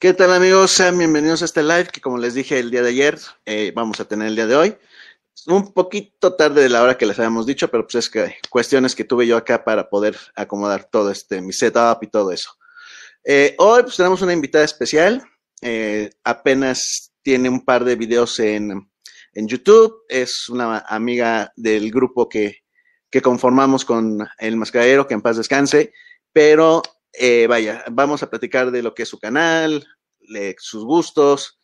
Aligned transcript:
¿Qué 0.00 0.14
tal 0.14 0.32
amigos? 0.32 0.70
Sean 0.70 0.96
bienvenidos 0.96 1.42
a 1.42 1.44
este 1.44 1.62
live 1.62 1.88
que 1.92 2.00
como 2.00 2.16
les 2.16 2.32
dije 2.32 2.58
el 2.58 2.70
día 2.70 2.80
de 2.80 2.88
ayer, 2.88 3.18
eh, 3.44 3.70
vamos 3.76 4.00
a 4.00 4.06
tener 4.06 4.28
el 4.28 4.34
día 4.34 4.46
de 4.46 4.56
hoy. 4.56 4.78
Un 5.46 5.74
poquito 5.74 6.36
tarde 6.36 6.62
de 6.62 6.70
la 6.70 6.82
hora 6.82 6.96
que 6.96 7.04
les 7.04 7.18
habíamos 7.18 7.44
dicho, 7.44 7.70
pero 7.70 7.82
pues 7.84 7.96
es 7.96 8.08
que 8.08 8.36
cuestiones 8.48 8.94
que 8.94 9.04
tuve 9.04 9.26
yo 9.26 9.36
acá 9.36 9.62
para 9.62 9.90
poder 9.90 10.16
acomodar 10.34 10.84
todo 10.84 11.10
este, 11.10 11.42
mi 11.42 11.52
setup 11.52 12.02
y 12.02 12.06
todo 12.06 12.32
eso. 12.32 12.50
Eh, 13.24 13.54
hoy 13.58 13.82
pues 13.82 13.98
tenemos 13.98 14.22
una 14.22 14.32
invitada 14.32 14.64
especial, 14.64 15.22
eh, 15.60 16.08
apenas 16.24 17.12
tiene 17.20 17.50
un 17.50 17.62
par 17.62 17.84
de 17.84 17.96
videos 17.96 18.38
en, 18.38 18.90
en, 19.34 19.48
YouTube, 19.48 20.04
es 20.08 20.48
una 20.48 20.78
amiga 20.88 21.52
del 21.56 21.90
grupo 21.90 22.26
que, 22.26 22.60
que 23.10 23.20
conformamos 23.20 23.84
con 23.84 24.26
el 24.38 24.56
mascaradero, 24.56 25.06
que 25.06 25.12
en 25.12 25.20
paz 25.20 25.36
descanse, 25.36 25.92
pero 26.32 26.80
eh, 27.12 27.46
vaya, 27.46 27.84
vamos 27.90 28.22
a 28.22 28.30
platicar 28.30 28.70
de 28.70 28.82
lo 28.82 28.94
que 28.94 29.02
es 29.02 29.08
su 29.08 29.18
canal, 29.18 29.86
sus 30.58 30.84
gustos, 30.84 31.60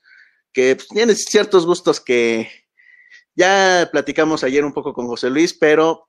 que 0.53 0.77
pues, 0.77 0.89
tiene 0.89 1.15
ciertos 1.15 1.67
gustos 1.67 2.01
que 2.01 2.51
ya 3.35 3.89
platicamos 3.93 4.43
ayer 4.43 4.65
un 4.65 4.73
poco 4.73 4.93
con 4.93 5.07
José 5.07 5.31
Luis, 5.31 5.55
pero 5.55 6.09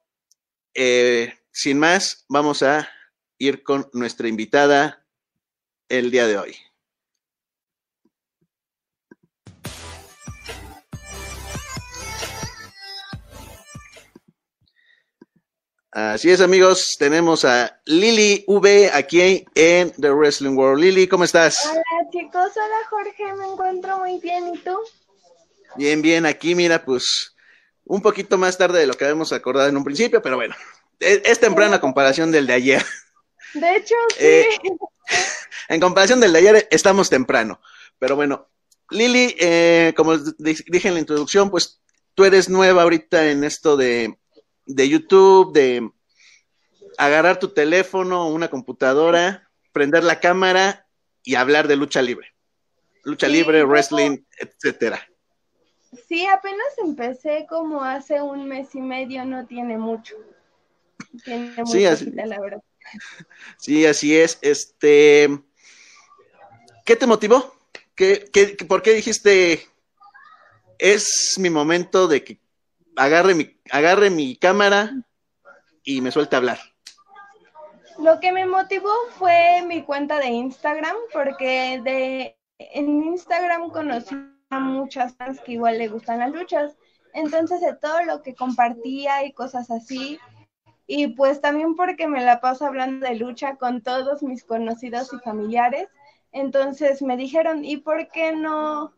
eh, 0.73 1.33
sin 1.51 1.79
más, 1.79 2.25
vamos 2.29 2.63
a 2.63 2.89
ir 3.37 3.63
con 3.63 3.89
nuestra 3.93 4.27
invitada 4.27 5.05
el 5.89 6.11
día 6.11 6.27
de 6.27 6.37
hoy. 6.37 6.55
Así 15.97 16.29
es, 16.29 16.41
amigos, 16.41 16.95
tenemos 16.99 17.43
a 17.43 17.81
Lili 17.85 18.43
V 18.45 18.91
aquí 18.93 19.43
en 19.55 19.89
The 19.99 20.11
Wrestling 20.11 20.55
World. 20.55 20.83
Lili, 20.83 21.07
¿cómo 21.07 21.23
estás? 21.23 21.67
Hola, 21.71 21.81
chicos. 22.11 22.51
Hola, 22.55 22.87
Jorge. 22.87 23.33
Me 23.35 23.51
encuentro 23.51 23.97
muy 23.97 24.19
bien. 24.19 24.53
¿Y 24.53 24.59
tú? 24.59 24.77
Bien, 25.75 26.03
bien. 26.03 26.27
Aquí, 26.27 26.53
mira, 26.53 26.85
pues 26.85 27.35
un 27.83 28.03
poquito 28.03 28.37
más 28.37 28.59
tarde 28.59 28.77
de 28.77 28.85
lo 28.85 28.93
que 28.93 29.05
habíamos 29.05 29.33
acordado 29.33 29.69
en 29.69 29.75
un 29.75 29.83
principio, 29.83 30.21
pero 30.21 30.35
bueno, 30.35 30.55
es, 30.99 31.19
es 31.25 31.39
temprana 31.39 31.81
comparación 31.81 32.31
del 32.31 32.45
de 32.45 32.53
ayer. 32.53 32.85
De 33.55 33.77
hecho, 33.77 33.95
sí. 34.09 34.23
Eh, 34.23 34.47
en 35.67 35.79
comparación 35.79 36.19
del 36.19 36.31
de 36.31 36.37
ayer, 36.37 36.67
estamos 36.69 37.09
temprano. 37.09 37.59
Pero 37.97 38.15
bueno, 38.15 38.51
Lili, 38.91 39.35
eh, 39.39 39.95
como 39.97 40.15
dije 40.15 40.89
en 40.89 40.93
la 40.93 40.99
introducción, 40.99 41.49
pues 41.49 41.81
tú 42.13 42.23
eres 42.23 42.49
nueva 42.49 42.83
ahorita 42.83 43.31
en 43.31 43.43
esto 43.43 43.75
de 43.77 44.15
de 44.67 44.89
YouTube, 44.89 45.53
de 45.53 45.89
agarrar 46.97 47.39
tu 47.39 47.49
teléfono, 47.49 48.27
una 48.27 48.49
computadora, 48.49 49.49
prender 49.71 50.03
la 50.03 50.19
cámara 50.19 50.87
y 51.23 51.35
hablar 51.35 51.67
de 51.67 51.75
lucha 51.75 52.01
libre. 52.01 52.33
Lucha 53.03 53.27
sí, 53.27 53.33
libre, 53.33 53.63
wrestling, 53.63 54.19
etcétera. 54.37 54.99
Sí, 56.07 56.25
apenas 56.25 56.67
empecé 56.83 57.45
como 57.49 57.83
hace 57.83 58.21
un 58.21 58.47
mes 58.47 58.75
y 58.75 58.81
medio, 58.81 59.23
no 59.25 59.45
tiene 59.45 59.77
mucho. 59.77 60.15
Tiene 61.23 61.53
sí, 61.65 61.85
así, 61.85 62.11
la 62.11 62.39
verdad. 62.39 62.61
Sí, 63.57 63.85
así 63.85 64.15
es. 64.15 64.39
Este, 64.41 65.27
¿qué 66.85 66.95
te 66.95 67.05
motivó? 67.05 67.53
¿Qué, 67.95 68.29
qué, 68.31 68.55
¿Por 68.65 68.81
qué 68.81 68.93
dijiste 68.93 69.67
es 70.77 71.35
mi 71.37 71.49
momento 71.49 72.07
de 72.07 72.23
que 72.23 72.39
agarre 72.97 73.35
mi, 73.35 73.57
agarre 73.71 74.09
mi 74.09 74.35
cámara 74.35 74.91
y 75.83 76.01
me 76.01 76.11
suelte 76.11 76.35
a 76.35 76.39
hablar. 76.39 76.59
Lo 77.99 78.19
que 78.19 78.31
me 78.31 78.45
motivó 78.45 78.91
fue 79.17 79.63
mi 79.65 79.83
cuenta 79.83 80.19
de 80.19 80.27
Instagram, 80.27 80.95
porque 81.13 81.81
de 81.83 82.37
en 82.59 83.03
Instagram 83.03 83.69
conocí 83.69 84.15
a 84.49 84.59
muchas 84.59 85.15
fans 85.15 85.39
que 85.41 85.53
igual 85.53 85.77
le 85.77 85.87
gustan 85.87 86.19
las 86.19 86.31
luchas. 86.31 86.75
Entonces, 87.13 87.61
de 87.61 87.75
todo 87.75 88.03
lo 88.03 88.21
que 88.21 88.35
compartía 88.35 89.25
y 89.25 89.33
cosas 89.33 89.71
así, 89.71 90.19
y 90.85 91.07
pues 91.07 91.41
también 91.41 91.75
porque 91.75 92.07
me 92.07 92.23
la 92.23 92.39
paso 92.39 92.65
hablando 92.65 93.07
de 93.07 93.15
lucha 93.15 93.55
con 93.55 93.81
todos 93.81 94.23
mis 94.23 94.43
conocidos 94.43 95.11
y 95.13 95.17
familiares, 95.19 95.89
entonces 96.31 97.01
me 97.01 97.17
dijeron, 97.17 97.65
¿y 97.65 97.77
por 97.77 98.07
qué 98.09 98.33
no 98.33 98.93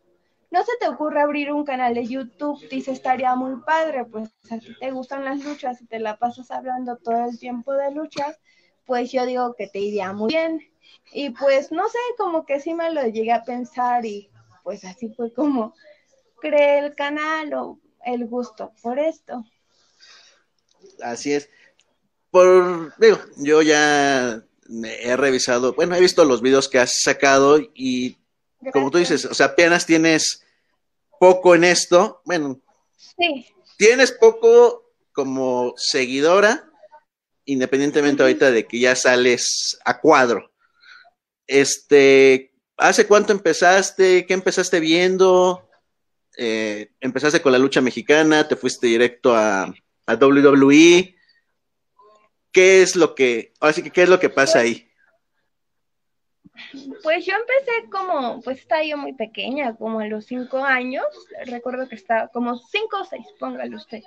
no 0.51 0.63
se 0.63 0.71
te 0.79 0.87
ocurre 0.87 1.21
abrir 1.21 1.51
un 1.51 1.63
canal 1.63 1.93
de 1.93 2.05
YouTube, 2.05 2.59
dice, 2.69 2.91
estaría 2.91 3.35
muy 3.35 3.61
padre, 3.61 4.05
pues 4.05 4.29
a 4.49 4.57
ti 4.57 4.75
te 4.79 4.91
gustan 4.91 5.25
las 5.25 5.43
luchas 5.43 5.81
y 5.81 5.85
te 5.85 5.99
la 5.99 6.17
pasas 6.17 6.49
hablando 6.51 6.97
todo 6.97 7.29
el 7.29 7.37
tiempo 7.37 7.73
de 7.73 7.91
luchas, 7.91 8.39
pues 8.85 9.11
yo 9.11 9.25
digo 9.25 9.55
que 9.55 9.67
te 9.67 9.79
iría 9.79 10.11
muy 10.13 10.33
bien. 10.33 10.59
Y 11.13 11.29
pues 11.31 11.71
no 11.71 11.87
sé, 11.87 11.99
como 12.17 12.45
que 12.45 12.59
sí 12.59 12.73
me 12.73 12.91
lo 12.91 13.05
llegué 13.05 13.31
a 13.31 13.43
pensar 13.43 14.05
y 14.05 14.31
pues 14.63 14.83
así 14.85 15.09
fue 15.09 15.31
como 15.33 15.73
creé 16.39 16.79
el 16.79 16.95
canal 16.95 17.53
o 17.53 17.79
el 18.05 18.25
gusto 18.25 18.73
por 18.81 18.97
esto. 18.97 19.43
Así 21.01 21.33
es. 21.33 21.49
Por, 22.31 22.93
digo, 22.97 23.19
yo 23.37 23.61
ya 23.61 24.43
he 24.69 25.17
revisado, 25.17 25.73
bueno, 25.73 25.95
he 25.95 25.99
visto 25.99 26.25
los 26.25 26.41
videos 26.41 26.69
que 26.69 26.79
has 26.79 27.01
sacado 27.01 27.59
y. 27.73 28.18
como 28.73 28.91
tú 28.91 28.97
dices, 28.97 29.25
o 29.25 29.33
sea, 29.33 29.47
apenas 29.47 29.85
tienes 29.85 30.43
poco 31.19 31.55
en 31.55 31.63
esto, 31.63 32.21
bueno, 32.25 32.61
sí. 32.95 33.47
tienes 33.77 34.11
poco 34.11 34.93
como 35.11 35.73
seguidora, 35.77 36.69
independientemente 37.45 38.23
ahorita 38.23 38.51
de 38.51 38.65
que 38.65 38.79
ya 38.79 38.95
sales 38.95 39.77
a 39.85 39.99
cuadro. 39.99 40.51
Este, 41.47 42.53
¿hace 42.77 43.07
cuánto 43.07 43.33
empezaste? 43.33 44.25
¿Qué 44.25 44.33
empezaste 44.33 44.79
viendo? 44.79 45.67
Eh, 46.37 46.91
empezaste 46.99 47.41
con 47.41 47.51
la 47.51 47.57
lucha 47.57 47.81
mexicana, 47.81 48.47
te 48.47 48.55
fuiste 48.55 48.87
directo 48.87 49.35
a, 49.35 49.73
a 50.05 50.13
WWE. 50.15 51.15
¿Qué 52.51 52.81
es 52.81 52.95
lo 52.95 53.15
que, 53.15 53.53
ahora 53.59 53.73
sí 53.73 53.83
que 53.83 53.91
qué 53.91 54.03
es 54.03 54.09
lo 54.09 54.19
que 54.19 54.29
pasa 54.29 54.59
ahí? 54.59 54.88
Pues 57.03 57.25
yo 57.25 57.33
empecé 57.35 57.89
como, 57.89 58.41
pues 58.41 58.59
estaba 58.59 58.83
yo 58.83 58.97
muy 58.97 59.13
pequeña, 59.13 59.75
como 59.75 59.99
a 59.99 60.07
los 60.07 60.25
cinco 60.25 60.63
años, 60.63 61.05
recuerdo 61.45 61.87
que 61.87 61.95
estaba 61.95 62.27
como 62.27 62.57
cinco 62.57 63.01
o 63.01 63.05
seis, 63.05 63.25
póngale 63.39 63.75
usted. 63.75 64.03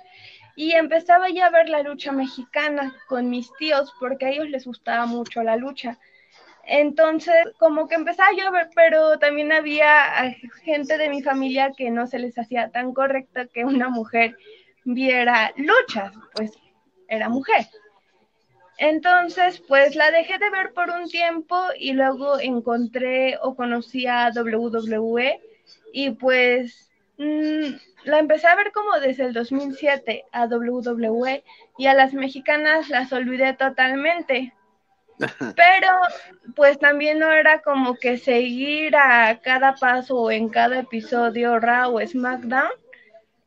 Y 0.55 0.71
empezaba 0.73 1.29
ya 1.29 1.47
a 1.47 1.51
ver 1.51 1.69
la 1.69 1.83
lucha 1.83 2.11
mexicana 2.11 2.95
con 3.07 3.29
mis 3.29 3.51
tíos 3.57 3.93
porque 3.99 4.25
a 4.25 4.29
ellos 4.29 4.49
les 4.49 4.65
gustaba 4.65 5.05
mucho 5.05 5.41
la 5.43 5.55
lucha. 5.55 5.99
Entonces, 6.65 7.35
como 7.59 7.87
que 7.87 7.95
empezaba 7.95 8.29
yo 8.37 8.47
a 8.47 8.51
ver, 8.51 8.69
pero 8.73 9.19
también 9.19 9.51
había 9.51 10.33
gente 10.63 10.97
de 10.97 11.09
mi 11.09 11.21
familia 11.21 11.73
que 11.75 11.89
no 11.89 12.07
se 12.07 12.19
les 12.19 12.37
hacía 12.37 12.69
tan 12.69 12.93
correcto 12.93 13.41
que 13.53 13.65
una 13.65 13.89
mujer 13.89 14.37
viera 14.85 15.51
luchas, 15.57 16.13
pues 16.33 16.51
era 17.07 17.29
mujer. 17.29 17.65
Entonces, 18.77 19.61
pues 19.67 19.95
la 19.95 20.11
dejé 20.11 20.37
de 20.39 20.49
ver 20.49 20.73
por 20.73 20.89
un 20.89 21.07
tiempo 21.07 21.57
y 21.77 21.93
luego 21.93 22.39
encontré 22.39 23.37
o 23.41 23.55
conocí 23.55 24.07
a 24.07 24.31
WWE 24.35 25.39
y 25.93 26.11
pues 26.11 26.89
mmm, 27.17 27.75
la 28.05 28.19
empecé 28.19 28.47
a 28.47 28.55
ver 28.55 28.71
como 28.71 28.99
desde 28.99 29.25
el 29.25 29.33
2007 29.33 30.25
a 30.31 30.45
WWE 30.45 31.43
y 31.77 31.85
a 31.85 31.93
las 31.93 32.13
mexicanas 32.13 32.89
las 32.89 33.13
olvidé 33.13 33.53
totalmente. 33.53 34.53
Pero 35.55 35.89
pues 36.55 36.79
también 36.79 37.19
no 37.19 37.31
era 37.31 37.61
como 37.61 37.95
que 37.95 38.17
seguir 38.17 38.95
a 38.95 39.39
cada 39.41 39.75
paso 39.75 40.17
o 40.17 40.31
en 40.31 40.49
cada 40.49 40.79
episodio 40.79 41.59
Raw 41.59 41.95
o 41.95 42.05
SmackDown 42.05 42.71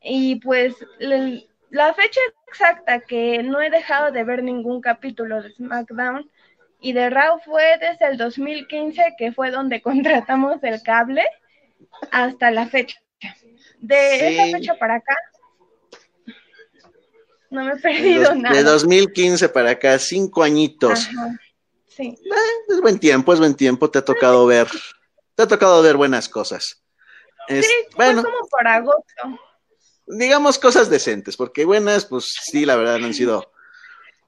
y 0.00 0.36
pues 0.36 0.76
la 1.70 1.94
fecha 1.94 2.20
exacta 2.48 3.00
que 3.00 3.42
no 3.42 3.60
he 3.60 3.70
dejado 3.70 4.10
de 4.12 4.24
ver 4.24 4.42
ningún 4.42 4.80
capítulo 4.80 5.42
de 5.42 5.52
SmackDown 5.52 6.30
y 6.80 6.92
de 6.92 7.10
Raw 7.10 7.40
fue 7.44 7.78
desde 7.80 8.06
el 8.06 8.16
2015, 8.16 9.14
que 9.18 9.32
fue 9.32 9.50
donde 9.50 9.82
contratamos 9.82 10.62
el 10.62 10.82
cable, 10.82 11.24
hasta 12.10 12.50
la 12.50 12.66
fecha. 12.66 12.98
De 13.78 13.96
sí. 13.96 14.24
esa 14.24 14.58
fecha 14.58 14.74
para 14.78 14.96
acá, 14.96 15.14
no 17.50 17.64
me 17.64 17.72
he 17.72 17.76
perdido 17.76 18.30
de, 18.30 18.40
nada. 18.40 18.56
De 18.56 18.62
2015 18.62 19.48
para 19.48 19.70
acá, 19.70 19.98
cinco 19.98 20.42
añitos. 20.42 21.08
Ajá, 21.08 21.38
sí. 21.86 22.16
Eh, 22.24 22.72
es 22.72 22.80
buen 22.80 22.98
tiempo, 22.98 23.32
es 23.32 23.38
buen 23.38 23.54
tiempo, 23.54 23.90
te 23.90 23.98
ha 23.98 24.04
tocado 24.04 24.46
ver, 24.46 24.68
te 25.34 25.42
ha 25.42 25.46
tocado 25.46 25.82
ver 25.82 25.96
buenas 25.96 26.28
cosas. 26.28 26.82
Es, 27.48 27.66
sí, 27.66 27.74
bueno, 27.96 28.22
fue 28.22 28.30
como 28.30 28.48
por 28.48 28.66
agosto 28.66 29.40
digamos 30.06 30.58
cosas 30.58 30.90
decentes, 30.90 31.36
porque 31.36 31.64
buenas, 31.64 32.06
pues 32.06 32.26
sí, 32.42 32.64
la 32.64 32.76
verdad 32.76 32.96
han 32.96 33.14
sido 33.14 33.52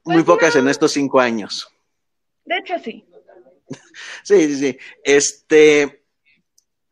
muy 0.03 0.23
pues 0.23 0.25
pocas 0.25 0.55
no. 0.55 0.61
en 0.61 0.67
estos 0.69 0.91
cinco 0.91 1.19
años. 1.19 1.67
De 2.45 2.57
hecho, 2.57 2.73
sí. 2.83 3.05
sí, 4.23 4.47
sí, 4.47 4.55
sí. 4.55 4.77
Este, 5.03 6.03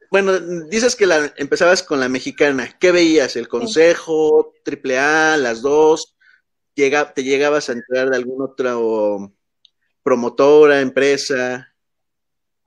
bueno, 0.10 0.40
dices 0.40 0.96
que 0.96 1.06
la, 1.06 1.34
empezabas 1.38 1.84
con 1.84 2.00
la 2.00 2.10
mexicana. 2.10 2.78
¿Qué 2.80 2.92
veías? 2.92 3.36
¿El 3.36 3.48
consejo, 3.48 4.54
triple 4.64 5.00
A, 5.00 5.38
las 5.38 5.62
dos? 5.62 6.16
Llega, 6.76 7.14
¿Te 7.14 7.24
llegabas 7.24 7.70
a 7.70 7.74
entrar 7.74 8.10
de 8.10 8.16
alguna 8.16 8.46
otra 8.46 8.78
o, 8.78 9.34
promotora, 10.04 10.80
empresa? 10.80 11.74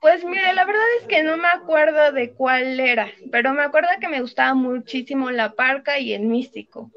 Pues 0.00 0.24
mire, 0.24 0.54
la 0.54 0.64
verdad 0.64 0.82
es 1.00 1.06
que 1.06 1.22
no 1.22 1.36
me 1.36 1.48
acuerdo 1.48 2.12
de 2.12 2.32
cuál 2.32 2.80
era, 2.80 3.10
pero 3.30 3.52
me 3.52 3.62
acuerdo 3.62 3.88
que 4.00 4.08
me 4.08 4.22
gustaba 4.22 4.54
muchísimo 4.54 5.30
la 5.30 5.52
parca 5.52 5.98
y 5.98 6.14
el 6.14 6.22
místico, 6.22 6.90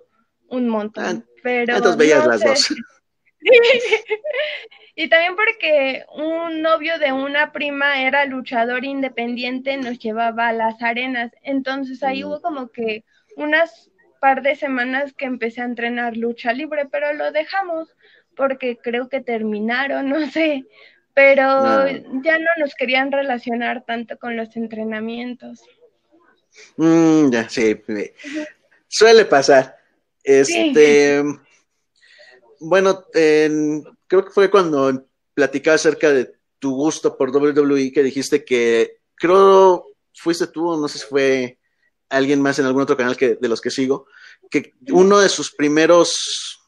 un 0.47 0.69
montón. 0.69 1.25
Ah, 1.27 1.31
pero 1.43 1.75
entonces 1.75 1.97
veías 1.97 2.25
las 2.25 2.41
dos. 2.41 2.73
y 4.95 5.09
también 5.09 5.35
porque 5.35 6.05
un 6.15 6.61
novio 6.61 6.97
de 6.97 7.11
una 7.11 7.51
prima 7.51 8.01
era 8.01 8.23
luchador 8.25 8.85
independiente, 8.85 9.75
nos 9.75 9.99
llevaba 9.99 10.47
a 10.47 10.53
las 10.53 10.81
arenas, 10.81 11.31
entonces 11.41 12.03
ahí 12.03 12.23
mm. 12.23 12.27
hubo 12.27 12.41
como 12.41 12.69
que 12.69 13.03
unas 13.35 13.91
par 14.21 14.41
de 14.41 14.55
semanas 14.55 15.11
que 15.11 15.25
empecé 15.25 15.59
a 15.59 15.65
entrenar 15.65 16.15
lucha 16.15 16.53
libre, 16.53 16.87
pero 16.89 17.11
lo 17.11 17.33
dejamos 17.33 17.93
porque 18.37 18.77
creo 18.77 19.09
que 19.09 19.19
terminaron, 19.19 20.07
no 20.09 20.25
sé, 20.31 20.63
pero 21.13 21.87
ya 21.87 22.37
no 22.39 22.49
nos 22.59 22.73
querían 22.75 23.11
relacionar 23.11 23.83
tanto 23.85 24.17
con 24.17 24.35
los 24.35 24.55
entrenamientos. 24.55 25.61
Mm, 26.77 27.29
ya, 27.31 27.49
sí, 27.49 27.81
suele 28.87 29.25
pasar. 29.25 29.77
Este, 30.23 31.23
bueno, 32.59 33.05
creo 33.11 34.25
que 34.25 34.31
fue 34.31 34.49
cuando 34.49 35.05
platicaba 35.33 35.75
acerca 35.75 36.11
de 36.11 36.33
tu 36.59 36.75
gusto 36.75 37.17
por 37.17 37.35
WWE 37.35 37.91
que 37.91 38.03
dijiste 38.03 38.45
que 38.45 38.99
creo 39.15 39.87
fuiste 40.15 40.47
tú, 40.47 40.77
no 40.77 40.87
sé 40.87 40.99
si 40.99 41.05
fue 41.05 41.59
alguien 42.09 42.41
más 42.41 42.59
en 42.59 42.65
algún 42.65 42.83
otro 42.83 42.95
canal 42.95 43.17
que 43.17 43.35
de 43.35 43.47
los 43.49 43.59
que 43.59 43.71
sigo, 43.71 44.05
que 44.49 44.73
uno 44.91 45.19
de 45.19 45.29
sus 45.29 45.51
primeros 45.51 46.61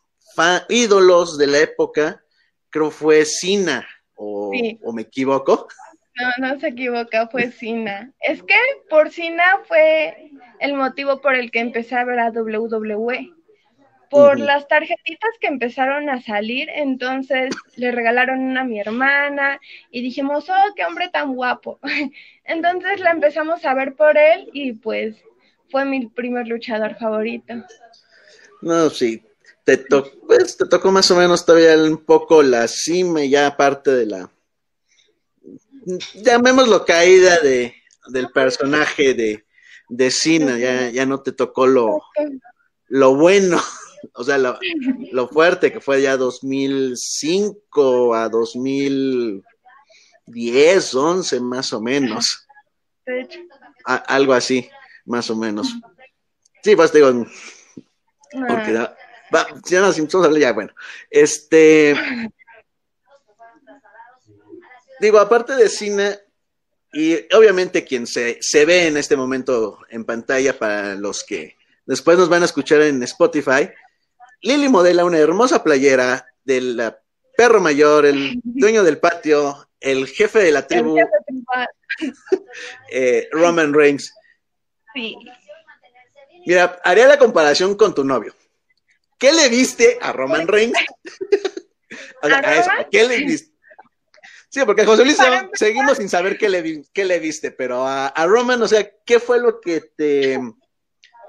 ídolos 0.68 1.38
de 1.38 1.48
la 1.48 1.60
época 1.60 2.24
creo 2.70 2.92
fue 2.92 3.24
Cena 3.26 3.88
o, 4.16 4.52
me 4.94 5.02
equivoco. 5.02 5.68
No, 6.16 6.48
no 6.48 6.60
se 6.60 6.70
equivoca, 6.70 7.28
fue 7.28 7.52
Cena. 7.52 8.12
Es 8.22 8.42
que 8.42 8.58
por 8.90 9.12
Cena 9.12 9.60
fue 9.68 10.32
el 10.60 10.74
motivo 10.74 11.20
por 11.22 11.36
el 11.36 11.52
que 11.52 11.60
empecé 11.60 11.96
a 11.96 12.06
ver 12.06 12.20
a 12.20 12.32
WWE. 12.32 13.32
Por 14.10 14.40
las 14.40 14.68
tarjetitas 14.68 15.32
que 15.42 15.48
empezaron 15.48 16.10
a 16.10 16.22
salir, 16.22 16.70
entonces 16.74 17.54
le 17.76 17.92
regalaron 17.92 18.40
una 18.40 18.62
a 18.62 18.64
mi 18.64 18.80
hermana 18.80 19.60
y 19.92 20.02
dijimos, 20.02 20.50
oh, 20.50 20.74
qué 20.76 20.86
hombre 20.86 21.10
tan 21.10 21.34
guapo. 21.36 21.80
Entonces 22.46 23.02
la 23.02 23.12
empezamos 23.12 23.66
a 23.66 23.74
ver 23.74 23.96
por 23.96 24.18
él 24.18 24.50
y 24.54 24.74
pues 24.74 25.18
fue 25.70 25.84
mi 25.84 26.08
primer 26.08 26.48
luchador 26.48 26.96
favorito. 26.96 27.56
No, 28.62 28.90
sí, 28.90 29.22
te, 29.66 29.80
pues, 29.80 30.58
te 30.58 30.66
tocó 30.68 30.92
más 30.92 31.10
o 31.12 31.18
menos 31.18 31.46
todavía 31.46 31.76
un 31.76 31.98
poco 31.98 32.42
la 32.44 32.68
cima 32.68 33.26
ya 33.26 33.48
aparte 33.48 33.92
de 33.92 34.06
la, 34.06 34.32
llamémoslo 36.14 36.86
caída 36.86 37.40
de, 37.40 37.74
del 38.08 38.30
personaje 38.30 39.16
de, 39.16 39.46
de 39.90 40.12
Cena, 40.12 40.58
ya, 40.58 40.90
ya 40.90 41.06
no 41.06 41.22
te 41.22 41.32
tocó 41.32 41.68
lo, 41.68 42.02
lo 42.88 43.16
bueno, 43.16 43.60
o 44.14 44.24
sea, 44.24 44.38
lo, 44.38 44.60
lo 45.12 45.28
fuerte 45.28 45.74
que 45.74 45.82
fue 45.82 46.04
ya 46.04 46.16
2005 46.16 48.14
a 48.14 48.30
2010, 48.30 50.96
11 50.96 51.40
más 51.42 51.74
o 51.74 51.82
menos. 51.82 52.48
algo 53.84 54.34
así, 54.34 54.70
más 55.06 55.32
o 55.32 55.36
menos. 55.36 55.74
Sí, 56.64 56.76
pues 56.76 56.94
digo, 56.94 57.26
porque 58.48 58.78
ah. 58.78 58.96
Va, 59.34 59.48
ya 59.70 59.92
ya, 60.40 60.54
bueno. 60.54 60.74
Este. 61.10 61.96
Digo, 65.00 65.20
aparte 65.20 65.56
de 65.56 65.68
cine, 65.70 66.20
y 66.94 67.16
obviamente 67.36 67.84
quien 67.84 68.08
se, 68.08 68.38
se 68.42 68.66
ve 68.66 68.88
en 68.88 68.98
este 68.98 69.18
momento 69.18 69.80
en 69.90 70.06
pantalla 70.06 70.58
para 70.58 70.96
los 70.96 71.24
que 71.24 71.58
después 71.86 72.18
nos 72.18 72.30
van 72.30 72.44
a 72.44 72.46
escuchar 72.46 72.82
en 72.82 73.04
Spotify, 73.04 73.70
Lili 74.42 74.70
modela 74.70 75.06
una 75.06 75.18
hermosa 75.18 75.64
playera 75.64 76.26
del 76.44 76.94
perro 77.36 77.60
mayor, 77.60 78.06
el 78.06 78.40
dueño 78.44 78.84
del 78.84 79.00
patio, 79.00 79.68
el 79.80 80.08
jefe 80.08 80.40
de 80.40 80.52
la 80.52 80.68
tribu, 80.68 80.98
eh, 82.92 83.28
Roman 83.32 83.74
Reigns. 83.74 84.14
Sí. 84.94 85.18
Mira, 86.46 86.80
haría 86.84 87.08
la 87.08 87.18
comparación 87.18 87.76
con 87.76 87.94
tu 87.94 88.04
novio. 88.04 88.34
¿Qué 89.26 89.34
le 89.34 89.50
viste 89.50 89.98
a 90.02 90.12
Roman 90.12 90.48
Reigns? 90.48 90.78
¿A, 92.22 92.88
¿Qué 92.92 93.08
le 93.08 93.24
viste? 93.24 93.56
Sí, 94.50 94.60
porque 94.68 94.86
José 94.86 95.04
Luis 95.04 95.18
seguimos 95.54 95.98
sin 95.98 96.10
saber 96.10 96.38
qué 96.38 96.48
le, 96.48 96.84
qué 96.94 97.06
le 97.06 97.20
viste, 97.20 97.50
pero 97.50 97.88
a, 97.88 98.14
Roman, 98.28 98.62
o 98.62 98.68
sea, 98.68 98.88
¿qué 99.04 99.20
fue 99.20 99.40
lo 99.40 99.60
que 99.60 99.82
te, 99.82 100.40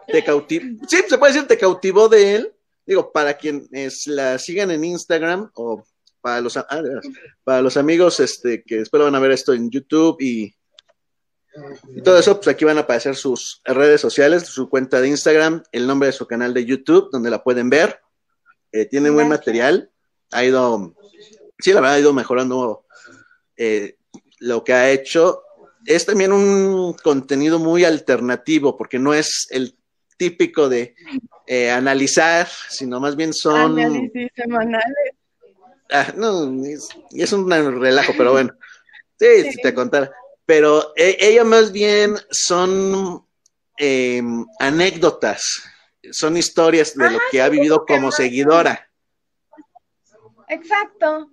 te 0.08 0.22
cautivó? 0.22 0.66
Sí, 0.86 0.98
se 1.08 1.16
puede 1.16 1.32
decir, 1.32 1.48
te 1.48 1.56
cautivó 1.56 2.10
de 2.10 2.34
él. 2.34 2.52
Digo, 2.84 3.12
para 3.12 3.38
quienes 3.38 4.06
la 4.06 4.38
sigan 4.38 4.70
en 4.72 4.84
Instagram 4.84 5.50
o 5.54 5.82
para 6.20 6.42
los, 6.42 6.58
ah, 6.58 6.82
para 7.44 7.62
los 7.62 7.78
amigos 7.78 8.20
este, 8.20 8.62
que 8.62 8.76
después 8.76 9.02
van 9.02 9.14
a 9.14 9.20
ver 9.20 9.30
esto 9.30 9.54
en 9.54 9.70
YouTube 9.70 10.20
y 10.20 10.54
y 11.94 12.02
todo 12.02 12.18
eso, 12.18 12.36
pues 12.36 12.48
aquí 12.48 12.64
van 12.64 12.78
a 12.78 12.82
aparecer 12.82 13.16
sus 13.16 13.60
redes 13.64 14.00
sociales, 14.00 14.46
su 14.46 14.68
cuenta 14.68 15.00
de 15.00 15.08
Instagram, 15.08 15.62
el 15.72 15.86
nombre 15.86 16.08
de 16.08 16.12
su 16.12 16.26
canal 16.26 16.52
de 16.54 16.64
YouTube, 16.64 17.08
donde 17.10 17.30
la 17.30 17.42
pueden 17.42 17.70
ver. 17.70 18.00
Eh, 18.72 18.86
tiene 18.86 19.10
buen 19.10 19.28
material. 19.28 19.90
Ha 20.32 20.44
ido, 20.44 20.94
sí, 21.58 21.72
la 21.72 21.80
verdad, 21.80 21.96
ha 21.96 22.00
ido 22.00 22.12
mejorando 22.12 22.84
eh, 23.56 23.96
lo 24.40 24.64
que 24.64 24.72
ha 24.72 24.90
hecho. 24.90 25.42
Es 25.84 26.04
también 26.04 26.32
un 26.32 26.94
contenido 26.94 27.58
muy 27.58 27.84
alternativo, 27.84 28.76
porque 28.76 28.98
no 28.98 29.14
es 29.14 29.46
el 29.50 29.76
típico 30.16 30.68
de 30.68 30.94
eh, 31.46 31.70
analizar, 31.70 32.48
sino 32.68 33.00
más 33.00 33.16
bien 33.16 33.32
son. 33.32 33.78
Análisis 33.78 34.30
semanales. 34.34 35.12
Ah, 35.90 36.12
no, 36.16 36.64
es, 36.64 36.88
es 37.12 37.32
un 37.32 37.48
relajo, 37.48 38.12
pero 38.18 38.32
bueno. 38.32 38.52
Sí, 39.18 39.50
si 39.52 39.62
te 39.62 39.72
contara 39.72 40.12
pero 40.46 40.92
e, 40.96 41.16
ella 41.20 41.44
más 41.44 41.72
bien 41.72 42.16
son 42.30 43.26
em, 43.76 44.46
anécdotas, 44.58 45.62
son 46.12 46.36
historias 46.36 46.94
de 46.94 47.10
lo 47.10 47.18
que 47.30 47.42
ha 47.42 47.48
vivido 47.48 47.84
como 47.84 48.12
seguidora. 48.12 48.88
Exacto. 50.48 51.28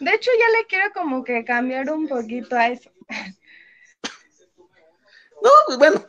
De 0.00 0.14
hecho, 0.14 0.30
ya 0.38 0.58
le 0.58 0.66
quiero 0.66 0.92
como 0.94 1.24
que 1.24 1.44
cambiar 1.44 1.90
un 1.90 2.08
poquito 2.08 2.56
a 2.56 2.68
eso. 2.68 2.90
No, 5.42 5.50
pues 5.66 5.76
bueno, 5.78 6.06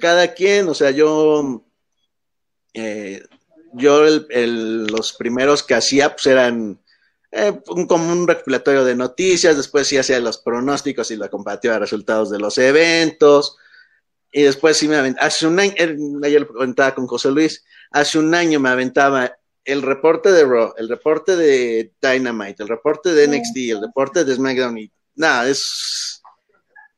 cada 0.00 0.34
quien, 0.34 0.68
o 0.68 0.74
sea, 0.74 0.90
yo, 0.90 1.64
eh, 2.74 3.22
yo 3.74 4.04
los 4.04 5.12
primeros 5.12 5.62
que 5.62 5.74
hacía, 5.74 6.10
pues 6.10 6.26
eran 6.26 6.80
eh, 7.34 7.58
como 7.88 8.12
un 8.12 8.28
recopilatorio 8.28 8.84
de 8.84 8.94
noticias, 8.94 9.56
después 9.56 9.88
sí 9.88 9.96
hacía 9.96 10.20
los 10.20 10.36
pronósticos 10.36 11.10
y 11.10 11.16
la 11.16 11.30
comparativa 11.30 11.74
de 11.74 11.80
resultados 11.80 12.30
de 12.30 12.38
los 12.38 12.58
eventos, 12.58 13.56
y 14.30 14.42
después 14.42 14.76
sí 14.76 14.86
me 14.86 14.96
aventaba, 14.96 15.26
hace 15.26 15.46
un 15.46 15.58
año, 15.58 15.72
ayer 16.22 16.42
lo 16.42 16.48
comentaba 16.48 16.94
con 16.94 17.06
José 17.06 17.30
Luis, 17.30 17.64
hace 17.90 18.18
un 18.18 18.34
año 18.34 18.60
me 18.60 18.68
aventaba 18.68 19.34
el 19.64 19.80
reporte 19.80 20.30
de 20.30 20.44
Raw, 20.44 20.74
el 20.76 20.90
reporte 20.90 21.34
de 21.36 21.92
Dynamite, 22.02 22.64
el 22.64 22.68
reporte 22.68 23.14
de 23.14 23.26
NXT, 23.28 23.56
el 23.56 23.80
reporte 23.80 24.24
de 24.24 24.34
SmackDown, 24.34 24.78
y 24.78 24.92
nada, 25.14 25.48
es... 25.48 26.20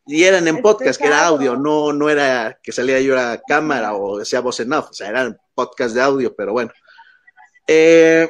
Y 0.07 0.25
eran 0.25 0.49
en 0.49 0.61
podcast, 0.61 1.01
que 1.01 1.07
era 1.07 1.27
audio, 1.27 1.57
no, 1.57 1.93
no 1.93 2.11
era 2.11 2.59
que 2.63 2.73
salía 2.73 3.01
yo 3.01 3.19
a 3.19 3.41
cámara 3.47 3.95
o 3.95 4.19
decía 4.19 4.41
voz 4.41 4.59
en 4.61 4.73
off, 4.73 4.91
o 4.91 4.93
sea, 4.93 5.09
eran 5.09 5.39
podcast 5.55 5.95
de 5.95 6.03
audio, 6.03 6.35
pero 6.35 6.53
bueno. 6.53 6.73
Eh, 7.67 8.29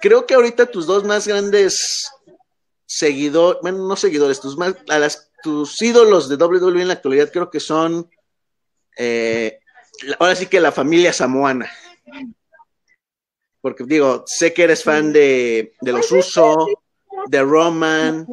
creo 0.00 0.26
que 0.26 0.34
ahorita 0.34 0.66
tus 0.66 0.86
dos 0.86 1.04
más 1.04 1.26
grandes 1.26 2.10
seguidores, 2.86 3.60
bueno, 3.62 3.86
no 3.86 3.96
seguidores, 3.96 4.40
tus 4.40 4.56
más, 4.56 4.74
a 4.88 4.98
las, 4.98 5.30
tus 5.42 5.80
ídolos 5.80 6.28
de 6.28 6.36
WWE 6.36 6.82
en 6.82 6.88
la 6.88 6.94
actualidad 6.94 7.30
creo 7.30 7.50
que 7.50 7.60
son, 7.60 8.10
eh, 8.96 9.60
ahora 10.18 10.34
sí 10.34 10.46
que 10.46 10.60
la 10.60 10.72
familia 10.72 11.12
samoana. 11.12 11.70
Porque 13.60 13.84
digo, 13.84 14.24
sé 14.26 14.54
que 14.54 14.64
eres 14.64 14.82
fan 14.82 15.12
de, 15.12 15.74
de 15.80 15.92
los 15.92 16.10
Uso, 16.10 16.66
de 17.26 17.42
Roman. 17.42 18.26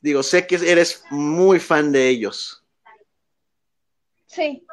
Digo, 0.00 0.22
sé 0.22 0.46
que 0.46 0.56
eres 0.56 1.04
muy 1.10 1.60
fan 1.60 1.92
de 1.92 2.08
ellos. 2.08 2.64
Sí. 4.26 4.66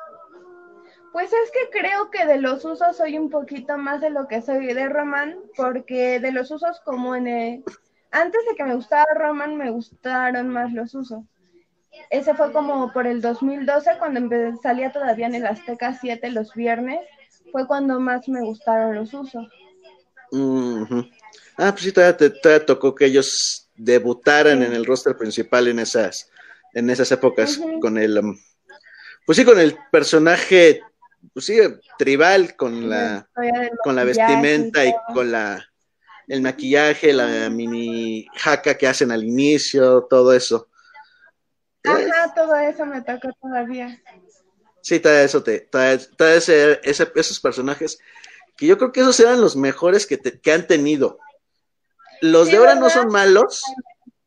Pues 1.19 1.33
es 1.33 1.51
que 1.51 1.81
creo 1.81 2.09
que 2.11 2.25
de 2.25 2.37
los 2.37 2.63
usos 2.63 2.95
soy 2.95 3.17
un 3.17 3.29
poquito 3.29 3.77
más 3.77 3.99
de 3.99 4.09
lo 4.09 4.29
que 4.29 4.41
soy 4.41 4.73
de 4.73 4.87
Roman, 4.87 5.35
porque 5.57 6.21
de 6.21 6.31
los 6.31 6.49
usos 6.49 6.79
como 6.85 7.13
en 7.13 7.27
el... 7.27 7.63
Antes 8.09 8.39
de 8.49 8.55
que 8.55 8.63
me 8.63 8.73
gustara 8.73 9.05
Roman, 9.15 9.57
me 9.57 9.69
gustaron 9.69 10.47
más 10.47 10.71
los 10.71 10.95
usos. 10.95 11.25
Ese 12.09 12.33
fue 12.35 12.53
como 12.53 12.93
por 12.93 13.05
el 13.05 13.19
2012, 13.19 13.97
cuando 13.99 14.57
salía 14.63 14.93
todavía 14.93 15.27
en 15.27 15.35
el 15.35 15.45
Azteca 15.45 15.93
7 15.99 16.31
los 16.31 16.53
viernes, 16.53 17.01
fue 17.51 17.67
cuando 17.67 17.99
más 17.99 18.29
me 18.29 18.39
gustaron 18.39 18.95
los 18.95 19.13
usos. 19.13 19.45
Ah, 21.57 21.71
pues 21.71 21.81
sí, 21.81 21.91
todavía 21.91 22.15
te 22.15 22.59
tocó 22.61 22.95
que 22.95 23.07
ellos 23.07 23.69
debutaran 23.75 24.63
en 24.63 24.71
el 24.71 24.85
roster 24.85 25.17
principal 25.17 25.67
en 25.67 25.79
esas, 25.79 26.31
en 26.73 26.89
esas 26.89 27.11
épocas 27.11 27.59
con 27.81 27.97
el, 27.97 28.19
um, 28.19 28.37
pues 29.25 29.37
sí, 29.37 29.43
con 29.43 29.59
el 29.59 29.77
personaje, 29.91 30.81
pues 31.33 31.45
sí, 31.45 31.59
tribal, 31.97 32.55
con 32.55 32.89
la, 32.89 33.27
con 33.83 33.95
la 33.95 34.03
vestimenta 34.03 34.85
y 34.85 34.93
con 35.13 35.31
la, 35.31 35.65
el 36.27 36.41
maquillaje, 36.41 37.13
la 37.13 37.49
mini 37.49 38.27
jaca 38.35 38.77
que 38.77 38.87
hacen 38.87 39.11
al 39.11 39.23
inicio, 39.23 40.07
todo 40.09 40.33
eso. 40.33 40.69
Ajá, 41.83 42.33
todo 42.35 42.55
eso 42.55 42.85
me 42.85 43.01
toca 43.01 43.31
todavía. 43.41 44.01
Sí, 44.81 44.99
todo 44.99 45.13
eso, 45.13 45.43
te, 45.43 45.61
todo, 45.61 46.27
ese, 46.27 46.79
esos 46.83 47.39
personajes, 47.39 47.99
que 48.55 48.65
yo 48.67 48.77
creo 48.77 48.91
que 48.91 49.01
esos 49.01 49.19
eran 49.19 49.41
los 49.41 49.55
mejores 49.55 50.05
que, 50.05 50.19
que 50.19 50.51
han 50.51 50.67
tenido. 50.67 51.19
Los 52.21 52.47
de 52.47 52.57
ahora 52.57 52.75
no 52.75 52.89
son 52.89 53.07
malos, 53.07 53.63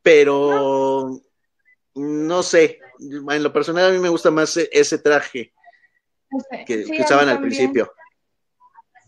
pero 0.03 1.21
no. 1.95 2.43
sé, 2.43 2.81
en 2.99 3.43
lo 3.43 3.53
personal 3.53 3.91
a 3.91 3.93
mí 3.93 3.99
me 3.99 4.09
gusta 4.09 4.31
más 4.31 4.57
e, 4.57 4.69
ese 4.73 4.99
traje 4.99 5.53
que, 6.67 6.85
usaban 7.01 7.29
al 7.29 7.41
principio. 7.41 7.93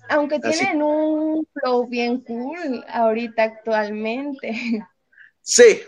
Aunque 0.08 0.38
tienen 0.38 0.82
un 0.82 1.46
flow 1.54 1.86
bien 1.86 2.20
cool 2.22 2.84
ahorita 2.88 3.42
actualmente. 3.42 4.52
Sí, 5.46 5.80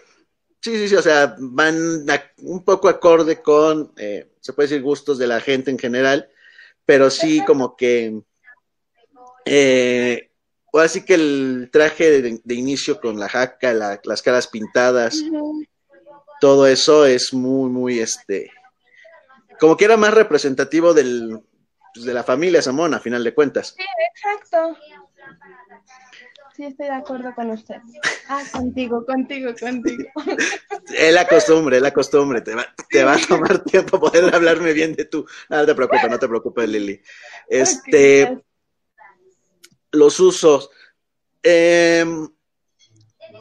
sí, 0.61 0.77
sí, 0.77 0.89
sí, 0.89 0.95
o 0.95 1.03
sea, 1.03 1.35
van 1.39 2.07
un 2.39 2.65
poco 2.65 2.89
acorde 2.89 3.41
con, 3.41 3.93
eh, 3.97 4.31
se 4.41 4.53
puede 4.53 4.69
decir, 4.69 4.83
gustos 4.83 5.19
de 5.19 5.27
la 5.27 5.41
gente 5.41 5.71
en 5.71 5.79
general, 5.79 6.29
pero 6.85 7.11
sí 7.11 7.43
como 7.47 7.75
que 7.75 8.21
eh, 9.47 10.31
así 10.73 11.05
que 11.05 11.15
el 11.15 11.71
traje 11.73 12.21
de, 12.21 12.55
inicio 12.55 13.01
con 13.01 13.19
la 13.19 13.29
jaca, 13.29 13.73
las 14.05 14.23
caras 14.23 14.49
pintadas, 14.49 15.23
todo 16.41 16.67
eso 16.67 17.07
es 17.07 17.33
muy, 17.33 17.71
muy, 17.71 18.01
este, 18.01 18.51
como 19.59 19.77
que 19.77 19.85
era 19.85 19.97
más 19.97 20.15
representativo 20.15 20.95
del, 20.95 21.41
pues, 21.95 22.07
de 22.07 22.15
la 22.15 22.25
familia 22.25 22.63
Samona, 22.63 22.99
a 22.99 23.01
final 23.01 23.25
de 23.25 23.35
cuentas. 23.35 23.75
Sí, 23.77 23.85
exacto. 24.15 24.77
Sí, 26.57 26.65
estoy 26.65 26.87
de 26.87 26.93
acuerdo 26.93 27.35
con 27.35 27.51
usted. 27.51 27.77
Ah, 28.29 28.43
contigo, 28.51 29.05
contigo, 29.05 29.53
contigo. 29.61 30.05
Es 30.95 31.13
la 31.13 31.27
costumbre, 31.27 31.77
es 31.77 31.83
la 31.83 31.93
costumbre. 31.93 32.41
Te 32.41 32.55
va, 32.55 32.67
te 32.89 33.05
va 33.05 33.15
a 33.15 33.19
tomar 33.19 33.63
tiempo 33.65 34.01
poder 34.01 34.35
hablarme 34.35 34.73
bien 34.73 34.95
de 34.95 35.05
tú. 35.05 35.27
No, 35.51 35.67
te 35.67 35.75
preocupes, 35.75 36.09
no 36.09 36.19
te 36.19 36.29
preocupes, 36.29 36.69
Lili. 36.69 37.03
Este, 37.47 38.43
los 39.93 40.19
usos. 40.19 40.71
Em, 41.43 42.29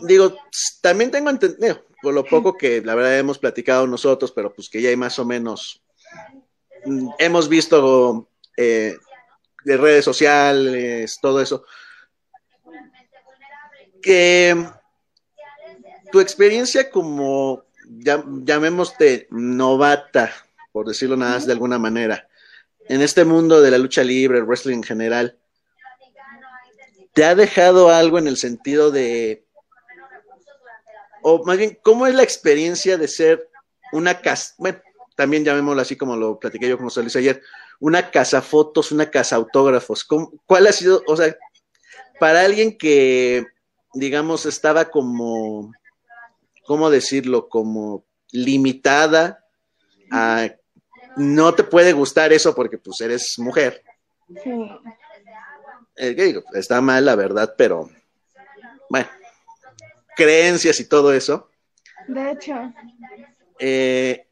digo, 0.04 0.36
también 0.82 1.10
tengo 1.10 1.30
entendido, 1.30 1.86
por 2.02 2.14
lo 2.14 2.26
poco 2.26 2.58
que 2.58 2.82
la 2.82 2.96
verdad 2.96 3.18
hemos 3.18 3.40
platicado 3.40 3.88
nosotros, 3.88 4.32
pero 4.32 4.54
pues 4.54 4.70
que 4.70 4.82
ya 4.82 4.90
hay 4.90 4.98
más 4.98 5.18
o 5.20 5.26
menos, 5.26 5.85
hemos 7.20 7.50
visto 7.50 8.30
eh, 8.58 8.98
de 9.64 9.78
redes 9.78 10.06
sociales, 10.06 11.18
todo 11.22 11.42
eso. 11.42 11.66
Que 14.02 14.56
tu 16.12 16.20
experiencia 16.20 16.90
como, 16.90 17.66
llamémoste 18.44 19.28
novata, 19.32 20.32
por 20.72 20.88
decirlo 20.88 21.18
nada 21.18 21.36
más 21.36 21.46
de 21.46 21.54
alguna 21.54 21.80
manera, 21.80 22.28
en 22.88 23.02
este 23.02 23.26
mundo 23.26 23.62
de 23.62 23.72
la 23.72 23.78
lucha 23.78 24.04
libre, 24.04 24.38
el 24.38 24.46
wrestling 24.46 24.78
en 24.78 24.84
general, 24.84 25.38
¿Te 27.16 27.24
ha 27.24 27.34
dejado 27.34 27.90
algo 27.92 28.20
en 28.20 28.28
el 28.28 28.36
sentido 28.36 28.92
de, 28.92 29.46
o 31.22 31.46
más 31.46 31.58
bien, 31.58 31.80
¿cómo 31.82 32.08
es 32.08 32.14
la 32.14 32.24
experiencia 32.24 32.98
de 32.98 33.08
ser 33.08 33.50
una 33.94 34.20
bueno, 34.58 34.82
también 35.16 35.44
llamémoslo 35.44 35.82
así 35.82 35.96
como 35.96 36.16
lo 36.16 36.40
platiqué 36.40 36.68
yo 36.68 36.78
con 36.78 36.90
Solís 36.90 37.16
ayer, 37.16 37.42
una 37.80 38.12
casa 38.12 38.42
fotos, 38.42 38.92
una 38.92 39.10
casa 39.10 39.36
autógrafos? 39.36 40.06
¿Cuál 40.46 40.68
ha 40.68 40.72
sido, 40.72 41.04
o 41.08 41.16
sea, 41.16 41.36
para 42.20 42.42
alguien 42.42 42.78
que, 42.78 43.46
digamos, 43.94 44.46
estaba 44.46 44.86
como, 44.86 45.74
¿cómo 46.66 46.90
decirlo? 46.90 47.50
Como 47.50 48.06
limitada 48.32 49.44
a, 50.12 50.50
no 51.16 51.54
te 51.56 51.64
puede 51.64 51.94
gustar 51.94 52.34
eso 52.34 52.54
porque 52.54 52.78
pues 52.78 53.02
eres 53.02 53.40
mujer. 53.40 53.82
Sí 54.44 54.52
eh, 55.96 56.42
está 56.54 56.82
mal 56.82 57.06
la 57.06 57.16
verdad, 57.16 57.54
pero 57.58 57.90
bueno, 58.90 59.08
creencias 60.16 60.80
y 60.80 60.90
todo 60.90 61.14
eso. 61.14 61.50
De 62.08 62.32
hecho. 62.32 62.74
Eh, 63.60 64.28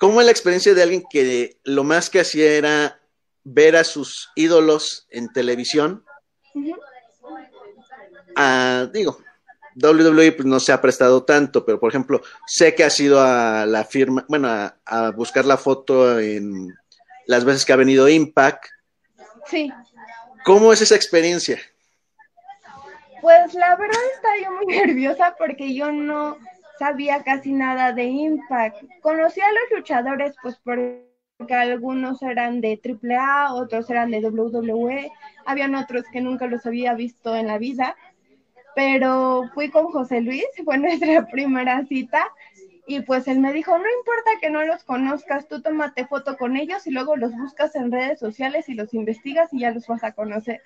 ¿Cómo 0.00 0.18
es 0.20 0.24
la 0.24 0.32
experiencia 0.32 0.72
de 0.72 0.82
alguien 0.82 1.04
que 1.10 1.58
lo 1.62 1.84
más 1.84 2.08
que 2.08 2.20
hacía 2.20 2.54
era 2.54 2.98
ver 3.44 3.76
a 3.76 3.84
sus 3.84 4.30
ídolos 4.34 5.06
en 5.10 5.30
televisión? 5.30 6.06
digo, 8.94 9.18
WWE 9.76 10.32
pues, 10.32 10.46
no 10.46 10.58
se 10.58 10.72
ha 10.72 10.80
prestado 10.80 11.24
tanto, 11.24 11.66
pero 11.66 11.78
por 11.78 11.90
ejemplo, 11.90 12.22
sé 12.46 12.74
que 12.74 12.82
ha 12.82 12.88
sido 12.88 13.20
a 13.20 13.66
la 13.66 13.84
firma, 13.84 14.24
bueno, 14.26 14.48
a 14.48 15.10
buscar 15.10 15.44
la 15.44 15.58
foto 15.58 16.18
en 16.18 16.74
las 17.26 17.44
veces 17.44 17.66
que 17.66 17.74
ha 17.74 17.76
venido 17.76 18.08
Impact. 18.08 18.64
Sí. 19.48 19.70
¿Cómo 20.46 20.72
es 20.72 20.80
esa 20.80 20.94
experiencia? 20.94 21.60
Pues 23.20 23.52
la 23.52 23.76
verdad 23.76 24.00
estaba 24.14 24.34
yo 24.42 24.50
muy 24.52 24.66
nerviosa 24.78 25.36
porque 25.38 25.74
yo 25.74 25.92
no 25.92 26.38
sabía 26.80 27.22
casi 27.22 27.52
nada 27.52 27.92
de 27.92 28.04
Impact. 28.04 28.82
Conocí 29.02 29.38
a 29.42 29.52
los 29.52 29.78
luchadores 29.78 30.34
pues 30.42 30.58
porque 30.64 31.04
algunos 31.50 32.22
eran 32.22 32.62
de 32.62 32.80
AAA, 32.82 33.52
otros 33.52 33.90
eran 33.90 34.10
de 34.10 34.20
WWE, 34.26 35.12
habían 35.44 35.74
otros 35.74 36.04
que 36.10 36.22
nunca 36.22 36.46
los 36.46 36.64
había 36.64 36.94
visto 36.94 37.36
en 37.36 37.48
la 37.48 37.58
vida, 37.58 37.96
pero 38.74 39.50
fui 39.52 39.68
con 39.70 39.88
José 39.88 40.22
Luis, 40.22 40.46
fue 40.64 40.78
nuestra 40.78 41.26
primera 41.26 41.84
cita 41.84 42.26
y 42.86 43.00
pues 43.00 43.28
él 43.28 43.40
me 43.40 43.52
dijo, 43.52 43.76
no 43.76 43.84
importa 43.98 44.30
que 44.40 44.48
no 44.48 44.64
los 44.64 44.82
conozcas, 44.82 45.48
tú 45.48 45.60
tómate 45.60 46.06
foto 46.06 46.38
con 46.38 46.56
ellos 46.56 46.86
y 46.86 46.92
luego 46.92 47.14
los 47.14 47.36
buscas 47.36 47.76
en 47.76 47.92
redes 47.92 48.18
sociales 48.18 48.70
y 48.70 48.74
los 48.74 48.94
investigas 48.94 49.52
y 49.52 49.60
ya 49.60 49.70
los 49.70 49.86
vas 49.86 50.02
a 50.02 50.12
conocer. 50.12 50.62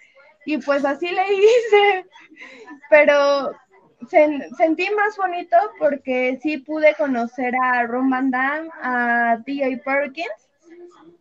Y 0.47 0.59
pues 0.59 0.85
así 0.85 1.09
le 1.09 1.25
hice, 1.33 2.07
pero 2.91 3.53
sentí 4.09 4.89
más 4.97 5.17
bonito 5.17 5.57
porque 5.79 6.39
sí 6.43 6.59
pude 6.59 6.95
conocer 6.95 7.55
a 7.63 7.85
Ron 7.85 8.11
Van 8.11 8.31
Damme, 8.31 8.71
a 8.83 9.39
DJ 9.45 9.79
Perkins, 9.79 10.49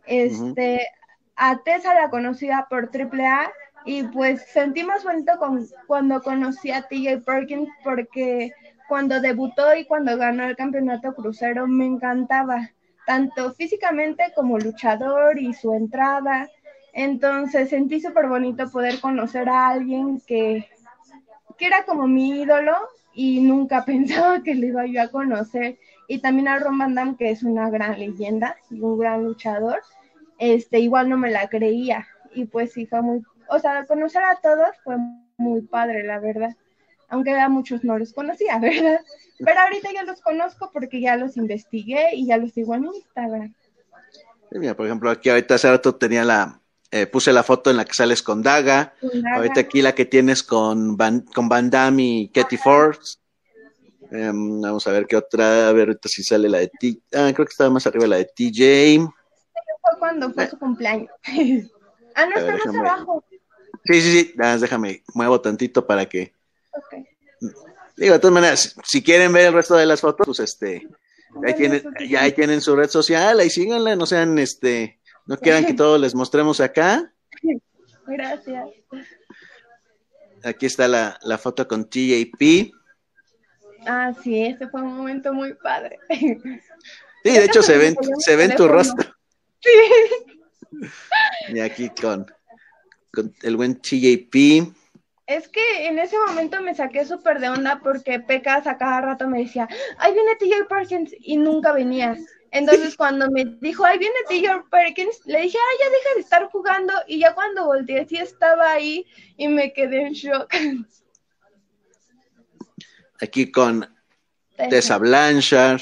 este, 0.05 0.87
a 1.35 1.57
Tessa 1.63 1.93
la 1.93 2.09
conocida 2.09 2.67
por 2.69 2.89
AAA 2.93 3.51
y 3.85 4.03
pues 4.03 4.45
sentí 4.51 4.83
más 4.83 5.03
bonito 5.03 5.37
con, 5.37 5.67
cuando 5.87 6.21
conocí 6.21 6.71
a 6.71 6.83
TJ 6.83 7.23
Perkins 7.25 7.69
porque 7.83 8.51
cuando 8.87 9.19
debutó 9.19 9.75
y 9.75 9.85
cuando 9.85 10.17
ganó 10.17 10.43
el 10.45 10.55
campeonato 10.55 11.13
crucero 11.13 11.67
me 11.67 11.85
encantaba, 11.85 12.69
tanto 13.05 13.53
físicamente 13.53 14.31
como 14.35 14.57
luchador 14.57 15.39
y 15.39 15.53
su 15.53 15.73
entrada. 15.73 16.49
Entonces 16.93 17.69
sentí 17.69 17.99
súper 17.99 18.27
bonito 18.27 18.69
poder 18.69 18.99
conocer 18.99 19.49
a 19.49 19.69
alguien 19.69 20.21
que, 20.27 20.69
era 21.65 21.85
como 21.85 22.07
mi 22.07 22.41
ídolo 22.41 22.75
y 23.13 23.41
nunca 23.41 23.85
pensaba 23.85 24.43
que 24.43 24.55
le 24.55 24.67
iba 24.67 24.85
yo 24.85 25.01
a 25.01 25.09
conocer. 25.09 25.77
Y 26.07 26.19
también 26.19 26.47
a 26.47 26.59
Ron 26.59 26.77
Van 26.77 26.95
Damme, 26.95 27.15
que 27.17 27.31
es 27.31 27.43
una 27.43 27.69
gran 27.69 27.97
leyenda 27.97 28.57
y 28.69 28.81
un 28.81 28.99
gran 28.99 29.23
luchador, 29.23 29.81
este, 30.37 30.79
igual 30.79 31.09
no 31.09 31.17
me 31.17 31.31
la 31.31 31.47
creía. 31.47 32.07
Y 32.33 32.45
pues 32.45 32.73
sí, 32.73 32.85
fue 32.85 33.01
muy, 33.01 33.23
o 33.47 33.59
sea, 33.59 33.85
conocer 33.85 34.23
a 34.23 34.35
todos 34.35 34.69
fue 34.83 34.97
muy 35.37 35.61
padre, 35.61 36.03
la 36.03 36.19
verdad 36.19 36.55
aunque 37.13 37.31
a 37.31 37.47
muchos 37.47 37.83
no 37.83 37.99
los 37.99 38.11
conocía, 38.11 38.57
¿verdad? 38.59 38.99
Pero 39.37 39.59
ahorita 39.59 39.89
ya 39.93 40.03
los 40.03 40.19
conozco 40.19 40.71
porque 40.73 40.99
ya 40.99 41.15
los 41.15 41.37
investigué 41.37 42.15
y 42.15 42.25
ya 42.25 42.37
los 42.37 42.51
sigo 42.51 42.73
en 42.73 42.85
Instagram. 42.85 43.53
mira, 44.51 44.75
por 44.75 44.87
ejemplo, 44.87 45.11
aquí 45.11 45.29
ahorita 45.29 45.55
hace 45.55 45.69
rato 45.69 45.93
tenía 45.95 46.23
la, 46.23 46.59
eh, 46.95 47.07
puse 47.07 47.33
la 47.33 47.41
foto 47.41 47.71
en 47.71 47.77
la 47.77 47.85
que 47.85 47.95
sales 47.95 48.21
con 48.21 48.43
Daga, 48.43 48.93
ahorita 49.35 49.61
aquí 49.61 49.81
la 49.81 49.95
que 49.95 50.05
tienes 50.05 50.43
con 50.43 50.95
Van, 50.95 51.21
con 51.21 51.49
Van 51.49 51.71
Damme 51.71 52.03
y 52.03 52.27
Katy 52.29 52.55
Force. 52.57 53.17
Em, 54.11 54.61
vamos 54.61 54.85
a 54.85 54.91
ver 54.91 55.07
qué 55.07 55.15
otra, 55.15 55.69
a 55.69 55.73
ver 55.73 55.87
ahorita 55.87 56.07
si 56.07 56.23
sale 56.23 56.47
la 56.47 56.59
de 56.59 56.67
T, 56.67 56.99
ah, 57.15 57.31
creo 57.33 57.47
que 57.47 57.51
estaba 57.51 57.71
más 57.71 57.87
arriba 57.87 58.05
la 58.05 58.17
de 58.17 58.25
TJ. 58.25 58.99
Fue 58.99 59.97
cuando 59.97 60.31
fue 60.31 60.47
su 60.47 60.59
cumpleaños. 60.59 61.09
ah, 62.15 62.25
no, 62.27 62.35
está 62.35 62.57
más 62.63 62.75
abajo. 62.75 63.23
Sí, 63.85 63.99
sí, 63.99 64.11
sí, 64.11 64.33
déjame, 64.59 65.01
muevo 65.15 65.41
tantito 65.41 65.87
para 65.87 66.05
que 66.05 66.31
Digo, 67.97 68.13
de 68.13 68.19
todas 68.19 68.33
maneras, 68.35 68.75
si 68.83 69.01
quieren 69.01 69.33
ver 69.33 69.47
el 69.47 69.53
resto 69.53 69.75
de 69.75 69.87
las 69.87 70.01
fotos, 70.01 70.27
pues 70.27 70.39
este, 70.41 70.87
ahí 71.43 71.55
tienen, 71.55 71.83
ya 72.07 72.21
ahí 72.21 72.33
tienen 72.33 72.61
su 72.61 72.75
red 72.75 72.89
social, 72.89 73.39
ahí 73.39 73.49
síganla, 73.49 73.95
no 73.95 74.05
sean, 74.05 74.37
este, 74.37 74.99
no 75.25 75.37
quieran 75.37 75.65
que 75.65 75.73
todos 75.73 75.99
les 75.99 76.15
mostremos 76.15 76.59
acá. 76.59 77.13
Gracias. 78.07 78.69
Aquí 80.43 80.65
está 80.65 80.87
la, 80.87 81.17
la 81.23 81.37
foto 81.37 81.67
con 81.67 81.89
TJP. 81.89 82.71
Ah, 83.85 84.13
sí, 84.23 84.45
ese 84.45 84.67
fue 84.67 84.81
un 84.81 84.95
momento 84.95 85.33
muy 85.33 85.53
padre. 85.55 85.99
Sí, 86.09 87.31
de 87.31 87.45
hecho 87.45 87.63
se 87.63 87.77
ven, 87.77 87.95
se 88.19 88.35
ven 88.35 88.55
tu 88.55 88.67
rostro. 88.67 89.13
Sí. 89.61 89.69
Y 91.49 91.59
aquí 91.59 91.89
con, 91.89 92.25
con 93.13 93.33
el 93.43 93.55
buen 93.55 93.79
TJP. 93.79 94.73
Es 95.25 95.47
que 95.47 95.87
en 95.87 95.99
ese 95.99 96.17
momento 96.27 96.61
me 96.61 96.75
saqué 96.75 97.05
súper 97.05 97.39
de 97.39 97.49
onda 97.49 97.79
porque 97.81 98.19
Pecas 98.19 98.67
a 98.67 98.77
cada 98.77 98.99
rato 98.99 99.27
me 99.27 99.39
decía, 99.39 99.69
ahí 99.97 100.13
viene 100.13 100.35
TJ 100.35 100.67
Perkins 100.67 101.15
y 101.17 101.37
nunca 101.37 101.71
venía. 101.71 102.17
Entonces 102.53 102.95
cuando 102.95 103.29
me 103.31 103.45
dijo, 103.45 103.83
ahí 103.83 103.97
viene 103.97 104.15
TJ 104.29 104.69
Perkins, 104.69 105.25
le 105.25 105.41
dije, 105.41 105.57
ah, 105.57 105.77
ya 105.79 105.89
deja 105.89 106.13
de 106.15 106.21
estar 106.21 106.49
jugando. 106.51 106.93
Y 107.07 107.19
ya 107.19 107.33
cuando 107.33 107.65
volteé, 107.65 108.05
sí 108.07 108.17
estaba 108.17 108.71
ahí 108.71 109.07
y 109.37 109.47
me 109.47 109.73
quedé 109.73 110.05
en 110.05 110.13
shock. 110.13 110.53
Aquí 113.19 113.51
con 113.51 113.91
Tessa 114.69 114.99
Blanchard, 114.99 115.81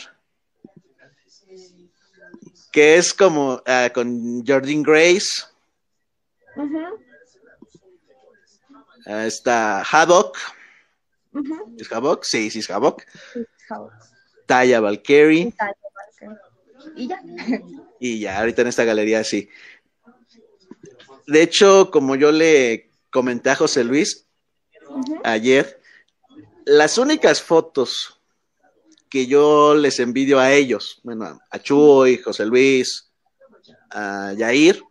que 2.72 2.96
es 2.96 3.14
como 3.14 3.56
uh, 3.56 3.94
con 3.94 4.46
Jordan 4.48 4.82
Grace. 4.82 5.44
Uh, 6.56 6.98
está 9.26 9.82
Havoc. 9.82 10.38
-huh. 11.34 11.82
¿Es 11.82 11.92
Havoc? 11.92 12.24
Sí, 12.24 12.50
sí 12.50 12.60
es 12.60 12.70
Havoc. 12.70 13.04
Sí, 13.34 13.46
Taya 14.46 14.80
Valkyrie. 14.80 15.54
Y 16.96 17.08
ya. 17.08 17.22
y 18.00 18.20
ya, 18.20 18.40
ahorita 18.40 18.62
en 18.62 18.68
esta 18.68 18.84
galería 18.84 19.24
sí. 19.24 19.50
De 21.28 21.42
hecho, 21.42 21.92
como 21.92 22.16
yo 22.16 22.32
le 22.32 22.92
comenté 23.10 23.50
a 23.50 23.56
José 23.56 23.84
Luis 23.84 24.28
ayer, 25.24 25.82
las 26.66 26.98
únicas 26.98 27.42
fotos 27.42 28.22
que 29.10 29.28
yo 29.28 29.76
les 29.76 30.00
envidio 30.00 30.40
a 30.40 30.52
ellos, 30.52 31.00
bueno, 31.04 31.40
a 31.50 31.60
Chuy, 31.60 32.18
José 32.18 32.46
Luis, 32.46 33.12
a 33.90 34.34
Yair, 34.34 34.82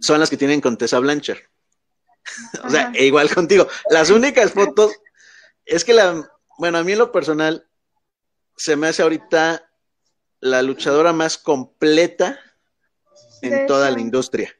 son 0.00 0.20
las 0.20 0.30
que 0.30 0.36
tienen 0.36 0.60
con 0.60 0.76
Tessa 0.76 0.98
Blanchard. 0.98 1.40
o 2.64 2.70
sea, 2.70 2.92
e 2.94 3.06
igual 3.06 3.32
contigo. 3.34 3.68
Las 3.90 4.10
únicas 4.10 4.52
fotos, 4.52 4.92
es 5.64 5.84
que 5.84 5.94
la, 5.94 6.30
bueno, 6.58 6.78
a 6.78 6.84
mí 6.84 6.92
en 6.92 6.98
lo 6.98 7.12
personal, 7.12 7.66
se 8.56 8.76
me 8.76 8.88
hace 8.88 9.02
ahorita 9.02 9.69
la 10.40 10.62
luchadora 10.62 11.12
más 11.12 11.38
completa 11.38 12.38
en 13.42 13.66
toda 13.66 13.90
la 13.90 14.00
industria. 14.00 14.54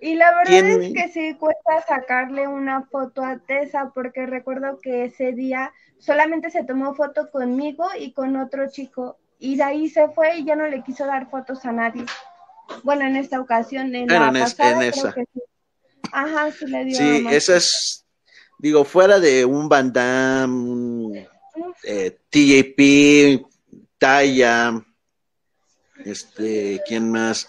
Y 0.00 0.14
la 0.14 0.34
verdad 0.36 0.68
es 0.68 0.92
que 0.92 1.08
sí 1.12 1.34
cuesta 1.34 1.84
sacarle 1.86 2.46
una 2.46 2.82
foto 2.86 3.24
a 3.24 3.38
Tessa, 3.38 3.90
porque 3.94 4.26
recuerdo 4.26 4.78
que 4.80 5.06
ese 5.06 5.32
día 5.32 5.72
solamente 5.98 6.50
se 6.50 6.64
tomó 6.64 6.94
foto 6.94 7.30
conmigo 7.30 7.88
y 7.98 8.12
con 8.12 8.36
otro 8.36 8.70
chico, 8.70 9.18
y 9.40 9.56
de 9.56 9.62
ahí 9.64 9.88
se 9.88 10.08
fue 10.10 10.38
y 10.38 10.44
ya 10.44 10.54
no 10.54 10.68
le 10.68 10.82
quiso 10.84 11.04
dar 11.04 11.28
fotos 11.30 11.64
a 11.64 11.72
nadie. 11.72 12.04
Bueno, 12.84 13.06
en 13.06 13.16
esta 13.16 13.40
ocasión, 13.40 13.94
en, 13.94 14.06
la 14.06 14.28
en, 14.28 14.34
pasada, 14.34 14.72
en 14.72 14.82
esa. 14.82 15.12
Sí. 15.12 15.22
Ajá, 16.12 16.52
sí 16.52 16.66
le 16.66 16.84
dio. 16.84 16.96
Sí, 16.96 17.26
esa 17.30 17.56
es, 17.56 18.06
digo, 18.58 18.84
fuera 18.84 19.18
de 19.18 19.44
un 19.44 19.68
Van 19.68 19.92
Damme, 19.92 21.28
eh, 21.82 22.18
TJP, 22.30 23.48
Taya, 23.98 24.84
este, 26.04 26.82
¿quién 26.86 27.10
más? 27.10 27.48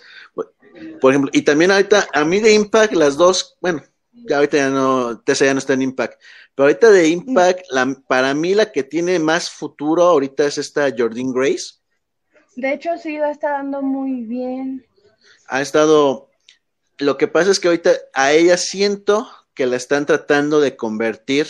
Por 1.02 1.12
ejemplo, 1.12 1.32
y 1.34 1.42
también 1.42 1.72
ahorita, 1.72 2.08
a 2.14 2.24
mí 2.24 2.40
de 2.40 2.54
Impact, 2.54 2.94
las 2.94 3.18
dos, 3.18 3.58
bueno, 3.62 3.84
ya 4.12 4.38
ahorita 4.38 4.58
ya 4.58 4.70
no, 4.70 5.20
Tessa 5.22 5.46
ya 5.46 5.54
no 5.54 5.60
está 5.60 5.74
en 5.74 5.82
Impact, 5.82 6.22
pero 6.56 6.68
ahorita 6.68 6.92
de 6.92 7.08
Impact, 7.08 7.66
la, 7.70 7.96
para 8.08 8.34
mí 8.34 8.54
la 8.54 8.72
que 8.72 8.84
tiene 8.84 9.20
más 9.20 9.50
futuro 9.50 10.04
ahorita 10.04 10.46
es 10.46 10.58
esta 10.58 10.90
Jordan 10.96 11.32
Grace. 11.32 11.76
De 12.56 12.74
hecho, 12.74 12.98
sí, 12.98 13.18
la 13.18 13.32
está 13.32 13.52
dando 13.52 13.82
muy 13.82 14.24
bien. 14.24 14.86
Ha 15.48 15.62
estado, 15.62 16.30
lo 16.98 17.18
que 17.18 17.28
pasa 17.28 17.52
es 17.52 17.60
que 17.60 17.70
ahorita 17.70 17.92
a 18.14 18.34
ella 18.34 18.58
siento 18.58 19.30
que 19.54 19.66
la 19.66 19.78
están 19.78 20.06
tratando 20.06 20.60
de 20.60 20.76
convertir 20.76 21.48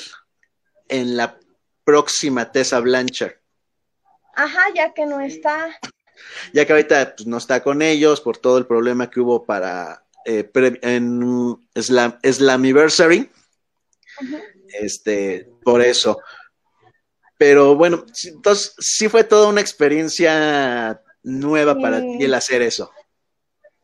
en 0.88 1.18
la 1.18 1.40
próxima 1.84 2.52
Tessa 2.52 2.80
Blanchard. 2.80 3.34
Ajá, 4.40 4.74
ya 4.74 4.94
que 4.94 5.06
no 5.06 5.20
está 5.20 5.78
ya 6.54 6.66
que 6.66 6.74
ahorita 6.74 7.16
pues, 7.16 7.28
no 7.28 7.38
está 7.38 7.62
con 7.62 7.82
ellos 7.82 8.22
por 8.22 8.38
todo 8.38 8.58
el 8.58 8.66
problema 8.66 9.10
que 9.10 9.20
hubo 9.20 9.46
para 9.46 10.04
eh, 10.26 10.50
en 10.82 11.58
Slam, 11.76 12.20
Slammiversary. 12.24 13.30
Uh 14.22 14.26
-huh. 14.26 14.44
Este, 14.82 15.50
por 15.64 15.82
eso. 15.82 16.20
Pero 17.38 17.76
bueno, 17.76 18.06
entonces 18.24 18.76
sí 18.80 19.08
fue 19.08 19.24
toda 19.24 19.48
una 19.48 19.62
experiencia 19.62 21.02
nueva 21.24 21.74
sí. 21.76 21.82
para 21.82 22.00
ti 22.02 22.24
el 22.24 22.34
hacer 22.34 22.62
eso. 22.62 22.92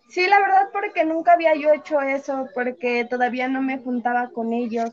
Sí, 0.10 0.28
la 0.28 0.40
verdad, 0.40 0.70
porque 0.72 1.04
nunca 1.04 1.34
había 1.34 1.56
yo 1.56 1.74
hecho 1.74 2.02
eso, 2.02 2.48
porque 2.54 3.06
todavía 3.10 3.48
no 3.48 3.62
me 3.62 3.80
juntaba 3.80 4.30
con 4.30 4.54
ellos 4.54 4.92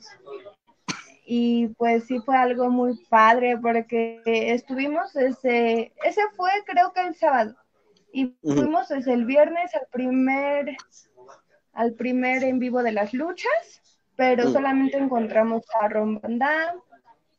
y 1.25 1.69
pues 1.69 2.05
sí 2.05 2.19
fue 2.21 2.37
algo 2.37 2.71
muy 2.71 2.97
padre 3.09 3.57
porque 3.57 4.21
estuvimos 4.25 5.15
ese, 5.17 5.93
ese 6.05 6.21
fue 6.37 6.51
creo 6.67 6.93
que 6.93 7.01
el 7.01 7.15
sábado 7.15 7.55
y 8.13 8.37
fuimos 8.43 8.89
desde 8.89 9.15
el 9.15 9.25
viernes 9.25 9.75
al 9.75 9.87
primer, 9.91 10.77
al 11.73 11.95
primer 11.95 12.45
en 12.45 12.59
vivo 12.59 12.83
de 12.83 12.93
las 12.93 13.15
luchas, 13.15 13.81
pero 14.17 14.51
solamente 14.53 14.99
encontramos 14.99 15.65
a 15.81 15.89
Ron 15.89 16.21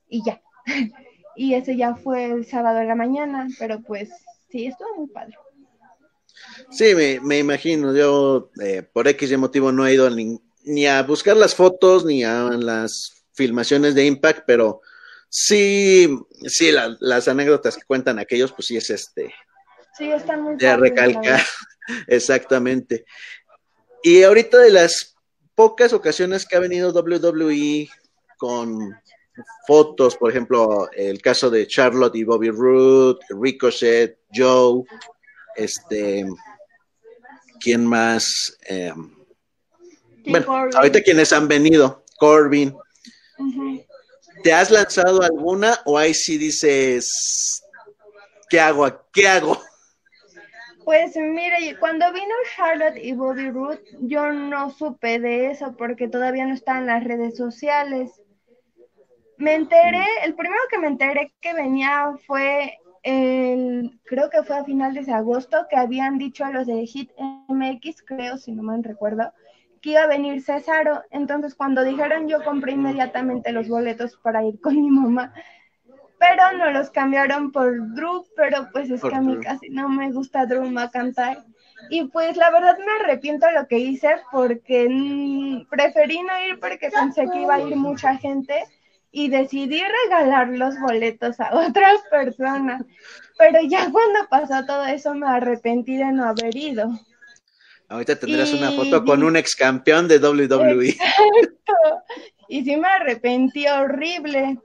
y 0.09 0.23
ya. 0.25 0.41
y 1.35 1.53
ese 1.53 1.77
ya 1.77 1.95
fue 1.95 2.25
el 2.25 2.45
sábado 2.45 2.79
en 2.79 2.87
la 2.87 2.95
mañana, 2.95 3.47
pero 3.59 3.81
pues 3.81 4.09
sí, 4.49 4.65
estuvo 4.65 4.95
muy 4.95 5.07
padre. 5.07 5.37
Sí, 6.71 6.95
me, 6.95 7.19
me 7.19 7.37
imagino, 7.37 7.95
yo 7.95 8.49
eh, 8.61 8.81
por 8.81 9.07
X 9.07 9.37
motivo 9.37 9.71
no 9.71 9.85
he 9.85 9.93
ido 9.93 10.09
ni, 10.09 10.41
ni 10.63 10.87
a 10.87 11.03
buscar 11.03 11.37
las 11.37 11.53
fotos 11.53 12.03
ni 12.03 12.23
a 12.23 12.49
las 12.49 13.22
filmaciones 13.33 13.95
de 13.95 14.05
Impact, 14.05 14.43
pero 14.45 14.81
sí, 15.29 16.17
sí, 16.45 16.71
la, 16.71 16.95
las 16.99 17.27
anécdotas 17.27 17.75
que 17.75 17.85
cuentan 17.85 18.19
aquellos, 18.19 18.51
pues 18.51 18.67
sí 18.67 18.77
es 18.77 18.89
este. 18.89 19.33
Sí, 19.97 20.09
están 20.09 20.41
muy 20.41 20.55
De 20.55 20.75
recalcar, 20.75 21.41
exactamente. 22.07 23.05
Y 24.01 24.23
ahorita 24.23 24.57
de 24.57 24.71
las 24.71 25.15
pocas 25.55 25.93
ocasiones 25.93 26.45
que 26.45 26.55
ha 26.55 26.59
venido 26.59 26.91
WWE 26.91 27.89
con 28.37 28.93
fotos, 29.65 30.17
por 30.17 30.29
ejemplo, 30.29 30.89
el 30.91 31.21
caso 31.21 31.49
de 31.49 31.67
Charlotte 31.67 32.15
y 32.15 32.23
Bobby 32.23 32.49
Roode, 32.49 33.19
Ricochet, 33.29 34.19
Joe, 34.33 34.83
este, 35.55 36.25
¿quién 37.59 37.85
más? 37.85 38.57
Eh, 38.67 38.93
bueno, 40.25 40.69
ahorita 40.75 41.01
quienes 41.01 41.33
han 41.33 41.47
venido, 41.47 42.03
Corbin, 42.17 42.75
Uh 43.37 43.45
-huh. 43.45 43.85
¿Te 44.41 44.51
has 44.51 44.71
lanzado 44.71 45.21
alguna 45.21 45.79
o 45.85 45.97
ahí 45.97 46.13
sí 46.13 46.37
dices, 46.37 47.63
¿qué 48.49 48.59
hago? 48.59 48.87
¿Qué 49.11 49.27
hago? 49.27 49.59
Pues 50.83 51.15
mire, 51.15 51.77
cuando 51.79 52.11
vino 52.11 52.33
Charlotte 52.55 52.97
y 52.97 53.13
Bobby 53.13 53.49
Root, 53.49 53.79
yo 54.01 54.31
no 54.33 54.69
supe 54.69 55.19
de 55.19 55.51
eso 55.51 55.75
porque 55.77 56.09
todavía 56.09 56.45
no 56.45 56.53
está 56.53 56.77
en 56.77 56.87
las 56.87 57.03
redes 57.03 57.37
sociales. 57.37 58.21
Me 59.37 59.55
enteré, 59.55 60.05
el 60.23 60.35
primero 60.35 60.61
que 60.69 60.77
me 60.77 60.87
enteré 60.87 61.33
que 61.39 61.53
venía 61.53 62.13
fue 62.27 62.79
el, 63.03 63.99
creo 64.03 64.29
que 64.29 64.43
fue 64.43 64.57
a 64.57 64.65
finales 64.65 65.05
de 65.05 65.13
agosto, 65.13 65.65
que 65.69 65.77
habían 65.77 66.17
dicho 66.17 66.43
a 66.43 66.51
los 66.51 66.67
de 66.67 66.85
Hit 66.85 67.11
MX, 67.47 68.03
creo, 68.05 68.37
si 68.37 68.51
no 68.51 68.63
me 68.63 68.81
recuerdo, 68.81 69.31
que 69.83 69.91
iba 69.91 70.03
a 70.03 70.07
venir 70.07 70.41
Césaro. 70.41 71.03
Entonces, 71.11 71.53
cuando 71.53 71.83
dijeron, 71.83 72.27
yo 72.29 72.41
compré 72.43 72.71
inmediatamente 72.71 73.51
los 73.51 73.67
boletos 73.67 74.15
para 74.23 74.43
ir 74.43 74.59
con 74.61 74.75
mi 74.75 74.89
mamá. 74.89 75.33
Pero 76.17 76.57
no 76.57 76.71
los 76.71 76.89
cambiaron 76.89 77.51
por 77.51 77.93
Drew, 77.93 78.25
pero 78.37 78.69
pues 78.71 78.89
es 78.89 79.01
por 79.01 79.09
que 79.11 79.15
a 79.17 79.21
mí 79.21 79.33
Drew. 79.33 79.43
casi 79.43 79.69
no 79.69 79.89
me 79.89 80.09
gusta 80.13 80.45
Drew 80.45 80.65
McIntyre. 80.71 81.43
Y 81.89 82.05
pues 82.05 82.37
la 82.37 82.49
verdad 82.49 82.77
me 82.77 83.03
arrepiento 83.03 83.45
de 83.45 83.53
lo 83.53 83.67
que 83.67 83.77
hice 83.77 84.15
porque 84.31 84.87
mmm, 84.89 85.67
preferí 85.69 86.21
no 86.23 86.47
ir 86.47 86.61
porque 86.61 86.89
pensé 86.89 87.27
que 87.29 87.41
iba 87.41 87.55
a 87.55 87.61
ir 87.61 87.75
mucha 87.75 88.15
gente 88.15 88.63
y 89.11 89.27
decidí 89.27 89.81
regalar 90.05 90.47
los 90.47 90.79
boletos 90.79 91.41
a 91.41 91.53
otras 91.67 92.01
personas. 92.09 92.83
Pero 93.37 93.59
ya 93.67 93.91
cuando 93.91 94.29
pasó 94.29 94.65
todo 94.65 94.85
eso 94.85 95.13
me 95.13 95.27
arrepentí 95.27 95.97
de 95.97 96.13
no 96.13 96.23
haber 96.23 96.55
ido. 96.55 96.89
Ahorita 97.93 98.15
tendrás 98.15 98.51
y... 98.51 98.57
una 98.57 98.71
foto 98.71 99.05
con 99.05 99.23
un 99.23 99.35
ex 99.35 99.55
campeón 99.55 100.07
de 100.07 100.17
WWE. 100.17 100.89
Exacto. 100.89 101.73
Y 102.47 102.63
sí 102.63 102.75
me 102.75 102.87
arrepentí 102.87 103.67
horrible. 103.67 104.57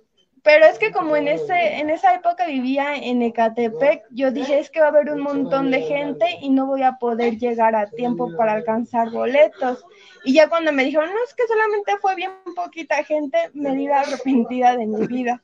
pero 0.43 0.65
es 0.65 0.79
que 0.79 0.93
como 0.93 1.15
en 1.15 1.29
ese 1.29 1.75
en 1.75 1.91
esa 1.91 2.15
época 2.15 2.47
vivía 2.47 2.97
en 2.97 3.21
Ecatepec, 3.21 4.03
yo 4.13 4.31
dije, 4.31 4.59
es 4.59 4.71
que 4.71 4.81
va 4.81 4.87
a 4.87 4.89
haber 4.89 5.11
un 5.13 5.21
montón 5.21 5.71
de 5.71 5.83
gente 5.83 6.25
y 6.41 6.49
no 6.49 6.65
voy 6.65 6.83
a 6.83 6.93
poder 6.99 7.37
llegar 7.37 7.77
a 7.77 7.91
tiempo 7.91 8.35
para 8.35 8.55
alcanzar 8.55 9.11
boletos. 9.11 9.85
Y 10.25 10.33
ya 10.33 10.49
cuando 10.49 10.73
me 10.73 10.85
dijeron, 10.85 11.11
no, 11.11 11.23
es 11.23 11.35
que 11.35 11.47
solamente 11.47 11.93
fue 12.01 12.15
bien 12.15 12.31
poquita 12.57 13.05
gente, 13.05 13.39
me 13.53 13.77
di 13.77 13.87
la 13.89 14.01
arrepentida 14.01 14.75
de 14.75 14.87
mi 14.87 15.07
vida. 15.07 15.43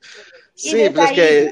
sí, 0.55 0.89
pues 0.89 1.11
que... 1.11 1.51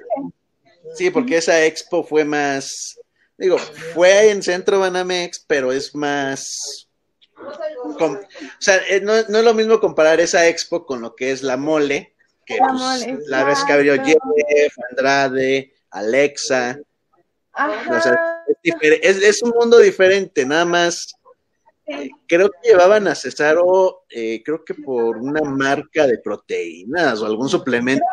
Sí, 0.95 1.11
porque 1.11 1.37
esa 1.37 1.63
expo 1.63 2.03
fue 2.03 2.25
más, 2.25 2.99
digo, 3.37 3.57
fue 3.57 4.31
en 4.31 4.41
Centro 4.41 4.79
Banamex, 4.79 5.43
pero 5.47 5.71
es 5.71 5.93
más 5.95 6.87
o 7.99 8.19
sea, 8.59 8.77
eh, 8.89 9.01
no, 9.01 9.13
no, 9.29 9.39
es 9.39 9.45
lo 9.45 9.53
mismo 9.53 9.79
comparar 9.79 10.19
esa 10.19 10.47
expo 10.47 10.85
con 10.85 11.01
lo 11.01 11.15
que 11.15 11.31
es 11.31 11.43
la 11.43 11.57
mole, 11.57 12.15
que 12.45 12.57
la, 12.57 12.67
pues, 12.67 13.27
la 13.27 13.43
vez 13.43 13.63
que 13.65 13.73
abrió 13.73 13.95
Jeff, 14.03 14.73
Andrade, 14.89 15.73
Alexa. 15.91 16.79
O 17.55 18.01
sea, 18.01 18.43
es, 18.63 19.21
es, 19.21 19.43
un 19.43 19.51
mundo 19.51 19.79
diferente, 19.79 20.45
nada 20.45 20.65
más. 20.65 21.15
Eh, 21.85 22.09
creo 22.27 22.49
que 22.49 22.69
llevaban 22.69 23.07
a 23.07 23.15
Cesaro, 23.15 24.05
eh, 24.09 24.41
creo 24.43 24.63
que 24.63 24.73
por 24.73 25.17
una 25.17 25.41
marca 25.41 26.07
de 26.07 26.17
proteínas 26.17 27.21
o 27.21 27.25
algún 27.25 27.49
suplemento. 27.49 28.05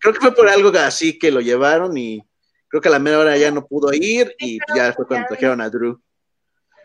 Creo 0.00 0.14
que 0.14 0.20
fue 0.20 0.34
por 0.34 0.48
algo 0.48 0.68
así 0.78 1.18
que 1.18 1.30
lo 1.30 1.40
llevaron 1.40 1.96
y 1.96 2.22
creo 2.68 2.80
que 2.80 2.88
a 2.88 2.92
la 2.92 2.98
media 2.98 3.18
hora 3.18 3.36
ya 3.36 3.50
no 3.50 3.66
pudo 3.66 3.92
ir 3.92 4.34
y 4.38 4.58
ya 4.74 4.92
fue 4.92 5.06
cuando 5.06 5.26
trajeron 5.28 5.60
a 5.60 5.70
Drew. 5.70 6.00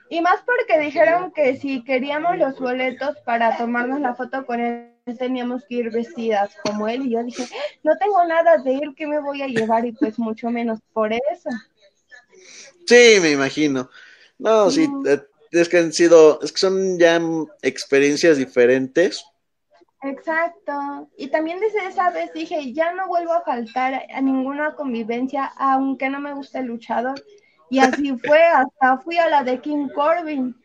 Y 0.10 0.20
más 0.20 0.42
porque 0.46 0.78
dijeron 0.78 1.32
que 1.32 1.56
si 1.56 1.86
queríamos 1.86 2.38
los 2.38 2.60
boletos 2.60 3.16
para 3.24 3.58
tomarnos 3.58 4.02
la 4.02 4.14
foto 4.14 4.46
con 4.46 4.60
él, 4.60 4.92
teníamos 5.18 5.64
que 5.70 5.76
ir 5.76 5.90
vestidas 5.90 6.54
como 6.66 6.90
él. 6.90 7.06
Y 7.06 7.12
yo 7.12 7.24
dije, 7.24 7.46
no 7.84 7.98
tengo 7.98 8.26
nada 8.26 8.58
de 8.58 8.74
ir, 8.74 8.94
¿qué 8.98 9.08
me 9.08 9.22
voy 9.22 9.42
a 9.42 9.48
llevar? 9.48 9.86
Y 9.86 9.94
pues 9.94 10.20
mucho 10.20 10.50
menos 10.50 10.80
por 10.92 11.14
eso. 11.14 11.50
Sí, 12.86 13.20
me 13.22 13.32
imagino. 13.32 13.90
No, 14.38 14.70
sí, 14.70 14.86
eh, 15.08 15.22
es 15.52 15.70
que 15.70 15.78
han 15.78 15.94
sido, 15.94 16.42
es 16.42 16.52
que 16.52 16.60
son 16.60 17.00
ya 17.00 17.22
experiencias 17.62 18.38
diferentes. 18.38 19.24
Exacto. 20.04 21.10
Y 21.16 21.28
también 21.28 21.60
desde 21.60 21.86
esa 21.88 22.10
vez 22.10 22.34
dije, 22.34 22.74
ya 22.74 22.94
no 22.94 23.08
vuelvo 23.08 23.34
a 23.34 23.44
faltar 23.44 24.06
a 24.14 24.22
ninguna 24.22 24.76
convivencia, 24.76 25.46
aunque 25.58 26.10
no 26.10 26.20
me 26.20 26.34
guste 26.34 26.60
el 26.60 26.66
luchador. 26.66 27.24
Y 27.70 27.80
así 27.80 28.18
fue, 28.26 28.42
hasta 28.44 28.98
fui 29.00 29.18
a 29.18 29.30
la 29.30 29.44
de 29.44 29.60
King 29.60 29.90
Corbin 29.94 30.56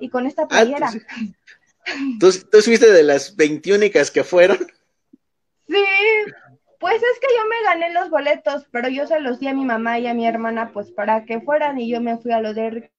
y 0.00 0.08
con 0.08 0.26
esta 0.26 0.42
ah, 0.42 0.48
playera. 0.48 0.90
¿Tú, 2.18 2.30
¿Tú, 2.50 2.62
fuiste 2.62 2.90
de 2.90 3.02
las 3.02 3.36
21 3.36 3.86
que 4.12 4.24
fueron? 4.24 4.58
Sí, 5.68 5.84
pues 6.80 6.96
es 6.96 7.20
que 7.20 7.28
yo 7.36 7.44
me 7.48 7.62
gané 7.64 7.92
los 7.92 8.10
boletos, 8.10 8.66
pero 8.70 8.88
yo 8.88 9.06
se 9.06 9.20
los 9.20 9.40
di 9.40 9.48
a 9.48 9.54
mi 9.54 9.64
mamá 9.64 9.98
y 9.98 10.06
a 10.06 10.14
mi 10.14 10.26
hermana 10.26 10.70
pues 10.72 10.90
para 10.90 11.24
que 11.24 11.40
fueran 11.40 11.78
y 11.78 11.88
yo 11.88 12.00
me 12.00 12.18
fui 12.18 12.32
a 12.32 12.40
lo 12.40 12.54
de 12.54 12.90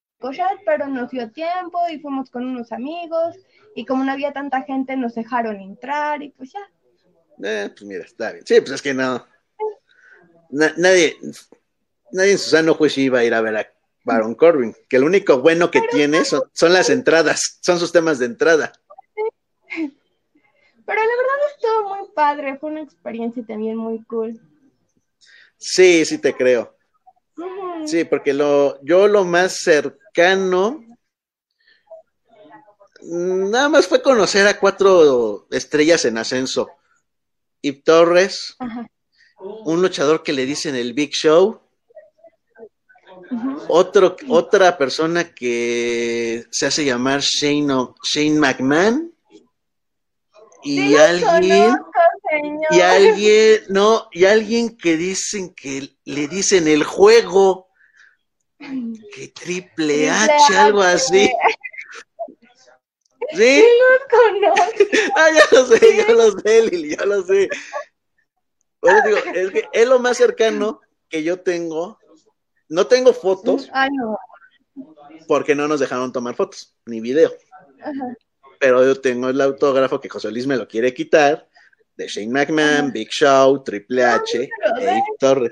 Pero 0.64 0.88
nos 0.88 1.10
dio 1.10 1.30
tiempo 1.30 1.78
y 1.90 2.00
fuimos 2.00 2.30
con 2.30 2.44
unos 2.44 2.72
amigos 2.72 3.36
y 3.74 3.84
como 3.84 4.04
no 4.04 4.12
había 4.12 4.32
tanta 4.32 4.62
gente 4.62 4.96
nos 4.96 5.14
dejaron 5.14 5.56
entrar 5.56 6.22
y 6.22 6.30
pues 6.30 6.52
ya. 6.52 6.60
Eh, 7.42 7.70
pues 7.70 7.82
mira, 7.84 8.04
está 8.04 8.32
bien. 8.32 8.44
Sí, 8.44 8.60
pues 8.60 8.72
es 8.72 8.82
que 8.82 8.94
no. 8.94 9.24
nadie, 10.50 11.16
nadie 12.10 12.32
en 12.32 12.38
su 12.38 12.50
sano 12.50 12.74
juicio 12.74 13.02
iba 13.02 13.20
a 13.20 13.24
ir 13.24 13.34
a 13.34 13.40
ver 13.40 13.56
a 13.56 13.72
Baron 14.08 14.34
Corbin, 14.34 14.74
que 14.88 14.98
lo 14.98 15.06
único 15.06 15.40
bueno 15.40 15.70
que 15.70 15.82
tiene 15.90 16.24
son, 16.24 16.72
las 16.72 16.88
entradas, 16.88 17.58
son 17.60 17.78
sus 17.78 17.92
temas 17.92 18.18
de 18.18 18.26
entrada. 18.26 18.72
Pero 19.68 21.02
la 21.02 21.16
verdad 21.16 21.50
estuvo 21.54 21.94
muy 21.94 22.08
padre, 22.14 22.56
fue 22.56 22.70
una 22.70 22.80
experiencia 22.80 23.44
también 23.46 23.76
muy 23.76 24.02
cool. 24.04 24.40
Sí, 25.58 26.06
sí 26.06 26.16
te 26.18 26.32
creo. 26.32 26.77
Sí, 27.86 28.04
porque 28.04 28.32
lo, 28.32 28.82
yo 28.82 29.08
lo 29.08 29.24
más 29.24 29.58
cercano, 29.60 30.84
nada 33.02 33.68
más 33.68 33.86
fue 33.86 34.02
conocer 34.02 34.46
a 34.46 34.58
cuatro 34.58 35.46
estrellas 35.50 36.04
en 36.04 36.18
ascenso. 36.18 36.70
Y 37.62 37.72
Torres, 37.72 38.56
un 39.40 39.82
luchador 39.82 40.22
que 40.22 40.32
le 40.32 40.46
dicen 40.46 40.74
el 40.74 40.92
Big 40.92 41.12
Show, 41.12 41.60
otro, 43.68 44.16
otra 44.28 44.78
persona 44.78 45.34
que 45.34 46.44
se 46.50 46.66
hace 46.66 46.84
llamar 46.84 47.20
Shane, 47.20 47.88
Shane 48.02 48.38
McMahon. 48.38 49.12
Y 50.62 50.96
alguien, 50.96 51.76
y 52.70 52.80
alguien, 52.80 53.62
no, 53.68 54.08
y 54.12 54.24
alguien 54.24 54.76
que 54.76 54.96
dicen 54.96 55.54
que 55.54 55.96
le 56.04 56.28
dicen 56.28 56.68
el 56.68 56.84
juego, 56.84 57.68
que 58.58 59.28
triple 59.28 60.10
H, 60.10 60.56
algo 60.56 60.82
así. 60.82 61.30
¿Sí? 63.36 63.62
ah, 65.16 65.28
ya 65.34 65.42
lo 65.52 65.66
sé, 65.66 65.96
ya 65.96 66.12
lo 66.14 66.38
sé, 66.38 66.62
Lili, 66.62 66.96
ya 66.96 67.04
lo 67.04 67.22
sé. 67.22 67.48
digo, 68.80 69.18
es 69.34 69.50
que 69.50 69.68
es 69.70 69.86
lo 69.86 69.98
más 69.98 70.16
cercano 70.16 70.80
que 71.10 71.22
yo 71.22 71.40
tengo 71.40 71.98
no 72.68 72.86
tengo 72.86 73.12
fotos. 73.12 73.70
Porque 75.26 75.54
no 75.54 75.68
nos 75.68 75.80
dejaron 75.80 76.12
tomar 76.12 76.34
fotos, 76.34 76.74
ni 76.86 77.00
video. 77.00 77.32
Pero 78.60 78.84
yo 78.84 79.00
tengo 79.00 79.28
el 79.28 79.40
autógrafo 79.40 80.00
que 80.00 80.08
José 80.08 80.30
Luis 80.30 80.46
me 80.46 80.56
lo 80.56 80.68
quiere 80.68 80.94
quitar, 80.94 81.47
de 81.98 82.06
Shane 82.06 82.32
McMahon, 82.32 82.92
Big 82.92 83.10
Show, 83.10 83.62
Triple 83.64 84.04
H, 84.04 84.48
Dave 84.76 85.02
Torres. 85.18 85.50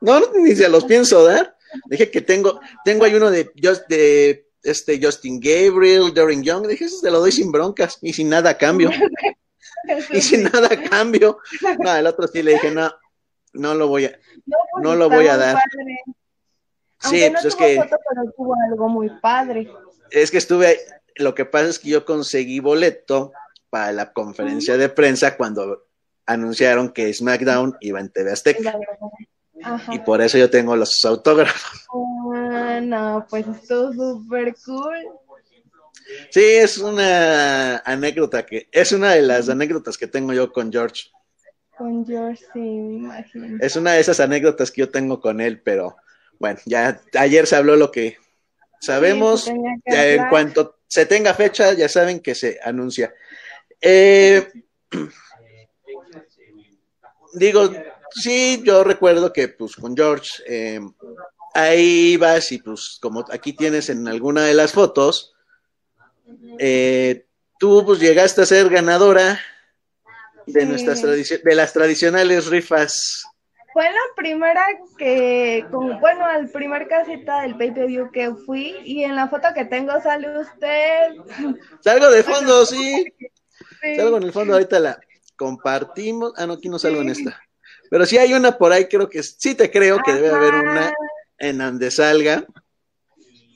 No, 0.00 0.20
ni 0.34 0.56
se 0.56 0.68
los 0.68 0.84
pienso 0.84 1.22
dar. 1.24 1.54
Dije 1.86 2.10
que 2.10 2.22
tengo, 2.22 2.60
tengo 2.84 3.04
ahí 3.04 3.14
uno 3.14 3.30
de, 3.30 3.52
de 3.88 4.48
este 4.62 4.98
Justin 5.00 5.38
Gabriel, 5.38 6.12
Darren 6.14 6.42
Young. 6.42 6.66
Dije, 6.66 6.86
eso 6.86 6.98
se 6.98 7.10
lo 7.10 7.20
doy 7.20 7.30
sin 7.30 7.52
broncas 7.52 7.98
y 8.00 8.12
sin 8.12 8.30
nada 8.30 8.50
a 8.50 8.58
cambio. 8.58 8.90
y 10.10 10.20
sin 10.22 10.44
nada 10.44 10.68
a 10.72 10.82
cambio. 10.82 11.38
No, 11.78 11.94
el 11.94 12.06
otro 12.06 12.26
sí 12.26 12.42
le 12.42 12.54
dije, 12.54 12.70
no, 12.70 12.90
no 13.52 13.74
lo 13.74 13.88
voy 13.88 14.06
a, 14.06 14.18
no, 14.46 14.58
pues 14.82 14.98
lo 14.98 15.10
voy 15.10 15.26
a 15.26 15.36
dar. 15.36 15.58
Sí, 17.00 17.22
pues 17.30 17.44
es 17.44 17.54
que. 17.54 17.82
pero 17.86 18.32
tuvo 18.34 18.54
algo 18.70 18.88
muy 18.88 19.10
padre. 19.20 19.70
Es 20.10 20.30
que 20.30 20.38
estuve. 20.38 20.78
Lo 21.16 21.34
que 21.34 21.44
pasa 21.44 21.68
es 21.68 21.78
que 21.78 21.90
yo 21.90 22.06
conseguí 22.06 22.60
boleto 22.60 23.32
para 23.72 23.90
la 23.90 24.12
conferencia 24.12 24.76
de 24.76 24.90
prensa 24.90 25.34
cuando 25.34 25.86
anunciaron 26.26 26.90
que 26.90 27.10
SmackDown 27.10 27.78
iba 27.80 28.00
en 28.00 28.10
TV 28.10 28.30
Azteca. 28.30 28.78
Y 29.90 29.98
por 30.00 30.20
eso 30.20 30.36
yo 30.36 30.50
tengo 30.50 30.76
los 30.76 31.02
autógrafos. 31.06 31.86
Ah, 32.34 32.80
no, 32.82 33.26
pues 33.30 33.46
estuvo 33.46 33.90
súper 33.94 34.54
cool. 34.66 34.98
Sí, 36.28 36.44
es 36.44 36.76
una 36.76 37.78
anécdota 37.78 38.44
que 38.44 38.68
es 38.70 38.92
una 38.92 39.12
de 39.12 39.22
las 39.22 39.48
anécdotas 39.48 39.96
que 39.96 40.06
tengo 40.06 40.34
yo 40.34 40.52
con 40.52 40.70
George. 40.70 41.04
Con 41.78 42.04
George, 42.04 42.44
sí, 42.52 42.60
me 42.60 42.94
imagino. 42.96 43.56
Es 43.58 43.74
una 43.76 43.92
de 43.92 44.00
esas 44.00 44.20
anécdotas 44.20 44.70
que 44.70 44.82
yo 44.82 44.90
tengo 44.90 45.18
con 45.18 45.40
él, 45.40 45.62
pero 45.62 45.96
bueno, 46.38 46.60
ya 46.66 47.00
ayer 47.18 47.46
se 47.46 47.56
habló 47.56 47.76
lo 47.76 47.90
que 47.90 48.18
sabemos. 48.82 49.50
en 49.86 50.28
cuanto 50.28 50.76
se 50.86 51.06
tenga 51.06 51.32
fecha, 51.32 51.72
ya 51.72 51.88
saben 51.88 52.20
que 52.20 52.34
se 52.34 52.60
anuncia. 52.62 53.14
Eh, 53.82 54.48
digo, 57.34 57.70
sí, 58.10 58.62
yo 58.64 58.84
recuerdo 58.84 59.32
que 59.32 59.48
pues 59.48 59.74
con 59.74 59.96
George 59.96 60.30
eh, 60.46 60.80
ahí 61.52 62.16
vas 62.16 62.52
y 62.52 62.58
pues 62.58 62.98
como 63.02 63.24
aquí 63.30 63.52
tienes 63.52 63.90
en 63.90 64.06
alguna 64.06 64.44
de 64.44 64.54
las 64.54 64.72
fotos, 64.72 65.34
eh, 66.58 67.26
tú 67.58 67.84
pues 67.84 67.98
llegaste 67.98 68.42
a 68.42 68.46
ser 68.46 68.70
ganadora 68.70 69.40
de 70.46 70.64
nuestras 70.64 71.02
de 71.02 71.54
las 71.54 71.72
tradicionales 71.72 72.46
rifas 72.46 73.24
fue 73.72 73.84
la 73.84 74.14
primera 74.14 74.64
que, 74.98 75.64
bueno, 75.70 76.26
al 76.26 76.48
primer 76.50 76.88
casita 76.88 77.40
del 77.40 77.56
pay 77.56 77.70
per 77.72 77.86
view 77.86 78.10
que 78.10 78.34
fui 78.34 78.76
y 78.84 79.04
en 79.04 79.16
la 79.16 79.28
foto 79.28 79.48
que 79.54 79.64
tengo 79.64 79.98
sale 80.02 80.38
usted. 80.38 81.14
Salgo 81.80 82.10
de 82.10 82.22
fondo, 82.22 82.66
sí. 82.66 83.12
Salgo 83.96 84.16
en 84.16 84.22
el 84.22 84.32
fondo, 84.32 84.54
ahorita 84.54 84.78
la 84.78 85.00
compartimos. 85.36 86.32
Ah, 86.36 86.46
no, 86.46 86.54
aquí 86.54 86.68
no 86.68 86.78
salgo 86.78 87.02
en 87.02 87.10
esta. 87.10 87.40
Pero 87.90 88.06
sí 88.06 88.16
hay 88.16 88.32
una 88.32 88.56
por 88.56 88.72
ahí, 88.72 88.86
creo 88.86 89.08
que 89.08 89.22
sí 89.22 89.54
te 89.54 89.70
creo 89.70 89.98
que 90.04 90.12
debe 90.12 90.30
haber 90.30 90.54
una 90.54 90.92
en 91.38 91.58
donde 91.58 91.90
salga. 91.90 92.44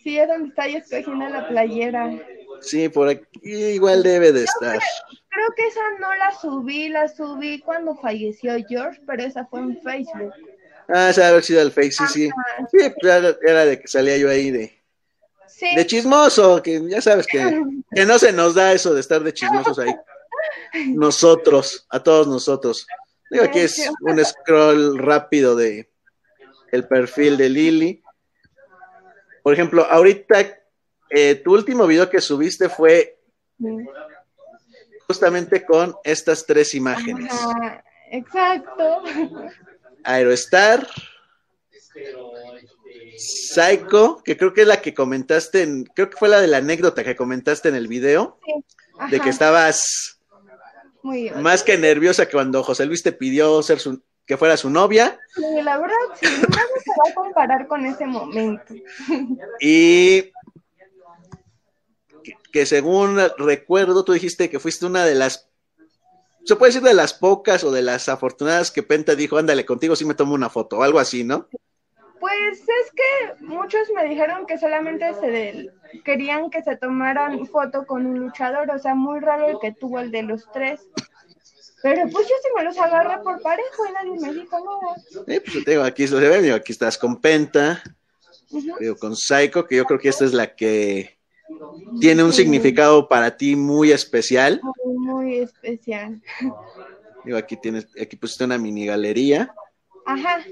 Sí, 0.02 0.18
es 0.18 0.28
donde 0.28 0.48
está 0.48 0.68
yo 0.68 0.78
escogiendo 0.78 1.28
la 1.28 1.48
playera. 1.48 2.10
Sí, 2.60 2.88
por 2.88 3.08
aquí 3.08 3.26
igual 3.44 4.02
debe 4.02 4.32
de 4.32 4.44
estar 4.44 4.80
creo 5.36 5.54
que 5.54 5.66
esa 5.66 5.80
no 6.00 6.14
la 6.14 6.32
subí, 6.32 6.88
la 6.88 7.08
subí 7.08 7.60
cuando 7.60 7.94
falleció 7.96 8.56
George, 8.66 9.00
pero 9.06 9.22
esa 9.22 9.44
fue 9.44 9.60
en 9.60 9.80
Facebook. 9.82 10.32
Ah, 10.88 11.10
esa 11.10 11.28
haber 11.28 11.42
sido 11.42 11.60
el 11.60 11.72
Face, 11.72 11.92
sí, 11.92 12.04
sí. 12.06 12.30
Sí, 12.70 12.90
pues 13.00 13.36
era, 13.42 13.64
de 13.66 13.80
que 13.80 13.88
salía 13.88 14.16
yo 14.16 14.30
ahí 14.30 14.50
de, 14.50 14.72
de 15.74 15.86
chismoso, 15.86 16.62
que 16.62 16.80
ya 16.88 17.02
sabes 17.02 17.26
que, 17.26 17.38
que 17.94 18.06
no 18.06 18.18
se 18.18 18.32
nos 18.32 18.54
da 18.54 18.72
eso 18.72 18.94
de 18.94 19.00
estar 19.00 19.22
de 19.22 19.34
chismosos 19.34 19.78
ahí. 19.78 19.94
Nosotros, 20.88 21.86
a 21.90 22.02
todos 22.02 22.26
nosotros. 22.26 22.86
Digo, 23.30 23.44
aquí 23.44 23.60
es 23.60 23.90
un 24.00 24.24
scroll 24.24 24.98
rápido 24.98 25.56
de 25.56 25.90
el 26.72 26.86
perfil 26.86 27.36
de 27.36 27.48
Lili. 27.48 28.02
Por 29.42 29.54
ejemplo, 29.54 29.84
ahorita 29.84 30.58
eh, 31.10 31.36
tu 31.36 31.54
último 31.54 31.86
video 31.86 32.10
que 32.10 32.20
subiste 32.20 32.68
fue 32.68 33.18
justamente 35.06 35.64
con 35.64 35.96
estas 36.04 36.44
tres 36.46 36.74
imágenes. 36.74 37.32
exacto. 38.10 39.02
Aerostar, 40.04 40.86
Psycho, 43.16 44.22
que 44.24 44.36
creo 44.36 44.52
que 44.52 44.62
es 44.62 44.66
la 44.66 44.82
que 44.82 44.94
comentaste, 44.94 45.62
en, 45.62 45.84
creo 45.84 46.10
que 46.10 46.16
fue 46.16 46.28
la 46.28 46.40
de 46.40 46.48
la 46.48 46.58
anécdota 46.58 47.02
que 47.02 47.16
comentaste 47.16 47.68
en 47.68 47.74
el 47.74 47.88
video, 47.88 48.38
de 49.10 49.20
que 49.20 49.30
estabas 49.30 50.15
más 51.40 51.62
que 51.62 51.78
nerviosa 51.78 52.26
que 52.26 52.32
cuando 52.32 52.62
José 52.62 52.86
Luis 52.86 53.02
te 53.02 53.12
pidió 53.12 53.62
ser 53.62 53.78
su, 53.78 54.02
que 54.26 54.36
fuera 54.36 54.56
su 54.56 54.70
novia. 54.70 55.18
Sí, 55.34 55.42
la 55.62 55.78
verdad, 55.78 55.96
sí, 56.20 56.26
no 56.26 56.56
se 56.56 56.90
va 56.90 57.10
a 57.10 57.14
comparar 57.14 57.66
con 57.68 57.86
ese 57.86 58.06
momento. 58.06 58.74
Y 59.60 60.32
que, 62.52 62.66
según 62.66 63.18
recuerdo, 63.38 64.04
tú 64.04 64.12
dijiste 64.12 64.50
que 64.50 64.58
fuiste 64.58 64.86
una 64.86 65.04
de 65.04 65.14
las, 65.14 65.48
se 66.44 66.56
puede 66.56 66.70
decir 66.70 66.82
de 66.82 66.94
las 66.94 67.14
pocas 67.14 67.62
o 67.64 67.70
de 67.70 67.82
las 67.82 68.08
afortunadas 68.08 68.70
que 68.70 68.82
Penta 68.82 69.14
dijo, 69.14 69.36
ándale, 69.36 69.64
contigo 69.64 69.94
sí 69.94 70.04
me 70.04 70.14
tomo 70.14 70.34
una 70.34 70.50
foto, 70.50 70.78
o 70.78 70.82
algo 70.82 70.98
así, 70.98 71.22
¿no? 71.22 71.48
Pues 72.20 72.60
es 72.60 72.90
que 72.92 73.44
muchos 73.44 73.90
me 73.94 74.08
dijeron 74.08 74.46
que 74.46 74.58
solamente 74.58 75.12
se 75.14 75.70
querían 76.04 76.50
que 76.50 76.62
se 76.62 76.76
tomaran 76.76 77.46
foto 77.46 77.86
con 77.86 78.06
un 78.06 78.18
luchador, 78.18 78.70
o 78.70 78.78
sea, 78.78 78.94
muy 78.94 79.20
raro 79.20 79.48
el 79.48 79.58
que 79.60 79.72
tuvo 79.72 80.00
el 80.00 80.10
de 80.10 80.22
los 80.22 80.50
tres. 80.52 80.80
Pero 81.82 82.08
pues 82.10 82.26
yo 82.26 82.34
sí 82.42 82.48
me 82.56 82.64
los 82.64 82.78
agarré 82.78 83.22
por 83.22 83.40
parejo 83.42 83.86
y 83.88 83.92
nadie 83.92 84.20
me 84.20 84.34
dijo 84.34 84.56
nada. 84.58 84.96
Sí, 85.26 85.40
pues 85.40 85.64
tengo 85.64 85.82
aquí, 85.82 86.08
se 86.08 86.16
ve, 86.16 86.52
aquí 86.52 86.72
estás 86.72 86.96
con 86.96 87.20
Penta, 87.20 87.82
con 88.98 89.14
Psycho, 89.14 89.66
que 89.66 89.76
yo 89.76 89.84
creo 89.84 90.00
que 90.00 90.08
esta 90.08 90.24
es 90.24 90.32
la 90.32 90.54
que 90.54 91.18
tiene 92.00 92.24
un 92.24 92.32
significado 92.32 93.08
para 93.08 93.36
ti 93.36 93.56
muy 93.56 93.92
especial. 93.92 94.60
Muy, 94.84 94.96
muy 94.96 95.38
especial. 95.38 96.20
Digo, 97.24 97.38
aquí 97.38 97.56
tienes, 97.56 97.86
aquí 98.00 98.16
pusiste 98.16 98.44
una 98.44 98.58
mini 98.58 98.86
galería. 98.86 99.54
Ajá. 100.06 100.44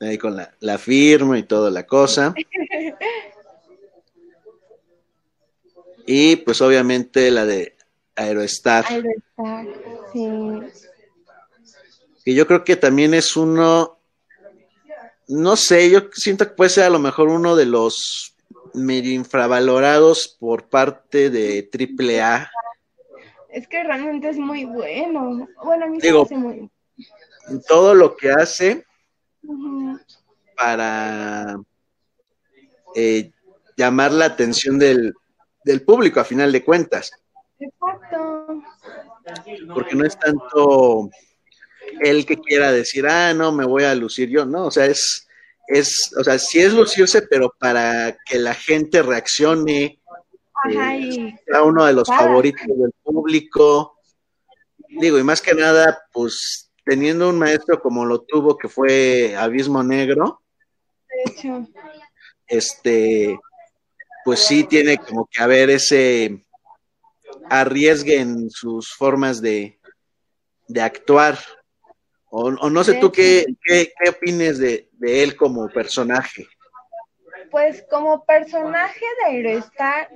Ahí 0.00 0.16
con 0.16 0.36
la, 0.36 0.54
la 0.60 0.78
firma 0.78 1.38
y 1.38 1.42
toda 1.42 1.70
la 1.70 1.86
cosa. 1.86 2.34
y 6.06 6.36
pues 6.36 6.60
obviamente 6.60 7.30
la 7.30 7.44
de 7.44 7.76
Aerostar. 8.14 8.84
Aerostar, 8.86 9.66
sí. 10.12 10.28
Que 12.24 12.34
yo 12.34 12.46
creo 12.46 12.64
que 12.64 12.76
también 12.76 13.14
es 13.14 13.36
uno, 13.36 13.98
no 15.28 15.56
sé, 15.56 15.90
yo 15.90 16.08
siento 16.12 16.46
que 16.46 16.54
puede 16.54 16.70
ser 16.70 16.84
a 16.84 16.90
lo 16.90 16.98
mejor 16.98 17.28
uno 17.28 17.56
de 17.56 17.66
los 17.66 18.34
medio 18.74 19.12
infravalorados 19.12 20.36
por 20.38 20.68
parte 20.68 21.30
de 21.30 21.68
AAA. 21.72 22.50
Es 23.48 23.66
que 23.66 23.82
realmente 23.82 24.28
es 24.28 24.36
muy 24.36 24.64
bueno. 24.64 25.48
Bueno, 25.64 25.86
a 25.86 25.88
mí 25.88 25.98
Digo, 26.00 26.26
me 26.30 26.36
muy 26.36 26.70
todo 27.66 27.94
lo 27.94 28.16
que 28.16 28.30
hace 28.30 28.84
para 30.56 31.56
eh, 32.94 33.30
llamar 33.76 34.12
la 34.12 34.26
atención 34.26 34.78
del, 34.78 35.14
del, 35.64 35.82
público, 35.82 36.20
a 36.20 36.24
final 36.24 36.52
de 36.52 36.64
cuentas. 36.64 37.12
Exacto. 37.58 38.62
Porque 39.74 39.94
no 39.94 40.04
es 40.06 40.18
tanto 40.18 41.10
el 42.00 42.24
que 42.26 42.38
quiera 42.38 42.72
decir, 42.72 43.06
ah, 43.06 43.34
no, 43.34 43.52
me 43.52 43.66
voy 43.66 43.84
a 43.84 43.94
lucir 43.94 44.28
yo, 44.30 44.46
no, 44.46 44.66
o 44.66 44.70
sea, 44.70 44.86
es, 44.86 45.28
es, 45.66 46.12
o 46.18 46.24
sea, 46.24 46.38
sí 46.38 46.60
es 46.60 46.72
lucirse, 46.72 47.22
pero 47.22 47.54
para 47.58 48.16
que 48.26 48.38
la 48.38 48.54
gente 48.54 49.02
reaccione, 49.02 50.00
eh, 50.70 51.38
a 51.54 51.62
uno 51.62 51.84
de 51.84 51.92
los 51.92 52.08
favoritos 52.08 52.66
del 52.66 52.92
público. 53.02 53.98
Digo, 54.88 55.18
y 55.18 55.22
más 55.22 55.40
que 55.40 55.54
nada, 55.54 56.02
pues 56.12 56.67
teniendo 56.88 57.28
un 57.28 57.38
maestro 57.38 57.80
como 57.80 58.06
lo 58.06 58.22
tuvo, 58.22 58.56
que 58.56 58.66
fue 58.66 59.36
Abismo 59.36 59.82
Negro, 59.82 60.40
de 61.06 61.30
hecho. 61.30 61.68
este, 62.46 63.38
pues 64.24 64.40
sí 64.40 64.64
tiene 64.64 64.96
como 64.96 65.28
que 65.30 65.42
haber 65.42 65.68
ese 65.68 66.42
arriesgue 67.50 68.20
en 68.20 68.48
sus 68.48 68.94
formas 68.94 69.42
de, 69.42 69.78
de 70.66 70.80
actuar. 70.80 71.38
O, 72.30 72.50
no 72.50 72.84
sé 72.84 72.94
tú 72.94 73.12
qué, 73.12 73.44
qué, 73.62 73.92
qué 73.98 74.10
opines 74.10 74.58
de, 74.58 74.88
de, 74.92 75.22
él 75.22 75.36
como 75.36 75.68
personaje. 75.68 76.46
Pues 77.50 77.84
como 77.90 78.24
personaje 78.24 79.04
de 79.20 79.30
Aerostar, 79.30 80.08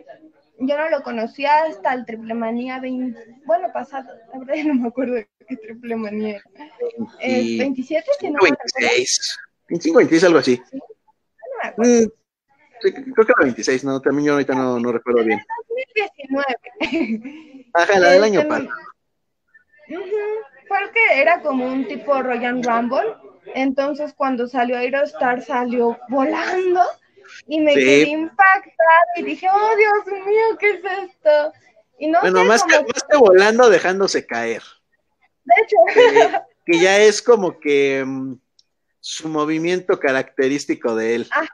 yo 0.66 0.76
no 0.76 0.88
lo 0.88 1.02
conocía 1.02 1.64
hasta 1.64 1.92
el 1.94 2.06
Triple 2.06 2.34
Manía 2.34 2.80
20, 2.80 3.18
bueno, 3.44 3.72
pasado, 3.72 4.12
la 4.32 4.38
verdad 4.38 4.64
no 4.64 4.74
me 4.74 4.88
acuerdo 4.88 5.14
qué 5.48 5.56
Triple 5.56 5.96
Manía. 5.96 6.42
¿Es 7.20 7.58
27? 7.58 8.06
26. 8.20 9.38
25, 9.68 9.98
26, 9.98 10.24
algo 10.24 10.38
así. 10.38 10.62
¿Sí? 10.70 10.78
No 11.76 11.84
mm, 11.84 12.10
sí, 12.80 12.92
creo 12.92 13.26
que 13.26 13.32
era 13.32 13.44
26, 13.44 13.84
no, 13.84 14.00
también 14.00 14.26
yo 14.26 14.32
ahorita 14.34 14.54
no, 14.54 14.78
no 14.78 14.92
recuerdo 14.92 15.24
bien. 15.24 15.40
2019. 16.26 17.66
Ajá, 17.74 17.98
la 17.98 18.10
del 18.10 18.24
año 18.24 18.40
este, 18.40 18.48
pasado. 18.48 18.70
Fue 20.68 20.82
el 20.82 20.90
que 20.90 21.20
era 21.20 21.42
como 21.42 21.66
un 21.66 21.86
tipo 21.86 22.22
Royal 22.22 22.62
Rumble. 22.62 23.14
Entonces, 23.54 24.14
cuando 24.14 24.46
salió 24.46 24.76
Aerostar, 24.76 25.42
salió 25.42 25.98
volando 26.08 26.80
y 27.46 27.60
me 27.60 27.74
quedé 27.74 28.08
impactada 28.08 29.04
y 29.16 29.22
dije, 29.22 29.48
oh 29.52 29.76
Dios 29.76 30.24
mío, 30.26 30.58
¿qué 30.58 30.70
es 30.70 30.84
esto? 30.84 31.52
Y 31.98 32.08
no 32.08 32.20
bueno, 32.20 32.44
más, 32.44 32.62
que, 32.64 32.80
más 32.80 33.04
que 33.08 33.16
volando, 33.16 33.70
dejándose 33.70 34.26
caer. 34.26 34.62
De 35.44 35.54
hecho. 35.62 36.40
que 36.66 36.78
ya 36.78 36.98
es 36.98 37.22
como 37.22 37.58
que 37.58 38.04
mm, 38.04 38.34
su 39.00 39.28
movimiento 39.28 39.98
característico 39.98 40.94
de 40.94 41.16
él. 41.16 41.28
Ajá, 41.30 41.48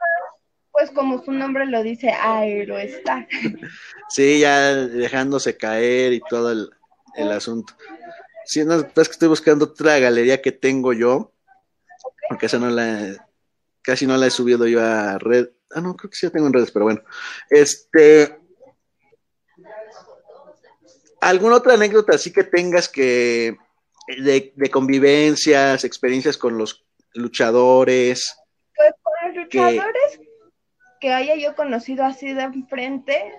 pues 0.71 0.91
como 0.91 1.23
su 1.23 1.31
nombre 1.31 1.65
lo 1.65 1.83
dice, 1.83 2.11
aeroestar. 2.11 3.27
sí, 4.09 4.39
ya 4.39 4.73
dejándose 4.73 5.57
caer 5.57 6.13
y 6.13 6.21
todo 6.29 6.51
el, 6.51 6.69
el 7.15 7.31
asunto. 7.31 7.73
Sí, 8.45 8.63
no, 8.65 8.75
es 8.75 8.85
que 8.85 9.01
estoy 9.01 9.27
buscando 9.27 9.65
otra 9.65 9.99
galería 9.99 10.41
que 10.41 10.51
tengo 10.51 10.93
yo, 10.93 11.33
porque 12.29 12.47
esa 12.47 12.57
no 12.57 12.69
la, 12.69 13.27
casi 13.81 14.07
no 14.07 14.17
la 14.17 14.27
he 14.27 14.31
subido 14.31 14.67
yo 14.67 14.81
a 14.81 15.17
red. 15.19 15.49
Ah, 15.71 15.81
no, 15.81 15.95
creo 15.95 16.09
que 16.09 16.15
sí 16.15 16.25
la 16.25 16.31
tengo 16.31 16.47
en 16.47 16.53
redes, 16.53 16.71
pero 16.71 16.85
bueno. 16.85 17.01
Este, 17.49 18.39
¿Alguna 21.21 21.55
otra 21.57 21.73
anécdota 21.73 22.15
así 22.15 22.31
que 22.31 22.43
tengas 22.43 22.87
que 22.87 23.57
de, 24.07 24.71
convivencias, 24.71 25.83
experiencias 25.83 26.37
con 26.37 26.57
los 26.57 26.85
luchadores? 27.13 28.37
Pues 28.75 28.93
con 29.01 29.13
los 29.27 29.43
luchadores 29.43 30.19
que, 30.99 31.13
haya 31.13 31.35
yo 31.35 31.55
conocido 31.55 32.05
así 32.05 32.33
de 32.33 32.43
enfrente, 32.43 33.33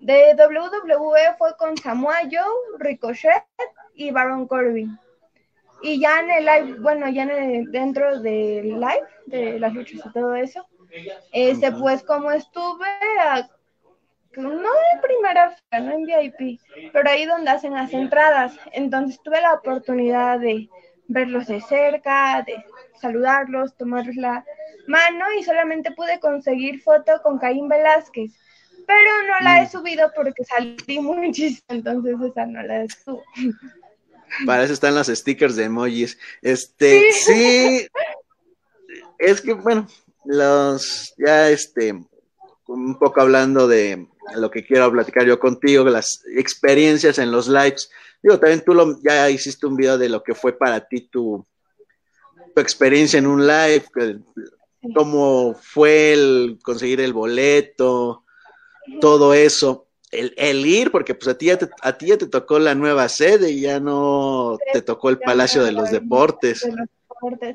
de 0.00 0.34
WWE 0.34 1.36
fue 1.36 1.56
con 1.58 1.76
Samoa 1.76 2.20
Joe, 2.22 2.78
Ricochet 2.78 3.44
y 3.94 4.10
Baron 4.10 4.46
Corbin. 4.46 4.98
Y 5.82 6.00
ya 6.00 6.20
en 6.20 6.30
el 6.30 6.46
live, 6.46 6.80
bueno, 6.80 7.08
ya 7.08 7.22
en 7.24 7.70
dentro 7.70 8.20
del 8.20 8.80
live, 8.80 9.06
de 9.26 9.60
las 9.60 9.72
luchas 9.74 10.00
y 10.04 10.12
todo 10.12 10.34
eso, 10.34 10.66
este, 11.32 11.72
pues 11.72 12.02
como 12.02 12.30
estuve 12.30 12.86
a 13.20 13.48
no 14.36 14.70
en 14.94 15.00
primera 15.02 15.50
fila, 15.50 15.80
no 15.80 15.92
en 15.92 16.04
VIP, 16.04 16.60
pero 16.92 17.10
ahí 17.10 17.26
donde 17.26 17.50
hacen 17.50 17.74
las 17.74 17.92
entradas. 17.92 18.54
Entonces 18.72 19.20
tuve 19.22 19.40
la 19.40 19.54
oportunidad 19.54 20.38
de 20.38 20.68
verlos 21.08 21.46
de 21.46 21.60
cerca, 21.60 22.42
de 22.46 22.64
saludarlos, 23.00 23.76
tomarles 23.76 24.16
la 24.16 24.44
mano 24.86 25.24
y 25.38 25.42
solamente 25.42 25.90
pude 25.92 26.20
conseguir 26.20 26.80
foto 26.82 27.20
con 27.22 27.38
Caín 27.38 27.68
Velázquez. 27.68 28.32
Pero 28.86 29.10
no 29.28 29.40
la 29.44 29.62
he 29.62 29.66
mm. 29.66 29.70
subido 29.70 30.10
porque 30.14 30.44
salí 30.44 30.76
muchísimo, 31.00 31.64
entonces 31.68 32.16
esa 32.20 32.46
no 32.46 32.62
la 32.62 32.86
subo. 32.88 33.22
Para 34.46 34.64
eso 34.64 34.72
están 34.72 34.94
los 34.94 35.08
stickers 35.08 35.56
de 35.56 35.64
emojis. 35.64 36.18
Este, 36.42 37.12
sí, 37.12 37.88
es 39.18 39.40
que 39.40 39.54
bueno, 39.54 39.86
los 40.28 41.14
ya 41.16 41.48
este 41.48 41.94
un 42.66 42.98
poco 42.98 43.22
hablando 43.22 43.66
de 43.66 44.08
lo 44.36 44.50
que 44.50 44.64
quiero 44.64 44.92
platicar 44.92 45.24
yo 45.24 45.38
contigo, 45.40 45.84
las 45.84 46.22
experiencias 46.36 47.18
en 47.18 47.32
los 47.32 47.48
lives. 47.48 47.90
Digo, 48.22 48.38
también 48.38 48.62
tú 48.62 48.74
lo, 48.74 49.00
ya 49.02 49.30
hiciste 49.30 49.66
un 49.66 49.74
video 49.74 49.96
de 49.96 50.10
lo 50.10 50.22
que 50.22 50.34
fue 50.34 50.52
para 50.52 50.86
ti 50.86 51.08
tu, 51.08 51.46
tu 52.54 52.60
experiencia 52.60 53.18
en 53.18 53.26
un 53.26 53.46
live, 53.46 53.84
cómo 54.94 55.54
fue 55.54 56.12
el 56.12 56.58
conseguir 56.62 57.00
el 57.00 57.14
boleto, 57.14 58.24
todo 59.00 59.32
eso. 59.32 59.88
el, 60.10 60.34
el, 60.36 60.66
ir, 60.66 60.90
porque 60.90 61.14
pues 61.14 61.28
a 61.28 61.38
ti, 61.38 61.46
ya 61.46 61.56
te, 61.56 61.70
a 61.80 61.96
ti 61.96 62.08
ya 62.08 62.18
te 62.18 62.26
tocó 62.26 62.58
la 62.58 62.74
nueva 62.74 63.08
sede 63.08 63.50
y 63.50 63.62
ya 63.62 63.80
no 63.80 64.58
te 64.74 64.82
tocó 64.82 65.08
el 65.08 65.18
Palacio 65.20 65.64
de 65.64 65.72
los 65.72 65.90
Deportes. 65.90 66.68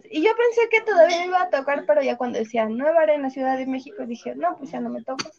Y 0.10 0.24
yo 0.24 0.32
pensé 0.36 0.70
que 0.70 0.82
todavía 0.82 1.20
me 1.20 1.26
iba 1.28 1.42
a 1.42 1.50
tocar, 1.50 1.84
pero 1.88 2.02
ya 2.02 2.18
cuando 2.18 2.40
decía 2.40 2.66
Nueva 2.68 3.02
Arena 3.02 3.30
Ciudad 3.30 3.58
de 3.58 3.66
México, 3.66 4.06
dije, 4.06 4.36
no, 4.36 4.58
pues 4.58 4.72
ya 4.72 4.80
no 4.80 4.90
me 4.90 5.04
toca. 5.04 5.30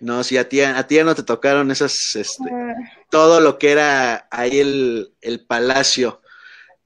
No, 0.00 0.22
sí, 0.22 0.36
a 0.36 0.48
ti, 0.48 0.60
a 0.60 0.86
ti 0.86 0.96
ya 0.96 1.04
no 1.04 1.14
te 1.14 1.22
tocaron 1.22 1.70
esas, 1.70 1.94
este, 2.14 2.44
uh, 2.44 2.74
todo 3.10 3.40
lo 3.40 3.58
que 3.58 3.72
era 3.72 4.28
ahí 4.30 4.60
el, 4.60 5.14
el 5.22 5.44
palacio. 5.46 6.20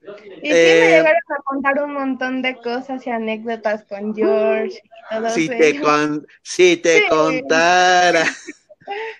Y 0.00 0.06
sí 0.06 0.52
eh, 0.52 0.80
me 0.80 0.88
llegaron 0.88 1.22
a 1.28 1.42
contar 1.44 1.82
un 1.82 1.92
montón 1.92 2.42
de 2.42 2.56
cosas 2.56 3.06
y 3.06 3.10
anécdotas 3.10 3.84
con 3.84 4.14
George. 4.14 4.80
Y 4.80 5.14
todo 5.14 5.30
si, 5.30 5.48
te 5.48 5.80
con, 5.80 6.26
si 6.42 6.76
te 6.76 6.98
sí. 7.00 7.04
contara. 7.08 8.24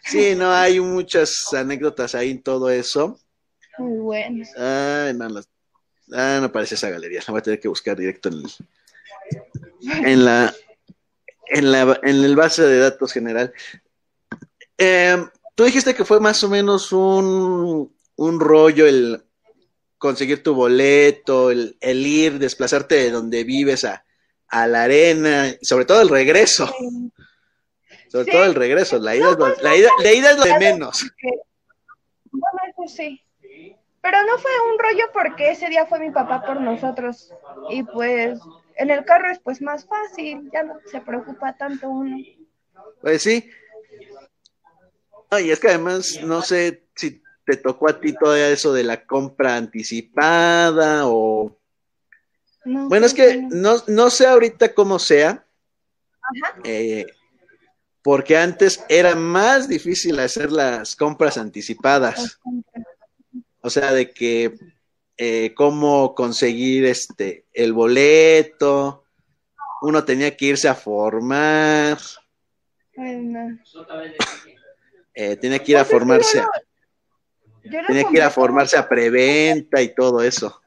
Sí, 0.02 0.35
no, 0.35 0.52
hay 0.52 0.80
muchas 0.80 1.44
anécdotas 1.52 2.16
ahí 2.16 2.33
en 2.33 2.42
todo 2.42 2.70
eso. 2.70 3.20
Muy 3.78 3.98
bueno. 3.98 4.44
Ay, 4.56 5.14
las, 5.14 5.48
ah, 6.12 6.38
no 6.40 6.46
aparece 6.46 6.75
esa 6.75 6.90
galería. 6.90 7.20
La 7.27 7.33
voy 7.33 7.38
a 7.38 7.42
tener 7.42 7.61
que 7.61 7.68
buscar 7.68 7.96
directo 7.96 8.29
en, 8.29 8.35
el, 8.35 10.07
en 10.07 10.25
la 10.25 10.55
en 11.49 11.73
la 11.73 12.01
en 12.03 12.25
el 12.25 12.37
base 12.37 12.62
de 12.62 12.79
datos 12.79 13.12
general. 13.12 13.53
Eh, 14.79 15.16
tú 15.55 15.64
dijiste 15.64 15.94
que 15.94 16.05
fue 16.05 16.20
más 16.20 16.42
o 16.42 16.49
menos 16.49 16.92
un, 16.92 17.94
un 18.16 18.40
rollo 18.40 18.87
el 18.87 19.23
conseguir 19.99 20.42
tu 20.42 20.55
boleto, 20.55 21.51
el, 21.51 21.77
el, 21.81 22.07
ir, 22.07 22.38
desplazarte 22.38 22.94
de 22.94 23.11
donde 23.11 23.44
vives 23.44 23.85
a, 23.85 24.05
a 24.49 24.66
la 24.66 24.85
arena, 24.85 25.55
sobre 25.61 25.85
todo 25.85 26.01
el 26.01 26.09
regreso. 26.09 26.73
Sobre 28.11 28.25
sí. 28.25 28.31
todo 28.33 28.44
el 28.44 28.55
regreso, 28.55 28.99
la 28.99 29.14
ida, 29.14 29.25
no, 29.25 29.33
es 29.33 29.38
lo, 29.38 29.44
pues, 29.46 29.62
la, 29.62 29.77
ida, 29.77 29.88
la 30.03 30.12
ida 30.12 30.31
es 30.33 30.37
lo 30.38 30.44
de 30.44 30.59
menos. 30.59 31.07
Bueno, 32.33 32.59
eso 32.68 32.96
sí. 32.96 33.20
Pero 34.03 34.23
no 34.25 34.39
fue 34.39 34.51
un 34.73 34.79
rollo 34.79 35.05
porque 35.13 35.51
ese 35.51 35.69
día 35.69 35.87
fue 35.87 36.01
mi 36.01 36.11
papá 36.11 36.43
por 36.43 36.61
nosotros. 36.61 37.33
Y 37.69 37.83
pues 37.83 38.39
en 38.77 38.91
el 38.91 39.05
carro 39.05 39.31
es 39.31 39.39
pues 39.41 39.61
más 39.61 39.87
fácil, 39.87 40.51
ya 40.53 40.63
no 40.63 40.79
se 40.91 41.01
preocupa 41.01 41.57
tanto 41.57 41.89
uno. 41.91 42.17
Pues 43.03 43.23
sí. 43.23 43.51
y 45.39 45.51
es 45.51 45.61
que 45.61 45.69
además 45.69 46.19
no 46.23 46.41
sé 46.41 46.87
si 46.97 47.23
te 47.45 47.57
tocó 47.57 47.91
a 47.91 48.01
ti 48.01 48.15
todavía 48.15 48.49
eso 48.49 48.73
de 48.73 48.85
la 48.85 49.05
compra 49.05 49.57
anticipada 49.57 51.07
o... 51.07 51.57
No, 52.65 52.89
bueno, 52.89 53.07
es 53.07 53.15
que 53.15 53.43
no, 53.51 53.77
no 53.87 54.11
sé 54.11 54.27
ahorita 54.27 54.75
cómo 54.75 54.99
sea. 54.99 55.47
Ajá. 56.23 56.61
Eh, 56.65 57.07
porque 58.03 58.37
antes 58.37 58.83
era 58.89 59.15
más 59.15 59.69
difícil 59.69 60.19
hacer 60.21 60.51
las 60.51 60.97
compras 60.97 61.37
anticipadas. 61.37 62.41
O 63.62 63.70
sea, 63.70 63.92
de 63.92 64.11
que 64.11 64.55
eh, 65.16 65.53
cómo 65.55 66.14
conseguir 66.14 66.87
este 66.87 67.44
el 67.53 67.73
boleto, 67.73 69.05
uno 69.83 70.05
tenía 70.05 70.37
que 70.37 70.46
irse 70.46 70.68
a 70.68 70.75
formar. 70.75 71.99
Eh, 75.14 75.37
tenía 75.37 75.59
que 75.59 75.73
ir 75.73 75.79
a 75.79 75.85
formarse. 75.85 76.42
Tenía 77.87 78.05
que 78.05 78.16
ir 78.16 78.23
a 78.23 78.31
formarse 78.31 78.77
a 78.77 78.88
preventa 78.88 79.83
y 79.83 79.94
todo 79.94 80.23
eso. 80.23 80.61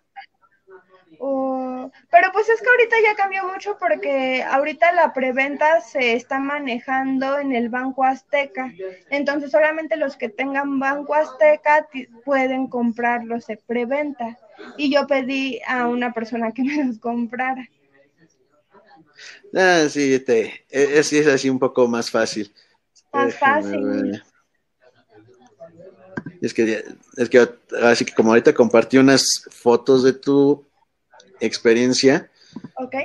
Pero 2.14 2.32
pues 2.32 2.48
es 2.48 2.62
que 2.62 2.70
ahorita 2.70 2.96
ya 3.04 3.16
cambió 3.16 3.44
mucho 3.52 3.76
porque 3.80 4.44
ahorita 4.44 4.92
la 4.92 5.14
preventa 5.14 5.82
se 5.82 6.14
está 6.14 6.38
manejando 6.38 7.40
en 7.40 7.56
el 7.56 7.70
Banco 7.70 8.04
Azteca. 8.04 8.72
Entonces 9.10 9.50
solamente 9.50 9.98
los 9.98 10.16
que 10.16 10.30
tengan 10.30 10.80
Banco 10.80 11.16
Azteca 11.16 11.88
pueden 12.24 12.68
comprarlos 12.68 13.48
de 13.48 13.58
preventa. 13.58 14.38
Y 14.78 14.94
yo 14.94 15.08
pedí 15.08 15.60
a 15.68 15.88
una 15.88 16.14
persona 16.14 16.52
que 16.52 16.64
me 16.64 16.86
los 16.86 17.00
comprara. 17.00 17.68
Ah, 19.56 19.88
sí, 19.90 20.14
este, 20.14 20.66
es, 20.70 21.12
es 21.12 21.26
así 21.26 21.50
un 21.50 21.58
poco 21.58 21.88
más 21.88 22.12
fácil. 22.12 22.54
Más 23.12 23.34
fácil. 23.34 24.22
Es 26.42 26.54
que, 26.54 26.86
es 27.18 27.28
que 27.28 27.50
así 27.82 28.06
que 28.06 28.14
como 28.14 28.30
ahorita 28.30 28.54
compartí 28.54 29.00
unas 29.00 29.48
fotos 29.50 30.04
de 30.04 30.14
tu 30.14 30.64
experiencia. 31.46 32.30
Ok. 32.76 32.96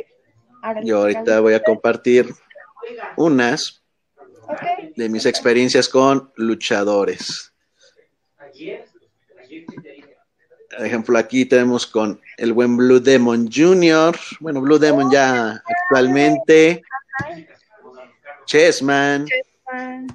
Ahora 0.63 0.81
Yo 0.83 0.99
ahorita 0.99 1.41
voy 1.41 1.55
a 1.55 1.63
compartir 1.63 2.27
unas 3.17 3.83
okay. 4.43 4.93
de 4.97 5.09
mis 5.09 5.27
experiencias 5.27 5.89
con 5.89 6.33
luchadores. 6.37 7.53
Por 10.77 10.87
ejemplo, 10.87 11.19
aquí 11.19 11.45
tenemos 11.45 11.87
con 11.87 12.21
el 12.37 12.53
buen 12.53 12.77
Blue 12.77 13.01
Demon 13.01 13.49
Jr., 13.53 14.17
bueno, 14.41 14.61
Blue 14.61 14.79
Demon 14.79 15.11
ya 15.11 15.63
actualmente, 15.67 16.83
Chessman, 18.47 19.27
Chessman. 19.27 20.07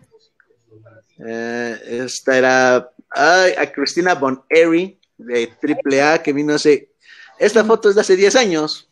Eh, 1.26 2.04
esta 2.06 2.38
era 2.38 2.90
ay, 3.10 3.54
a 3.58 3.72
Cristina 3.72 4.16
Bon 4.16 4.42
Airy 4.50 5.00
de 5.18 5.52
AAA 5.62 6.24
que 6.24 6.34
vino 6.34 6.54
hace 6.54 6.90
esta 7.40 7.64
foto 7.64 7.90
es 7.90 7.96
de 7.96 8.02
hace 8.02 8.16
10 8.16 8.36
años. 8.36 8.90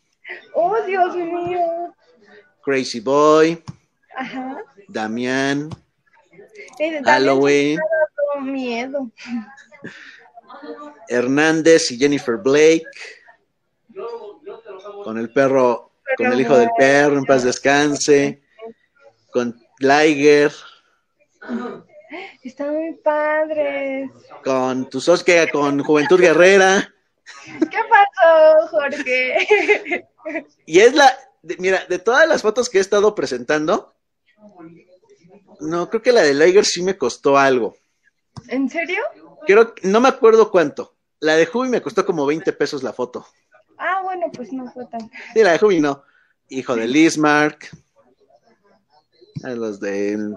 Oh, 0.54 0.74
Dios 0.82 1.16
mío. 1.16 1.94
Crazy 2.64 3.00
Boy. 3.00 3.62
Ajá. 4.16 4.56
Damián. 4.88 5.70
Eh, 6.78 7.00
Halloween. 7.04 7.78
miedo. 8.42 9.10
Hernández 11.08 11.90
y 11.90 11.98
Jennifer 11.98 12.36
Blake. 12.36 12.84
Con 15.04 15.18
el 15.18 15.32
perro, 15.32 15.92
con 16.16 16.32
el 16.32 16.40
hijo 16.40 16.56
del 16.56 16.70
perro, 16.76 17.18
en 17.18 17.24
paz 17.24 17.42
descanse. 17.42 18.42
Con 19.32 19.58
Liger. 19.78 20.52
Están 22.42 22.74
muy 22.74 22.94
padres. 22.94 24.10
Con 24.44 24.88
tu 24.90 25.00
Sosque, 25.00 25.48
con 25.50 25.82
Juventud 25.82 26.20
Guerrera. 26.20 26.92
¿Qué 27.44 27.78
Jorge? 28.70 30.06
Y 30.66 30.80
es 30.80 30.94
la, 30.94 31.12
de, 31.42 31.56
mira, 31.58 31.84
de 31.86 31.98
todas 31.98 32.28
las 32.28 32.42
fotos 32.42 32.70
que 32.70 32.78
he 32.78 32.80
estado 32.80 33.14
presentando, 33.14 33.94
no, 35.60 35.88
creo 35.88 36.02
que 36.02 36.12
la 36.12 36.22
de 36.22 36.34
Liger 36.34 36.64
sí 36.64 36.82
me 36.82 36.96
costó 36.96 37.38
algo. 37.38 37.76
¿En 38.48 38.68
serio? 38.68 39.02
Creo, 39.46 39.74
no 39.82 40.00
me 40.00 40.08
acuerdo 40.08 40.50
cuánto. 40.50 40.96
La 41.20 41.36
de 41.36 41.48
Hubi 41.52 41.68
me 41.68 41.82
costó 41.82 42.04
como 42.04 42.26
20 42.26 42.52
pesos 42.52 42.82
la 42.82 42.92
foto. 42.92 43.26
Ah, 43.78 44.00
bueno, 44.02 44.26
pues 44.34 44.52
no 44.52 44.70
fue 44.72 44.86
tan. 44.86 45.10
Sí, 45.34 45.42
la 45.42 45.56
de 45.56 45.64
Hubi 45.64 45.80
no. 45.80 46.04
Hijo 46.48 46.74
de 46.74 46.86
Lismark. 46.86 47.70
A 49.44 49.50
los 49.50 49.80
de 49.80 50.36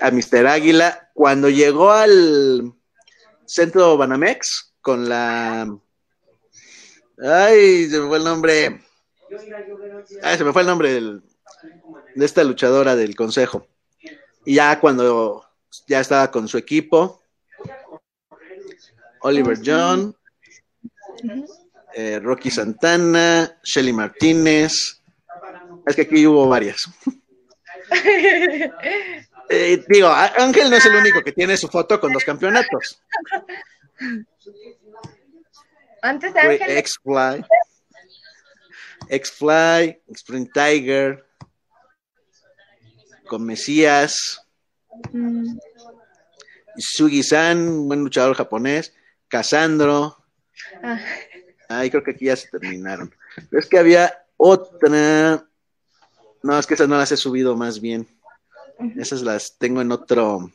a 0.00 0.10
Mr. 0.10 0.46
Águila. 0.46 1.10
Cuando 1.14 1.48
llegó 1.48 1.90
al 1.90 2.72
centro 3.46 3.96
Banamex 3.96 4.74
con 4.80 5.08
la 5.08 5.78
Ay, 7.18 7.88
se 7.88 8.00
me 8.00 8.08
fue 8.08 8.18
el 8.18 8.24
nombre. 8.24 8.80
Ay, 10.22 10.38
se 10.38 10.44
me 10.44 10.52
fue 10.52 10.62
el 10.62 10.68
nombre 10.68 10.92
del, 10.92 11.22
de 12.14 12.26
esta 12.26 12.44
luchadora 12.44 12.94
del 12.94 13.16
consejo. 13.16 13.66
Y 14.44 14.54
ya 14.54 14.78
cuando 14.80 15.44
ya 15.86 16.00
estaba 16.00 16.30
con 16.30 16.48
su 16.48 16.58
equipo, 16.58 17.22
Oliver 19.20 19.58
John, 19.64 20.16
eh, 21.94 22.20
Rocky 22.20 22.50
Santana, 22.50 23.58
Shelly 23.62 23.92
Martínez. 23.92 25.02
Es 25.86 25.96
que 25.96 26.02
aquí 26.02 26.26
hubo 26.26 26.48
varias. 26.48 26.88
eh, 29.48 29.84
digo, 29.88 30.08
Ángel 30.08 30.70
no 30.70 30.76
es 30.76 30.86
el 30.86 30.96
único 30.96 31.22
que 31.22 31.32
tiene 31.32 31.56
su 31.56 31.68
foto 31.68 31.98
con 32.00 32.12
los 32.12 32.24
campeonatos. 32.24 33.00
Antes 36.02 36.34
de 36.34 36.40
Ángel. 36.40 36.76
X-Fly. 36.78 37.44
X-Fly, 39.08 40.02
Spring 40.08 40.50
Tiger. 40.52 41.24
Con 43.28 43.44
Mesías. 43.44 44.40
Mm. 45.12 45.58
Sugi-san, 46.76 47.88
buen 47.88 48.00
luchador 48.00 48.36
japonés. 48.36 48.94
Casandro. 49.28 50.16
Ah. 50.82 51.00
Ay, 51.68 51.90
creo 51.90 52.04
que 52.04 52.12
aquí 52.12 52.26
ya 52.26 52.36
se 52.36 52.48
terminaron. 52.48 53.12
Pero 53.50 53.60
es 53.60 53.66
que 53.66 53.78
había 53.78 54.24
otra. 54.36 55.44
No, 56.42 56.58
es 56.58 56.66
que 56.66 56.74
esas 56.74 56.88
no 56.88 56.96
las 56.96 57.10
he 57.10 57.16
subido 57.16 57.56
más 57.56 57.80
bien. 57.80 58.06
Uh 58.78 58.84
-huh. 58.84 59.00
Esas 59.00 59.22
las 59.22 59.58
tengo 59.58 59.80
en 59.80 59.90
otro. 59.90 60.52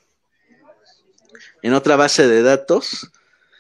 En 1.62 1.74
otra 1.74 1.96
base 1.96 2.28
de 2.28 2.42
datos. 2.42 3.12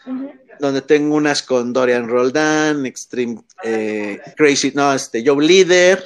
Uh 0.05 0.11
-huh 0.11 0.41
donde 0.61 0.83
tengo 0.83 1.15
unas 1.15 1.41
con 1.41 1.73
Dorian 1.73 2.07
Roldan, 2.07 2.85
Extreme 2.85 3.43
eh, 3.63 4.21
Crazy, 4.37 4.71
no, 4.75 4.93
este, 4.93 5.23
Joe 5.25 5.43
Leader. 5.43 6.03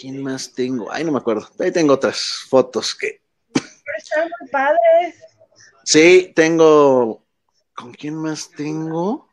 ¿Quién 0.00 0.22
más 0.22 0.52
tengo? 0.52 0.90
Ay, 0.92 1.04
no 1.04 1.12
me 1.12 1.18
acuerdo. 1.18 1.48
Ahí 1.58 1.72
tengo 1.72 1.94
otras 1.94 2.22
fotos 2.48 2.94
que. 2.94 3.22
están 3.98 4.30
muy 4.40 4.48
padres. 4.50 5.16
Sí, 5.84 6.32
tengo. 6.34 7.24
¿Con 7.74 7.92
quién 7.92 8.14
más 8.14 8.50
tengo? 8.50 9.28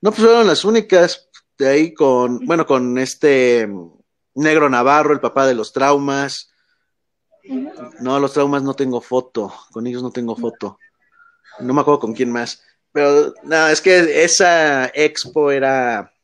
No, 0.00 0.10
pues 0.10 0.22
fueron 0.22 0.46
las 0.46 0.64
únicas. 0.64 1.28
De 1.58 1.68
ahí 1.68 1.94
con, 1.94 2.44
bueno, 2.44 2.66
con 2.66 2.98
este 2.98 3.68
Negro 4.34 4.68
Navarro, 4.68 5.12
el 5.12 5.20
papá 5.20 5.46
de 5.46 5.54
los 5.54 5.72
traumas. 5.72 6.52
No, 8.00 8.18
los 8.20 8.32
traumas 8.32 8.62
no 8.62 8.74
tengo 8.74 9.00
foto. 9.00 9.52
Con 9.72 9.86
ellos 9.86 10.02
no 10.02 10.10
tengo 10.10 10.36
foto. 10.36 10.78
No 11.60 11.74
me 11.74 11.80
acuerdo 11.80 12.00
con 12.00 12.14
quién 12.14 12.30
más. 12.30 12.62
Pero 12.96 13.34
no, 13.42 13.68
es 13.68 13.82
que 13.82 14.24
esa 14.24 14.86
expo 14.94 15.52
era 15.52 16.14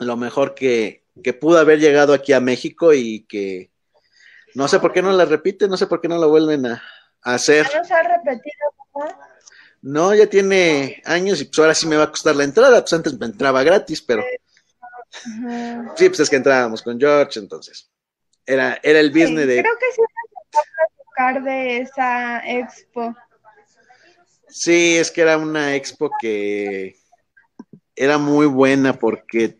lo 0.00 0.16
mejor 0.16 0.56
que, 0.56 1.04
que 1.22 1.32
pudo 1.32 1.56
haber 1.60 1.78
llegado 1.78 2.12
aquí 2.12 2.32
a 2.32 2.40
México 2.40 2.92
y 2.92 3.20
que 3.28 3.70
no 4.56 4.66
sé 4.66 4.80
por 4.80 4.92
qué 4.92 5.02
no 5.02 5.12
la 5.12 5.24
repiten, 5.24 5.70
no 5.70 5.76
sé 5.76 5.86
por 5.86 6.00
qué 6.00 6.08
no 6.08 6.18
la 6.18 6.26
vuelven 6.26 6.66
a, 6.66 6.82
a 7.22 7.34
hacer. 7.34 7.64
¿No 7.72 7.84
se 7.84 7.94
ha 7.94 8.02
repetido, 8.02 8.74
papá? 8.92 9.20
No, 9.80 10.12
ya 10.16 10.26
tiene 10.26 11.00
años 11.04 11.40
y 11.40 11.44
pues 11.44 11.60
ahora 11.60 11.76
sí 11.76 11.86
me 11.86 11.96
va 11.96 12.02
a 12.02 12.10
costar 12.10 12.34
la 12.34 12.42
entrada. 12.42 12.80
Pues 12.80 12.92
antes 12.94 13.16
me 13.16 13.26
entraba 13.26 13.62
gratis, 13.62 14.02
pero 14.02 14.24
Ajá. 15.12 15.94
sí, 15.94 16.08
pues 16.08 16.18
es 16.18 16.28
que 16.28 16.34
entrábamos 16.34 16.82
con 16.82 16.98
George, 16.98 17.38
entonces 17.38 17.88
era, 18.44 18.80
era 18.82 18.98
el 18.98 19.10
business 19.10 19.42
Sí, 19.42 19.46
de. 19.46 19.62
Creo 19.62 19.78
que 19.78 19.92
sí 19.94 20.00
me 20.00 20.58
a 20.58 21.34
platicar 21.36 21.44
de 21.44 21.78
esa 21.82 22.48
expo. 22.48 23.14
Sí, 24.48 24.96
es 24.96 25.10
que 25.10 25.20
era 25.20 25.36
una 25.36 25.76
expo 25.76 26.10
que 26.20 26.96
era 27.94 28.18
muy 28.18 28.46
buena 28.46 28.98
porque 28.98 29.56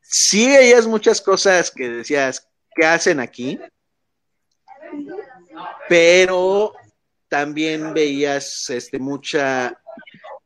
sí 0.00 0.46
veías 0.46 0.86
muchas 0.86 1.20
cosas 1.20 1.70
que 1.70 1.88
decías, 1.88 2.48
¿qué 2.74 2.86
hacen 2.86 3.18
aquí? 3.18 3.58
Pero 5.88 6.74
también 7.28 7.94
veías 7.94 8.68
este 8.70 8.98
mucha 8.98 9.78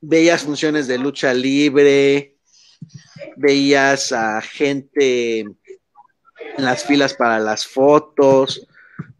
veías 0.00 0.44
funciones 0.44 0.86
de 0.86 0.98
lucha 0.98 1.34
libre, 1.34 2.36
veías 3.36 4.12
a 4.12 4.40
gente 4.40 5.40
en 5.40 5.56
las 6.58 6.84
filas 6.84 7.14
para 7.14 7.38
las 7.38 7.66
fotos, 7.66 8.66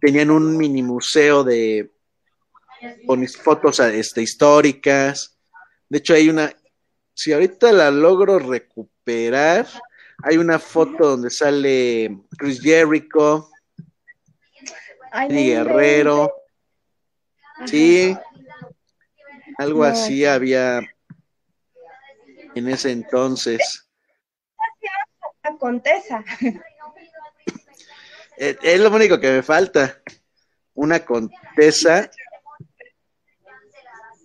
tenían 0.01 0.31
un 0.31 0.57
mini 0.57 0.83
museo 0.83 1.43
de 1.43 1.91
con 3.07 3.21
mis 3.21 3.37
fotos 3.37 3.79
este, 3.81 4.23
históricas. 4.23 5.39
De 5.89 5.99
hecho, 5.99 6.15
hay 6.15 6.29
una, 6.29 6.53
si 7.15 7.33
ahorita 7.33 7.73
la 7.73 7.91
logro 7.91 8.39
recuperar, 8.39 9.67
hay 10.23 10.37
una 10.39 10.59
foto 10.59 11.11
donde 11.11 11.31
sale 11.31 12.19
Chris 12.39 12.61
Jericho, 12.61 13.51
Eddie 15.13 15.55
Guerrero, 15.57 16.33
inventes. 17.61 17.71
sí, 17.71 18.17
algo 19.59 19.81
No. 19.81 19.85
así 19.85 20.25
había 20.25 20.81
en 22.55 22.69
ese 22.69 22.91
entonces. 22.93 23.89
Ajá, 25.43 25.57
Contesa. 25.59 26.25
Eh, 28.39 28.57
Es 28.63 28.81
lo 28.81 28.91
único 28.91 29.19
que 29.21 29.31
me 29.31 29.43
falta, 29.43 30.03
una 30.75 31.05
contesa. 31.05 32.11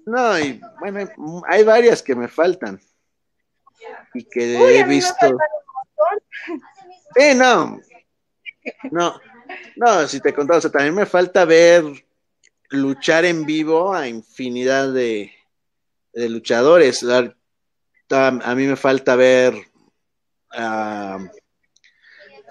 No, 0.06 0.40
y 0.40 0.60
bueno, 0.80 1.10
hay 1.48 1.64
varias 1.64 2.02
que 2.02 2.16
me 2.16 2.28
faltan 2.28 2.80
y 4.14 4.24
que 4.24 4.58
Uy, 4.58 4.74
he 4.74 4.84
visto. 4.84 5.14
faltan 5.20 5.48
un 5.58 6.58
montón. 6.58 6.70
Sí, 7.16 7.36
no. 7.36 7.80
No, 8.92 9.20
no, 9.76 10.08
si 10.08 10.20
te 10.20 10.34
contaba, 10.34 10.60
o 10.60 10.62
sea, 10.62 10.72
también 10.72 10.94
me 10.94 11.06
falta 11.06 11.46
ver 11.46 11.84
luchar 12.70 13.26
en 13.26 13.46
vivo 13.46 13.94
a 13.94 14.08
infinidad 14.08 14.94
de, 14.94 15.32
de 16.14 16.30
luchadores. 16.30 17.04
A 18.10 18.56
mí 18.56 18.68
me 18.68 18.76
falta 18.76 19.16
ver 19.16 19.56
a, 20.52 21.18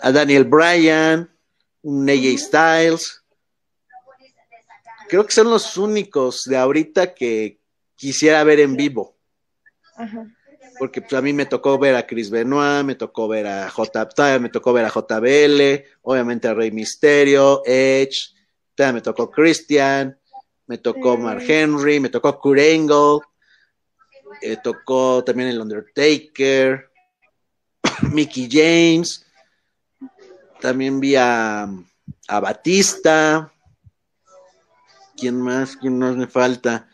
a 0.00 0.12
Daniel 0.12 0.44
Bryan, 0.44 1.30
un 1.82 2.08
AJ 2.10 2.38
Styles. 2.38 3.19
Creo 5.10 5.26
que 5.26 5.32
son 5.32 5.50
los 5.50 5.76
únicos 5.76 6.44
de 6.44 6.56
ahorita 6.56 7.14
que 7.14 7.58
quisiera 7.96 8.44
ver 8.44 8.60
en 8.60 8.76
vivo 8.76 9.18
Ajá. 9.96 10.26
porque 10.78 11.02
pues, 11.02 11.12
a 11.14 11.20
mí 11.20 11.32
me 11.32 11.46
tocó 11.46 11.78
ver 11.78 11.96
a 11.96 12.06
Chris 12.06 12.30
Benoit, 12.30 12.84
me 12.84 12.94
tocó 12.94 13.26
ver 13.26 13.48
a 13.48 13.68
J, 13.68 14.38
me 14.38 14.48
tocó 14.50 14.72
ver 14.72 14.84
a 14.84 14.88
JBL, 14.88 15.84
obviamente 16.02 16.46
a 16.46 16.54
Rey 16.54 16.70
Misterio, 16.70 17.62
Edge, 17.66 18.34
me 18.78 19.00
tocó 19.02 19.30
Christian, 19.30 20.18
me 20.66 20.78
tocó. 20.78 21.18
Mark 21.18 21.42
Henry, 21.46 22.00
me 22.00 22.08
tocó 22.08 22.40
Kurt 22.40 22.60
Angle, 22.60 23.20
eh, 24.40 24.56
tocó 24.62 25.22
también 25.24 25.50
el 25.50 25.60
Undertaker, 25.60 26.88
Mickey 28.12 28.48
James, 28.50 29.26
también 30.60 31.00
vi 31.00 31.16
a, 31.16 31.68
a 32.28 32.40
Batista, 32.40 33.52
¿quién 35.20 35.40
más? 35.40 35.76
¿Quién 35.76 35.98
más 35.98 36.16
me 36.16 36.26
falta? 36.26 36.88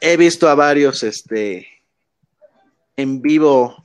He 0.00 0.16
visto 0.16 0.48
a 0.48 0.54
varios, 0.54 1.02
este, 1.02 1.68
en 2.96 3.20
vivo 3.20 3.76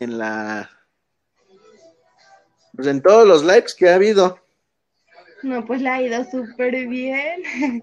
en 0.00 0.18
la 0.18 0.70
pues 2.74 2.88
en 2.88 3.00
todos 3.02 3.26
los 3.26 3.44
lives 3.44 3.74
que 3.74 3.88
ha 3.88 3.94
habido. 3.94 4.40
No, 5.42 5.64
pues 5.64 5.80
la 5.80 5.94
ha 5.94 6.02
ido 6.02 6.24
súper 6.30 6.86
bien. 6.88 7.82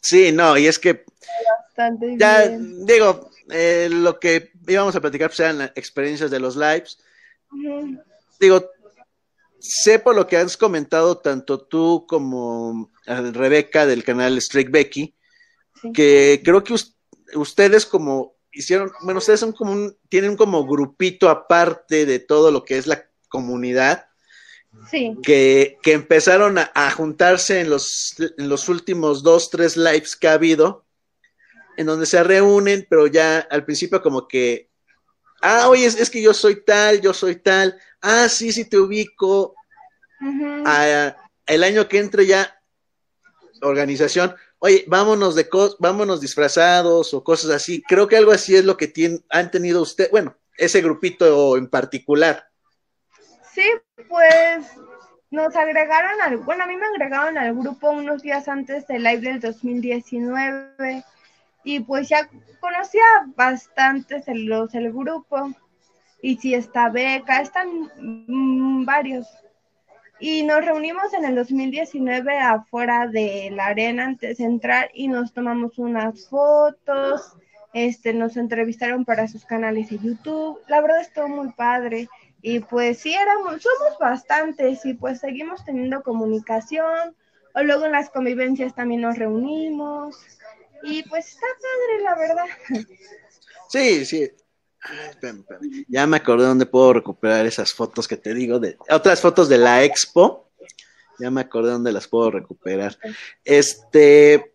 Sí, 0.00 0.32
no, 0.32 0.56
y 0.58 0.66
es 0.66 0.78
que 0.78 1.04
Bastante 1.68 2.16
ya 2.18 2.48
bien. 2.48 2.86
digo, 2.86 3.30
eh, 3.50 3.88
lo 3.90 4.18
que 4.20 4.52
íbamos 4.66 4.94
a 4.94 5.00
platicar 5.00 5.30
pues 5.30 5.40
eran 5.40 5.62
experiencias 5.74 6.30
de 6.30 6.40
los 6.40 6.56
lives. 6.56 6.98
Ujú. 7.50 7.98
Digo, 8.38 8.70
sé 9.64 9.98
por 10.00 10.16
lo 10.16 10.26
que 10.26 10.36
has 10.36 10.56
comentado 10.56 11.18
tanto 11.18 11.60
tú 11.60 12.04
como 12.08 12.90
eh, 13.06 13.30
Rebeca 13.32 13.86
del 13.86 14.02
canal 14.04 14.36
Strike 14.38 14.70
Becky, 14.70 15.14
Sí. 15.80 15.92
que 15.92 16.42
creo 16.44 16.62
que 16.62 16.74
us- 16.74 16.96
ustedes 17.34 17.86
como 17.86 18.36
hicieron, 18.52 18.90
bueno, 19.02 19.18
ustedes 19.18 19.40
son 19.40 19.52
como 19.52 19.72
un, 19.72 19.96
tienen 20.08 20.36
como 20.36 20.66
grupito 20.66 21.28
aparte 21.28 22.04
de 22.06 22.18
todo 22.18 22.50
lo 22.50 22.64
que 22.64 22.76
es 22.78 22.86
la 22.86 23.08
comunidad, 23.28 24.06
Sí. 24.90 25.16
que, 25.22 25.78
que 25.82 25.92
empezaron 25.92 26.58
a, 26.58 26.70
a 26.74 26.90
juntarse 26.90 27.60
en 27.60 27.70
los, 27.70 28.14
en 28.38 28.48
los 28.48 28.68
últimos 28.68 29.22
dos, 29.22 29.48
tres 29.50 29.76
lives 29.76 30.16
que 30.16 30.28
ha 30.28 30.32
habido, 30.34 30.84
en 31.76 31.86
donde 31.86 32.06
se 32.06 32.22
reúnen, 32.22 32.86
pero 32.90 33.06
ya 33.06 33.38
al 33.50 33.64
principio 33.64 34.02
como 34.02 34.26
que, 34.28 34.70
ah, 35.40 35.68
oye, 35.68 35.86
es, 35.86 35.96
es 35.98 36.10
que 36.10 36.20
yo 36.22 36.34
soy 36.34 36.64
tal, 36.64 37.00
yo 37.00 37.12
soy 37.14 37.36
tal, 37.36 37.78
ah, 38.02 38.28
sí, 38.28 38.52
sí 38.52 38.64
te 38.64 38.78
ubico. 38.78 39.54
Ah, 40.64 41.16
el 41.46 41.64
año 41.64 41.88
que 41.88 41.98
entre 41.98 42.26
ya 42.26 42.58
organización, 43.62 44.34
oye, 44.58 44.84
vámonos 44.86 45.34
de 45.34 45.48
cos 45.48 45.76
vámonos 45.78 46.20
disfrazados 46.20 47.14
o 47.14 47.24
cosas 47.24 47.50
así. 47.50 47.82
Creo 47.82 48.06
que 48.06 48.16
algo 48.16 48.32
así 48.32 48.54
es 48.54 48.64
lo 48.64 48.76
que 48.76 48.92
han 49.30 49.50
tenido 49.50 49.82
usted, 49.82 50.10
bueno, 50.10 50.36
ese 50.56 50.80
grupito 50.80 51.56
en 51.56 51.68
particular. 51.68 52.46
Sí, 53.52 53.64
pues 54.08 54.66
nos 55.30 55.56
agregaron 55.56 56.20
al, 56.20 56.36
bueno, 56.38 56.64
a 56.64 56.66
mí 56.66 56.76
me 56.76 56.86
agregaron 56.86 57.38
al 57.38 57.54
grupo 57.54 57.90
unos 57.90 58.22
días 58.22 58.48
antes 58.48 58.86
del 58.86 59.02
live 59.02 59.20
del 59.20 59.40
2019 59.40 61.04
y 61.64 61.80
pues 61.80 62.08
ya 62.08 62.28
conocía 62.60 63.02
bastantes 63.34 64.28
el, 64.28 64.44
los 64.44 64.74
el 64.74 64.92
grupo 64.92 65.52
y 66.22 66.36
si 66.36 66.54
está 66.54 66.88
Beca, 66.88 67.42
están 67.42 67.90
mm, 67.98 68.84
varios. 68.84 69.26
Y 70.20 70.44
nos 70.44 70.64
reunimos 70.64 71.12
en 71.14 71.24
el 71.24 71.34
2019 71.34 72.38
afuera 72.38 73.08
de 73.08 73.50
la 73.50 73.66
arena 73.66 74.04
antes 74.04 74.38
de 74.38 74.44
entrar 74.44 74.88
y 74.94 75.08
nos 75.08 75.32
tomamos 75.32 75.78
unas 75.78 76.28
fotos, 76.28 77.36
este, 77.74 78.14
nos 78.14 78.36
entrevistaron 78.36 79.04
para 79.04 79.26
sus 79.26 79.44
canales 79.44 79.90
de 79.90 79.98
YouTube. 79.98 80.60
La 80.68 80.80
verdad 80.80 81.00
estuvo 81.00 81.26
muy 81.26 81.52
padre. 81.52 82.08
Y 82.40 82.60
pues 82.60 82.98
sí, 82.98 83.12
éramos, 83.14 83.62
somos 83.62 83.98
bastantes 83.98 84.86
y 84.86 84.94
pues 84.94 85.18
seguimos 85.18 85.64
teniendo 85.64 86.04
comunicación. 86.04 87.16
O 87.54 87.62
luego 87.64 87.86
en 87.86 87.92
las 87.92 88.10
convivencias 88.10 88.76
también 88.76 89.00
nos 89.00 89.18
reunimos. 89.18 90.16
Y 90.84 91.02
pues 91.08 91.30
está 91.30 91.46
padre, 91.60 92.04
la 92.04 92.14
verdad. 92.14 92.86
Sí, 93.68 94.04
sí. 94.04 94.30
Ya 95.88 96.06
me 96.06 96.16
acordé 96.16 96.46
dónde 96.46 96.66
puedo 96.66 96.92
recuperar 96.92 97.46
esas 97.46 97.72
fotos 97.72 98.08
que 98.08 98.16
te 98.16 98.34
digo, 98.34 98.58
de 98.58 98.76
otras 98.90 99.20
fotos 99.20 99.48
de 99.48 99.58
la 99.58 99.84
expo. 99.84 100.50
Ya 101.18 101.30
me 101.30 101.40
acordé 101.40 101.70
dónde 101.70 101.92
las 101.92 102.08
puedo 102.08 102.30
recuperar. 102.30 102.98
Este, 103.44 104.54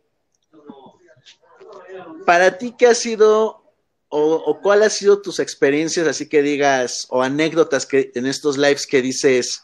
para 2.26 2.58
ti, 2.58 2.76
¿qué 2.78 2.88
ha 2.88 2.96
sido 2.96 3.68
o, 4.10 4.36
o 4.36 4.62
cuál 4.62 4.84
ha 4.84 4.90
sido 4.90 5.22
tus 5.22 5.40
experiencias, 5.40 6.08
así 6.08 6.30
que 6.30 6.42
digas, 6.42 7.08
o 7.10 7.22
anécdotas 7.22 7.86
que 7.86 8.12
en 8.16 8.26
estos 8.26 8.58
lives 8.58 8.88
que 8.88 9.02
dices, 9.02 9.64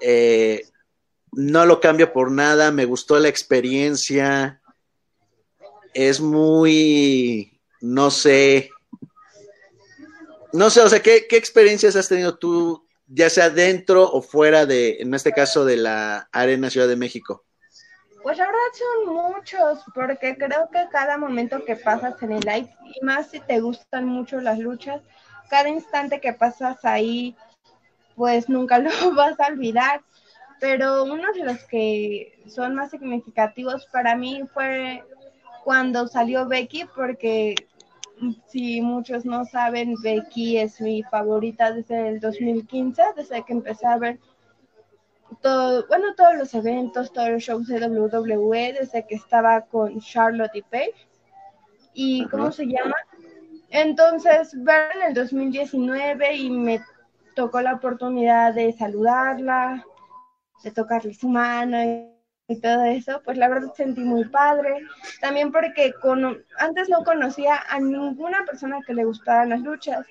eh, 0.00 0.66
no 1.32 1.66
lo 1.66 1.80
cambio 1.80 2.12
por 2.12 2.30
nada, 2.30 2.70
me 2.70 2.84
gustó 2.84 3.18
la 3.18 3.28
experiencia, 3.28 4.60
es 5.92 6.20
muy, 6.20 7.60
no 7.80 8.10
sé, 8.10 8.70
no 10.52 10.70
sé, 10.70 10.80
o 10.80 10.88
sea, 10.88 11.00
¿qué, 11.00 11.26
¿qué, 11.28 11.36
experiencias 11.36 11.96
has 11.96 12.08
tenido 12.08 12.38
tú, 12.38 12.86
ya 13.06 13.30
sea 13.30 13.50
dentro 13.50 14.10
o 14.10 14.22
fuera 14.22 14.66
de, 14.66 14.98
en 15.00 15.14
este 15.14 15.32
caso, 15.32 15.64
de 15.64 15.76
la 15.76 16.28
Arena 16.32 16.70
Ciudad 16.70 16.88
de 16.88 16.96
México? 16.96 17.44
Pues 18.22 18.38
la 18.38 18.46
verdad 18.46 18.60
son 18.74 19.14
muchos, 19.14 19.78
porque 19.94 20.36
creo 20.36 20.68
que 20.70 20.86
cada 20.90 21.16
momento 21.18 21.64
que 21.64 21.76
pasas 21.76 22.20
en 22.22 22.32
el 22.32 22.40
live, 22.40 22.68
y 22.84 23.04
más 23.04 23.30
si 23.30 23.40
te 23.40 23.60
gustan 23.60 24.06
mucho 24.06 24.40
las 24.40 24.58
luchas, 24.58 25.02
cada 25.48 25.68
instante 25.68 26.20
que 26.20 26.32
pasas 26.32 26.84
ahí, 26.84 27.36
pues 28.16 28.48
nunca 28.48 28.78
lo 28.78 29.14
vas 29.14 29.38
a 29.40 29.46
olvidar. 29.46 30.02
Pero 30.60 31.04
uno 31.04 31.32
de 31.32 31.44
los 31.44 31.58
que 31.64 32.42
son 32.48 32.74
más 32.74 32.90
significativos 32.90 33.86
para 33.92 34.16
mí 34.16 34.42
fue 34.52 35.04
cuando 35.62 36.08
salió 36.08 36.48
Becky, 36.48 36.84
porque 36.96 37.54
si 38.46 38.80
muchos 38.80 39.24
no 39.24 39.44
saben, 39.44 39.94
Becky 40.02 40.58
es 40.58 40.80
mi 40.80 41.02
favorita 41.02 41.72
desde 41.72 42.08
el 42.08 42.20
2015, 42.20 43.02
desde 43.16 43.44
que 43.44 43.52
empecé 43.52 43.86
a 43.86 43.98
ver 43.98 44.18
todo, 45.40 45.86
bueno, 45.88 46.14
todos 46.16 46.34
los 46.36 46.54
eventos, 46.54 47.12
todos 47.12 47.30
los 47.30 47.42
shows 47.42 47.68
de 47.68 47.86
WWE, 47.86 48.74
desde 48.80 49.06
que 49.06 49.14
estaba 49.14 49.62
con 49.62 50.00
Charlotte 50.00 50.54
y 50.54 50.62
Paige. 50.62 51.08
¿Y 51.92 52.26
cómo 52.26 52.52
se 52.52 52.66
llama? 52.66 52.96
Entonces, 53.70 54.52
ver 54.62 54.90
en 54.96 55.02
el 55.08 55.14
2019 55.14 56.36
y 56.36 56.50
me 56.50 56.80
tocó 57.34 57.60
la 57.60 57.74
oportunidad 57.74 58.54
de 58.54 58.72
saludarla, 58.72 59.84
de 60.64 60.70
tocarle 60.70 61.14
su 61.14 61.28
mano 61.28 61.82
y, 61.82 62.17
todo 62.56 62.84
eso, 62.84 63.20
pues 63.24 63.36
la 63.36 63.48
verdad 63.48 63.72
sentí 63.74 64.00
muy 64.00 64.24
padre. 64.26 64.86
También 65.20 65.52
porque 65.52 65.92
con, 66.00 66.44
antes 66.58 66.88
no 66.88 67.04
conocía 67.04 67.60
a 67.68 67.78
ninguna 67.78 68.44
persona 68.44 68.80
que 68.86 68.94
le 68.94 69.04
gustaran 69.04 69.50
las 69.50 69.60
luchas. 69.60 70.06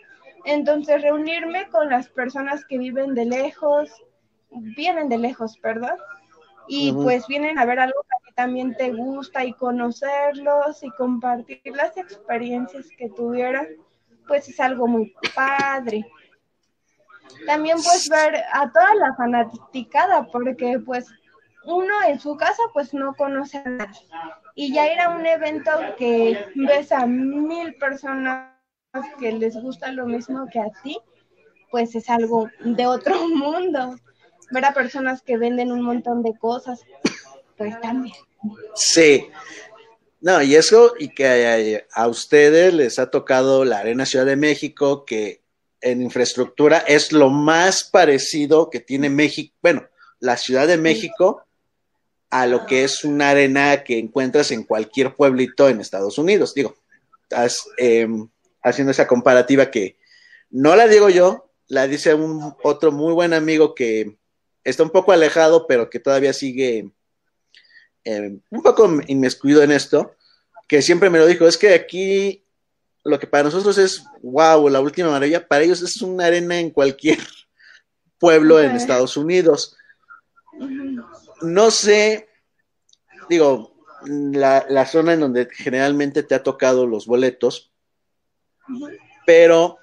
Entonces, 0.45 1.01
reunirme 1.01 1.67
con 1.69 1.89
las 1.89 2.07
personas 2.09 2.63
que 2.65 2.77
viven 2.77 3.15
de 3.15 3.25
lejos, 3.25 3.89
vienen 4.51 5.09
de 5.09 5.17
lejos, 5.17 5.57
perdón, 5.57 5.97
y 6.67 6.93
pues 6.93 7.27
vienen 7.27 7.57
a 7.59 7.65
ver 7.65 7.79
algo 7.79 8.01
que 8.03 8.15
a 8.15 8.27
ti 8.27 8.33
también 8.35 8.75
te 8.75 8.91
gusta 8.91 9.43
y 9.43 9.53
conocerlos 9.53 10.83
y 10.83 10.89
compartir 10.91 11.61
las 11.75 11.97
experiencias 11.97 12.87
que 12.97 13.09
tuvieron, 13.09 13.65
pues 14.27 14.47
es 14.47 14.59
algo 14.59 14.87
muy 14.87 15.13
padre. 15.35 16.05
También 17.45 17.77
pues 17.77 18.09
ver 18.09 18.35
a 18.53 18.71
toda 18.71 18.95
la 18.95 19.15
fanaticada, 19.15 20.27
porque 20.31 20.79
pues 20.85 21.07
uno 21.67 21.93
en 22.07 22.19
su 22.19 22.35
casa 22.37 22.63
pues 22.73 22.93
no 22.93 23.13
conoce 23.15 23.57
a 23.57 23.69
nadie. 23.69 23.99
Y 24.55 24.73
ya 24.73 24.91
ir 24.91 24.99
a 24.99 25.09
un 25.09 25.25
evento 25.25 25.71
que 25.97 26.45
ves 26.55 26.91
a 26.91 27.05
mil 27.05 27.75
personas 27.75 28.53
que 29.19 29.31
les 29.33 29.55
gusta 29.61 29.91
lo 29.91 30.05
mismo 30.05 30.47
que 30.51 30.59
a 30.59 30.69
ti, 30.81 30.97
pues 31.69 31.93
es 31.93 32.09
algo 32.09 32.49
de 32.61 32.87
otro 32.87 33.27
mundo 33.27 33.95
ver 34.49 34.65
a 34.65 34.73
personas 34.73 35.21
que 35.21 35.37
venden 35.37 35.73
un 35.73 35.81
montón 35.81 36.23
de 36.23 36.37
cosas, 36.37 36.81
pues 37.57 37.79
también. 37.81 38.15
Sí. 38.73 39.27
No, 40.21 40.41
y 40.41 40.55
eso, 40.55 40.93
y 40.97 41.09
que 41.09 41.85
a, 41.93 42.07
ustedes 42.07 42.73
les 42.73 42.97
ha 42.97 43.11
tocado 43.11 43.65
la 43.65 43.79
Arena 43.79 44.05
Ciudad 44.05 44.25
de 44.25 44.37
México, 44.37 45.05
que 45.05 45.43
en 45.81 46.01
infraestructura 46.01 46.77
es 46.77 47.11
lo 47.11 47.29
más 47.29 47.83
parecido 47.83 48.69
que 48.69 48.79
tiene 48.79 49.09
México, 49.09 49.53
bueno, 49.61 49.83
la 50.19 50.37
Ciudad 50.37 50.65
de 50.65 50.77
México 50.77 51.46
a 52.41 52.45
lo 52.45 52.65
que 52.67 52.83
es 52.83 53.03
una 53.03 53.31
arena 53.31 53.83
que 53.83 53.97
encuentras 53.97 54.51
en 54.51 54.63
cualquier 54.63 55.15
pueblito 55.15 55.69
en 55.69 55.81
Estados 55.81 56.19
Unidos. 56.19 56.53
Digo, 56.53 56.75
em, 57.77 58.29
haciendo 58.61 58.91
esa 58.91 59.07
comparativa 59.07 59.71
que 59.71 59.97
no 60.51 60.75
la 60.75 60.87
digo 60.87 61.09
yo, 61.09 61.49
la 61.67 61.87
dice 61.87 62.13
un 62.13 62.55
otro 62.63 62.91
muy 62.91 63.13
buen 63.13 63.33
amigo 63.33 63.73
que 63.73 64.17
está 64.63 64.83
un 64.83 64.91
poco 64.91 65.11
alejado, 65.11 65.65
pero 65.65 65.89
que 65.89 65.99
todavía 65.99 66.31
sigue 66.31 66.91
eh, 68.03 68.39
un 68.49 68.61
poco 68.61 68.87
inmiscuido 69.07 69.63
en 69.63 69.71
esto, 69.71 70.15
que 70.67 70.83
siempre 70.83 71.09
me 71.09 71.17
lo 71.17 71.25
dijo, 71.25 71.47
es 71.47 71.57
que 71.57 71.73
aquí 71.73 72.45
lo 73.03 73.17
que 73.17 73.25
para 73.25 73.45
nosotros 73.45 73.79
es, 73.79 74.03
wow, 74.21 74.69
la 74.69 74.79
última 74.79 75.09
maravilla, 75.09 75.47
para 75.47 75.63
ellos 75.63 75.81
es 75.81 76.01
una 76.03 76.25
arena 76.25 76.59
en 76.59 76.69
cualquier 76.69 77.17
pueblo 78.19 78.61
en 78.61 78.75
Estados 78.75 79.17
Unidos. 79.17 79.75
No 81.41 81.71
sé, 81.71 82.26
digo, 83.29 83.73
la, 84.05 84.85
zona 84.85 85.13
en 85.13 85.21
donde 85.21 85.47
generalmente 85.51 86.23
te 86.23 86.35
ha 86.35 86.43
tocado 86.43 86.87
los 86.87 87.07
boletos, 87.07 87.71
pero 89.25 89.77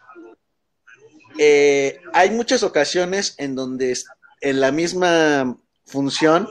eh, 1.38 2.00
hay 2.12 2.30
muchas 2.30 2.62
ocasiones 2.62 3.34
en 3.38 3.54
donde 3.54 3.96
en 4.40 4.60
la 4.60 4.70
misma 4.72 5.56
función, 5.86 6.48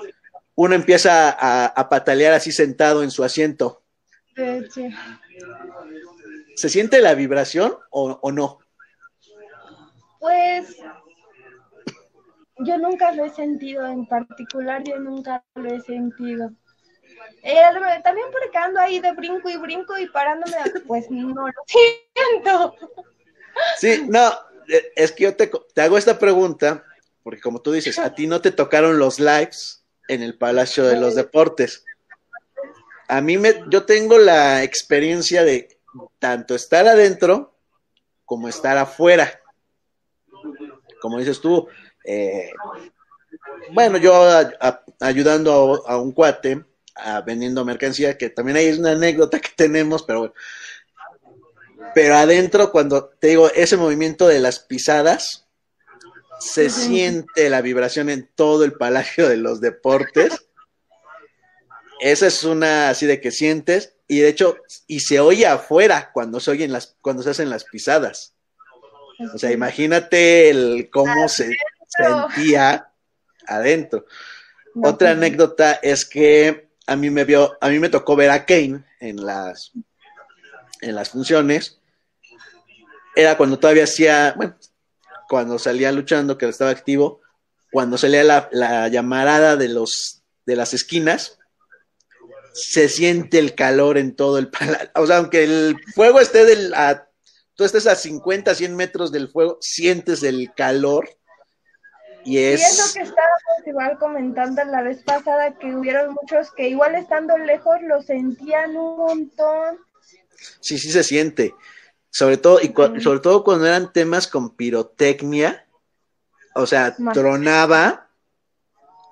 uno 0.56 0.76
empieza 0.76 1.30
a, 1.30 1.90
patalear 1.90 2.34
así 2.34 2.52
sentado 2.52 3.04
en 3.04 3.12
su 3.12 3.24
asiento. 3.24 3.84
¿Se 6.56 6.70
siente 6.70 7.02
la 7.02 7.16
vibración 7.16 7.76
o, 7.90 8.32
no? 8.32 8.60
Pues 10.20 10.78
yo 12.60 12.78
nunca 12.78 13.12
lo 13.14 13.26
he 13.26 13.30
sentido, 13.30 13.86
en 13.88 14.06
particular 14.06 14.84
yo 14.84 15.00
nunca 15.00 15.44
lo 15.56 15.74
he 15.74 15.82
sentido. 15.82 16.52
Eh, 17.44 17.62
también 18.04 18.28
porque 18.32 18.58
ando 18.58 18.80
ahí 18.80 19.00
de 19.00 19.12
brinco 19.14 19.50
y 19.50 19.58
brinco 19.58 19.98
y 19.98 20.08
parándome, 20.08 20.58
pues 20.88 21.10
no 21.10 21.48
lo 21.48 21.54
siento. 21.66 22.76
Sí, 23.78 24.06
no, 24.08 24.32
eh, 24.68 24.92
es 24.96 25.12
que 25.12 25.24
yo 25.24 25.36
te, 25.36 25.52
te 25.74 25.82
hago 25.82 25.98
esta 25.98 26.18
pregunta 26.18 26.84
porque 27.24 27.42
como 27.42 27.62
tú 27.62 27.72
dices, 27.72 27.98
a 28.00 28.14
ti 28.14 28.28
no 28.28 28.42
te 28.42 28.52
tocaron 28.52 29.00
los 29.00 29.20
lives 29.20 29.84
en 30.10 30.22
el 30.22 30.38
Palacio 30.38 30.84
de 30.84 31.00
los 31.00 31.16
Deportes. 31.16 31.86
A 33.08 33.22
mí 33.22 33.38
me, 33.38 33.64
yo 33.70 33.86
tengo 33.86 34.18
la 34.18 34.64
experiencia 34.64 35.44
de 35.44 35.80
tanto 36.20 36.54
estar 36.54 36.86
adentro 36.86 37.56
como 38.26 38.50
estar 38.50 38.78
afuera. 38.78 39.42
Como 41.02 41.20
dices 41.20 41.40
tú, 41.40 41.68
eh, 42.04 42.52
bueno, 43.72 43.98
yo 43.98 44.14
ayudando 45.00 45.84
a, 45.88 45.98
un 45.98 46.12
cuate, 46.12 46.66
vendiendo 47.26 47.66
mercancía, 47.66 48.18
que 48.18 48.30
también 48.30 48.58
hay 48.58 48.70
una 48.72 48.92
anécdota 48.92 49.40
que 49.40 49.50
tenemos, 49.56 50.04
pero 50.04 50.20
bueno. 50.20 50.34
Pero 51.94 52.16
adentro, 52.16 52.72
cuando 52.72 53.06
te 53.06 53.28
digo, 53.28 53.52
ese 53.52 53.78
movimiento 53.78 54.28
de 54.28 54.40
las 54.40 54.60
pisadas, 54.60 55.48
se 56.40 56.70
siente 56.70 57.50
la 57.50 57.62
vibración 57.62 58.10
en 58.10 58.30
todo 58.36 58.64
el 58.64 58.74
Palacio 58.74 59.30
de 59.30 59.38
los 59.38 59.62
Deportes. 59.62 60.48
Esa 62.02 62.28
es 62.28 62.44
una 62.44 62.90
así 62.90 63.06
de 63.06 63.22
que 63.22 63.32
sientes, 63.32 63.96
y 64.08 64.20
de 64.20 64.28
hecho, 64.28 64.58
y 64.88 65.02
se 65.02 65.20
oye 65.20 65.48
afuera 65.48 66.12
cuando 66.14 66.40
se 66.40 66.52
oyen 66.52 66.72
las, 66.72 66.98
cuando 67.02 67.24
se 67.24 67.30
hacen 67.30 67.50
las 67.50 67.64
pisadas. 67.64 68.34
O 69.34 69.38
sea, 69.38 69.52
imagínate 69.52 70.50
el 70.50 70.90
cómo 70.92 71.30
se 71.30 71.52
sentía 71.88 72.92
adentro. 73.48 74.06
Otra 74.82 75.12
anécdota 75.12 75.74
es 75.82 76.06
que 76.06 76.70
a 76.88 76.96
mí 76.96 77.10
me 77.10 77.24
vio, 77.24 77.58
a 77.62 77.70
mí 77.70 77.80
me 77.80 77.90
tocó 77.90 78.16
ver 78.16 78.30
a 78.30 78.46
Kane 78.46 78.84
en 79.00 79.26
las 79.26 79.72
en 80.82 80.96
las 80.96 81.10
funciones. 81.10 81.80
Era 83.16 83.38
cuando 83.38 83.60
todavía 83.60 83.84
hacía, 83.84 84.34
bueno, 84.36 84.58
cuando 85.30 85.58
salía 85.60 85.92
luchando, 85.92 86.38
que 86.38 86.48
estaba 86.48 86.72
activo, 86.72 87.22
cuando 87.72 87.98
salía 87.98 88.24
la, 88.24 88.50
la 88.52 88.88
llamarada 88.88 89.56
de, 89.56 89.70
los, 89.70 90.24
de 90.46 90.56
las 90.56 90.74
esquinas, 90.74 91.40
se 92.54 92.88
siente 92.88 93.40
el 93.40 93.56
calor 93.56 93.98
en 93.98 94.16
todo 94.16 94.38
el 94.38 94.50
palacio. 94.50 94.90
O 94.96 95.08
sea, 95.08 95.18
aunque 95.18 95.44
el 95.44 95.76
fuego 95.96 96.20
esté 96.20 96.46
del, 96.46 96.74
a, 96.74 97.08
tú 97.56 97.64
estés 97.64 97.88
a 97.88 97.96
50, 97.96 98.54
100 98.54 98.76
metros 98.76 99.12
del 99.12 99.30
fuego, 99.30 99.58
sientes 99.62 100.24
el 100.24 100.52
calor. 100.56 101.10
Y 102.26 102.38
es... 102.38 102.60
y 102.60 102.64
es 102.64 102.78
lo 102.78 102.94
que 102.94 103.10
estábamos 103.10 103.68
igual 103.68 103.98
comentando 103.98 104.64
la 104.66 104.82
vez 104.82 105.04
pasada, 105.04 105.58
que 105.58 105.76
hubieron 105.76 106.14
muchos 106.14 106.52
que 106.52 106.70
igual 106.70 106.96
estando 106.96 107.38
lejos 107.38 107.76
lo 107.82 108.02
sentían 108.02 108.76
un 108.76 108.98
montón. 108.98 109.80
Sí, 110.60 110.78
sí 110.78 110.92
se 110.92 111.04
siente. 111.04 111.54
Sobre 112.10 112.38
todo, 112.38 112.60
y 112.62 112.74
sobre 113.02 113.20
todo 113.20 113.44
cuando 113.44 113.66
eran 113.66 113.92
temas 113.92 114.28
con 114.28 114.56
pirotecnia, 114.56 115.66
o 116.54 116.68
sea, 116.68 116.96
tronaba 117.14 118.10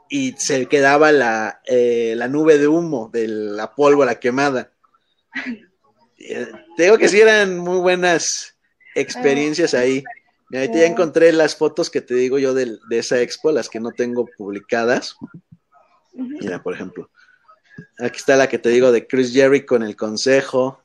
y 0.08 0.34
se 0.34 0.68
quedaba 0.68 1.12
la, 1.12 1.62
eh, 1.66 2.14
la 2.16 2.28
nube 2.28 2.58
de 2.58 2.68
humo 2.68 3.10
de 3.12 3.28
la 3.28 3.74
pólvora 3.74 4.20
quemada. 4.20 4.72
Eh, 6.24 6.52
tengo 6.78 7.00
que 7.00 7.10
sí 7.10 7.20
eran 7.20 7.58
muy 7.58 7.80
buenas 7.80 8.56
experiencias 8.94 9.74
ahí. 9.74 10.04
Ahorita 10.54 10.80
ya 10.80 10.86
encontré 10.86 11.32
las 11.32 11.56
fotos 11.56 11.90
que 11.90 12.02
te 12.02 12.14
digo 12.14 12.38
yo 12.38 12.54
de, 12.54 12.78
de, 12.90 13.00
esa 13.00 13.22
expo, 13.22 13.52
las 13.52 13.70
que 13.70 13.80
no 13.80 13.92
tengo 13.92 14.26
publicadas. 14.38 15.16
Mira, 16.14 16.62
por 16.62 16.74
ejemplo. 16.74 17.10
Aquí 18.00 18.18
está 18.18 18.36
la 18.36 18.50
que 18.50 18.60
te 18.60 18.70
digo 18.70 18.92
de 18.92 19.08
Chris 19.08 19.34
Jerry 19.34 19.66
con 19.66 19.84
el 19.84 19.96
consejo. 19.96 20.82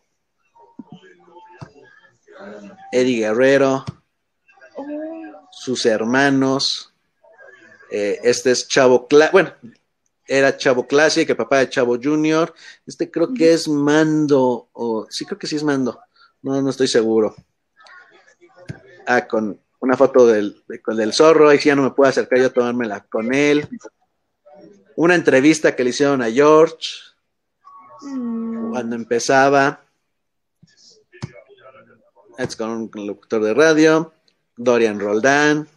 Eddie 2.93 3.21
Guerrero. 3.21 3.85
Oh, 4.77 5.49
Sus 5.51 5.85
hermanos. 5.87 6.93
Eh, 7.91 8.21
este 8.23 8.51
es 8.51 8.67
Chavo 8.67 9.07
Cla 9.07 9.31
bueno, 9.33 9.53
era 10.27 10.57
Chavo 10.57 10.89
Classic, 10.89 11.29
el 11.29 11.37
papá 11.37 11.59
de 11.59 11.71
Chavo 11.71 11.99
Junior. 12.03 12.53
Este 12.87 13.11
creo 13.11 13.33
que 13.33 13.53
es 13.53 13.69
Mando, 13.69 14.69
o 14.73 15.07
sí 15.09 15.25
creo 15.25 15.39
que 15.39 15.47
sí 15.47 15.57
es 15.57 15.63
Mando. 15.63 16.01
No, 16.43 16.61
no 16.61 16.71
estoy 16.71 16.89
seguro. 16.89 17.35
Ah, 19.07 19.27
con 19.27 19.61
una 19.81 19.97
foto 19.97 20.27
del, 20.27 20.63
de- 20.69 20.83
con 20.83 20.97
del 20.97 21.13
zorro, 21.13 21.49
ahí 21.49 21.59
sí 21.59 21.69
ya 21.69 21.77
no 21.77 21.83
me 21.83 21.91
puedo 21.91 22.09
acercar 22.11 22.39
yo 22.39 22.47
a 22.47 22.51
tomármela 22.51 23.01
con 23.09 23.33
él. 23.33 23.69
Una 24.97 25.15
entrevista 25.15 25.77
que 25.77 25.85
le 25.85 25.91
hicieron 25.91 26.23
a 26.23 26.31
George 26.31 26.89
mm, 28.03 28.71
cuando 28.73 28.97
empezaba. 28.97 29.81
Es 32.39 32.57
con 32.57 32.71
un 32.71 32.91
locutor 33.07 33.43
de 33.45 33.55
radio. 33.55 34.13
Dorian 34.57 34.99
Roldán. 35.01 35.69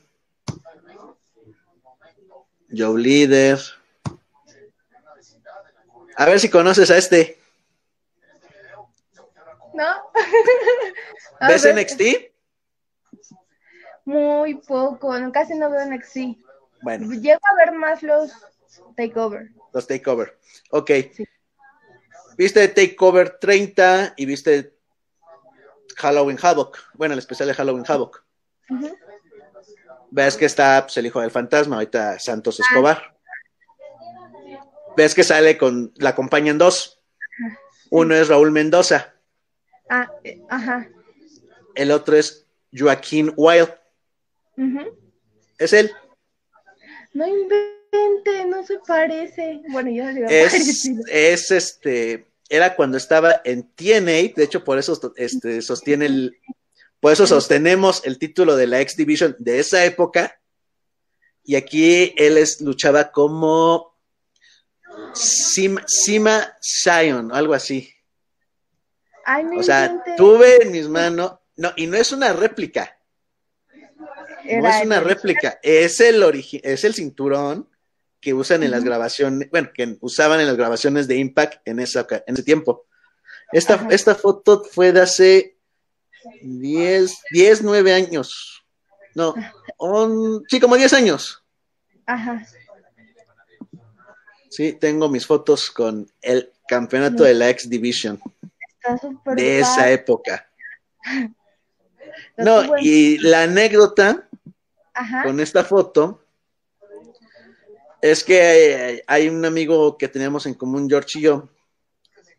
Joe 2.75 2.99
Líder. 2.99 3.59
A 6.15 6.25
ver 6.25 6.39
si 6.39 6.49
conoces 6.49 6.89
a 6.91 6.97
este. 6.97 7.39
¿No? 9.73 9.85
¿Ves 11.47 11.65
NXT? 11.65 12.28
Muy 14.09 14.55
poco, 14.55 15.13
casi 15.31 15.53
no 15.53 15.69
veo 15.69 15.85
NXT. 15.85 16.17
Bueno, 16.81 17.11
Llego 17.13 17.39
a 17.51 17.55
ver 17.63 17.73
más 17.73 18.01
los 18.01 18.31
Takeover. 18.97 19.49
los 19.71 19.85
Takeover. 19.85 20.35
Ok. 20.71 20.89
Sí. 21.13 21.25
Viste 22.35 22.67
Takeover 22.69 23.37
30 23.37 24.13
y 24.17 24.25
viste 24.25 24.73
Halloween 25.97 26.39
Havoc. 26.41 26.79
Bueno, 26.95 27.13
el 27.13 27.19
especial 27.19 27.49
de 27.49 27.53
Halloween 27.53 27.85
Havoc. 27.87 28.23
Ves 30.09 30.37
que 30.37 30.45
está 30.45 30.81
pues, 30.85 30.97
el 30.97 31.05
hijo 31.05 31.21
del 31.21 31.29
fantasma, 31.29 31.75
ahorita 31.75 32.17
Santos 32.17 32.59
Escobar. 32.59 33.15
Ves 34.97 35.13
que 35.13 35.23
sale 35.23 35.55
con, 35.55 35.93
la 35.97 36.09
acompañan 36.09 36.57
dos. 36.57 36.99
Uno 37.91 38.15
es 38.15 38.27
Raúl 38.27 38.51
Mendoza, 38.51 39.13
Ah, 39.87 40.11
eh, 40.23 40.41
ajá. 40.49 40.87
el 41.75 41.91
otro 41.91 42.15
es 42.15 42.47
Joaquín 42.75 43.33
Wild. 43.37 43.75
Es 45.57 45.73
él. 45.73 45.91
No 47.13 47.27
invente, 47.27 48.45
no 48.47 48.65
se 48.65 48.79
parece. 48.79 49.61
Bueno, 49.69 49.89
yo 49.89 50.05
le 50.11 50.45
Es, 50.45 50.85
es 51.07 51.51
este, 51.51 52.27
era 52.49 52.75
cuando 52.75 52.97
estaba 52.97 53.41
en 53.43 53.63
TNA, 53.63 54.33
de 54.35 54.43
hecho 54.43 54.63
por 54.63 54.77
eso 54.77 54.99
este, 55.15 55.61
sostiene 55.61 56.05
el, 56.05 56.37
por 56.99 57.13
eso 57.13 57.25
sostenemos 57.25 58.05
el 58.05 58.19
título 58.19 58.55
de 58.55 58.67
la 58.67 58.81
X 58.81 58.97
Division 58.97 59.35
de 59.39 59.59
esa 59.59 59.85
época. 59.85 60.39
Y 61.43 61.55
aquí 61.55 62.13
él 62.17 62.37
es, 62.37 62.61
luchaba 62.61 63.11
como 63.11 63.95
Sima, 65.13 65.83
Sima 65.87 66.53
Zion, 66.61 67.31
algo 67.33 67.53
así. 67.53 67.89
Ay, 69.25 69.45
no 69.45 69.59
O 69.59 69.63
sea, 69.63 69.85
invente. 69.85 70.15
tuve 70.17 70.63
en 70.63 70.71
mis 70.71 70.87
manos, 70.89 71.33
no, 71.55 71.71
y 71.75 71.87
no 71.87 71.97
es 71.97 72.11
una 72.11 72.33
réplica, 72.33 72.98
no 74.57 74.67
es 74.69 74.85
una 74.85 74.99
réplica, 74.99 75.59
es 75.61 75.99
el 75.99 76.23
es 76.63 76.83
el 76.83 76.93
cinturón 76.93 77.69
que 78.21 78.33
usan 78.33 78.63
en 78.63 78.71
las 78.71 78.83
grabaciones, 78.83 79.49
bueno, 79.49 79.69
que 79.73 79.97
usaban 80.01 80.39
en 80.41 80.47
las 80.47 80.57
grabaciones 80.57 81.07
de 81.07 81.17
Impact 81.17 81.65
en, 81.65 81.79
esa, 81.79 82.05
en 82.27 82.33
ese 82.33 82.43
tiempo. 82.43 82.85
Esta, 83.51 83.75
Ajá. 83.75 83.87
esta 83.91 84.13
foto 84.15 84.63
fue 84.63 84.91
de 84.91 85.01
hace 85.01 85.57
10, 86.41 87.17
10, 87.31 87.61
9 87.63 87.93
años. 87.93 88.65
No, 89.15 89.33
on- 89.77 90.43
sí, 90.49 90.59
como 90.59 90.75
10 90.75 90.93
años. 90.93 91.43
Ajá. 92.05 92.45
Sí, 94.49 94.73
tengo 94.73 95.09
mis 95.09 95.25
fotos 95.25 95.69
con 95.71 96.11
el 96.21 96.51
campeonato 96.67 97.23
de 97.23 97.33
la 97.35 97.49
X 97.49 97.69
Division 97.69 98.19
de 99.35 99.59
esa 99.59 99.91
época. 99.91 100.49
No, 102.37 102.77
y 102.79 103.17
la 103.17 103.43
anécdota 103.43 104.28
Ajá. 104.99 105.23
con 105.23 105.39
esta 105.39 105.63
foto 105.63 106.21
es 108.01 108.23
que 108.23 108.41
hay, 108.41 109.01
hay 109.07 109.29
un 109.29 109.43
amigo 109.45 109.97
que 109.97 110.07
teníamos 110.07 110.45
en 110.45 110.53
común, 110.53 110.89
George 110.89 111.19
y 111.19 111.23
yo, 111.23 111.49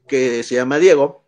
que 0.07 0.43
se 0.43 0.55
llama 0.55 0.79
Diego, 0.79 1.25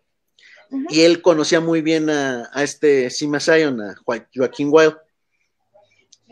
y 0.89 1.01
él 1.01 1.21
conocía 1.21 1.59
muy 1.59 1.81
bien 1.81 2.09
a, 2.09 2.49
a 2.51 2.63
este 2.63 3.09
Sima 3.11 3.39
Zion, 3.39 3.79
a 3.81 3.95
Joa- 4.05 4.27
Joaquín 4.33 4.69
Wild. 4.71 4.97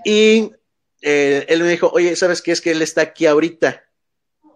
Y 0.04 0.52
eh, 1.02 1.46
él 1.48 1.62
me 1.62 1.70
dijo, 1.70 1.90
oye, 1.94 2.16
¿sabes 2.16 2.42
qué? 2.42 2.52
Es 2.52 2.60
que 2.62 2.72
él 2.72 2.82
está 2.82 3.02
aquí 3.02 3.28
ahorita. 3.28 3.84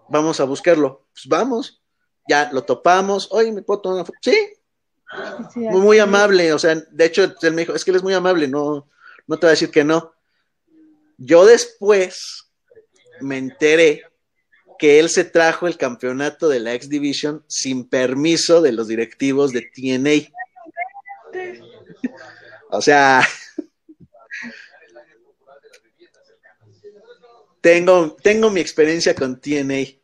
Vamos 0.10 0.39
a 0.39 0.46
buscarlo. 0.46 1.06
Pues 1.14 1.28
vamos. 1.28 1.84
Ya 2.28 2.50
lo 2.52 2.64
topamos. 2.64 3.28
Oye, 3.32 3.52
¿me 3.52 3.62
puedo 3.62 3.82
tomar 3.82 3.98
una 3.98 4.06
foto? 4.06 4.18
Sí, 4.22 4.36
Sí, 5.54 5.60
muy, 5.60 5.82
muy 5.82 6.00
amable, 6.00 6.52
o 6.52 6.58
sea, 6.58 6.74
de 6.76 7.06
hecho, 7.06 7.24
él 7.43 7.54
me 7.54 7.62
dijo, 7.62 7.76
es 7.76 7.86
que 7.86 7.91
él 7.91 7.98
es 7.98 8.04
muy 8.04 8.16
amable, 8.16 8.48
no, 8.48 8.89
no 9.28 9.38
te 9.38 9.46
va 9.46 9.50
a 9.52 9.52
decir 9.52 9.70
que 9.70 9.84
no. 9.84 10.14
Yo 11.18 11.45
después 11.45 12.49
me 13.22 13.38
enteré 13.38 14.03
que 14.78 14.99
él 14.99 15.09
se 15.09 15.24
trajo 15.24 15.68
el 15.68 15.78
campeonato 15.78 16.49
de 16.49 16.59
la 16.59 16.74
X 16.74 16.89
Division 16.89 17.43
sin 17.47 17.88
permiso 17.88 18.61
de 18.61 18.74
los 18.74 18.88
directivos 18.88 19.51
de 19.53 19.61
TNA. 19.74 20.30
O 22.72 22.82
sea, 22.82 23.22
tengo, 27.61 28.16
tengo 28.22 28.49
mi 28.49 28.59
experiencia 28.59 29.16
con 29.16 29.39
TNA. 29.39 29.97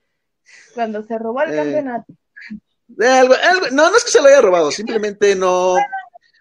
Cuando 0.74 1.03
se 1.03 1.18
robó 1.18 1.41
el 1.43 1.53
Eh, 1.53 1.55
campeonato. 1.57 2.14
De 2.88 3.07
algo- 3.07 3.36
algo- 3.36 3.70
no, 3.72 3.89
no 3.89 3.97
es 3.97 4.03
que 4.03 4.12
se 4.12 4.22
lo 4.22 4.28
haya 4.28 4.41
robado, 4.41 4.72
simplemente 4.72 5.36
no, 5.36 5.76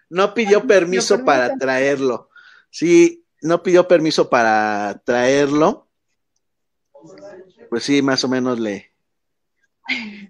no 0.09 0.33
pidió 0.33 0.65
permiso 0.67 1.23
para 1.23 1.55
traerlo. 1.57 2.29
Sí, 2.69 3.20
no 3.41 3.63
pidió 3.63 3.87
permiso 3.87 4.29
para 4.29 5.01
traerlo. 5.03 5.87
Pues 7.69 7.83
sí, 7.83 8.01
más 8.01 8.23
o 8.23 8.27
menos 8.27 8.59
le. 8.59 8.91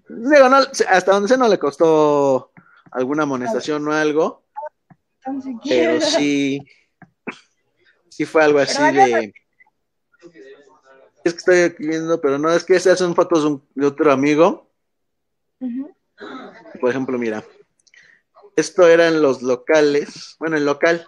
Digo, 0.08 0.48
no, 0.48 0.56
hasta 0.56 1.12
donde 1.12 1.28
sé 1.28 1.36
no 1.36 1.48
le 1.48 1.58
costó 1.58 2.52
alguna 2.90 3.24
amonestación 3.24 3.86
o 3.88 3.92
algo, 3.92 4.44
pero 5.64 6.00
sí, 6.00 6.60
sí 8.08 8.24
fue 8.24 8.44
algo 8.44 8.58
así 8.58 8.82
de. 8.92 9.34
Es 11.24 11.32
que 11.34 11.38
estoy 11.38 11.60
aquí 11.60 11.86
viendo, 11.86 12.20
pero 12.20 12.38
no, 12.38 12.50
es 12.52 12.64
que 12.64 12.74
esas 12.74 12.98
son 12.98 13.14
fotos 13.14 13.60
de, 13.74 13.86
otro 13.86 14.10
amigo. 14.10 14.68
Por 16.80 16.90
ejemplo, 16.90 17.16
mira, 17.18 17.44
esto 18.56 18.86
eran 18.88 19.22
los 19.22 19.42
locales, 19.42 20.36
bueno, 20.38 20.56
el 20.56 20.64
local, 20.64 21.06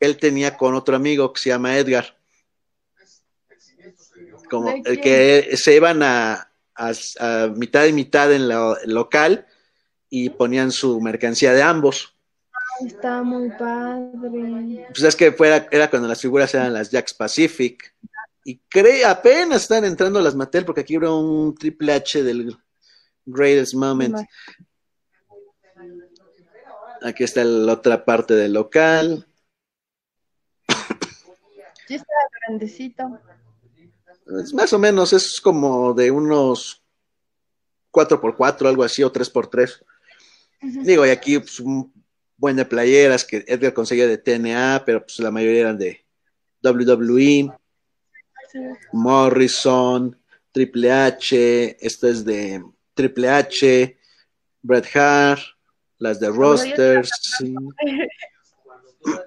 él 0.00 0.18
tenía 0.18 0.56
con 0.56 0.74
otro 0.74 0.96
amigo 0.96 1.32
que 1.32 1.40
se 1.40 1.50
llama 1.50 1.76
Edgar, 1.78 2.16
como 4.50 4.70
¿De 4.70 4.76
el 4.78 5.00
quién? 5.00 5.02
que 5.02 5.56
se 5.56 5.74
iban 5.76 6.02
a, 6.02 6.50
a- 6.74 6.92
a 7.20 7.48
mitad 7.48 7.84
y 7.86 7.92
mitad 7.92 8.32
en 8.32 8.42
el 8.42 8.94
local 8.94 9.46
y 10.10 10.30
ponían 10.30 10.70
su 10.70 11.00
mercancía 11.00 11.52
de 11.52 11.62
ambos. 11.62 12.14
Está 12.84 13.22
muy 13.22 13.50
padre. 13.50 14.86
Pues 14.88 15.02
es 15.04 15.16
que 15.16 15.32
fuera, 15.32 15.68
era 15.70 15.88
cuando 15.88 16.08
las 16.08 16.20
figuras 16.20 16.52
eran 16.54 16.72
las 16.72 16.90
Jacks 16.90 17.14
Pacific. 17.14 17.94
Y 18.44 18.58
cree, 18.68 19.04
apenas 19.04 19.62
están 19.62 19.84
entrando 19.84 20.20
las 20.20 20.34
Mattel, 20.34 20.64
porque 20.66 20.82
aquí 20.82 20.98
hubo 20.98 21.18
un 21.18 21.54
triple 21.54 21.92
H 21.94 22.22
del 22.22 22.56
Greatest 23.24 23.74
Moment. 23.74 24.16
Aquí 27.02 27.24
está 27.24 27.44
la 27.44 27.72
otra 27.72 28.04
parte 28.04 28.34
del 28.34 28.52
local. 28.52 29.26
Sí 31.86 31.94
está 31.94 32.12
grandecito. 32.46 33.20
Es 34.42 34.54
más 34.54 34.72
o 34.72 34.78
menos, 34.78 35.12
es 35.12 35.40
como 35.40 35.92
de 35.92 36.10
unos 36.10 36.82
4x4, 37.92 38.68
algo 38.68 38.82
así, 38.82 39.02
o 39.02 39.12
3x3. 39.12 39.84
Ujú. 40.62 40.82
Digo, 40.82 41.06
y 41.06 41.10
aquí 41.10 41.38
pues, 41.38 41.60
un 41.60 41.92
buen 42.36 42.56
de 42.56 42.64
playeras 42.64 43.24
que 43.24 43.44
Edgar 43.46 43.74
conseguía 43.74 44.06
de 44.06 44.18
TNA, 44.18 44.82
pero 44.86 45.04
pues 45.04 45.18
la 45.18 45.30
mayoría 45.30 45.60
eran 45.60 45.78
de 45.78 46.04
WWE, 46.62 47.52
Sí. 48.52 48.60
Morrison, 48.92 50.16
Triple 50.52 50.92
H, 50.92 51.76
esta 51.84 52.08
es 52.08 52.24
de 52.24 52.62
Triple 52.94 53.28
H, 53.28 53.98
Bret 54.62 54.96
Hart, 54.96 55.40
las 55.98 56.20
de 56.20 56.28
Rosters. 56.28 57.10
Sí. 57.38 57.54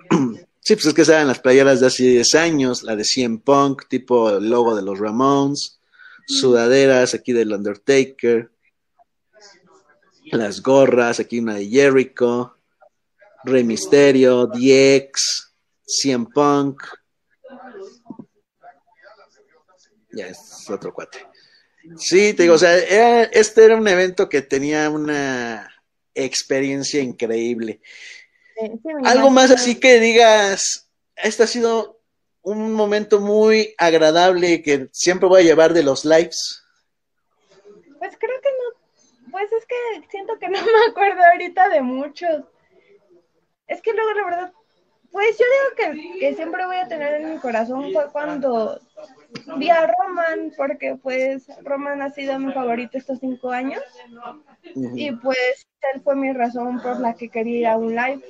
Sí, 0.68 0.76
pues 0.76 0.88
es 0.88 0.94
que 0.94 1.02
eran 1.04 1.30
las 1.30 1.40
playeras 1.40 1.80
de 1.80 1.88
hace 1.88 2.04
10 2.04 2.36
años, 2.36 2.84
la 2.84 2.98
de 2.98 3.06
CM 3.06 3.38
Punk, 3.38 3.88
tipo 3.88 4.30
el 4.32 4.50
logo 4.50 4.76
de 4.76 4.82
los 4.82 5.00
Ramones. 5.00 5.80
sudaderas 6.28 7.14
aquí 7.14 7.32
del 7.32 7.54
Undertaker, 7.54 8.52
las 10.26 10.62
gorras, 10.62 11.22
aquí 11.22 11.40
una 11.40 11.56
de 11.56 11.70
Jericho, 11.70 12.58
Rey 13.46 13.64
Misterio, 13.64 14.48
DX, 14.48 15.54
CM 15.86 16.28
Punk. 16.34 16.84
Ya 20.12 20.28
es 20.28 20.70
otro 20.70 20.94
cuate. 20.94 21.20
Sí, 21.96 22.34
te 22.34 22.44
digo, 22.44 22.56
o 22.56 22.58
sea, 22.58 22.78
este 22.78 23.64
era 23.64 23.78
un 23.78 23.88
evento 23.88 24.28
que 24.28 24.42
tenía 24.42 24.90
una 24.90 25.74
experiencia 26.14 27.02
increíble. 27.02 27.80
Algo 29.06 29.30
más 29.30 29.52
así 29.52 29.80
que 29.80 30.00
digas, 30.00 30.90
este 31.16 31.44
ha 31.44 31.48
sido 31.48 31.98
un 32.42 32.74
momento 32.74 33.20
muy 33.20 33.76
agradable 33.78 34.62
que 34.62 34.88
siempre 34.92 35.28
voy 35.28 35.42
a 35.42 35.46
llevar 35.46 35.74
de 35.74 35.84
los 35.84 36.06
lives. 36.06 36.64
Pues 38.00 38.16
creo 38.18 38.42
que 38.42 38.50
no, 38.50 39.32
pues 39.32 39.52
es 39.52 39.66
que 39.66 40.08
siento 40.10 40.38
que 40.40 40.48
no 40.50 40.62
me 40.62 40.92
acuerdo 40.92 41.22
ahorita 41.24 41.70
de 41.70 41.82
muchos. 41.82 42.44
Es 43.68 43.82
que 43.82 43.92
luego 43.92 44.14
la 44.14 44.26
verdad, 44.26 44.54
pues 45.12 45.38
yo 45.38 45.46
digo 45.46 45.94
que, 45.94 46.20
que 46.20 46.36
siempre 46.36 46.66
voy 46.66 46.78
a 46.78 46.88
tener 46.88 47.16
en 47.16 47.34
mi 47.34 47.38
corazón 47.40 47.92
fue 47.92 48.10
cuando 48.12 48.80
vi 49.58 49.70
a 49.70 49.86
Roman, 49.86 50.54
porque 50.56 50.96
pues 50.96 51.48
Roman 51.64 52.02
ha 52.02 52.12
sido 52.12 52.40
mi 52.40 52.54
favorito 52.54 52.98
estos 52.98 53.20
cinco 53.20 53.52
años. 53.52 53.84
Y 54.96 55.12
pues 55.12 55.68
él 55.94 56.02
fue 56.02 56.16
mi 56.16 56.32
razón 56.32 56.82
por 56.82 57.00
la 57.00 57.14
que 57.14 57.30
quería 57.30 57.60
ir 57.60 57.68
a 57.68 57.78
un 57.78 57.96
live 57.96 58.24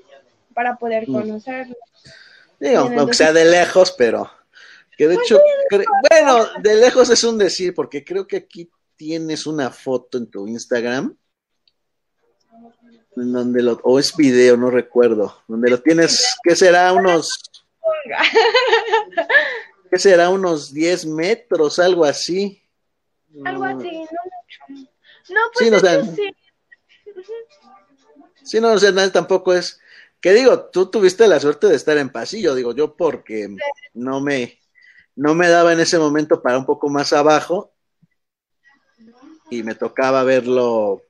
para 0.58 0.76
poder 0.76 1.06
conocerlo. 1.06 1.76
Digo, 2.60 2.90
aunque 2.98 3.14
sea 3.14 3.32
de 3.32 3.46
lejos, 3.46 3.94
pero 3.96 4.28
que 4.98 5.08
de 5.08 5.14
pues 5.14 5.28
hecho, 5.28 5.40
bueno, 6.10 6.48
de 6.64 6.76
lejos 6.78 7.12
es 7.12 7.24
un 7.24 7.38
decir, 7.38 7.76
porque 7.76 8.04
creo 8.04 8.26
que 8.26 8.38
aquí 8.38 8.68
tienes 8.96 9.46
una 9.46 9.70
foto 9.70 10.18
en 10.18 10.32
tu 10.32 10.48
Instagram, 10.48 11.16
en 13.18 13.32
donde 13.32 13.62
lo, 13.62 13.80
o 13.84 14.00
es 14.00 14.16
video, 14.16 14.58
no 14.58 14.72
recuerdo, 14.72 15.44
donde 15.48 15.70
lo 15.70 15.80
tienes, 15.80 16.26
¿qué 16.44 16.56
será? 16.56 16.92
Unos, 16.92 17.32
¿qué 19.92 20.00
será? 20.00 20.30
Unos 20.30 20.74
10 20.74 21.06
metros, 21.06 21.78
algo 21.78 22.04
así. 22.04 22.64
Algo 23.46 23.64
así, 23.64 23.92
no 23.92 24.22
mucho. 24.32 24.86
No, 25.30 25.42
pues 25.54 25.66
sí, 25.66 25.70
no, 25.70 25.80
sí. 26.16 26.34
Sí, 28.44 28.60
no, 28.60 28.72
o 28.72 28.80
sea, 28.80 29.12
tampoco 29.12 29.54
es, 29.54 29.80
que 30.22 30.34
digo, 30.34 30.70
tú 30.70 30.90
tuviste 30.90 31.28
la 31.28 31.40
suerte 31.40 31.68
de 31.68 31.76
estar 31.76 31.98
en 31.98 32.10
pasillo, 32.10 32.56
digo 32.56 32.74
yo, 32.74 32.96
porque 32.96 33.56
no 33.94 34.22
me, 34.22 34.60
no 35.16 35.36
me 35.36 35.48
daba 35.48 35.74
en 35.74 35.80
ese 35.80 36.00
momento 36.00 36.42
para 36.42 36.58
un 36.58 36.66
poco 36.66 36.90
más 36.90 37.14
abajo 37.14 37.74
y 39.50 39.64
me 39.64 39.76
tocaba 39.76 40.24
verlo, 40.24 41.04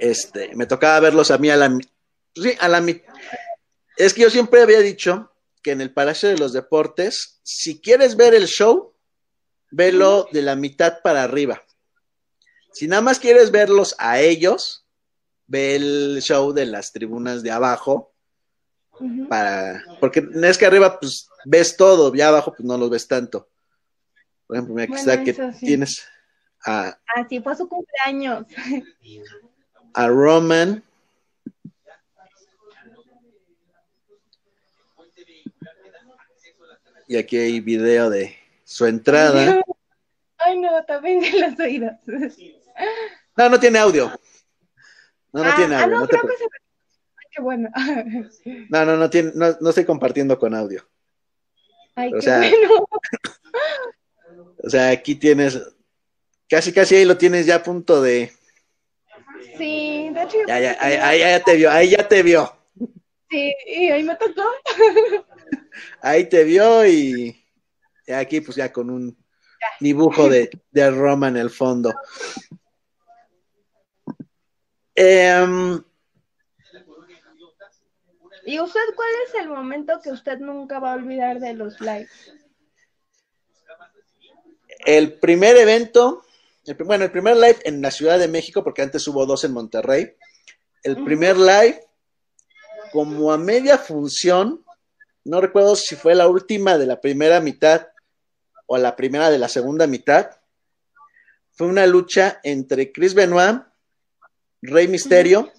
este, 0.00 0.54
me 0.54 0.66
tocaba 0.66 1.00
verlos 1.00 1.30
a 1.30 1.38
mí 1.38 1.50
a 1.50 1.56
la, 1.56 1.78
sí, 2.34 2.54
a 2.58 2.68
la 2.68 2.84
es 3.96 4.12
que 4.12 4.22
yo 4.22 4.30
siempre 4.30 4.62
había 4.62 4.80
dicho 4.80 5.32
que 5.62 5.72
en 5.72 5.80
el 5.80 5.92
Palacio 5.92 6.28
de 6.28 6.38
los 6.38 6.52
Deportes, 6.52 7.40
si 7.42 7.80
quieres 7.80 8.16
ver 8.16 8.34
el 8.34 8.46
show, 8.46 8.94
velo 9.70 10.28
de 10.32 10.42
la 10.42 10.54
mitad 10.54 11.00
para 11.02 11.22
arriba. 11.22 11.64
Si 12.72 12.86
nada 12.86 13.02
más 13.02 13.18
quieres 13.18 13.50
verlos 13.50 13.94
a 13.98 14.20
ellos, 14.20 14.85
ve 15.46 15.76
el 15.76 16.18
show 16.22 16.52
de 16.52 16.66
las 16.66 16.92
tribunas 16.92 17.42
de 17.42 17.50
abajo 17.50 18.12
para 19.28 19.82
porque 20.00 20.26
es 20.42 20.58
que 20.58 20.66
arriba 20.66 20.98
pues 20.98 21.28
ves 21.44 21.76
todo 21.76 22.14
y 22.14 22.20
abajo 22.20 22.52
pues 22.52 22.64
no 22.66 22.78
los 22.78 22.90
ves 22.90 23.06
tanto. 23.06 23.48
Por 24.46 24.56
ejemplo 24.56 24.82
aquí 24.82 24.94
está 24.94 25.22
que 25.22 25.34
tienes 25.60 26.06
a 26.64 26.98
así 27.14 27.40
fue 27.40 27.56
su 27.56 27.68
cumpleaños. 27.68 28.46
a 29.94 30.08
Roman. 30.08 30.82
Y 37.08 37.16
aquí 37.16 37.36
hay 37.36 37.60
video 37.60 38.10
de 38.10 38.36
su 38.64 38.84
entrada. 38.86 39.62
Ay 40.38 40.58
no 40.58 40.84
también 40.84 41.20
de 41.20 41.32
los 41.38 41.60
oídos. 41.60 41.92
No 43.36 43.48
no 43.48 43.60
tiene 43.60 43.78
audio 43.78 44.10
no, 45.36 45.44
no 45.44 45.56
tiene 45.56 45.74
ah, 45.74 45.82
audio. 45.84 45.98
no, 46.00 46.08
creo 46.08 46.22
que 46.22 46.36
se... 46.36 46.44
Qué 47.30 47.42
bueno. 47.42 47.68
no, 48.70 48.84
no, 48.86 48.96
no, 48.96 49.10
tiene, 49.10 49.32
no, 49.34 49.54
no 49.60 49.68
estoy 49.68 49.84
compartiendo 49.84 50.38
con 50.38 50.54
audio. 50.54 50.88
Ay, 51.94 52.10
o 52.12 52.16
qué 52.16 52.22
sea, 52.22 52.38
bueno. 52.38 52.88
o 54.64 54.70
sea, 54.70 54.90
aquí 54.90 55.14
tienes, 55.14 55.60
casi, 56.48 56.72
casi 56.72 56.96
ahí 56.96 57.04
lo 57.04 57.18
tienes 57.18 57.44
ya 57.44 57.56
a 57.56 57.62
punto 57.62 58.00
de. 58.00 58.32
Sí, 59.58 60.10
de 60.12 60.22
hecho. 60.22 60.38
Ya, 60.46 60.60
ya, 60.60 60.76
ahí, 60.80 60.94
ahí, 60.94 61.18
ya 61.20 61.40
te 61.40 61.56
vio, 61.56 61.70
ahí 61.70 61.90
ya 61.90 62.08
te 62.08 62.22
vio. 62.22 62.56
Sí, 63.28 63.54
y 63.66 63.90
ahí 63.90 64.02
me 64.02 64.16
tocó. 64.16 64.42
ahí 66.00 66.28
te 66.28 66.44
vio 66.44 66.86
y, 66.86 67.44
y 68.06 68.12
aquí 68.12 68.40
pues 68.40 68.56
ya 68.56 68.72
con 68.72 68.88
un 68.88 69.16
dibujo 69.80 70.28
de, 70.28 70.50
de 70.70 70.90
Roma 70.90 71.28
en 71.28 71.36
el 71.36 71.50
fondo. 71.50 71.92
Em, 74.96 75.82
¿Y 78.46 78.60
usted 78.60 78.80
cuál 78.94 79.08
es 79.26 79.34
el 79.34 79.48
momento 79.48 80.00
que 80.02 80.10
usted 80.10 80.38
nunca 80.38 80.78
va 80.78 80.92
a 80.92 80.94
olvidar 80.94 81.38
de 81.38 81.52
los 81.52 81.80
lives? 81.80 82.32
El 84.86 85.18
primer 85.18 85.56
evento, 85.56 86.22
bueno, 86.84 87.04
el 87.04 87.10
primer 87.10 87.36
live 87.36 87.58
en 87.64 87.82
la 87.82 87.90
Ciudad 87.90 88.18
de 88.18 88.28
México, 88.28 88.64
porque 88.64 88.82
antes 88.82 89.06
hubo 89.08 89.26
dos 89.26 89.44
en 89.44 89.52
Monterrey. 89.52 90.14
El 90.82 91.04
primer 91.04 91.36
live, 91.36 91.80
como 92.92 93.32
a 93.32 93.36
media 93.36 93.76
función, 93.78 94.64
no 95.24 95.40
recuerdo 95.40 95.76
si 95.76 95.96
fue 95.96 96.14
la 96.14 96.28
última 96.28 96.78
de 96.78 96.86
la 96.86 97.00
primera 97.00 97.40
mitad 97.40 97.88
o 98.66 98.78
la 98.78 98.96
primera 98.96 99.28
de 99.28 99.38
la 99.38 99.48
segunda 99.48 99.86
mitad, 99.86 100.30
fue 101.50 101.66
una 101.66 101.86
lucha 101.86 102.40
entre 102.44 102.92
Chris 102.92 103.12
Benoit 103.14 103.62
Rey 104.62 104.88
Misterio 104.88 105.52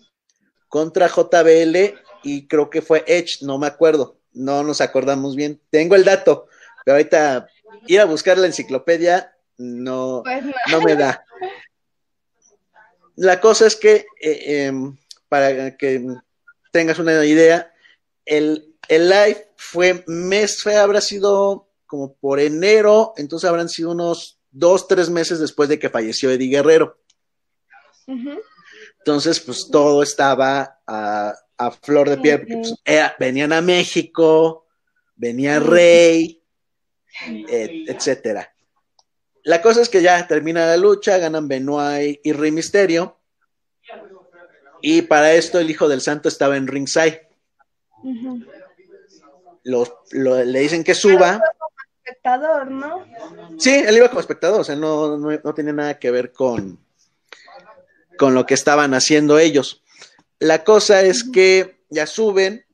contra 0.68 1.08
JBL 1.08 1.95
y 2.24 2.48
creo 2.48 2.70
que 2.70 2.82
fue 2.82 3.04
Edge, 3.08 3.39
no 3.41 3.58
me 3.58 3.68
acuerdo, 3.68 4.20
no 4.34 4.64
nos 4.64 4.82
acordamos 4.82 5.36
bien. 5.36 5.62
Tengo 5.70 5.95
el 5.95 6.04
dato, 6.04 6.48
pero 6.84 6.98
ahorita 6.98 7.48
ir 7.88 8.00
a 8.00 8.06
buscar 8.06 8.38
la 8.38 8.48
enciclopedia 8.48 9.34
no, 9.58 10.22
pues 10.24 10.43
no. 10.72 10.82
me 10.82 10.95
da. 10.95 11.24
La 13.16 13.41
cosa 13.41 13.66
es 13.66 13.76
que, 13.76 14.06
eh, 14.22 14.66
em, 14.66 14.95
para 15.28 15.76
que 15.76 16.06
tengas 16.72 17.00
una 17.00 17.26
idea, 17.26 17.74
el, 18.26 18.76
el 18.88 19.10
live 19.10 19.52
fue 19.56 20.04
mes, 20.06 20.62
fue, 20.62 20.76
habrá 20.78 21.02
sido 21.02 21.68
como 21.88 22.14
por 22.16 22.39
enero, 22.39 23.14
entonces 23.18 23.50
habrán 23.50 23.70
sido 23.70 23.91
unos 23.91 24.38
dos, 24.52 24.88
tres 24.88 25.10
meses 25.10 25.39
después 25.39 25.70
de 25.70 25.80
que 25.80 25.89
falleció 25.89 26.30
Eddie 26.30 26.50
Guerrero. 26.50 27.00
Entonces, 29.08 29.39
pues 29.39 29.70
todo 29.72 30.03
estaba 30.03 30.82
a, 30.86 31.72
flor 31.82 32.10
de 32.10 32.18
piel, 32.18 32.39
porque 32.39 32.55
pues, 32.55 32.76
venían 33.18 33.53
a 33.53 33.62
México, 33.62 34.68
venía 35.16 35.62
Rey, 35.62 36.43
etcétera. 37.26 38.53
La 39.43 39.62
cosa 39.62 39.82
es 39.82 39.88
que 39.88 40.01
ya 40.01 40.28
termina 40.28 40.66
la 40.66 40.76
lucha, 40.76 41.20
ganan 41.20 41.47
Benoit 41.47 42.20
y 42.22 42.34
Rey 42.34 42.51
Misterio. 42.51 43.18
Y 44.82 45.03
para 45.03 45.32
esto 45.32 45.58
el 45.58 45.70
Hijo 45.70 45.88
del 45.88 46.01
Santo 46.01 46.28
estaba 46.28 46.58
en 46.58 46.68
ringside. 46.68 47.30
le 49.64 50.60
dicen 50.60 50.84
que 50.84 50.93
suba. 50.93 51.39
Como 51.58 51.70
espectador, 52.03 52.70
¿no? 52.70 53.05
Sí, 53.58 53.74
él 53.74 53.95
iba 53.95 54.10
como 54.10 54.20
espectador, 54.20 54.60
o 54.60 54.64
sea, 54.66 54.76
no, 54.76 55.18
no, 55.18 55.32
no 55.41 55.53
tiene 55.53 55.72
nada 55.72 55.97
que 55.97 56.12
ver 56.12 56.34
con, 56.34 56.86
con 58.18 58.34
lo 58.34 58.45
que 58.45 58.53
estaban 58.53 58.93
haciendo 58.93 59.39
ellos. 59.39 59.84
La 60.39 60.63
cosa 60.63 61.01
es 61.01 61.24
que 61.24 61.80
ya 61.89 62.05
suben 62.05 62.65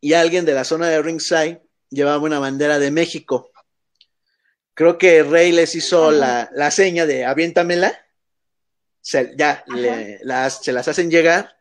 y 0.00 0.12
alguien 0.12 0.44
de 0.44 0.54
la 0.54 0.64
zona 0.64 0.88
de 0.88 1.00
ringside 1.00 1.62
llevaba 1.88 2.18
una 2.22 2.38
bandera 2.38 2.78
de 2.78 2.90
México. 2.90 3.50
Creo 4.74 4.98
que 4.98 5.22
Rey 5.22 5.52
les 5.52 5.74
hizo 5.74 6.10
la, 6.10 6.70
seña 6.70 7.06
de 7.06 7.24
aviéntamela. 7.24 7.92
Se, 9.00 9.34
ya 9.36 9.64
se 10.50 10.72
las 10.72 10.88
hacen 10.88 11.10
llegar. 11.10 11.56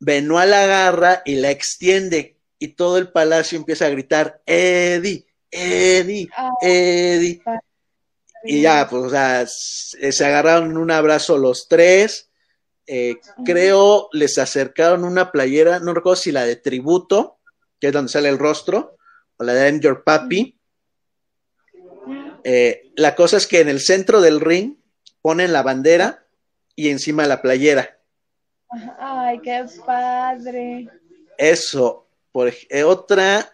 Benoit 0.00 0.48
la 0.48 0.64
agarra 0.64 1.22
y 1.24 1.36
la 1.36 1.50
extiende. 1.50 2.36
Y 2.58 2.68
todo 2.68 2.98
el 2.98 3.12
palacio 3.12 3.58
empieza 3.58 3.86
a 3.86 3.90
gritar: 3.90 4.42
Eddie, 4.46 5.26
Eddie, 5.50 6.28
ah. 6.36 6.50
Eddie. 6.62 7.42
Y 8.44 8.62
ya, 8.62 8.86
pues, 8.88 9.04
o 9.04 9.10
sea, 9.10 9.46
se 9.46 10.24
agarraron 10.24 10.76
un 10.76 10.90
abrazo 10.90 11.38
los 11.38 11.68
tres. 11.68 12.30
Eh, 12.86 13.16
creo 13.44 14.08
les 14.12 14.38
acercaron 14.38 15.04
una 15.04 15.30
playera, 15.30 15.78
no 15.78 15.92
recuerdo 15.92 16.16
si 16.16 16.32
la 16.32 16.44
de 16.44 16.56
tributo, 16.56 17.38
que 17.80 17.88
es 17.88 17.92
donde 17.92 18.10
sale 18.10 18.28
el 18.28 18.38
rostro, 18.38 18.96
o 19.36 19.44
la 19.44 19.52
de 19.54 19.68
I'm 19.68 19.80
Your 19.80 20.04
Papi. 20.04 20.58
Eh, 22.44 22.92
la 22.96 23.14
cosa 23.14 23.36
es 23.36 23.46
que 23.46 23.60
en 23.60 23.68
el 23.68 23.80
centro 23.80 24.20
del 24.20 24.40
ring 24.40 24.76
ponen 25.20 25.52
la 25.52 25.62
bandera 25.62 26.26
y 26.74 26.88
encima 26.88 27.26
la 27.26 27.42
playera. 27.42 27.98
Ay, 28.98 29.40
qué 29.40 29.66
padre. 29.84 30.88
Eso. 31.36 32.08
Por 32.32 32.52
eh, 32.68 32.82
otra, 32.84 33.50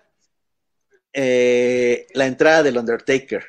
eh, 1.12 2.07
la 2.14 2.26
entrada 2.26 2.62
del 2.62 2.78
Undertaker. 2.78 3.45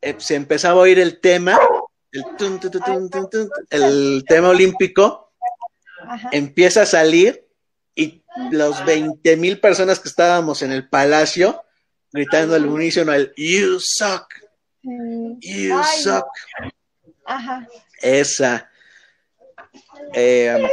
eh, 0.00 0.16
se 0.18 0.34
empezaba 0.34 0.80
a 0.80 0.82
oír 0.82 0.98
el 0.98 1.20
tema, 1.20 1.56
el, 2.10 2.24
tun, 2.36 2.58
tun, 2.58 2.72
tun, 3.30 3.50
el 3.70 4.24
tema 4.26 4.48
olímpico, 4.48 5.32
Ajá. 6.08 6.30
empieza 6.32 6.82
a 6.82 6.86
salir 6.86 7.46
y 7.94 8.24
los 8.50 8.84
20 8.84 9.36
mil 9.36 9.60
personas 9.60 10.00
que 10.00 10.08
estábamos 10.08 10.62
en 10.62 10.72
el 10.72 10.88
palacio 10.88 11.62
gritando 12.10 12.56
al 12.56 12.66
unísono 12.66 13.12
el 13.12 13.32
You 13.36 13.78
suck, 13.78 14.26
You 14.82 15.78
Ay, 15.78 16.02
suck. 16.02 16.26
Ajá. 17.26 17.68
Esa. 18.00 18.71
Eh, 20.14 20.70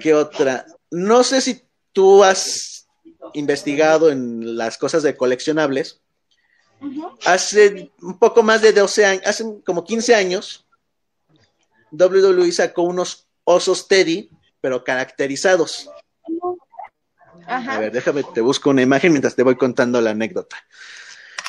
¿Qué 0.00 0.14
otra? 0.14 0.66
No 0.90 1.24
sé 1.24 1.40
si 1.40 1.62
tú 1.92 2.22
has 2.24 2.88
investigado 3.34 4.10
en 4.10 4.56
las 4.56 4.78
cosas 4.78 5.02
de 5.02 5.16
coleccionables, 5.16 6.02
Hace 7.24 7.92
un 8.00 8.18
poco 8.18 8.42
más 8.42 8.60
de 8.60 8.72
12 8.72 9.06
años, 9.06 9.22
hace 9.24 9.44
como 9.64 9.84
15 9.84 10.14
años, 10.14 10.66
WWE 11.92 12.50
sacó 12.50 12.82
unos 12.82 13.28
osos 13.44 13.86
Teddy, 13.86 14.30
pero 14.60 14.82
caracterizados. 14.82 15.88
Ajá. 17.46 17.76
A 17.76 17.78
ver, 17.78 17.92
déjame, 17.92 18.24
te 18.34 18.40
busco 18.40 18.70
una 18.70 18.82
imagen 18.82 19.12
mientras 19.12 19.36
te 19.36 19.42
voy 19.42 19.56
contando 19.56 20.00
la 20.00 20.10
anécdota. 20.10 20.56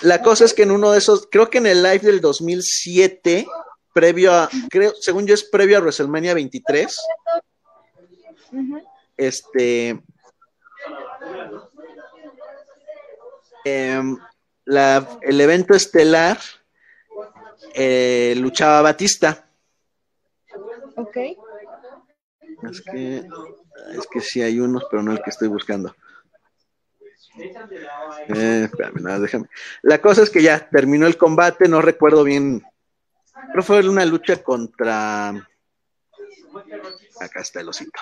La 0.02 0.22
cosa 0.22 0.46
es 0.46 0.54
que 0.54 0.64
en 0.64 0.72
uno 0.72 0.92
de 0.92 1.00
esos, 1.00 1.28
creo 1.32 1.50
que 1.50 1.60
en 1.60 1.68
el 1.68 1.82
live 1.82 2.00
del 2.00 2.22
2007, 2.22 3.48
previo 3.94 4.34
a, 4.34 4.50
creo, 4.70 4.94
según 5.00 5.26
yo 5.26 5.34
es 5.34 5.44
previo 5.44 5.78
a 5.78 5.82
WrestleMania 5.82 6.34
23, 6.34 6.98
Uh 8.52 8.58
-huh. 8.58 8.84
este, 9.18 10.00
eh, 13.66 14.02
la, 14.66 15.08
el 15.22 15.42
evento 15.42 15.74
estelar 15.74 16.38
eh, 17.74 18.36
luchaba 18.38 18.82
Batista. 18.82 19.48
Ok. 20.96 21.18
Es 22.70 22.82
que, 22.82 23.18
es 23.18 24.08
que 24.12 24.22
sí 24.22 24.42
hay 24.42 24.60
unos, 24.60 24.86
pero 24.90 25.02
no 25.02 25.12
el 25.12 25.22
que 25.22 25.32
estoy 25.32 25.48
buscando. 25.48 25.96
Eh, 27.36 28.66
espérame, 28.66 29.02
nada, 29.02 29.20
déjame. 29.20 29.50
La 29.82 30.00
cosa 30.00 30.22
es 30.22 30.30
que 30.30 30.44
ya 30.44 30.70
terminó 30.70 31.08
el 31.08 31.18
combate, 31.18 31.68
no 31.68 31.82
recuerdo 31.82 32.24
bien. 32.24 32.64
Creo 33.52 33.64
fue 33.64 33.88
una 33.88 34.06
lucha 34.06 34.42
contra. 34.42 35.30
Acá 37.20 37.42
está 37.42 37.62
el 37.62 37.70
osito. 37.70 38.00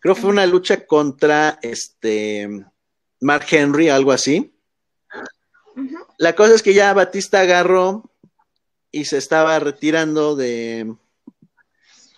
Creo 0.00 0.14
fue 0.14 0.30
una 0.30 0.46
lucha 0.46 0.84
contra 0.86 1.58
este 1.62 2.48
Mark 3.20 3.46
Henry, 3.50 3.88
algo 3.88 4.12
así. 4.12 4.52
Uh 5.76 5.80
-huh. 5.80 6.06
La 6.18 6.34
cosa 6.34 6.54
es 6.54 6.62
que 6.62 6.74
ya 6.74 6.92
Batista 6.92 7.40
agarró 7.40 8.10
y 8.90 9.04
se 9.04 9.18
estaba 9.18 9.58
retirando 9.58 10.36
de. 10.36 10.94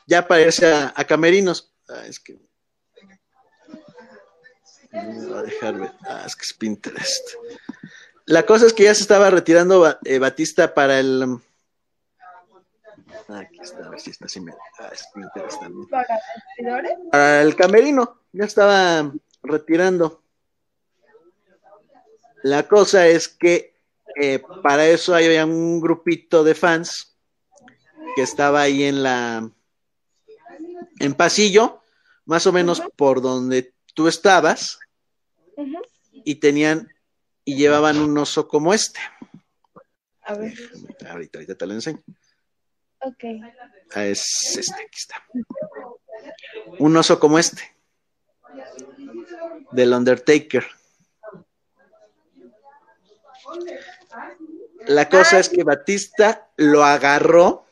Ya 0.06 0.26
para 0.26 0.42
irse 0.42 0.72
a, 0.72 0.92
a 0.96 1.04
Camerinos. 1.04 1.72
Ah, 1.88 2.06
es 2.06 2.18
que. 2.18 2.38
No 4.92 5.36
a 5.36 5.42
dejar. 5.42 5.94
Ah, 6.02 6.24
es 6.26 6.36
que 6.36 6.42
es 6.42 6.52
Pinterest. 6.52 7.30
La 8.26 8.44
cosa 8.44 8.66
es 8.66 8.72
que 8.72 8.84
ya 8.84 8.94
se 8.94 9.02
estaba 9.02 9.30
retirando 9.30 9.98
eh, 10.04 10.18
Batista 10.18 10.74
para 10.74 11.00
el. 11.00 11.38
Aquí 13.28 13.58
está, 13.60 13.86
a 13.86 13.90
ver 13.90 14.00
si 14.00 14.10
está 14.10 14.26
así. 14.26 14.40
Me... 14.40 14.52
Ah, 14.78 14.90
es 14.92 15.06
Pinterest 15.14 15.60
también. 15.60 15.88
¿Para 15.88 16.06
seguidores? 16.56 16.92
Para 17.10 17.42
el 17.42 17.56
camerino. 17.56 18.22
Ya 18.32 18.44
estaba 18.44 19.12
retirando. 19.42 20.22
La 22.42 22.66
cosa 22.66 23.06
es 23.06 23.28
que 23.28 23.74
eh, 24.16 24.42
para 24.62 24.86
eso 24.86 25.14
había 25.14 25.44
un 25.44 25.80
grupito 25.80 26.42
de 26.44 26.54
fans 26.54 27.16
que 28.16 28.22
estaba 28.22 28.62
ahí 28.62 28.84
en 28.84 29.02
la 29.02 29.48
en 30.98 31.14
pasillo, 31.14 31.82
más 32.24 32.46
o 32.46 32.52
menos 32.52 32.80
uh 32.80 32.84
-huh. 32.84 32.92
por 32.96 33.22
donde 33.22 33.72
tú 33.94 34.08
estabas, 34.08 34.78
uh 35.56 35.64
-huh. 35.64 35.82
y 36.24 36.36
tenían 36.36 36.92
y 37.44 37.56
llevaban 37.56 37.98
un 37.98 38.16
oso 38.18 38.46
como 38.46 38.72
este. 38.74 39.00
A 40.22 40.34
ver. 40.34 40.54
Ahorita, 41.08 41.38
ahorita 41.38 41.54
te 41.56 41.66
lo 41.66 41.72
enseño. 41.74 42.02
Ok. 43.02 43.24
Ah, 43.94 44.04
es 44.04 44.56
este, 44.58 44.74
aquí 44.74 44.98
está. 44.98 45.22
Un 46.78 46.96
oso 46.96 47.18
como 47.18 47.38
este. 47.38 47.62
Del 49.72 49.92
Undertaker. 49.92 50.64
La 54.86 55.08
cosa 55.08 55.36
Ay. 55.36 55.40
es 55.40 55.48
que 55.48 55.62
Batista 55.62 56.48
lo 56.56 56.84
agarró, 56.84 57.66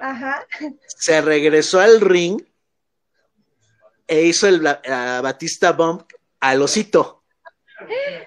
Ajá. 0.00 0.46
se 0.86 1.20
regresó 1.20 1.80
al 1.80 2.00
ring 2.00 2.42
e 4.06 4.22
hizo 4.22 4.48
el 4.48 4.60
Batista 4.60 5.72
Bump 5.72 6.10
al 6.40 6.62
osito. 6.62 7.24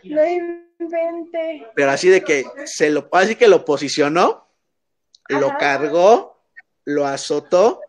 No 0.04 0.26
invente. 0.26 1.68
Pero 1.76 1.92
así 1.92 2.10
de 2.10 2.24
que 2.24 2.46
se 2.66 2.90
lo, 2.90 3.10
así 3.12 3.36
que 3.36 3.48
lo 3.48 3.66
posicionó, 3.66 4.47
Ajá. 5.30 5.40
lo 5.40 5.58
cargó, 5.58 6.42
lo 6.86 7.06
azotó 7.06 7.82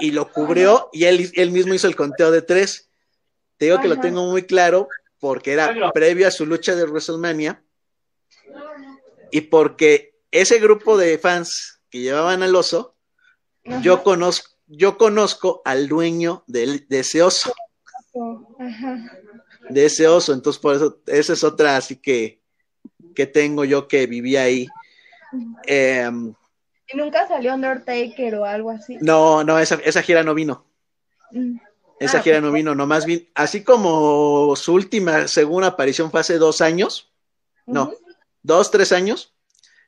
y 0.00 0.12
lo 0.12 0.30
cubrió 0.32 0.88
y 0.92 1.04
él, 1.04 1.30
él 1.34 1.50
mismo 1.50 1.74
hizo 1.74 1.86
el 1.86 1.96
conteo 1.96 2.30
de 2.30 2.42
tres. 2.42 2.88
Te 3.56 3.66
digo 3.66 3.80
que 3.80 3.88
lo 3.88 3.98
tengo 3.98 4.26
muy 4.26 4.44
claro 4.44 4.88
porque 5.18 5.52
era 5.52 5.74
previo 5.92 6.28
a 6.28 6.30
su 6.30 6.46
lucha 6.46 6.76
de 6.76 6.84
WrestleMania 6.84 7.62
y 9.30 9.42
porque 9.42 10.14
ese 10.30 10.58
grupo 10.58 10.96
de 10.96 11.18
fans 11.18 11.80
que 11.90 12.00
llevaban 12.00 12.42
al 12.42 12.54
oso, 12.54 12.94
Ajá. 13.66 13.80
yo 13.82 14.02
conozco, 14.02 14.50
yo 14.66 14.96
conozco 14.98 15.62
al 15.64 15.88
dueño 15.88 16.44
de, 16.46 16.84
de 16.88 17.00
ese 17.00 17.22
oso, 17.22 17.52
Ajá. 18.58 19.10
de 19.68 19.86
ese 19.86 20.06
oso, 20.06 20.32
entonces 20.32 20.60
por 20.60 20.76
eso, 20.76 21.00
esa 21.06 21.32
es 21.32 21.44
otra 21.44 21.76
así 21.76 21.96
que, 21.96 22.40
que 23.14 23.26
tengo 23.26 23.64
yo 23.64 23.88
que 23.88 24.06
vivía 24.06 24.42
ahí. 24.42 24.66
Eh, 25.66 26.10
¿Y 26.92 26.96
nunca 26.96 27.26
salió 27.28 27.54
Undertaker 27.54 28.34
o 28.36 28.44
algo 28.44 28.70
así? 28.70 28.96
no, 29.00 29.44
no, 29.44 29.58
esa, 29.58 29.76
esa 29.84 30.02
gira 30.02 30.22
no 30.22 30.34
vino. 30.34 30.64
Mm. 31.32 31.58
Esa 32.00 32.18
Ah, 32.18 32.22
gira 32.22 32.40
no 32.40 32.52
vino, 32.52 32.74
nomás 32.74 33.06
vino, 33.06 33.22
así 33.34 33.64
como 33.64 34.54
su 34.54 34.72
última 34.72 35.26
segunda 35.26 35.68
aparición 35.68 36.10
fue 36.10 36.20
hace 36.20 36.38
dos 36.38 36.60
años, 36.60 37.12
no, 37.66 37.92
dos, 38.42 38.70
tres 38.70 38.92
años, 38.92 39.34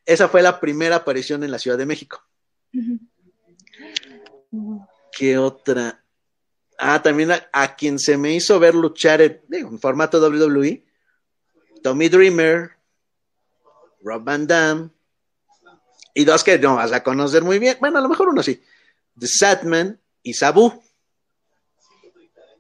esa 0.04 0.28
fue 0.28 0.42
la 0.42 0.58
primera 0.58 0.96
aparición 0.96 1.44
en 1.44 1.52
la 1.52 1.58
Ciudad 1.58 1.78
de 1.78 1.86
México. 1.86 2.20
¿Qué 5.12 5.38
otra? 5.38 6.02
Ah, 6.78 7.00
también 7.00 7.30
a, 7.52 7.76
quien 7.76 7.98
se 7.98 8.16
me 8.16 8.34
hizo 8.34 8.58
ver 8.58 8.74
luchar 8.74 9.20
en, 9.20 9.40
en, 9.52 9.78
formato 9.78 10.18
WWE, 10.18 10.84
Tommy 11.82 12.08
Dreamer, 12.08 12.72
Rob 14.02 14.24
Van 14.24 14.46
Damme, 14.46 14.90
y 16.14 16.24
dos 16.24 16.44
que 16.44 16.58
no 16.58 16.76
vas 16.76 16.92
a 16.92 17.02
conocer 17.02 17.42
muy 17.42 17.58
bien, 17.58 17.76
bueno, 17.80 17.98
a 17.98 18.02
lo 18.02 18.08
mejor 18.08 18.28
uno 18.28 18.42
sí, 18.42 18.62
The 19.18 19.26
Satman 19.26 20.00
y 20.22 20.34
Sabu. 20.34 20.82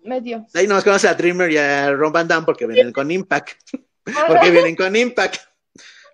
Medio. 0.02 0.46
Ahí 0.54 0.66
nomás 0.66 0.84
conoce 0.84 1.08
a 1.08 1.14
Dreamer 1.14 1.50
y 1.50 1.58
a 1.58 1.92
Rob 1.92 2.12
Van 2.12 2.26
Damme 2.26 2.46
porque 2.46 2.66
vienen 2.66 2.92
con 2.92 3.10
Impact. 3.10 3.50
porque 4.26 4.50
vienen 4.50 4.74
con 4.74 4.96
Impact. 4.96 5.42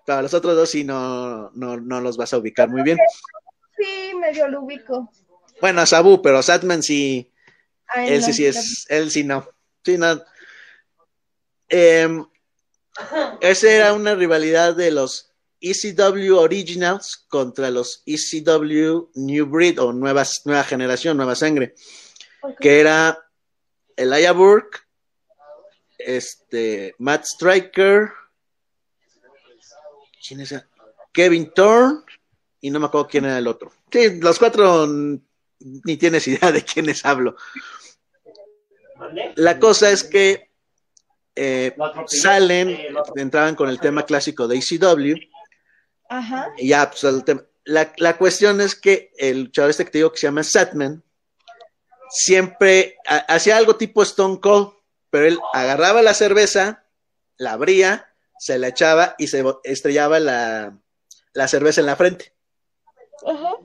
Pero 0.05 0.21
los 0.21 0.33
otros 0.33 0.55
dos 0.55 0.69
sí 0.69 0.83
no, 0.83 1.51
no, 1.51 1.77
no 1.77 2.01
los 2.01 2.17
vas 2.17 2.33
a 2.33 2.37
ubicar 2.37 2.69
muy 2.69 2.81
bien. 2.81 2.97
Sí, 3.77 4.13
medio 4.15 4.47
lo 4.47 4.61
ubico. 4.61 5.11
Bueno, 5.61 5.81
a 5.81 5.85
Sabu, 5.85 6.21
pero 6.21 6.41
Satman 6.41 6.83
sí. 6.83 7.31
él 7.95 8.23
sí, 8.23 8.33
sí 8.33 8.45
es. 8.45 8.85
Él 8.89 9.11
sí 9.11 9.23
no. 9.23 9.47
Sí, 9.83 9.97
no. 9.97 10.21
Eh, 11.69 12.23
esa 13.41 13.71
era 13.71 13.93
una 13.93 14.15
rivalidad 14.15 14.75
de 14.75 14.91
los 14.91 15.26
ECW 15.61 16.37
Originals 16.37 17.25
contra 17.27 17.69
los 17.71 18.03
ECW 18.05 19.09
New 19.15 19.45
Breed 19.45 19.79
o 19.79 19.93
nueva 19.93 20.25
generación, 20.63 21.17
nueva 21.17 21.35
sangre, 21.35 21.73
que 22.59 22.79
era 22.79 23.17
Elijah 23.95 24.31
Burke, 24.31 24.79
este, 25.97 26.95
Matt 26.99 27.25
Striker, 27.25 28.11
¿quién 30.27 30.41
es? 30.41 30.55
Kevin 31.11 31.51
Thorne 31.53 32.01
y 32.61 32.69
no 32.69 32.79
me 32.79 32.85
acuerdo 32.85 33.07
quién 33.07 33.25
era 33.25 33.37
el 33.37 33.47
otro. 33.47 33.71
Sí, 33.91 34.19
los 34.19 34.37
cuatro 34.37 34.87
ni 34.87 35.97
tienes 35.97 36.27
idea 36.27 36.51
de 36.51 36.63
quiénes 36.63 37.05
hablo. 37.05 37.35
La 39.35 39.59
cosa 39.59 39.91
es 39.91 40.03
que 40.03 40.49
eh, 41.35 41.75
salen, 42.07 42.77
entraban 43.15 43.55
con 43.55 43.69
el 43.69 43.79
tema 43.79 44.05
clásico 44.05 44.47
de 44.47 44.57
ECW 44.57 45.17
Ajá. 46.09 46.51
Y 46.57 46.69
ya, 46.69 46.89
pues, 46.89 47.03
la, 47.65 47.93
la, 47.97 48.17
cuestión 48.17 48.61
es 48.61 48.75
que 48.75 49.11
el 49.17 49.43
luchador 49.43 49.69
este 49.69 49.85
que 49.85 49.91
te 49.91 49.97
digo 49.97 50.11
que 50.11 50.19
se 50.19 50.27
llama 50.27 50.43
Satman, 50.43 51.03
siempre 52.09 52.97
hacía 53.27 53.57
algo 53.57 53.75
tipo 53.75 54.03
Stone 54.03 54.39
Cold, 54.39 54.73
pero 55.09 55.25
él 55.25 55.39
agarraba 55.53 56.01
la 56.01 56.13
cerveza, 56.13 56.85
la 57.37 57.53
abría, 57.53 58.13
se 58.39 58.57
la 58.57 58.69
echaba 58.69 59.15
y 59.17 59.27
se 59.27 59.43
estrellaba 59.63 60.19
la, 60.19 60.77
la 61.33 61.47
cerveza 61.47 61.81
en 61.81 61.87
la 61.87 61.95
frente. 61.95 62.33
Ajá. 63.25 63.55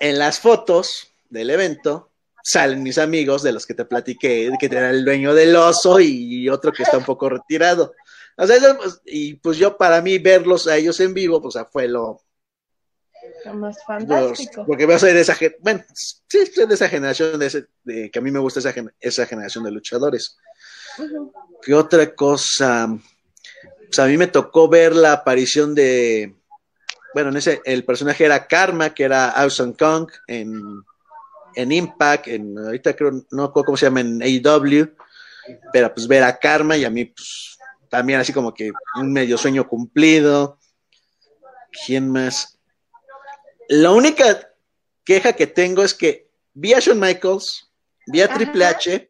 En 0.00 0.18
las 0.18 0.40
fotos 0.40 1.14
del 1.28 1.50
evento 1.50 2.10
salen 2.42 2.82
mis 2.82 2.98
amigos 2.98 3.42
de 3.42 3.52
los 3.52 3.64
que 3.64 3.74
te 3.74 3.84
platiqué, 3.84 4.50
que 4.58 4.66
era 4.66 4.90
el 4.90 5.04
dueño 5.04 5.34
del 5.34 5.56
oso 5.56 5.98
y 6.00 6.48
otro 6.48 6.72
que 6.72 6.82
está 6.82 6.98
un 6.98 7.04
poco 7.04 7.28
retirado. 7.28 7.94
O 8.36 8.46
sea, 8.46 8.76
pues, 8.76 9.00
y 9.06 9.34
pues 9.34 9.58
yo 9.58 9.76
para 9.76 10.00
mí 10.00 10.18
verlos 10.18 10.66
a 10.66 10.76
ellos 10.76 10.98
en 11.00 11.14
vivo, 11.14 11.40
pues 11.40 11.56
fue 11.70 11.86
lo, 11.88 12.20
lo 13.44 13.54
más 13.54 13.76
fantástico. 13.84 14.64
porque 14.66 14.84
a 14.84 14.98
ser 14.98 15.14
de 15.14 15.20
esa, 15.20 15.36
bueno, 15.60 15.84
sí, 15.94 16.46
soy 16.46 16.66
de 16.66 16.74
esa 16.74 16.88
generación, 16.88 17.38
de, 17.38 17.46
ese, 17.46 17.66
de 17.82 18.10
que 18.10 18.18
a 18.18 18.22
mí 18.22 18.30
me 18.30 18.38
gusta 18.38 18.60
esa, 18.60 18.74
esa 19.00 19.26
generación 19.26 19.64
de 19.64 19.70
luchadores. 19.70 20.36
¿Qué 21.62 21.74
otra 21.74 22.14
cosa? 22.14 22.88
Pues 23.86 23.98
a 23.98 24.06
mí 24.06 24.16
me 24.16 24.26
tocó 24.26 24.68
ver 24.68 24.94
la 24.94 25.12
aparición 25.12 25.74
de, 25.74 26.34
bueno, 27.14 27.30
en 27.30 27.36
ese, 27.36 27.60
el 27.64 27.84
personaje 27.84 28.24
era 28.24 28.46
Karma, 28.46 28.92
que 28.92 29.04
era 29.04 29.30
Awesome 29.30 29.74
Kong 29.74 30.10
en, 30.26 30.60
en 31.54 31.72
Impact, 31.72 32.28
en, 32.28 32.58
ahorita 32.58 32.94
creo, 32.94 33.12
no 33.30 33.46
recuerdo 33.46 33.66
cómo 33.66 33.76
se 33.76 33.86
llama, 33.86 34.00
en 34.00 34.22
AEW, 34.22 34.94
pero 35.72 35.94
pues 35.94 36.08
ver 36.08 36.24
a 36.24 36.38
Karma 36.38 36.76
y 36.76 36.84
a 36.84 36.90
mí, 36.90 37.04
pues, 37.04 37.53
también 37.94 38.18
así 38.18 38.32
como 38.32 38.52
que 38.52 38.72
un 38.96 39.12
medio 39.12 39.38
sueño 39.38 39.68
cumplido. 39.68 40.58
¿Quién 41.86 42.10
más? 42.10 42.58
La 43.68 43.92
única 43.92 44.50
queja 45.04 45.32
que 45.32 45.46
tengo 45.46 45.84
es 45.84 45.94
que 45.94 46.28
vi 46.54 46.74
a 46.74 46.80
Shawn 46.80 46.98
Michaels, 46.98 47.70
vi 48.08 48.20
a 48.20 48.34
Triple 48.34 48.66
H, 48.66 49.08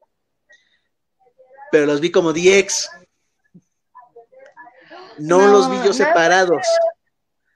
pero 1.73 1.87
los 1.87 1.99
vi 1.99 2.13
como 2.13 2.35
DX. 2.35 2.91
No, 5.17 5.47
los 5.47 5.71
vi 5.71 5.79
yo 5.83 5.95
separados. 5.95 6.67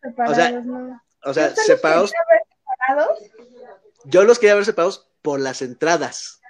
separados. 0.01 0.33
o 0.33 0.35
sea, 0.35 0.51
no. 0.51 1.03
o 1.25 1.35
sea 1.35 1.55
separados. 1.55 2.11
separados. 2.11 3.19
Yo 4.05 4.25
los 4.25 4.39
quería 4.39 4.55
ver 4.55 4.65
separados 4.65 5.11
por 5.21 5.41
las 5.41 5.61
entradas. 5.61 6.41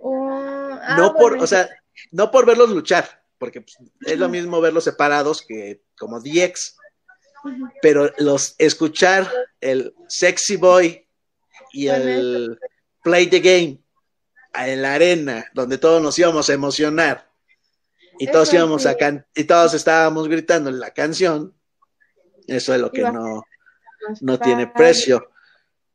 Uh, 0.00 0.72
ah, 0.72 0.96
no 0.98 1.14
por, 1.14 1.30
bueno, 1.30 1.44
o 1.44 1.46
sea, 1.46 1.68
no 2.10 2.32
por 2.32 2.46
verlos 2.46 2.70
luchar, 2.70 3.22
porque 3.38 3.60
pues, 3.60 3.76
es 4.02 4.18
lo 4.18 4.28
mismo 4.28 4.60
verlos 4.60 4.84
separados 4.84 5.42
que 5.42 5.82
como 5.98 6.20
DX, 6.20 6.76
pero 7.82 8.12
los 8.18 8.54
escuchar 8.58 9.30
el 9.60 9.94
Sexy 10.08 10.56
Boy 10.56 11.06
y 11.72 11.88
el 11.88 12.58
Play 13.02 13.28
the 13.28 13.40
Game 13.40 13.78
en 14.54 14.82
la 14.82 14.94
arena, 14.94 15.50
donde 15.52 15.78
todos 15.78 16.02
nos 16.02 16.18
íbamos 16.18 16.48
a 16.48 16.54
emocionar 16.54 17.30
y 18.18 18.26
todos 18.28 18.48
Eso 18.48 18.56
íbamos 18.56 18.82
sí. 18.82 18.88
a 18.88 18.96
can 18.96 19.26
y 19.34 19.44
todos 19.44 19.74
estábamos 19.74 20.28
gritando 20.28 20.70
en 20.70 20.80
la 20.80 20.92
canción, 20.92 21.54
eso 22.46 22.74
es 22.74 22.80
lo 22.80 22.90
que 22.90 23.02
no, 23.02 23.44
no 24.20 24.38
tiene 24.38 24.66
precio. 24.66 25.30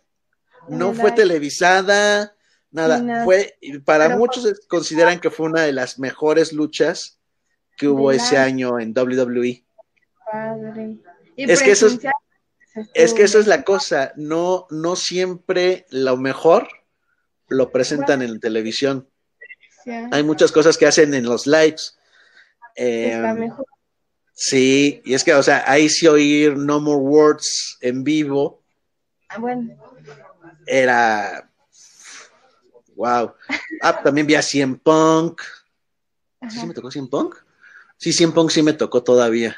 No 0.67 0.93
fue 0.93 1.11
televisada, 1.11 2.35
nada. 2.71 3.23
Fue, 3.23 3.57
para 3.85 4.05
Pero 4.07 4.19
muchos 4.19 4.59
consideran 4.67 5.19
que 5.19 5.31
fue 5.31 5.47
una 5.47 5.63
de 5.63 5.71
las 5.73 5.97
mejores 5.97 6.53
luchas 6.53 7.17
que 7.77 7.87
hubo 7.87 8.11
ese 8.11 8.37
año 8.37 8.79
en 8.79 8.93
WWE. 8.93 9.63
Padre. 10.31 10.97
Y 11.35 11.49
Es 11.51 11.63
que 11.63 11.71
eso 11.71 11.87
es- 11.87 11.99
Es 12.93 13.13
que 13.15 13.23
eso 13.23 13.39
es 13.39 13.47
la 13.47 13.63
cosa, 13.63 14.13
no, 14.15 14.67
no 14.69 14.95
siempre 14.95 15.85
lo 15.89 16.17
mejor 16.17 16.67
lo 17.47 17.71
presentan 17.71 18.21
en 18.21 18.39
televisión. 18.39 19.09
Hay 20.11 20.21
muchas 20.23 20.51
cosas 20.51 20.77
que 20.77 20.85
hacen 20.85 21.13
en 21.15 21.25
los 21.25 21.47
lives. 21.47 21.97
Eh, 22.75 23.13
Está 23.15 23.33
mejor. 23.33 23.65
Sí, 24.39 25.01
y 25.03 25.13
es 25.13 25.23
que, 25.23 25.33
o 25.33 25.43
sea, 25.43 25.63
ahí 25.69 25.89
sí 25.89 26.07
oír 26.07 26.55
No 26.57 26.79
More 26.79 27.01
Words 27.01 27.77
en 27.81 28.03
vivo 28.03 28.61
Ah, 29.27 29.37
bueno. 29.37 29.75
era 30.65 31.49
wow. 32.95 33.33
Ah, 33.81 34.01
también 34.01 34.25
vi 34.27 34.35
a 34.35 34.41
Cien 34.41 34.77
Punk. 34.77 35.41
¿Sí, 36.49 36.57
Ajá. 36.57 36.65
me 36.65 36.73
tocó 36.73 36.89
Cien 36.89 37.07
Punk? 37.07 37.35
Sí, 37.97 38.11
Cien 38.13 38.31
Punk 38.31 38.49
sí 38.49 38.61
me 38.63 38.73
tocó 38.73 39.03
todavía 39.03 39.55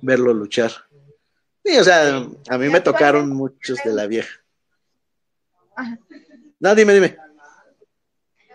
verlo 0.00 0.32
luchar. 0.32 0.72
Sí, 1.64 1.76
o 1.78 1.84
sea, 1.84 2.26
a 2.48 2.58
mí 2.58 2.68
me 2.68 2.80
tocaron 2.80 3.30
muchos 3.30 3.78
de 3.84 3.92
la 3.92 4.06
vieja. 4.06 4.40
Ajá. 5.76 5.98
No, 6.58 6.74
dime, 6.74 6.94
dime. 6.94 7.16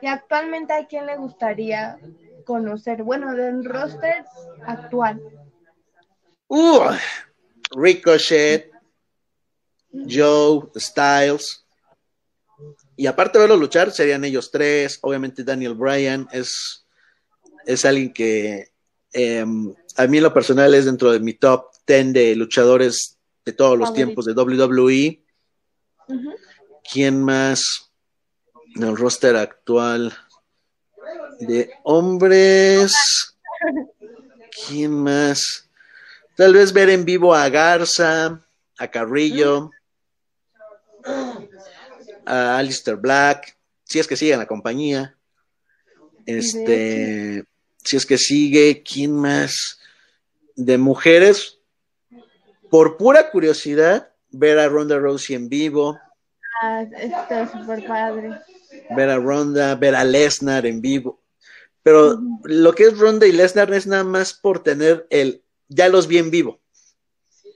Y 0.01 0.07
actualmente 0.07 0.73
a 0.73 0.85
quién 0.87 1.05
le 1.05 1.15
gustaría 1.17 1.97
conocer, 2.47 3.03
bueno, 3.03 3.35
del 3.35 3.65
roster 3.65 4.23
actual. 4.65 5.21
Uh, 6.47 6.95
Ricochet, 7.71 8.71
Joe, 9.91 10.69
Styles. 10.77 11.65
Y 12.95 13.05
aparte 13.05 13.37
de 13.37 13.43
verlo 13.43 13.57
luchar, 13.57 13.91
serían 13.91 14.23
ellos 14.23 14.49
tres. 14.49 14.97
Obviamente 15.01 15.43
Daniel 15.43 15.75
Bryan 15.75 16.27
es, 16.31 16.87
es 17.65 17.83
alguien 17.83 18.13
que 18.13 18.71
em, 19.11 19.75
a 19.97 20.07
mí 20.07 20.17
en 20.17 20.23
lo 20.23 20.33
personal 20.33 20.73
es 20.73 20.85
dentro 20.85 21.11
de 21.11 21.19
mi 21.19 21.33
top 21.33 21.67
10 21.85 22.13
de 22.13 22.35
luchadores 22.35 23.17
de 23.45 23.51
todos 23.51 23.77
los 23.77 23.89
Favorito. 23.89 24.05
tiempos 24.05 24.25
de 24.25 24.33
WWE. 24.33 25.23
¿Quién 26.89 27.21
más 27.21 27.91
en 28.75 28.83
el 28.83 28.95
roster 28.95 29.35
actual? 29.35 30.13
De 31.39 31.71
hombres. 31.83 33.35
¿Quién 34.67 34.91
más? 34.91 35.69
Tal 36.35 36.53
vez 36.53 36.71
ver 36.73 36.89
en 36.89 37.05
vivo 37.05 37.33
a 37.33 37.49
Garza, 37.49 38.41
a 38.77 38.87
Carrillo, 38.89 39.71
a 42.25 42.57
Alistair 42.57 42.97
Black, 42.97 43.57
si 43.83 43.99
es 43.99 44.07
que 44.07 44.15
sigue 44.15 44.33
en 44.33 44.39
la 44.39 44.47
compañía. 44.47 45.15
Este, 46.25 47.45
si 47.83 47.97
es 47.97 48.05
que 48.05 48.17
sigue, 48.17 48.83
¿quién 48.83 49.13
más? 49.13 49.79
De 50.55 50.77
mujeres, 50.77 51.59
por 52.69 52.97
pura 52.97 53.31
curiosidad, 53.31 54.11
ver 54.29 54.59
a 54.59 54.67
Ronda 54.67 54.97
Rousey 54.97 55.35
en 55.35 55.49
vivo. 55.49 55.99
Ah, 56.61 56.83
está 56.97 57.49
súper 57.49 57.85
padre. 57.85 58.41
Ver 58.95 59.09
a 59.09 59.17
Ronda, 59.17 59.75
ver 59.75 59.95
a 59.95 60.03
Lesnar 60.03 60.65
en 60.65 60.81
vivo. 60.81 61.21
Pero 61.87 62.21
lo 62.43 62.75
que 62.75 62.83
es 62.83 62.97
Ronda 62.97 63.25
y 63.27 63.31
Lesnar 63.31 63.73
es 63.73 63.87
nada 63.87 64.03
más 64.03 64.33
por 64.33 64.61
tener 64.61 65.07
el, 65.09 65.41
ya 65.69 65.87
los 65.87 66.07
vi 66.07 66.17
en 66.17 66.29
vivo, 66.29 66.59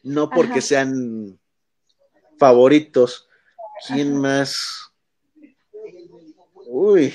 no 0.04 0.30
porque 0.30 0.62
sean 0.62 1.38
favoritos. 2.40 3.28
¿Quién 3.86 4.16
más? 4.16 4.56
Uy, 6.66 7.14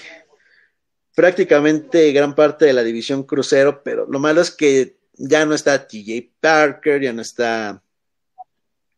prácticamente 1.14 2.12
gran 2.12 2.34
parte 2.34 2.66
de 2.66 2.74
la 2.74 2.82
división 2.82 3.22
crucero, 3.22 3.82
pero 3.82 4.04
lo 4.06 4.18
malo 4.18 4.42
es 4.42 4.50
que 4.50 4.98
ya 5.14 5.46
no 5.46 5.54
está 5.54 5.88
TJ 5.88 6.34
Parker, 6.38 7.00
ya 7.00 7.14
no 7.14 7.22
está 7.22 7.82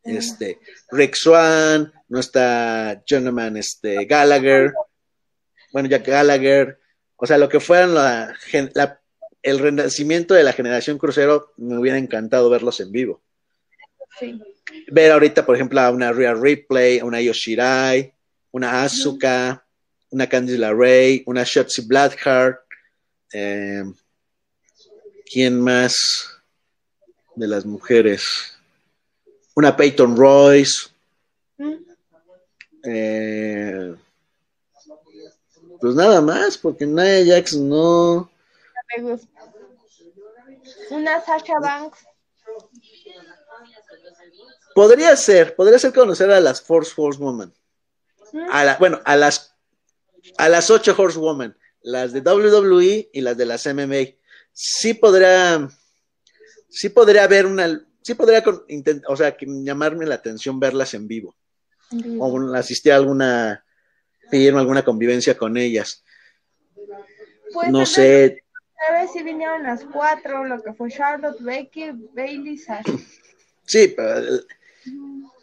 este 0.03 0.59
Rick 0.91 1.15
Swan, 1.15 1.93
no 2.09 2.19
está 2.19 3.01
Jonathan 3.07 3.59
este, 3.59 4.07
Gallagher, 4.07 4.73
bueno, 5.73 5.89
ya 5.89 5.99
Gallagher, 5.99 6.81
o 7.19 7.27
sea, 7.27 7.37
lo 7.37 7.49
que 7.49 7.59
fueran 7.59 7.95
la, 7.95 8.33
el 9.43 9.59
renacimiento 9.59 10.35
de 10.35 10.45
la 10.45 10.53
generación 10.53 10.99
crucero, 10.99 11.53
me 11.57 11.77
hubiera 11.77 11.99
encantado 11.99 12.49
verlos 12.49 12.79
en 12.81 12.93
vivo. 12.93 13.21
Ver 14.89 15.11
ahorita, 15.13 15.45
por 15.45 15.57
ejemplo, 15.57 15.81
a 15.81 15.91
una 15.91 16.13
Rhea 16.13 16.35
Ripley, 16.35 17.01
a 17.01 17.05
una 17.05 17.21
Yoshirai, 17.21 18.13
una 18.53 18.85
Asuka, 18.85 19.65
una 20.11 20.29
Candice 20.29 20.59
LeRae, 20.59 21.25
una 21.27 21.43
Shotzi 21.45 21.87
Blackheart. 21.87 22.61
Eh, 23.33 23.83
¿Quién 25.31 25.61
más 25.61 25.97
de 27.35 27.49
las 27.49 27.67
mujeres? 27.67 28.57
Una 29.55 29.77
Peyton 29.77 30.17
Royce. 30.17 30.89
Eh, 32.85 33.95
pues 35.81 35.95
nada 35.95 36.21
más, 36.21 36.59
porque 36.59 36.87
Nia 36.87 37.25
Jax 37.25 37.57
no. 37.57 38.31
Una 40.91 41.25
Sasha 41.25 41.59
Banks. 41.61 41.99
Podría 44.75 45.17
ser, 45.17 45.57
podría 45.57 45.79
ser 45.79 45.93
conocer 45.93 46.31
a 46.31 46.41
las 46.41 46.63
Force 46.63 46.95
Woman. 46.97 47.53
A 48.51 48.65
la, 48.65 48.77
bueno, 48.77 49.01
a 49.05 49.17
las 49.17 49.59
a 50.37 50.49
las 50.49 50.71
ocho 50.71 50.95
Horsewoman, 50.97 51.57
las 51.83 52.13
de 52.13 52.21
WWE 52.21 53.11
y 53.13 53.21
las 53.21 53.37
de 53.37 53.47
las 53.47 53.67
MMA. 53.67 54.15
Sí 54.53 54.95
podría, 54.95 55.69
sí 56.69 56.89
podría 56.89 57.25
haber 57.25 57.47
una, 57.47 57.87
sí 58.03 58.15
podría, 58.15 58.45
o 59.09 59.17
sea, 59.17 59.37
llamarme 59.41 60.07
la 60.07 60.17
atención 60.17 60.61
verlas 60.61 60.95
en 60.95 61.07
vivo. 61.09 61.37
O 62.19 62.55
asistir 62.55 62.93
a 62.93 62.97
alguna 62.97 63.65
firma, 64.31 64.61
alguna 64.61 64.85
convivencia 64.85 65.37
con 65.37 65.57
ellas. 65.57 66.05
Pues 67.53 67.71
no 67.71 67.87
sé. 67.87 68.45
A 68.91 69.07
si 69.09 69.23
vinieron 69.23 69.65
las 69.65 69.85
cuatro, 69.85 70.45
lo 70.45 70.63
que 70.63 70.73
fue 70.73 70.91
Charlotte, 70.91 71.41
Becky, 71.41 71.91
Bailey, 72.15 72.57
Sasha. 72.57 72.93
Sí, 73.67 73.93
pero 73.97 74.41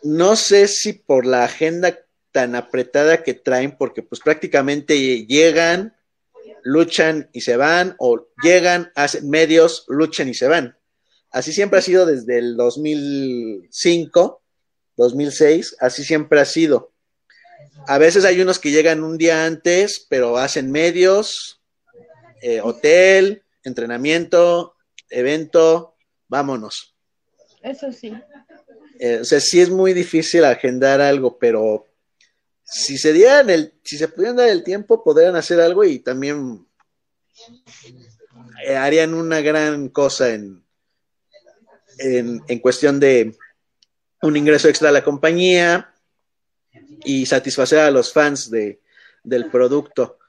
no 0.03 0.35
sé 0.35 0.67
si 0.67 0.93
por 0.93 1.25
la 1.25 1.43
agenda 1.43 1.99
tan 2.31 2.55
apretada 2.55 3.23
que 3.23 3.33
traen 3.33 3.77
porque 3.77 4.03
pues 4.03 4.21
prácticamente 4.21 5.25
llegan, 5.25 5.95
luchan 6.63 7.29
y 7.33 7.41
se 7.41 7.57
van 7.57 7.95
o 7.99 8.27
llegan, 8.41 8.91
hacen 8.95 9.29
medios, 9.29 9.85
luchan 9.87 10.29
y 10.29 10.33
se 10.33 10.47
van. 10.47 10.77
Así 11.31 11.53
siempre 11.53 11.79
ha 11.79 11.81
sido 11.81 12.05
desde 12.05 12.37
el 12.37 12.55
2005, 12.55 14.41
2006, 14.95 15.77
así 15.79 16.03
siempre 16.03 16.39
ha 16.39 16.45
sido. 16.45 16.93
A 17.87 17.97
veces 17.97 18.25
hay 18.25 18.41
unos 18.41 18.59
que 18.59 18.71
llegan 18.71 19.03
un 19.03 19.17
día 19.17 19.45
antes, 19.45 20.05
pero 20.09 20.37
hacen 20.37 20.71
medios, 20.71 21.61
eh, 22.41 22.61
hotel, 22.61 23.43
entrenamiento, 23.63 24.75
evento, 25.09 25.95
vámonos. 26.27 26.95
Eso 27.61 27.91
sí. 27.91 28.13
Eh, 28.99 29.19
o 29.21 29.25
sea, 29.25 29.39
sí 29.39 29.59
es 29.59 29.69
muy 29.69 29.93
difícil 29.93 30.45
agendar 30.45 31.01
algo, 31.01 31.37
pero 31.37 31.85
si 32.63 32.97
se 32.97 33.13
dieran 33.13 33.49
el, 33.49 33.73
si 33.83 33.97
se 33.97 34.07
pudieran 34.07 34.37
dar 34.37 34.49
el 34.49 34.63
tiempo, 34.63 35.03
podrían 35.03 35.35
hacer 35.35 35.59
algo 35.59 35.83
y 35.83 35.99
también 35.99 36.65
eh, 38.65 38.75
harían 38.75 39.13
una 39.13 39.41
gran 39.41 39.89
cosa 39.89 40.33
en, 40.33 40.63
en, 41.97 42.59
cuestión 42.59 42.99
de 42.99 43.35
un 44.21 44.37
ingreso 44.37 44.67
extra 44.67 44.89
a 44.89 44.91
la 44.91 45.03
compañía 45.03 45.94
y 47.03 47.25
satisfacer 47.25 47.79
a 47.79 47.91
los 47.91 48.13
fans 48.13 48.49
de, 48.49 48.81
del 49.23 49.49
producto. 49.49 50.19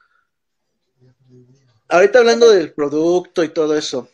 Ahorita 1.89 2.19
hablando 2.19 2.49
del 2.49 2.73
producto 2.73 3.43
y 3.43 3.49
todo 3.49 3.77
eso, 3.77 4.09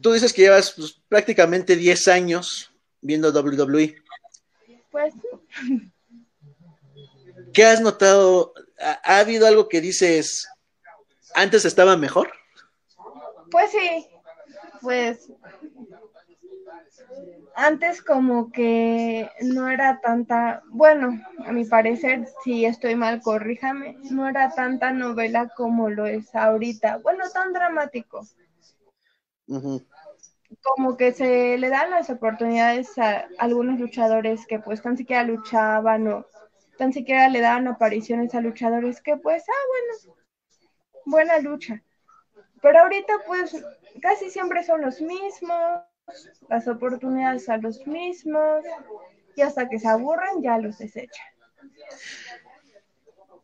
tú 0.00 0.12
dices 0.12 0.32
que 0.32 0.42
llevas 0.42 0.72
pues, 0.72 1.00
prácticamente 1.08 1.76
10 1.76 2.08
años 2.08 2.72
viendo 3.00 3.30
WWE. 3.30 3.96
Pues 4.90 5.14
¿Qué 7.52 7.64
has 7.64 7.80
notado? 7.80 8.52
¿Ha, 8.78 9.18
habido 9.20 9.46
algo 9.46 9.68
que 9.68 9.80
dices, 9.80 10.48
antes 11.34 11.64
estaba 11.64 11.96
mejor? 11.96 12.32
Pues 13.50 13.70
sí, 13.70 14.08
pues 14.82 15.30
antes 17.54 18.02
como 18.02 18.50
que 18.50 19.30
no 19.42 19.68
era 19.68 20.00
tanta, 20.00 20.62
bueno, 20.68 21.20
a 21.46 21.52
mi 21.52 21.64
parecer, 21.64 22.26
si 22.42 22.64
estoy 22.64 22.96
mal, 22.96 23.22
corríjame, 23.22 23.96
no 24.10 24.28
era 24.28 24.50
tanta 24.50 24.90
novela 24.92 25.48
como 25.56 25.88
lo 25.88 26.06
es 26.06 26.34
ahorita, 26.34 26.98
bueno, 26.98 27.24
tan 27.32 27.52
dramático. 27.52 28.26
Como 30.62 30.96
que 30.96 31.12
se 31.12 31.58
le 31.58 31.68
dan 31.68 31.90
las 31.90 32.10
oportunidades 32.10 32.98
a 32.98 33.28
algunos 33.38 33.78
luchadores 33.78 34.46
que 34.46 34.58
pues 34.58 34.82
tan 34.82 34.96
siquiera 34.96 35.22
luchaban 35.22 36.08
o 36.08 36.26
tan 36.78 36.92
siquiera 36.92 37.28
le 37.28 37.40
daban 37.40 37.68
apariciones 37.68 38.34
a 38.34 38.40
luchadores 38.40 39.00
que 39.00 39.16
pues, 39.16 39.44
ah, 39.48 39.62
bueno, 39.68 40.16
buena 41.06 41.38
lucha. 41.38 41.82
Pero 42.62 42.80
ahorita 42.80 43.14
pues 43.26 43.64
casi 44.00 44.30
siempre 44.30 44.64
son 44.64 44.80
los 44.80 45.00
mismos, 45.00 45.82
las 46.48 46.68
oportunidades 46.68 47.48
a 47.48 47.56
los 47.56 47.86
mismos, 47.86 48.64
y 49.36 49.42
hasta 49.42 49.68
que 49.68 49.78
se 49.78 49.88
aburran 49.88 50.42
ya 50.42 50.58
los 50.58 50.78
desechan. 50.78 51.26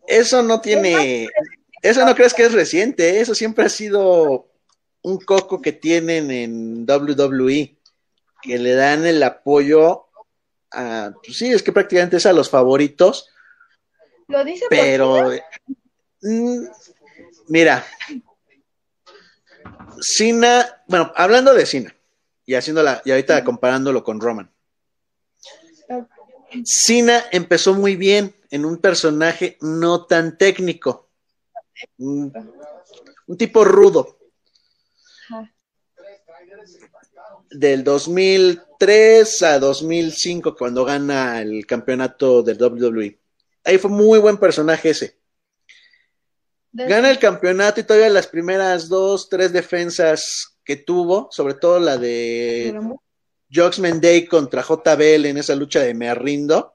Eso 0.07 0.43
no 0.43 0.61
tiene, 0.61 1.29
eso 1.83 2.05
no 2.05 2.15
crees 2.15 2.35
que 2.35 2.45
es 2.45 2.53
reciente, 2.53 3.21
eso 3.21 3.35
siempre 3.35 3.65
ha 3.65 3.69
sido 3.69 4.49
un 5.03 5.19
coco 5.19 5.61
que 5.61 5.73
tienen 5.73 6.31
en 6.31 6.87
WWE, 6.89 7.77
que 8.43 8.59
le 8.59 8.75
dan 8.75 9.07
el 9.07 9.23
apoyo 9.23 10.11
pues 10.71 11.37
sí, 11.37 11.53
es 11.53 11.63
que 11.63 11.73
prácticamente 11.73 12.17
es 12.17 12.27
a 12.27 12.33
los 12.33 12.49
favoritos. 12.49 13.29
Lo 14.29 14.45
dice 14.45 14.67
pero 14.71 15.33
mm, 16.23 16.65
mira, 17.49 17.85
Cena, 20.01 20.83
bueno, 20.87 21.13
hablando 21.17 21.53
de 21.53 21.67
Cena 21.67 21.95
y 22.51 22.57
haciéndola 22.57 23.01
y 23.05 23.13
ahorita 23.13 23.45
comparándolo 23.45 24.03
con 24.03 24.21
Roman. 24.21 24.51
Cena 26.65 27.27
empezó 27.31 27.75
muy 27.75 27.95
bien 27.95 28.35
en 28.51 28.65
un 28.65 28.79
personaje 28.79 29.57
no 29.61 30.07
tan 30.07 30.37
técnico. 30.37 31.11
Un, 31.99 32.33
un 33.29 33.37
tipo 33.39 33.65
rudo 33.65 34.19
del 37.53 37.85
2003 37.85 39.43
a 39.45 39.61
2005 39.61 40.57
cuando 40.57 40.85
gana 40.85 41.41
el 41.41 41.65
campeonato 41.67 42.43
del 42.43 42.61
WWE. 42.61 43.17
Ahí 43.63 43.79
fue 43.79 43.93
muy 43.93 44.19
buen 44.19 44.39
personaje 44.39 44.91
ese. 44.91 45.21
Gana 46.73 47.13
el 47.13 47.21
campeonato 47.21 47.81
y 47.81 47.85
todavía 47.85 48.09
las 48.09 48.27
primeras 48.27 48.89
dos, 48.89 49.29
tres 49.29 49.53
defensas 49.53 50.57
que 50.65 50.77
tuvo, 50.77 51.29
sobre 51.31 51.55
todo 51.55 51.81
la 51.81 51.97
de 51.97 52.79
Joxman 53.53 54.01
Day 54.01 54.27
contra 54.27 54.63
JBL 54.63 55.27
en 55.27 55.39
esa 55.39 55.55
lucha 55.55 55.81
de 55.81 55.95
me 55.95 56.15
rindo, 56.15 56.75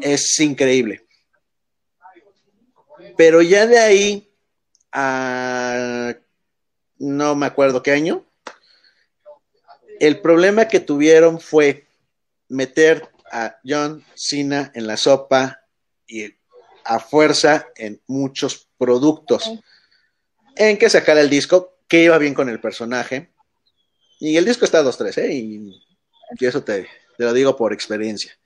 es 0.00 0.38
increíble. 0.40 1.06
Pero 3.16 3.42
ya 3.42 3.66
de 3.66 3.78
ahí 3.78 4.30
a 4.92 6.14
no 6.98 7.34
me 7.34 7.46
acuerdo 7.46 7.82
qué 7.82 7.92
año. 7.92 8.24
El 10.00 10.20
problema 10.20 10.68
que 10.68 10.80
tuvieron 10.80 11.40
fue 11.40 11.86
meter 12.48 13.08
a 13.30 13.58
John 13.64 14.04
Cena 14.14 14.70
en 14.74 14.86
la 14.86 14.96
sopa 14.96 15.60
y 16.06 16.34
a 16.84 16.98
fuerza 17.00 17.68
en 17.76 18.00
muchos 18.06 18.68
productos. 18.78 19.50
En 20.56 20.78
que 20.78 20.90
sacar 20.90 21.18
el 21.18 21.30
disco, 21.30 21.77
que 21.88 22.04
iba 22.04 22.18
bien 22.18 22.34
con 22.34 22.48
el 22.48 22.60
personaje. 22.60 23.30
Y 24.20 24.36
el 24.36 24.44
disco 24.44 24.64
está 24.64 24.82
2-3, 24.82 25.18
¿eh? 25.18 25.34
Y, 25.34 25.82
eso 26.40 26.62
te, 26.62 26.86
te 27.16 27.24
lo 27.24 27.32
digo 27.32 27.56
por 27.56 27.72
experiencia. 27.72 28.38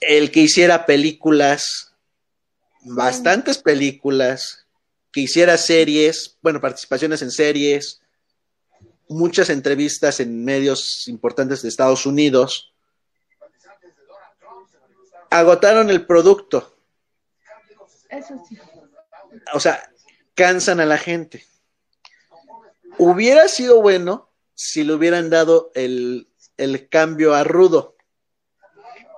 El 0.00 0.30
que 0.30 0.40
hiciera 0.40 0.86
películas, 0.86 1.92
bastantes 2.82 3.58
películas, 3.58 4.66
que 5.12 5.22
hiciera 5.22 5.58
series, 5.58 6.38
bueno, 6.40 6.60
participaciones 6.60 7.20
en 7.22 7.32
series, 7.32 8.00
muchas 9.08 9.50
entrevistas 9.50 10.20
en 10.20 10.44
medios 10.44 11.08
importantes 11.08 11.62
de 11.62 11.68
Estados 11.68 12.06
Unidos, 12.06 12.72
agotaron 15.30 15.90
el 15.90 16.06
producto. 16.06 16.76
Eso 18.08 18.44
sí. 18.48 18.56
O 19.52 19.60
sea, 19.60 19.90
cansan 20.34 20.80
a 20.80 20.86
la 20.86 20.98
gente. 20.98 21.44
Hubiera 23.02 23.48
sido 23.48 23.80
bueno 23.80 24.28
si 24.54 24.84
le 24.84 24.92
hubieran 24.92 25.30
dado 25.30 25.72
el, 25.74 26.28
el 26.58 26.86
cambio 26.90 27.32
a 27.34 27.44
Rudo. 27.44 27.96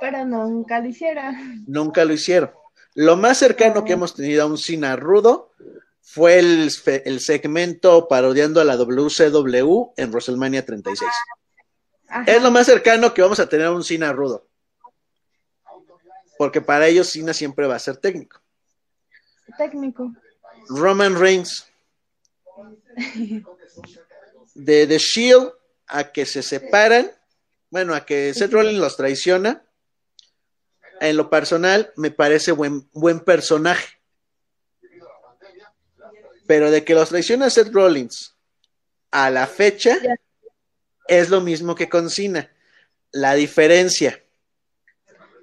Pero 0.01 0.25
nunca 0.25 0.79
lo 0.79 0.87
hicieron. 0.87 1.65
Nunca 1.67 2.05
lo 2.05 2.13
hicieron. 2.13 2.53
Lo 2.95 3.17
más 3.17 3.39
cercano 3.39 3.85
que 3.85 3.95
hemos 3.95 4.15
tenido 4.15 4.45
a 4.45 4.47
un 4.47 4.57
Cina 4.57 4.95
Rudo 4.95 5.51
fue 6.01 6.39
el, 6.39 6.71
el, 7.05 7.19
segmento 7.19 8.07
parodiando 8.07 8.61
a 8.61 8.65
la 8.65 8.77
WCW 8.77 9.95
en 9.97 10.11
WrestleMania 10.11 10.65
36. 10.65 11.11
Ajá. 12.07 12.31
Es 12.31 12.41
lo 12.41 12.53
más 12.53 12.67
cercano 12.67 13.13
que 13.13 13.23
vamos 13.23 13.41
a 13.41 13.49
tener 13.49 13.67
a 13.67 13.73
un 13.73 13.83
Cina 13.83 14.13
Rudo. 14.13 14.47
Porque 16.39 16.61
para 16.61 16.87
ellos 16.87 17.09
Cina 17.09 17.35
siempre 17.35 17.67
va 17.67 17.75
a 17.75 17.81
ser 17.81 17.97
técnico. 17.97 18.41
Técnico. 19.59 20.13
Roman 20.69 21.19
Reigns. 21.19 21.67
De 24.55 24.87
The 24.87 24.99
Shield 24.99 25.53
a 25.87 26.13
que 26.13 26.27
se 26.27 26.43
separan, 26.43 27.11
bueno, 27.71 27.95
a 27.95 28.05
que 28.05 28.35
Seth 28.35 28.53
Rollins 28.53 28.79
los 28.79 28.97
traiciona. 28.97 29.65
En 31.01 31.17
lo 31.17 31.31
personal, 31.31 31.93
me 31.97 32.11
parece 32.11 32.53
buen, 32.53 32.89
buen 32.93 33.21
personaje. 33.21 33.99
Pero 36.47 36.71
de 36.71 36.85
que 36.85 36.95
los 36.95 37.09
traiciona 37.09 37.51
Seth 37.51 37.73
Rollins 37.73 38.37
a 39.11 39.31
la 39.31 39.47
fecha, 39.47 39.97
es 41.09 41.29
lo 41.29 41.41
mismo 41.41 41.75
que 41.75 41.89
con 41.89 42.11
Cena. 42.11 42.51
La 43.11 43.35
diferencia. 43.35 44.23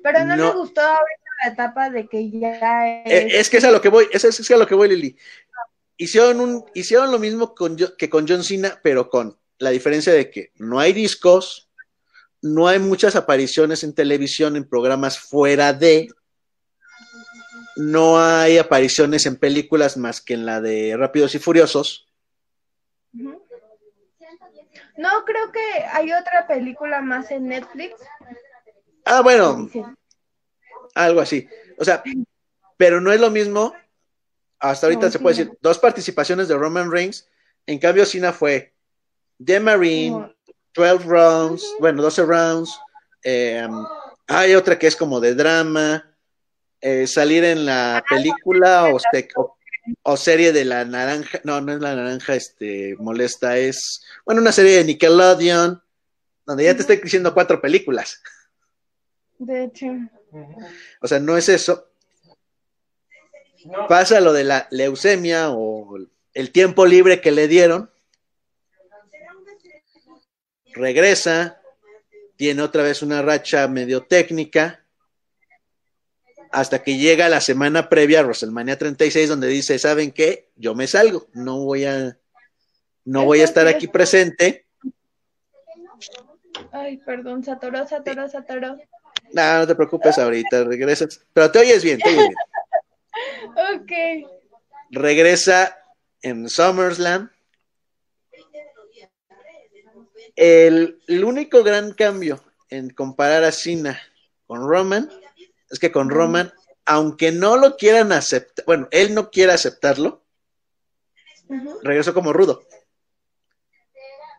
Pero 0.02 0.26
no, 0.26 0.36
no 0.36 0.54
me 0.54 0.60
gustó 0.60 0.82
ahorita 0.82 1.30
la 1.44 1.52
etapa 1.52 1.90
de 1.90 2.08
que 2.08 2.30
ya 2.30 3.04
es... 3.04 3.34
es 3.34 3.50
que 3.50 3.58
es 3.58 3.64
a 3.64 3.72
lo 3.72 3.82
que 3.82 3.90
voy, 3.90 4.08
es, 4.12 4.24
es 4.24 4.52
a 4.52 4.58
lo 4.58 4.68
que 4.68 4.76
voy, 4.76 4.90
Lili. 4.90 5.18
Hicieron, 6.02 6.40
un, 6.40 6.66
hicieron 6.74 7.12
lo 7.12 7.20
mismo 7.20 7.54
con, 7.54 7.76
que 7.76 8.10
con 8.10 8.28
John 8.28 8.44
Cena, 8.44 8.80
pero 8.82 9.10
con 9.10 9.38
la 9.60 9.70
diferencia 9.70 10.14
de 10.14 10.32
que 10.32 10.52
no 10.56 10.80
hay 10.80 10.94
discos, 10.94 11.70
no 12.42 12.68
hay 12.68 12.80
muchas 12.80 13.16
apariciones 13.16 13.84
en 13.84 13.94
televisión, 13.94 14.56
en 14.56 14.68
programas 14.68 15.20
fuera 15.20 15.74
de, 15.74 16.08
no 17.80 18.20
hay 18.20 18.58
apariciones 18.58 19.26
en 19.26 19.38
películas 19.38 19.96
más 19.96 20.20
que 20.22 20.34
en 20.34 20.46
la 20.46 20.60
de 20.60 20.98
Rápidos 20.98 21.34
y 21.36 21.40
Furiosos. 21.40 22.10
No, 23.14 23.40
creo 25.26 25.52
que 25.52 25.84
hay 25.94 26.12
otra 26.12 26.46
película 26.46 27.02
más 27.02 27.32
en 27.32 27.48
Netflix. 27.48 27.96
Ah, 29.06 29.22
bueno, 29.22 29.70
algo 30.94 31.22
así. 31.22 31.48
O 31.78 31.86
sea, 31.86 32.04
pero 32.76 33.00
no 33.00 33.14
es 33.14 33.22
lo 33.22 33.32
mismo. 33.32 33.74
Hasta 34.60 34.88
ahorita 34.88 35.06
no, 35.06 35.12
se 35.12 35.20
puede 35.20 35.38
decir 35.38 35.58
dos 35.62 35.80
participaciones 35.80 36.48
de 36.48 36.58
Roman 36.58 36.92
Reigns. 36.92 37.28
En 37.66 37.80
cambio, 37.80 38.06
Cena 38.06 38.34
fue 38.34 38.74
The 39.44 39.60
Marine, 39.60 40.12
no. 40.12 40.34
12 40.76 41.06
rounds, 41.06 41.76
bueno, 41.80 42.02
12 42.02 42.26
rounds. 42.26 42.80
Eh, 43.24 43.68
hay 44.28 44.56
otra 44.56 44.78
que 44.78 44.88
es 44.88 44.96
como 44.96 45.20
de 45.20 45.36
drama. 45.36 46.06
Eh, 46.82 47.08
salir 47.08 47.44
en 47.44 47.66
la 47.66 48.04
película 48.10 48.86
o, 48.86 48.98
o, 49.36 49.58
o, 50.04 50.18
serie 50.18 50.54
de 50.54 50.64
la 50.64 50.86
naranja, 50.86 51.42
no, 51.44 51.60
no 51.60 51.74
es 51.74 51.82
la 51.82 51.94
naranja, 51.94 52.36
este, 52.36 52.96
molesta, 52.98 53.58
es, 53.58 54.02
bueno, 54.26 54.40
una 54.40 54.54
serie 54.54 54.78
de 54.78 54.86
Nickelodeon, 54.86 55.84
donde 56.46 56.64
ya 56.64 56.74
te 56.74 56.82
estoy 56.82 56.96
diciendo 56.98 57.34
cuatro 57.34 57.60
películas. 57.60 58.22
De 59.40 59.66
hecho. 59.66 59.88
O 61.02 61.08
sea, 61.08 61.20
no 61.20 61.36
es 61.36 61.50
eso. 61.50 61.89
No. 63.66 63.88
Pasa 63.88 64.22
lo 64.22 64.34
de 64.34 64.44
la 64.44 64.68
leucemia 64.72 65.50
o 65.52 65.98
el 66.34 66.52
tiempo 66.52 66.86
libre 66.86 67.22
que 67.22 67.32
le 67.32 67.48
dieron. 67.48 67.92
Regresa, 70.74 71.62
tiene 72.36 72.62
otra 72.62 72.84
vez 72.84 73.02
una 73.02 73.22
racha 73.22 73.68
medio 73.68 74.04
técnica 74.04 74.86
hasta 76.52 76.82
que 76.84 76.98
llega 76.98 77.30
la 77.30 77.42
semana 77.42 77.90
previa 77.90 78.22
a 78.22 78.24
WrestleMania 78.24 78.78
36 78.78 79.30
donde 79.30 79.48
dice, 79.48 79.78
¿saben 79.78 80.12
qué? 80.12 80.50
Yo 80.56 80.74
me 80.74 80.88
salgo, 80.88 81.28
no 81.34 81.60
voy 81.60 81.86
a 81.86 82.18
no 83.06 83.26
voy 83.26 83.42
a 83.42 83.46
estar 83.46 83.68
aquí 83.68 83.88
presente. 83.88 84.66
Ay, 86.72 86.98
perdón, 86.98 87.44
se 87.44 87.52
atoró, 87.52 87.88
se 87.88 87.96
atoró, 87.96 88.30
se 88.30 88.38
atoró. 88.38 88.78
No, 89.32 89.60
no 89.60 89.68
te 89.68 89.76
preocupes 89.76 90.18
ahorita, 90.18 90.64
regresas. 90.64 91.26
Pero 91.34 91.52
te 91.52 91.60
oyes 91.60 91.84
bien, 91.84 92.00
te 92.00 92.10
oyes 92.10 92.20
bien. 92.20 92.36
Ok. 93.46 93.92
Regresa 94.92 95.78
en 96.22 96.50
SummerSlam. 96.50 97.32
El, 100.36 101.02
el 101.08 101.24
único 101.26 101.64
gran 101.64 101.94
cambio 101.94 102.44
en 102.70 102.90
comparar 102.92 103.44
a 103.44 103.52
Cena 103.52 104.00
con 104.48 104.68
Roman 104.68 105.10
es 105.70 105.80
que 105.80 105.92
con 105.92 106.10
Roman, 106.10 106.52
aunque 106.86 107.32
no 107.32 107.58
lo 107.58 107.78
quieran 107.78 108.12
aceptar, 108.12 108.66
bueno, 108.66 108.88
él 108.92 109.14
no 109.14 109.30
quiere 109.30 109.54
aceptarlo, 109.54 110.24
uh 111.48 111.54
-huh. 111.54 111.80
regresó 111.84 112.14
como 112.14 112.34
rudo. 112.34 112.64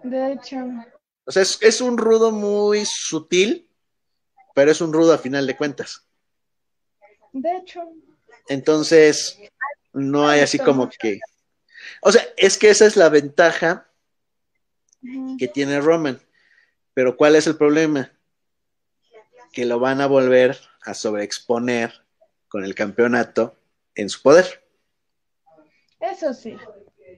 De 0.03 0.33
hecho. 0.33 0.57
O 1.25 1.33
sea, 1.33 1.43
es, 1.43 1.59
es, 1.61 1.81
un 1.81 1.99
rudo 1.99 2.33
muy 2.33 2.85
sutil, 2.87 3.69
pero 4.55 4.71
es 4.71 4.81
un 4.81 4.93
rudo 4.93 5.13
a 5.13 5.19
final 5.19 5.47
de 5.47 5.57
cuentas. 5.57 6.07
De 7.33 7.57
hecho. 7.57 7.83
Entonces, 8.49 9.39
no 9.93 10.29
hay 10.29 10.41
así 10.41 10.59
como 10.59 10.89
que. 10.89 11.21
O 12.03 12.13
sea, 12.13 12.23
es 12.37 12.59
que 12.59 12.71
esa 12.71 12.87
es 12.87 12.97
la 12.97 13.09
ventaja 13.09 13.91
que 15.39 15.49
tiene 15.49 15.81
Roman. 15.81 16.21
Pero 16.95 17.17
¿cuál 17.17 17.37
es 17.37 17.47
el 17.47 17.57
problema? 17.57 18.13
Que 19.53 19.65
lo 19.65 19.79
van 19.79 20.01
a 20.01 20.07
volver 20.07 20.59
a 20.83 20.95
sobreexponer 20.95 21.93
con 22.49 22.65
el 22.65 22.75
campeonato 22.75 23.57
en 23.95 24.09
su 24.09 24.23
poder. 24.23 24.65
Eso 26.01 26.35
sí. 26.35 26.57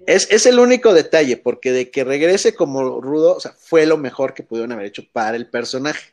Es, 0.07 0.29
es, 0.31 0.47
el 0.47 0.59
único 0.59 0.93
detalle, 0.93 1.37
porque 1.37 1.71
de 1.71 1.91
que 1.91 2.03
regrese 2.03 2.55
como 2.55 3.01
rudo, 3.01 3.37
o 3.37 3.41
sea, 3.41 3.53
fue 3.53 3.87
lo 3.87 3.97
mejor 3.97 4.35
que 4.35 4.43
pudieron 4.43 4.73
haber 4.73 4.87
hecho 4.87 5.05
para 5.13 5.37
el 5.37 5.49
personaje. 5.49 6.13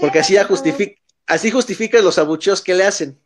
Porque 0.00 0.20
así, 0.20 0.36
justifica, 0.38 1.00
así 1.26 1.50
justifica 1.50 2.00
los 2.00 2.18
abucheos 2.18 2.62
que 2.62 2.74
le 2.74 2.84
hacen. 2.84 3.20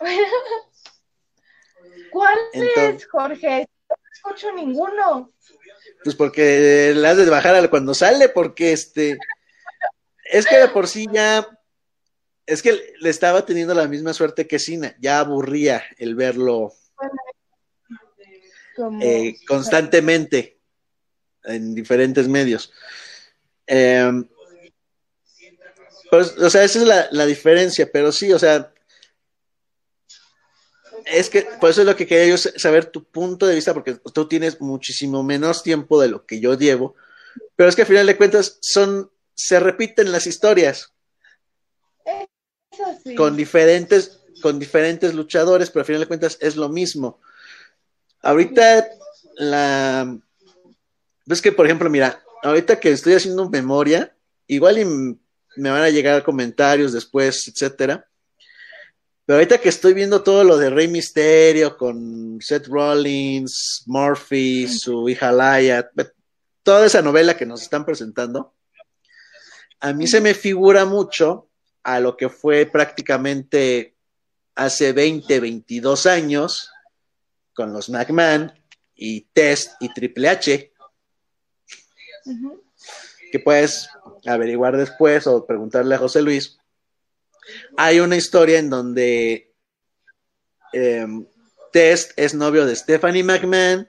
¿Cuál 2.10 2.38
es, 2.52 3.06
Jorge? 3.06 3.68
No 3.88 3.96
escucho 4.12 4.52
ninguno. 4.52 5.32
Pues 6.02 6.16
porque 6.16 6.92
le 6.94 7.08
has 7.08 7.16
de 7.16 7.28
bajar 7.28 7.68
cuando 7.70 7.94
sale, 7.94 8.28
porque 8.28 8.72
este. 8.72 9.18
Es 10.24 10.46
que 10.46 10.56
de 10.56 10.68
por 10.68 10.88
sí 10.88 11.06
ya 11.12 11.46
es 12.46 12.62
que 12.62 12.94
le 13.00 13.10
estaba 13.10 13.46
teniendo 13.46 13.74
la 13.74 13.88
misma 13.88 14.12
suerte 14.12 14.46
que 14.46 14.58
Cena, 14.58 14.94
ya 15.00 15.20
aburría 15.20 15.82
el 15.98 16.14
verlo 16.14 16.72
eh, 19.00 19.36
constantemente 19.46 20.58
en 21.44 21.74
diferentes 21.74 22.28
medios. 22.28 22.72
Eh, 23.66 24.10
pues, 26.10 26.36
o 26.38 26.50
sea, 26.50 26.64
esa 26.64 26.78
es 26.80 26.84
la, 26.84 27.08
la, 27.12 27.26
diferencia, 27.26 27.88
pero 27.90 28.12
sí, 28.12 28.32
o 28.32 28.38
sea, 28.38 28.73
es 31.06 31.30
que 31.30 31.46
por 31.60 31.70
eso 31.70 31.82
es 31.82 31.86
lo 31.86 31.96
que 31.96 32.06
quería 32.06 32.26
yo 32.26 32.36
saber 32.36 32.86
tu 32.86 33.04
punto 33.04 33.46
de 33.46 33.54
vista, 33.54 33.74
porque 33.74 33.94
tú 34.12 34.28
tienes 34.28 34.60
muchísimo 34.60 35.22
menos 35.22 35.62
tiempo 35.62 36.00
de 36.00 36.08
lo 36.08 36.26
que 36.26 36.40
yo 36.40 36.54
llevo, 36.54 36.94
pero 37.56 37.68
es 37.68 37.76
que 37.76 37.82
al 37.82 37.88
final 37.88 38.06
de 38.06 38.16
cuentas 38.16 38.58
son, 38.60 39.10
se 39.34 39.60
repiten 39.60 40.12
las 40.12 40.26
historias. 40.26 40.90
Sí. 43.04 43.14
con 43.14 43.36
diferentes 43.36 44.18
con 44.44 44.58
diferentes 44.58 45.14
luchadores, 45.14 45.70
pero 45.70 45.80
al 45.80 45.86
final 45.86 46.00
de 46.02 46.06
cuentas 46.06 46.36
es 46.40 46.56
lo 46.56 46.68
mismo. 46.68 47.18
Ahorita 48.20 48.86
la... 49.36 50.18
Ves 51.24 51.40
que, 51.40 51.50
por 51.50 51.64
ejemplo, 51.64 51.88
mira, 51.88 52.22
ahorita 52.42 52.78
que 52.78 52.90
estoy 52.90 53.14
haciendo 53.14 53.48
memoria, 53.48 54.14
igual 54.46 54.78
y 54.78 54.84
me 54.84 55.70
van 55.70 55.82
a 55.82 55.88
llegar 55.88 56.22
comentarios 56.22 56.92
después, 56.92 57.48
etcétera. 57.48 58.06
Pero 59.26 59.38
ahorita 59.38 59.58
que 59.58 59.70
estoy 59.70 59.94
viendo 59.94 60.22
todo 60.22 60.44
lo 60.44 60.58
de 60.58 60.68
Rey 60.68 60.86
Misterio 60.86 61.78
con 61.78 62.38
Seth 62.42 62.66
Rollins, 62.66 63.82
Murphy, 63.86 64.68
su 64.68 65.08
hija 65.08 65.32
Laia, 65.32 65.90
toda 66.62 66.86
esa 66.86 67.00
novela 67.00 67.36
que 67.36 67.46
nos 67.46 67.62
están 67.62 67.86
presentando, 67.86 68.54
a 69.80 69.92
mí 69.94 70.06
se 70.06 70.20
me 70.20 70.34
figura 70.34 70.84
mucho 70.84 71.48
a 71.82 72.00
lo 72.00 72.16
que 72.16 72.28
fue 72.28 72.66
prácticamente 72.66 73.94
hace 74.54 74.92
20, 74.92 75.40
22 75.40 76.06
años 76.06 76.70
con 77.54 77.72
los 77.72 77.88
McMahon 77.88 78.52
y 78.94 79.22
Test 79.32 79.72
y 79.80 79.92
Triple 79.92 80.28
H, 80.28 80.72
que 83.32 83.38
puedes 83.40 83.88
averiguar 84.26 84.76
después 84.76 85.26
o 85.26 85.46
preguntarle 85.46 85.94
a 85.94 85.98
José 85.98 86.20
Luis 86.22 86.58
hay 87.76 88.00
una 88.00 88.16
historia 88.16 88.58
en 88.58 88.70
donde 88.70 89.52
em, 90.72 91.26
Test 91.72 92.12
es 92.16 92.34
novio 92.34 92.66
de 92.66 92.76
Stephanie 92.76 93.24
McMahon, 93.24 93.88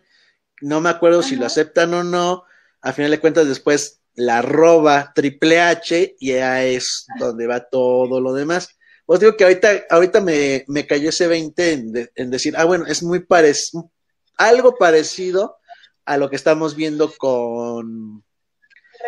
no 0.62 0.82
me 0.82 0.90
acuerdo 0.90 1.22
si 1.22 1.36
lo 1.36 1.46
aceptan 1.46 1.94
o 1.94 2.04
no, 2.04 2.44
a 2.82 2.94
final 2.94 3.12
de 3.12 3.20
cuentas 3.20 3.48
después 3.48 4.02
la 4.16 4.42
roba 4.42 5.12
Triple 5.14 5.60
H 5.60 6.16
y 6.20 6.34
ya 6.34 6.64
es 6.64 7.06
donde 7.20 7.48
va 7.48 7.62
todo 7.70 8.20
lo 8.20 8.34
demás. 8.34 8.70
Pues 9.06 9.20
digo 9.20 9.38
que 9.38 9.44
ahorita, 9.44 9.86
ahorita 9.90 10.22
me, 10.22 10.66
cayó 10.88 11.10
ese 11.10 11.28
20 11.28 12.10
en, 12.16 12.32
decir, 12.32 12.56
ah, 12.58 12.66
bueno, 12.66 12.86
es 12.88 13.04
muy 13.04 13.20
parecido, 13.20 13.92
algo 14.38 14.78
parecido 14.78 15.58
a 16.06 16.18
lo 16.18 16.30
que 16.30 16.36
estamos 16.36 16.76
viendo 16.76 17.14
con 17.16 18.24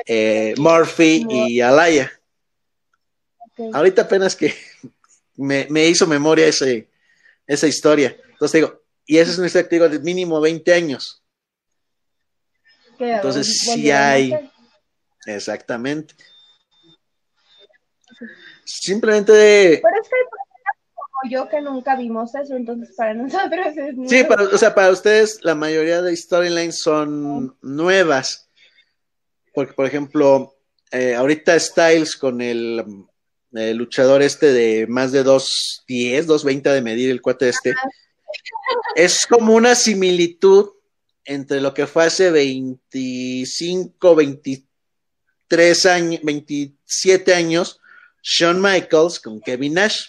eh, 0.05 0.53
Murphy 0.57 1.25
y 1.29 1.61
Alaya. 1.61 2.11
Ahorita 3.73 4.03
apenas 4.03 4.35
que 4.35 4.53
me, 5.35 5.87
hizo 5.87 6.07
memoria 6.07 6.47
ese, 6.47 6.89
esa 7.45 7.67
historia. 7.67 8.15
Entonces 8.31 8.61
digo, 8.61 8.81
y 9.05 9.17
esa 9.17 9.31
es 9.31 9.37
una 9.37 9.47
historia 9.47 9.67
que 9.67 9.75
digo 9.75 9.89
de 9.89 9.99
mínimo 9.99 10.39
20 10.41 10.73
años. 10.73 11.23
Entonces 12.99 13.59
sí 13.61 13.91
hay. 13.91 14.33
Exactamente. 15.25 16.15
Simplemente 18.65 19.31
de... 19.31 19.79
Pero 19.81 20.01
es 20.01 20.09
que 20.09 20.15
como 20.95 21.31
yo 21.31 21.49
que 21.49 21.61
nunca 21.61 21.95
vimos 21.95 22.33
eso, 22.35 22.55
entonces 22.55 22.95
para 22.95 23.13
nosotros 23.13 23.67
es 23.75 24.09
Sí, 24.09 24.23
para, 24.23 24.43
o 24.43 24.57
sea, 24.57 24.73
para 24.73 24.91
ustedes 24.91 25.39
la 25.43 25.55
mayoría 25.55 26.01
de 26.01 26.15
storylines 26.15 26.79
son 26.79 27.57
nuevas. 27.61 28.49
Porque, 29.53 29.73
por 29.73 29.85
ejemplo, 29.85 30.55
eh, 30.91 31.15
ahorita 31.15 31.59
Styles 31.59 32.15
con 32.15 32.41
el 32.41 33.07
el 33.53 33.77
luchador 33.77 34.21
este 34.21 34.51
de 34.51 34.87
más 34.87 35.11
de 35.11 35.23
2.10, 35.23 36.25
2.20 36.25 36.73
de 36.73 36.81
medir 36.81 37.09
el 37.09 37.21
cuate 37.21 37.49
este, 37.49 37.73
es 38.95 39.25
como 39.25 39.53
una 39.53 39.75
similitud 39.75 40.71
entre 41.25 41.61
lo 41.61 41.73
que 41.73 41.87
fue 41.87 42.05
hace 42.05 42.31
25, 42.31 44.15
23 44.15 45.85
años, 45.85 46.21
27 46.23 47.33
años, 47.33 47.79
Shawn 48.21 48.61
Michaels 48.61 49.19
con 49.19 49.41
Kevin 49.41 49.73
Nash. 49.75 50.05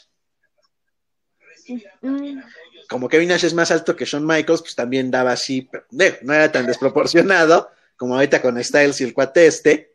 Como 2.89 3.09
Kevin 3.09 3.29
Nash 3.29 3.45
es 3.45 3.55
más 3.55 3.71
alto 3.71 3.95
que 3.97 4.05
Shawn 4.05 4.27
Michaels, 4.27 4.63
pues 4.63 4.75
también 4.75 5.11
daba 5.11 5.33
así, 5.33 5.69
pero 5.71 5.85
no 5.91 6.35
era 6.35 6.51
tan 6.51 6.67
desproporcionado 6.67 7.71
como 7.97 8.15
ahorita 8.15 8.41
con 8.41 8.63
Styles 8.63 9.01
y 9.01 9.05
el 9.05 9.13
cuate 9.13 9.47
este, 9.47 9.93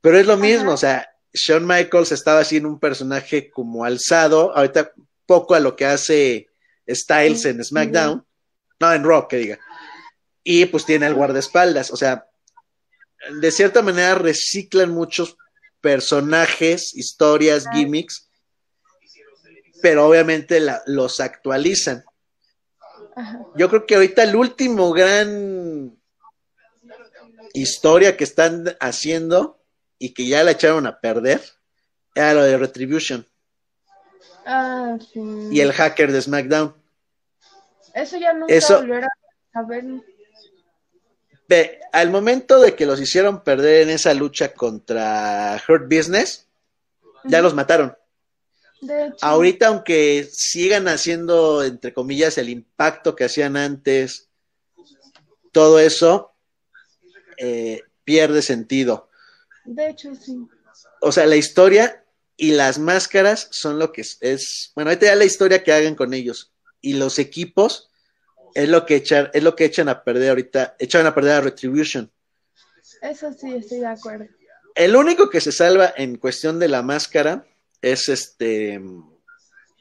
pero 0.00 0.16
es 0.18 0.26
lo 0.26 0.36
mismo, 0.36 0.72
o 0.72 0.76
sea, 0.76 1.10
Shawn 1.36 1.66
Michaels 1.66 2.12
estaba 2.12 2.40
haciendo 2.40 2.68
un 2.68 2.80
personaje 2.80 3.50
como 3.50 3.84
alzado, 3.84 4.56
ahorita 4.56 4.92
poco 5.26 5.54
a 5.54 5.60
lo 5.60 5.76
que 5.76 5.84
hace 5.84 6.48
Styles 6.88 7.44
en 7.44 7.62
SmackDown, 7.62 8.24
no 8.80 8.92
en 8.92 9.04
Rock, 9.04 9.30
que 9.30 9.36
diga. 9.36 9.58
Y 10.42 10.64
pues 10.66 10.86
tiene 10.86 11.06
el 11.06 11.14
guardaespaldas, 11.14 11.90
o 11.90 11.96
sea, 11.96 12.26
de 13.40 13.50
cierta 13.50 13.82
manera 13.82 14.14
reciclan 14.14 14.90
muchos 14.90 15.36
personajes, 15.80 16.94
historias, 16.94 17.66
gimmicks, 17.72 18.28
pero 19.82 20.08
obviamente 20.08 20.60
los 20.86 21.20
actualizan. 21.20 22.04
Yo 23.56 23.68
creo 23.68 23.84
que 23.84 23.96
ahorita 23.96 24.22
el 24.22 24.36
último 24.36 24.92
gran 24.92 25.98
historia 27.52 28.16
que 28.16 28.24
están 28.24 28.76
haciendo 28.80 29.60
y 29.98 30.12
que 30.12 30.26
ya 30.26 30.44
la 30.44 30.52
echaron 30.52 30.86
a 30.86 31.00
perder 31.00 31.40
era 32.14 32.34
lo 32.34 32.42
de 32.42 32.56
Retribution. 32.56 33.26
Ah, 34.46 34.96
sí. 35.12 35.20
Y 35.50 35.60
el 35.60 35.72
hacker 35.72 36.12
de 36.12 36.22
SmackDown. 36.22 36.74
Eso 37.94 38.16
ya 38.18 38.32
no 38.32 38.46
Eso, 38.48 38.82
a 39.52 39.62
ver. 39.62 40.02
al 41.92 42.10
momento 42.10 42.60
de 42.60 42.74
que 42.74 42.86
los 42.86 43.00
hicieron 43.00 43.42
perder 43.42 43.82
en 43.82 43.90
esa 43.90 44.12
lucha 44.14 44.52
contra 44.52 45.60
Hurt 45.66 45.84
Business, 45.84 46.46
ya 47.24 47.42
los 47.42 47.54
mataron. 47.54 47.96
Ahorita, 49.20 49.68
aunque 49.68 50.28
sigan 50.30 50.88
haciendo, 50.88 51.64
entre 51.64 51.92
comillas, 51.92 52.38
el 52.38 52.48
impacto 52.48 53.16
que 53.16 53.24
hacían 53.24 53.56
antes, 53.56 54.28
todo 55.52 55.80
eso 55.80 56.34
eh, 57.38 57.82
pierde 58.04 58.42
sentido. 58.42 59.08
De 59.66 59.90
hecho, 59.90 60.14
sí. 60.14 60.46
O 61.00 61.12
sea, 61.12 61.26
la 61.26 61.36
historia 61.36 62.04
y 62.36 62.52
las 62.52 62.78
máscaras 62.78 63.48
son 63.50 63.78
lo 63.78 63.92
que 63.92 64.02
es, 64.02 64.72
bueno, 64.74 64.90
ahorita 64.90 65.06
ya 65.06 65.14
la 65.14 65.24
historia 65.24 65.62
que 65.62 65.72
hagan 65.72 65.94
con 65.94 66.14
ellos 66.14 66.52
y 66.80 66.94
los 66.94 67.18
equipos 67.18 67.90
es 68.54 68.68
lo 68.68 68.86
que 68.86 68.96
echan, 68.96 69.30
es 69.32 69.42
lo 69.42 69.56
que 69.56 69.64
echan 69.64 69.88
a 69.88 70.02
perder 70.02 70.30
ahorita, 70.30 70.76
echan 70.78 71.06
a 71.06 71.14
perder 71.14 71.32
a 71.32 71.40
Retribution. 71.40 72.10
Eso 73.02 73.32
sí, 73.32 73.54
estoy 73.54 73.80
de 73.80 73.86
acuerdo. 73.86 74.26
El 74.74 74.96
único 74.96 75.30
que 75.30 75.40
se 75.40 75.52
salva 75.52 75.92
en 75.96 76.16
cuestión 76.16 76.58
de 76.58 76.68
la 76.68 76.82
máscara 76.82 77.46
es 77.80 78.08
este, 78.08 78.80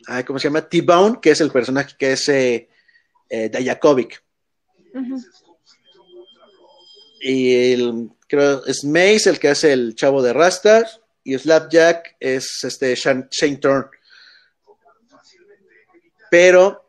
ay, 0.08 0.24
¿cómo 0.24 0.40
se 0.40 0.48
llama? 0.48 0.68
T-Bone, 0.68 1.20
que 1.22 1.32
es 1.32 1.42
el 1.42 1.52
personaje 1.52 1.96
que 1.98 2.14
es 2.14 2.30
eh, 2.30 2.70
eh 3.30 3.50
Dayakovic. 3.50 4.24
Y 7.28 7.74
el, 7.74 8.12
creo, 8.28 8.64
es 8.68 8.84
Mace 8.84 9.28
el 9.32 9.40
que 9.40 9.48
hace 9.48 9.74
el 9.74 9.96
chavo 9.96 10.22
de 10.22 10.32
Rasta 10.32 10.88
y 11.24 11.36
Slapjack 11.36 12.18
es 12.20 12.64
este 12.64 12.94
Shane, 12.94 13.58
Turn. 13.58 13.88
Pero 16.30 16.88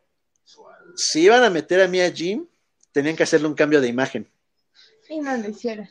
si 0.94 1.22
iban 1.22 1.42
a 1.42 1.48
meter 1.48 1.80
a 1.80 1.88
Mia 1.88 2.12
Jim, 2.12 2.46
tenían 2.92 3.16
que 3.16 3.22
hacerle 3.22 3.46
un 3.46 3.54
cambio 3.54 3.80
de 3.80 3.88
imagen. 3.88 4.28
Y 5.08 5.20
no 5.20 5.34
lo 5.38 5.48
hicieron. 5.48 5.88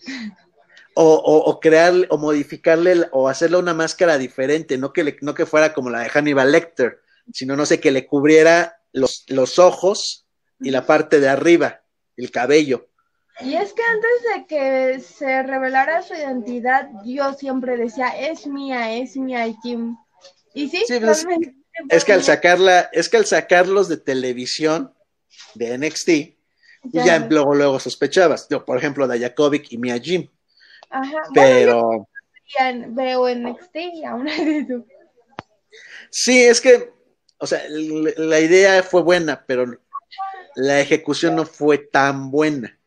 O, 0.93 1.15
o, 1.15 1.59
crearle, 1.59 2.05
o 2.11 2.19
modificarle, 2.19 3.07
o 3.13 3.27
hacerle 3.27 3.57
una 3.57 3.73
máscara 3.73 4.19
diferente, 4.19 4.77
no 4.77 4.93
que, 4.93 5.17
no 5.21 5.33
que 5.33 5.47
fuera 5.47 5.73
como 5.73 5.89
la 5.89 6.01
de 6.01 6.09
Hannibal 6.09 6.51
Lecter, 6.51 7.01
sino, 7.33 7.55
no 7.55 7.65
sé, 7.65 7.79
que 7.79 7.89
le 7.89 8.05
cubriera 8.05 8.79
los, 8.93 9.25
los 9.27 9.57
ojos 9.57 10.27
y 10.59 10.69
la 10.69 10.85
parte 10.85 11.19
de 11.19 11.29
arriba, 11.29 11.81
el 12.15 12.29
cabello. 12.29 12.89
Y 13.41 13.55
es 13.55 13.73
que 13.73 13.81
antes 13.83 14.11
de 14.33 14.45
que 14.47 14.99
se 14.99 15.43
revelara 15.43 16.01
su 16.01 16.13
identidad, 16.13 16.89
yo 17.03 17.33
siempre 17.33 17.75
decía, 17.77 18.07
es 18.07 18.47
mía, 18.47 18.93
es 18.95 19.17
mía 19.17 19.45
Jim. 19.61 19.97
Y 20.53 20.69
sí, 20.69 20.85
pues, 21.01 21.25
es 21.89 22.05
que 22.05 22.13
al 22.13 22.23
sacarla, 22.23 22.89
es 22.93 23.09
que 23.09 23.17
al 23.17 23.25
sacarlos 23.25 23.89
de 23.89 23.97
televisión 23.97 24.93
de 25.53 25.77
NXT, 25.77 26.09
ya, 26.91 27.19
luego, 27.19 27.55
luego 27.55 27.79
sospechabas. 27.79 28.47
Yo, 28.49 28.63
por 28.63 28.77
ejemplo, 28.77 29.07
Dayakovic 29.07 29.71
y 29.71 29.77
Mia 29.77 29.97
Jim. 29.99 30.29
Ajá. 30.89 31.17
Pero. 31.33 32.07
veo 32.89 33.29
NXT 33.29 33.75
y 33.75 34.05
aún. 34.05 34.27
Sí, 36.09 36.41
es 36.41 36.61
que, 36.61 36.93
o 37.39 37.45
sea, 37.45 37.61
la 37.67 38.39
idea 38.39 38.81
fue 38.81 39.01
buena, 39.01 39.43
pero 39.45 39.65
la 40.55 40.79
ejecución 40.79 41.35
no 41.35 41.45
fue 41.45 41.77
tan 41.77 42.31
buena. 42.31 42.79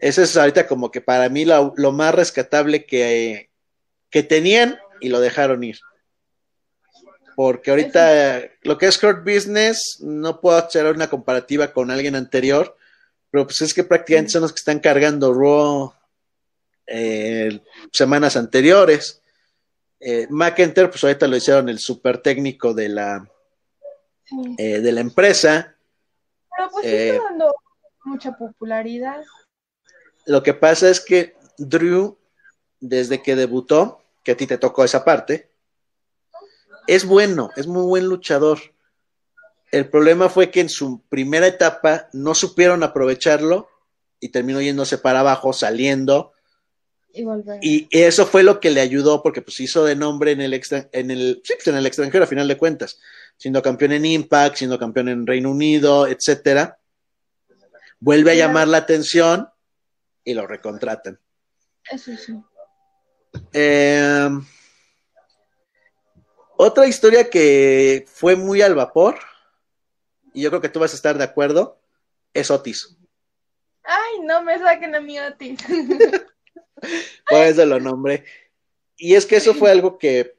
Eso 0.00 0.22
es 0.22 0.36
ahorita 0.36 0.66
como 0.66 0.90
que 0.90 1.00
para 1.00 1.28
mí 1.28 1.44
lo, 1.44 1.74
más 1.92 2.14
rescatable 2.14 2.86
que, 2.86 3.50
que 4.10 4.22
tenían 4.22 4.78
y 5.00 5.08
lo 5.08 5.20
dejaron 5.20 5.64
ir. 5.64 5.78
Porque 7.36 7.70
ahorita 7.70 8.42
lo 8.62 8.76
que 8.76 8.86
es 8.86 8.98
Court 8.98 9.24
Business, 9.24 9.98
no 10.00 10.40
puedo 10.40 10.58
hacer 10.58 10.86
una 10.86 11.08
comparativa 11.08 11.72
con 11.72 11.90
alguien 11.90 12.16
anterior, 12.16 12.76
pero 13.30 13.46
pues 13.46 13.60
es 13.62 13.72
que 13.72 13.84
prácticamente 13.84 14.32
son 14.32 14.42
los 14.42 14.52
que 14.52 14.58
están 14.58 14.80
cargando 14.80 15.32
Raw 15.32 15.94
eh, 16.86 17.60
semanas 17.92 18.36
anteriores. 18.36 19.22
Eh, 20.00 20.26
McEnther, 20.30 20.90
pues 20.90 21.04
ahorita 21.04 21.28
lo 21.28 21.36
hicieron 21.36 21.68
el 21.68 21.78
super 21.78 22.18
técnico 22.18 22.74
de 22.74 22.88
la 22.88 23.30
eh, 24.58 24.80
de 24.80 24.92
la 24.92 25.00
empresa. 25.00 25.76
Pero 26.56 26.70
pues 26.70 26.86
eh, 26.86 27.08
está 27.10 27.24
dando 27.24 27.54
mucha 28.04 28.32
popularidad. 28.32 29.22
Lo 30.26 30.42
que 30.42 30.54
pasa 30.54 30.90
es 30.90 31.00
que 31.00 31.34
Drew, 31.58 32.18
desde 32.80 33.22
que 33.22 33.36
debutó, 33.36 34.02
que 34.22 34.32
a 34.32 34.36
ti 34.36 34.46
te 34.46 34.58
tocó 34.58 34.84
esa 34.84 35.04
parte, 35.04 35.50
es 36.86 37.04
bueno, 37.04 37.50
es 37.56 37.66
muy 37.66 37.82
buen 37.82 38.06
luchador. 38.06 38.58
El 39.70 39.88
problema 39.88 40.28
fue 40.28 40.50
que 40.50 40.60
en 40.60 40.68
su 40.68 41.02
primera 41.08 41.46
etapa 41.46 42.08
no 42.12 42.34
supieron 42.34 42.82
aprovecharlo 42.82 43.68
y 44.18 44.30
terminó 44.30 44.60
yéndose 44.60 44.98
para 44.98 45.20
abajo, 45.20 45.52
saliendo. 45.52 46.32
Y, 47.60 47.88
eso 47.90 48.26
fue 48.26 48.42
lo 48.42 48.60
que 48.60 48.70
le 48.70 48.80
ayudó 48.80 49.22
porque 49.22 49.42
pues 49.42 49.58
hizo 49.60 49.84
de 49.84 49.96
nombre 49.96 50.32
en 50.32 50.40
el, 50.40 50.54
en 50.54 51.10
el, 51.10 51.42
pues, 51.46 51.66
en 51.66 51.76
el 51.76 51.86
extranjero 51.86 52.24
a 52.24 52.28
final 52.28 52.48
de 52.48 52.56
cuentas, 52.56 52.98
siendo 53.36 53.62
campeón 53.62 53.92
en 53.92 54.04
Impact, 54.04 54.56
siendo 54.56 54.78
campeón 54.78 55.08
en 55.08 55.26
Reino 55.26 55.50
Unido, 55.50 56.06
etcétera. 56.06 56.78
Vuelve 57.98 58.32
a 58.32 58.34
llamar 58.34 58.68
la 58.68 58.78
atención 58.78 59.49
y 60.24 60.34
lo 60.34 60.46
recontratan. 60.46 61.18
Eso 61.90 62.16
sí. 62.16 62.34
Em, 63.52 64.44
otra 66.56 66.86
historia 66.86 67.30
que 67.30 68.04
fue 68.08 68.36
muy 68.36 68.62
al 68.62 68.74
vapor, 68.74 69.18
y 70.32 70.42
yo 70.42 70.50
creo 70.50 70.60
que 70.60 70.68
tú 70.68 70.80
vas 70.80 70.92
a 70.92 70.96
estar 70.96 71.16
de 71.16 71.24
acuerdo, 71.24 71.80
es 72.34 72.50
Otis. 72.50 72.96
Ay, 73.82 74.20
no 74.22 74.42
me 74.42 74.58
saquen 74.58 74.94
a 74.94 75.00
mi 75.00 75.18
Otis. 75.18 75.58
Por 77.28 77.38
eso 77.38 77.66
lo 77.66 77.80
nombré. 77.80 78.24
Y 78.96 79.14
es 79.14 79.26
que 79.26 79.36
eso 79.36 79.54
fue 79.54 79.70
algo 79.70 79.98
que, 79.98 80.36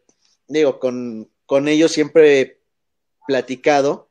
digo, 0.47 0.79
con, 0.79 1.29
con 1.45 1.67
ellos 1.67 1.91
siempre 1.91 2.41
he 2.41 2.61
platicado. 3.27 4.09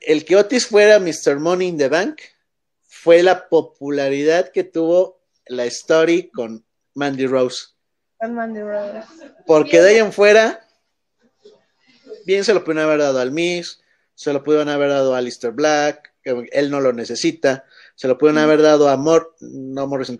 El 0.00 0.24
que 0.24 0.36
Otis 0.36 0.66
fuera 0.66 0.98
Mr. 1.00 1.38
Money 1.38 1.68
in 1.68 1.78
the 1.78 1.88
Bank 1.88 2.20
fue 3.08 3.22
la 3.22 3.48
popularidad 3.48 4.52
que 4.52 4.64
tuvo 4.64 5.22
la 5.46 5.64
story 5.64 6.28
con 6.28 6.62
Mandy 6.92 7.26
Rose. 7.26 7.68
Con 8.18 8.34
Mandy 8.34 8.60
Rose. 8.60 9.02
Porque 9.46 9.80
de 9.80 9.88
ahí 9.88 9.96
en 9.96 10.12
fuera, 10.12 10.62
bien 12.26 12.44
se 12.44 12.52
lo 12.52 12.62
pudieron 12.62 12.84
haber 12.84 12.98
dado 12.98 13.18
al 13.18 13.32
Miss, 13.32 13.80
se 14.14 14.30
lo 14.30 14.44
pudieron 14.44 14.68
haber 14.68 14.90
dado 14.90 15.14
a 15.14 15.18
Alistair 15.18 15.54
Black, 15.54 16.12
que 16.22 16.50
él 16.52 16.70
no 16.70 16.80
lo 16.80 16.92
necesita, 16.92 17.64
se 17.94 18.08
lo 18.08 18.18
pudieron 18.18 18.42
haber 18.42 18.60
dado 18.60 18.90
a 18.90 18.98
Mor, 18.98 19.34
no 19.40 19.86
Morrison 19.86 20.18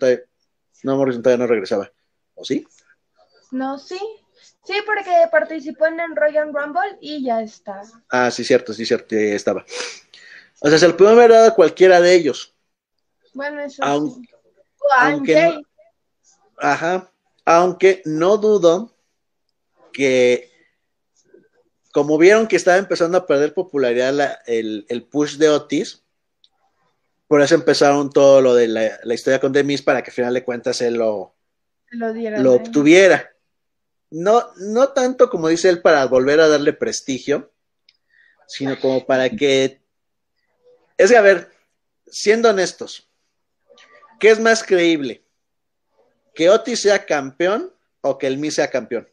no 0.81 0.97
Morrison 0.97 1.21
no 1.37 1.45
regresaba, 1.45 1.91
¿o 2.33 2.43
sí? 2.43 2.65
No, 3.51 3.77
sí, 3.77 3.99
sí, 4.65 4.73
porque 4.83 5.11
participó 5.31 5.85
en 5.85 5.99
el 5.99 6.15
Royal 6.15 6.51
Rumble 6.51 6.97
y 7.01 7.23
ya 7.23 7.43
está. 7.43 7.83
Ah, 8.09 8.31
sí, 8.31 8.43
cierto, 8.43 8.73
sí, 8.73 8.83
cierto, 8.83 9.13
ya 9.13 9.35
estaba. 9.35 9.63
O 10.61 10.69
sea, 10.69 10.79
se 10.79 10.87
lo 10.87 10.97
pudieron 10.97 11.19
haber 11.19 11.29
dado 11.29 11.49
a 11.49 11.53
cualquiera 11.53 12.01
de 12.01 12.15
ellos. 12.15 12.55
Bueno, 13.39 13.61
eso 13.61 13.81
aunque, 13.85 14.27
aunque 14.97 15.61
ajá, 16.57 17.09
aunque 17.45 18.01
no 18.03 18.35
dudo 18.35 18.93
que 19.93 20.51
como 21.93 22.17
vieron 22.17 22.49
que 22.49 22.57
estaba 22.57 22.75
empezando 22.75 23.17
a 23.17 23.25
perder 23.25 23.53
popularidad 23.53 24.41
el, 24.45 25.07
push 25.09 25.37
de 25.37 25.47
Otis, 25.47 26.03
por 27.29 27.41
eso 27.41 27.55
empezaron 27.55 28.09
todo 28.09 28.41
lo 28.41 28.55
de 28.55 28.67
la, 28.67 29.13
historia 29.13 29.39
con 29.39 29.53
Demis 29.53 29.83
para 29.83 30.03
que 30.03 30.11
al 30.11 30.15
final 30.15 30.33
de 30.33 30.43
cuentas 30.43 30.81
él 30.81 30.95
lo, 30.95 31.33
lo, 31.91 32.53
obtuviera. 32.55 33.31
No, 34.11 34.49
no 34.57 34.89
tanto 34.89 35.29
como 35.29 35.47
dice 35.47 35.69
él 35.69 35.81
para 35.81 36.05
volver 36.07 36.41
a 36.41 36.49
darle 36.49 36.73
prestigio, 36.73 37.53
sino 38.47 38.77
como 38.81 39.05
para 39.05 39.29
que... 39.29 39.79
Es 40.97 41.09
que, 41.09 41.15
a 41.15 41.21
ver, 41.21 41.49
siendo 42.05 42.49
honestos, 42.49 43.08
¿qué 44.19 44.29
es 44.29 44.39
más 44.39 44.63
creíble? 44.63 45.23
¿Que 46.35 46.49
Otis 46.49 46.81
sea 46.81 47.05
campeón 47.05 47.73
o 48.01 48.17
que 48.17 48.27
el 48.27 48.37
Mi 48.37 48.51
sea 48.51 48.69
campeón? 48.69 49.07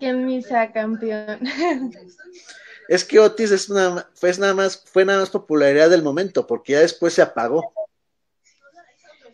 Que 0.00 0.08
el 0.08 0.18
Mi 0.18 0.42
sea 0.42 0.72
campeón. 0.72 1.40
es 2.88 3.04
que 3.04 3.20
Otis 3.20 3.50
es 3.52 3.68
una, 3.68 4.08
fue, 4.14 4.32
nada 4.38 4.54
más, 4.54 4.82
fue 4.84 5.04
nada 5.04 5.20
más 5.20 5.30
popularidad 5.30 5.90
del 5.90 6.02
momento, 6.02 6.46
porque 6.46 6.72
ya 6.72 6.80
después 6.80 7.14
se 7.14 7.22
apagó. 7.22 7.72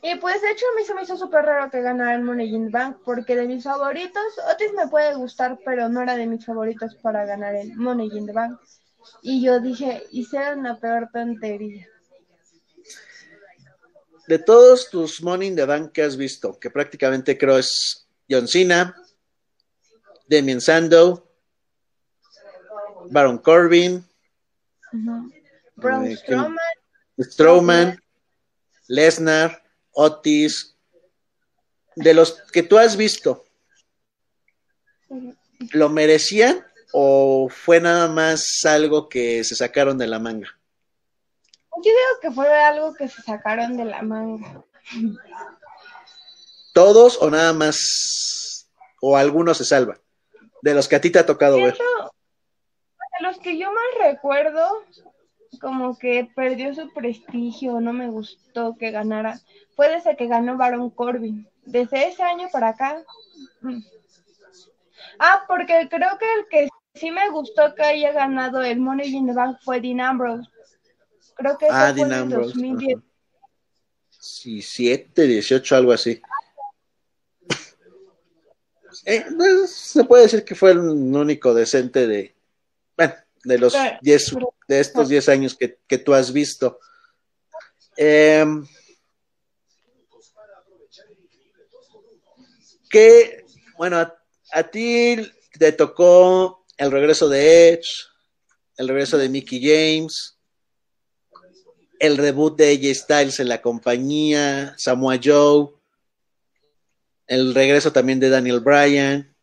Y 0.00 0.14
pues 0.16 0.40
de 0.40 0.50
hecho 0.52 0.64
a 0.72 0.78
mí 0.78 0.86
se 0.86 0.94
me 0.94 1.02
hizo 1.02 1.16
súper 1.16 1.44
raro 1.44 1.70
que 1.70 1.80
ganara 1.80 2.14
el 2.14 2.22
Money 2.22 2.54
in 2.54 2.70
Bank, 2.70 2.98
porque 3.04 3.34
de 3.34 3.48
mis 3.48 3.64
favoritos, 3.64 4.38
Otis 4.52 4.72
me 4.74 4.86
puede 4.88 5.14
gustar, 5.14 5.58
pero 5.64 5.88
no 5.88 6.02
era 6.02 6.14
de 6.14 6.26
mis 6.26 6.44
favoritos 6.44 6.94
para 6.96 7.24
ganar 7.24 7.54
el 7.56 7.74
Money 7.74 8.10
in 8.12 8.26
the 8.26 8.32
Bank. 8.32 8.60
Y 9.22 9.42
yo 9.42 9.58
dije, 9.58 10.04
hice 10.12 10.54
una 10.54 10.78
peor 10.78 11.08
tontería 11.12 11.88
de 14.28 14.38
todos 14.38 14.90
tus 14.90 15.22
Money 15.22 15.48
in 15.48 15.56
the 15.56 15.64
Bank 15.64 15.92
que 15.92 16.02
has 16.02 16.16
visto, 16.16 16.58
que 16.60 16.70
prácticamente 16.70 17.38
creo 17.38 17.56
es 17.56 18.06
John 18.28 18.46
Cena, 18.46 18.94
Damien 20.28 20.60
Sandow, 20.60 21.26
Baron 23.10 23.38
Corbin, 23.38 24.04
uh 24.92 25.30
Strowman, 27.20 27.98
Lesnar, 28.86 29.62
Otis, 29.92 30.76
de 31.96 32.14
los 32.14 32.42
que 32.52 32.62
tú 32.62 32.76
has 32.76 32.96
visto, 32.96 33.44
¿lo 35.72 35.88
merecían 35.88 36.64
o 36.92 37.48
fue 37.48 37.80
nada 37.80 38.08
más 38.08 38.64
algo 38.64 39.08
que 39.08 39.42
se 39.42 39.54
sacaron 39.54 39.96
de 39.96 40.06
la 40.06 40.18
manga? 40.18 40.57
Yo 41.78 41.92
digo 41.92 42.20
que 42.20 42.30
fue 42.30 42.48
algo 42.64 42.94
que 42.94 43.08
se 43.08 43.22
sacaron 43.22 43.76
de 43.76 43.84
la 43.84 44.02
manga. 44.02 44.64
¿Todos 46.72 47.20
o 47.20 47.30
nada 47.30 47.52
más? 47.52 48.68
¿O 49.00 49.16
algunos 49.16 49.58
se 49.58 49.64
salvan? 49.64 49.98
De 50.62 50.74
los 50.74 50.88
que 50.88 50.96
a 50.96 51.00
ti 51.00 51.10
te 51.10 51.20
ha 51.20 51.26
tocado 51.26 51.56
ver. 51.56 51.74
De 51.74 53.26
los 53.26 53.38
que 53.38 53.58
yo 53.58 53.70
más 53.70 54.10
recuerdo, 54.10 54.66
como 55.60 55.96
que 55.98 56.28
perdió 56.34 56.74
su 56.74 56.92
prestigio, 56.92 57.80
no 57.80 57.92
me 57.92 58.08
gustó 58.08 58.76
que 58.76 58.90
ganara, 58.90 59.40
fue 59.76 59.88
desde 59.88 60.16
que 60.16 60.26
ganó 60.26 60.56
Baron 60.56 60.90
Corbin. 60.90 61.48
Desde 61.64 62.08
ese 62.08 62.22
año 62.22 62.48
para 62.52 62.70
acá. 62.70 63.04
Mm. 63.60 63.80
Ah, 65.18 65.44
porque 65.46 65.88
creo 65.88 66.18
que 66.18 66.34
el 66.34 66.48
que 66.48 66.68
sí 66.94 67.10
me 67.10 67.28
gustó 67.30 67.74
que 67.74 67.82
haya 67.82 68.12
ganado 68.12 68.62
el 68.62 68.80
Money 68.80 69.14
in 69.14 69.26
the 69.26 69.32
Bank 69.32 69.58
fue 69.62 69.80
Dean 69.80 70.00
Ambrose. 70.00 70.48
Creo 71.38 71.56
que 71.56 71.66
ah, 71.70 71.94
fue 71.94 72.02
en 72.02 72.30
2010. 72.30 72.98
Sí, 74.10 74.60
7, 74.60 75.22
18, 75.22 75.76
algo 75.76 75.92
así. 75.92 76.20
Eh, 79.04 79.24
pues, 79.36 79.70
se 79.70 80.02
puede 80.02 80.24
decir 80.24 80.44
que 80.44 80.56
fue 80.56 80.72
el 80.72 80.80
único 80.80 81.54
decente 81.54 82.08
de, 82.08 82.34
bueno, 82.96 83.14
de 83.44 83.58
los 83.58 83.72
10, 84.02 84.34
de 84.66 84.80
estos 84.80 85.08
10 85.08 85.28
años 85.28 85.54
que, 85.54 85.78
que, 85.86 85.98
tú 85.98 86.12
has 86.12 86.32
visto. 86.32 86.80
Eh, 87.96 88.44
que, 92.90 93.44
bueno, 93.76 93.98
a, 93.98 94.18
a, 94.50 94.62
ti 94.64 95.30
te 95.56 95.70
tocó 95.70 96.66
el 96.76 96.90
regreso 96.90 97.28
de 97.28 97.68
Edge, 97.68 98.06
el 98.76 98.88
regreso 98.88 99.16
de 99.16 99.28
Mickey 99.28 99.60
James, 99.62 100.37
el 101.98 102.16
reboot 102.16 102.56
de 102.56 102.72
AJ 102.72 102.94
Styles 102.94 103.40
en 103.40 103.48
la 103.48 103.60
compañía, 103.60 104.74
Samoa 104.76 105.18
Joe, 105.22 105.68
el 107.26 107.54
regreso 107.54 107.92
también 107.92 108.20
de 108.20 108.30
Daniel 108.30 108.60
Bryan. 108.60 109.34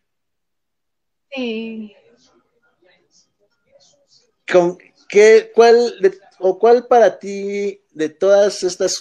Sí. 1.32 1.96
¿Con 4.52 4.78
qué, 5.10 5.52
cuál, 5.54 5.94
o 6.40 6.58
cuál 6.60 6.88
para 6.88 7.20
ti, 7.20 7.82
de 7.92 8.10
todas 8.10 8.64
estas 8.64 9.00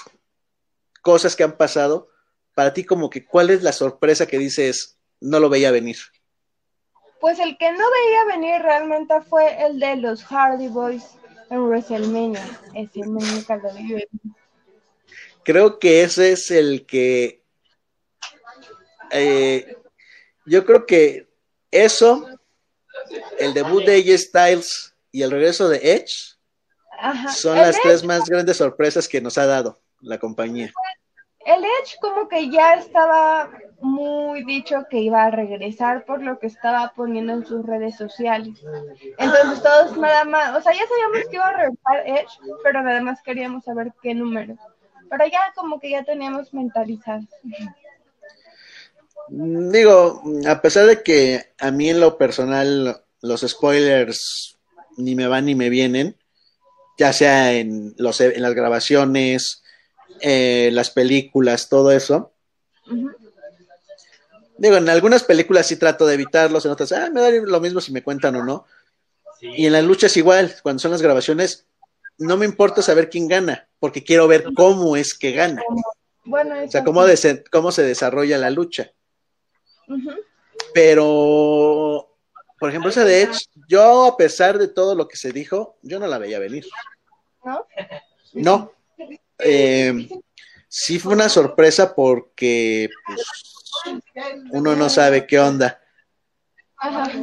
cosas 1.02 1.36
que 1.36 1.44
han 1.44 1.56
pasado, 1.56 2.08
para 2.54 2.72
ti 2.72 2.84
como 2.84 3.10
que 3.10 3.26
cuál 3.26 3.50
es 3.50 3.62
la 3.62 3.72
sorpresa 3.72 4.26
que 4.26 4.38
dices, 4.38 4.98
no 5.20 5.40
lo 5.40 5.48
veía 5.48 5.70
venir? 5.70 5.96
Pues 7.20 7.38
el 7.38 7.56
que 7.56 7.72
no 7.72 7.78
veía 7.90 8.36
venir 8.36 8.62
realmente 8.62 9.20
fue 9.22 9.64
el 9.64 9.80
de 9.80 9.96
los 9.96 10.24
Hardy 10.24 10.68
Boys 10.68 11.04
en 11.54 11.68
WrestleMania. 11.68 12.60
Ese 12.74 13.00
nunca 13.00 13.56
lo 13.56 13.70
Creo 15.44 15.78
que 15.78 16.02
ese 16.02 16.32
es 16.32 16.50
el 16.50 16.86
que. 16.86 17.42
Eh, 19.10 19.76
yo 20.46 20.64
creo 20.64 20.86
que 20.86 21.28
eso, 21.70 22.26
el 23.38 23.54
debut 23.54 23.84
de 23.84 23.96
AJ 23.96 24.18
Styles 24.18 24.94
y 25.12 25.22
el 25.22 25.30
regreso 25.30 25.68
de 25.68 25.78
Edge, 25.78 26.36
son 27.34 27.56
las 27.56 27.80
tres 27.80 28.02
más 28.02 28.24
grandes 28.24 28.56
sorpresas 28.56 29.06
que 29.06 29.20
nos 29.20 29.38
ha 29.38 29.46
dado 29.46 29.80
la 30.00 30.18
compañía. 30.18 30.72
el 31.46 31.64
Edge 31.64 31.96
como 32.00 32.28
que 32.28 32.50
ya 32.50 32.74
estaba 32.74 33.50
muy 33.84 34.44
dicho 34.44 34.86
que 34.88 34.98
iba 35.00 35.24
a 35.24 35.30
regresar 35.30 36.04
por 36.06 36.22
lo 36.22 36.38
que 36.38 36.46
estaba 36.46 36.92
poniendo 36.96 37.34
en 37.34 37.46
sus 37.46 37.64
redes 37.64 37.96
sociales. 37.96 38.58
Entonces 39.18 39.62
todos 39.62 39.96
nada 39.98 40.24
más, 40.24 40.56
o 40.56 40.62
sea, 40.62 40.72
ya 40.72 40.82
sabíamos 40.88 41.28
que 41.28 41.36
iba 41.36 41.46
a 41.46 41.52
regresar 41.52 42.02
Edge, 42.06 42.52
pero 42.62 42.82
nada 42.82 43.00
más 43.02 43.22
queríamos 43.22 43.64
saber 43.64 43.92
qué 44.02 44.14
número. 44.14 44.56
Pero 45.10 45.26
ya 45.26 45.52
como 45.54 45.78
que 45.78 45.90
ya 45.90 46.02
teníamos 46.02 46.52
mentalizado. 46.54 47.24
Digo, 49.28 50.22
a 50.48 50.60
pesar 50.62 50.86
de 50.86 51.02
que 51.02 51.52
a 51.58 51.70
mí 51.70 51.90
en 51.90 52.00
lo 52.00 52.16
personal 52.16 53.02
los 53.20 53.40
spoilers 53.42 54.56
ni 54.96 55.14
me 55.14 55.26
van 55.26 55.46
ni 55.46 55.54
me 55.54 55.68
vienen, 55.68 56.16
ya 56.98 57.12
sea 57.12 57.52
en, 57.52 57.94
los, 57.98 58.20
en 58.20 58.40
las 58.40 58.54
grabaciones, 58.54 59.62
eh, 60.20 60.70
las 60.72 60.90
películas, 60.90 61.68
todo 61.68 61.90
eso. 61.92 62.32
Digo, 64.56 64.76
en 64.76 64.88
algunas 64.88 65.24
películas 65.24 65.66
sí 65.66 65.76
trato 65.76 66.06
de 66.06 66.14
evitarlos, 66.14 66.64
en 66.64 66.72
otras, 66.72 66.92
ah, 66.92 67.10
me 67.12 67.20
da 67.20 67.30
lo 67.30 67.60
mismo 67.60 67.80
si 67.80 67.92
me 67.92 68.02
cuentan 68.02 68.36
o 68.36 68.44
no. 68.44 68.66
Y 69.40 69.66
en 69.66 69.72
las 69.72 69.84
luchas 69.84 70.16
igual, 70.16 70.54
cuando 70.62 70.80
son 70.80 70.92
las 70.92 71.02
grabaciones, 71.02 71.66
no 72.18 72.36
me 72.36 72.46
importa 72.46 72.82
saber 72.82 73.10
quién 73.10 73.28
gana, 73.28 73.68
porque 73.78 74.04
quiero 74.04 74.28
ver 74.28 74.44
cómo 74.54 74.96
es 74.96 75.14
que 75.14 75.32
gana. 75.32 75.62
Bueno, 76.24 76.54
o 76.64 76.70
sea, 76.70 76.84
cómo, 76.84 77.04
cómo 77.50 77.72
se 77.72 77.82
desarrolla 77.82 78.38
la 78.38 78.50
lucha. 78.50 78.92
Pero, 80.72 82.16
por 82.58 82.70
ejemplo, 82.70 82.90
esa 82.90 83.04
de 83.04 83.22
Edge, 83.22 83.46
yo 83.68 84.06
a 84.06 84.16
pesar 84.16 84.58
de 84.58 84.68
todo 84.68 84.94
lo 84.94 85.08
que 85.08 85.16
se 85.16 85.32
dijo, 85.32 85.76
yo 85.82 85.98
no 85.98 86.06
la 86.06 86.18
veía 86.18 86.38
venir. 86.38 86.66
¿No? 87.44 87.66
No. 88.32 88.72
Eh, 89.38 90.08
sí 90.68 90.98
fue 90.98 91.12
una 91.12 91.28
sorpresa 91.28 91.94
porque 91.94 92.88
pues, 93.06 93.20
uno 94.54 94.76
no 94.76 94.88
sabe 94.88 95.26
qué 95.26 95.40
onda. 95.40 95.80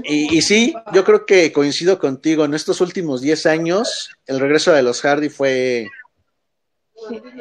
Y, 0.03 0.37
y, 0.37 0.41
sí, 0.41 0.73
yo 0.93 1.05
creo 1.05 1.25
que 1.25 1.51
coincido 1.53 1.97
contigo. 1.97 2.43
En 2.43 2.53
estos 2.53 2.81
últimos 2.81 3.21
10 3.21 3.45
años, 3.45 4.09
el 4.25 4.39
regreso 4.39 4.73
de 4.73 4.83
los 4.83 5.01
Hardy 5.01 5.29
fue. 5.29 5.87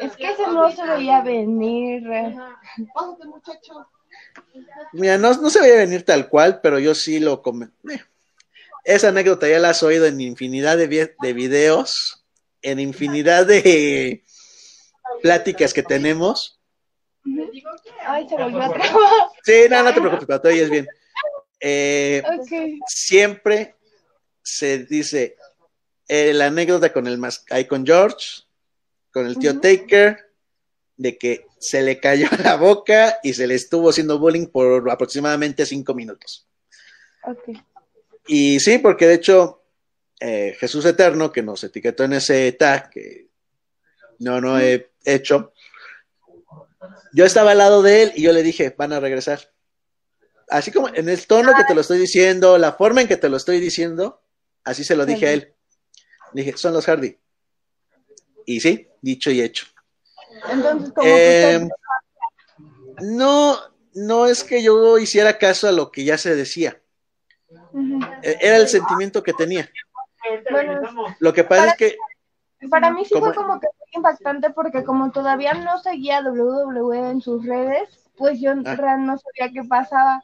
es 0.01 0.17
que 0.17 0.31
ese 0.31 0.47
no 0.47 0.71
se 0.71 0.85
veía 0.87 1.23
venir. 1.23 2.03
Mira, 4.93 5.19
no, 5.19 5.35
no 5.35 5.51
se 5.51 5.61
veía 5.61 5.77
venir 5.77 6.05
tal 6.05 6.29
cual, 6.29 6.61
pero 6.63 6.79
yo 6.79 6.95
sí 6.95 7.19
lo 7.19 7.43
comenté. 7.43 7.95
Eh, 7.95 8.05
esa 8.85 9.09
anécdota 9.09 9.49
ya 9.49 9.59
la 9.59 9.71
has 9.71 9.83
oído 9.83 10.07
en 10.07 10.21
infinidad 10.21 10.77
de, 10.77 11.15
de 11.21 11.33
videos, 11.33 12.25
en 12.63 12.79
infinidad 12.79 13.47
de 13.47 14.23
pláticas 15.23 15.75
que 15.75 15.83
tenemos. 15.83 16.60
Ay, 18.07 18.29
se 18.29 18.37
volvió 18.37 18.61
a 18.61 19.31
Sí, 19.43 19.65
no, 19.69 19.83
no 19.83 19.95
te 19.95 20.01
preocupes, 20.01 20.27
pero 20.27 20.41
todavía 20.41 20.65
es 20.65 20.71
bien. 20.71 20.89
Eh, 21.61 22.23
siempre 22.87 23.77
se 24.43 24.85
dice 24.85 25.37
eh, 26.09 26.33
la 26.33 26.47
anécdota 26.47 26.93
con 26.93 27.07
el 27.07 27.19
más, 27.19 27.45
con 27.69 27.85
George, 27.85 28.43
con 29.13 29.27
el 29.27 29.39
tío 29.39 29.61
Taker, 29.61 30.19
de 30.97 31.19
que 31.19 31.47
se 31.59 31.83
le 31.83 32.01
cayó 32.01 32.27
la 32.43 32.57
boca 32.57 33.19
y 33.23 33.35
se 33.35 33.47
le 33.47 33.55
estuvo 33.55 33.91
haciendo 33.91 34.19
bullying 34.19 34.47
por 34.47 34.91
aproximadamente 34.91 35.67
cinco 35.67 35.95
minutos. 35.95 36.47
Y 38.27 38.61
sí, 38.61 38.79
porque 38.79 39.07
de 39.07 39.15
hecho, 39.15 39.63
eh, 40.19 40.57
Jesús 40.59 40.85
Eterno, 40.85 41.31
que 41.31 41.43
nos 41.43 41.63
etiquetó 41.65 42.05
en 42.05 42.15
ese 42.15 42.53
tag, 42.53 42.91
que 42.91 43.29
no, 44.19 44.41
no 44.41 44.59
he 44.59 44.91
hecho, 45.05 45.53
yo 47.13 47.25
estaba 47.25 47.53
al 47.53 47.59
lado 47.59 47.83
de 47.83 48.03
él 48.03 48.13
y 48.15 48.23
yo 48.23 48.33
le 48.33 48.43
dije, 48.43 48.75
van 48.77 48.93
a 48.93 49.01
regresar. 49.01 49.41
Así 50.49 50.73
como 50.73 50.89
en 50.89 51.09
el 51.09 51.27
tono 51.27 51.55
que 51.55 51.65
te 51.65 51.75
lo 51.75 51.81
estoy 51.81 51.99
diciendo, 51.99 52.59
la 52.59 52.73
forma 52.73 53.03
en 53.03 53.09
que 53.09 53.17
te 53.17 53.29
lo 53.29 53.37
estoy 53.37 53.61
diciendo, 53.61 54.23
así 54.65 54.85
se 54.85 54.97
lo 54.97 55.07
dije 55.07 55.27
a 55.29 55.33
él. 55.33 55.55
Dije, 56.33 56.57
son 56.57 56.73
los 56.73 56.87
Hardy. 56.87 57.19
Y 58.47 58.61
sí, 58.61 58.89
dicho 59.01 59.31
y 59.31 59.41
hecho. 59.41 59.67
Entonces, 60.51 60.93
eh, 61.05 61.69
no, 63.03 63.59
no 63.95 64.27
es 64.27 64.45
que 64.45 64.63
yo 64.63 64.99
hiciera 64.99 65.39
caso 65.39 65.69
a 65.69 65.73
lo 65.73 65.91
que 65.91 66.05
ya 66.05 66.19
se 66.19 66.35
decía. 66.35 66.81
E-, 68.23 68.39
era 68.41 68.57
el 68.57 68.69
sentimiento 68.69 69.23
que 69.23 69.33
tenía. 69.33 69.71
lo 71.19 71.33
que 71.33 71.45
pasa 71.45 71.69
es 71.69 71.77
que 71.77 71.97
para 72.69 72.91
mí 72.91 73.05
sí 73.05 73.15
fue 73.19 73.35
como 73.35 73.59
que 73.59 73.69
muy 73.79 73.89
impactante 73.95 74.51
porque 74.51 74.85
como 74.85 75.11
todavía 75.11 75.55
no 75.55 75.79
seguía 75.79 76.21
WWE 76.23 77.11
en 77.11 77.21
sus 77.21 77.45
redes, 77.45 77.89
pues 78.17 78.41
yo 78.41 78.51
ah. 78.53 78.97
no 78.99 79.17
sabía 79.19 79.53
qué 79.53 79.67
pasaba 79.67 80.23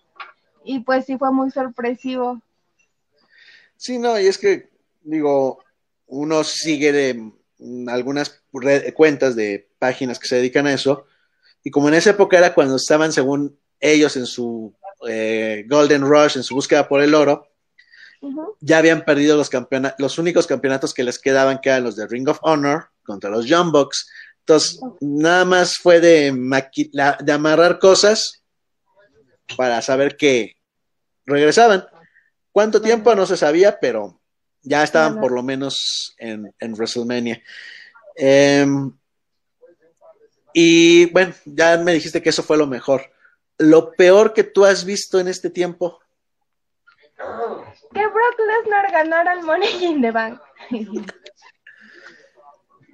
y 0.65 0.81
pues 0.81 1.07
sí 1.07 1.17
fue 1.17 1.33
muy 1.33 1.51
sorpresivo. 1.51 2.43
Sí, 3.77 3.99
no, 3.99 4.19
y 4.21 4.27
es 4.27 4.39
que 4.39 4.69
digo, 5.03 5.61
uno 6.07 6.45
sigue 6.45 6.93
de 6.93 7.33
algunas 7.89 8.43
cuentas 8.95 9.35
de 9.35 9.69
páginas 9.79 10.19
que 10.19 10.29
se 10.29 10.37
dedican 10.37 10.67
a 10.67 10.75
eso 10.75 11.07
y 11.63 11.71
como 11.71 11.89
en 11.89 11.95
esa 11.95 12.11
época 12.11 12.39
era 12.39 12.55
cuando 12.55 12.77
estaban 12.77 13.13
según 13.13 13.59
ellos 13.81 14.17
en 14.17 14.27
su 14.27 14.75
eh, 15.09 15.65
Golden 15.69 16.03
Rush, 16.03 16.37
en 16.37 16.43
su 16.43 16.55
búsqueda 16.55 16.89
por 16.89 17.03
el 17.03 17.15
oro, 17.15 17.49
ya 18.61 18.79
habían 18.79 19.05
perdido 19.05 19.37
los 19.37 19.51
campeonatos, 19.51 19.99
los 19.99 20.19
únicos 20.19 20.47
campeonatos 20.47 20.95
que 20.95 21.05
les 21.05 21.19
quedaban, 21.19 21.59
que 21.61 21.69
eran 21.71 21.85
los 21.85 21.97
de 21.97 22.07
Ring 22.07 22.29
of 22.29 22.39
Honor 22.43 22.89
contra 23.05 23.31
los 23.31 23.47
Young 23.47 23.71
Bucks. 23.73 24.09
Entonces, 24.41 24.81
nada 25.01 25.45
más 25.45 25.77
fue 25.77 26.01
de, 26.01 26.33
de 27.21 27.33
amarrar 27.33 27.79
cosas 27.79 28.43
para 29.57 29.83
saber 29.83 30.17
que 30.17 30.57
regresaban. 31.25 31.87
¿Cuánto 32.53 32.81
tiempo? 32.81 33.15
No 33.15 33.27
se 33.27 33.37
sabía, 33.37 33.79
pero 33.81 34.21
ya 34.63 34.83
estaban 34.83 35.21
por 35.21 35.33
lo 35.33 35.43
menos 35.43 36.15
en, 36.19 36.55
en 36.59 36.73
WrestleMania. 36.73 37.43
Em, 38.17 38.93
y 40.53 41.07
bueno, 41.13 41.35
ya 41.45 41.77
me 41.77 41.93
dijiste 41.93 42.23
que 42.23 42.31
eso 42.31 42.43
fue 42.43 42.57
lo 42.57 42.67
mejor. 42.67 43.13
Lo 43.59 43.93
peor 43.93 44.33
que 44.33 44.45
tú 44.45 44.65
has 44.65 44.85
visto 44.85 45.21
en 45.21 45.29
este 45.29 45.51
tiempo 45.51 46.01
que 47.93 48.07
Brock 48.07 48.39
Lesnar 48.39 48.93
ganara 48.93 49.33
el 49.33 49.43
Money 49.43 49.85
in 49.85 50.03
the 50.03 50.11
Bank. 50.11 50.41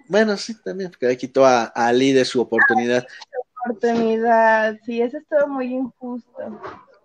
bueno, 0.08 0.36
sí, 0.36 0.54
también, 0.62 0.90
porque 0.90 1.06
ahí 1.06 1.16
quitó 1.16 1.44
a, 1.44 1.64
Ali 1.64 2.12
de 2.12 2.24
su 2.24 2.40
oportunidad. 2.40 3.06
oportunidad, 3.64 4.76
sí, 4.84 5.00
eso 5.00 5.18
estuvo 5.18 5.48
muy 5.48 5.72
injusto 5.72 6.60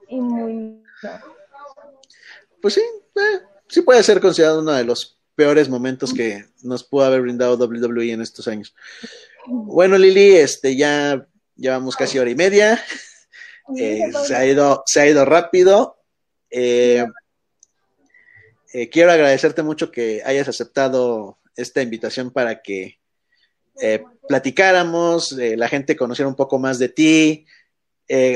y 0.07 0.19
muy... 0.19 0.83
Pues 2.61 2.73
sí, 2.73 2.81
eh, 3.15 3.41
sí 3.67 3.81
puede 3.81 4.03
ser 4.03 4.19
considerado 4.19 4.61
uno 4.61 4.71
de 4.71 4.83
los 4.83 5.17
peores 5.35 5.69
momentos 5.69 6.13
que 6.13 6.45
nos 6.63 6.83
pudo 6.83 7.05
haber 7.05 7.21
brindado 7.21 7.57
WWE 7.57 8.11
en 8.11 8.21
estos 8.21 8.47
años. 8.47 8.75
Bueno, 9.45 9.97
Lili, 9.97 10.35
este 10.35 10.75
ya 10.75 11.25
llevamos 11.55 11.95
casi 11.95 12.17
hora 12.19 12.29
y 12.29 12.35
media. 12.35 12.81
Eh, 13.77 14.11
se, 14.25 14.33
ha 14.33 14.45
ido, 14.45 14.81
se 14.85 15.01
ha 15.01 15.07
ido 15.07 15.25
rápido. 15.25 15.97
Eh, 16.49 17.05
eh, 18.73 18.89
quiero 18.89 19.11
agradecerte 19.11 19.63
mucho 19.63 19.91
que 19.91 20.21
hayas 20.25 20.47
aceptado 20.47 21.37
esta 21.55 21.81
invitación 21.81 22.31
para 22.31 22.61
que 22.61 22.99
eh, 23.81 24.03
platicáramos, 24.27 25.31
eh, 25.33 25.55
la 25.55 25.67
gente 25.67 25.95
conociera 25.95 26.27
un 26.27 26.35
poco 26.35 26.59
más 26.59 26.79
de 26.79 26.89
ti. 26.89 27.45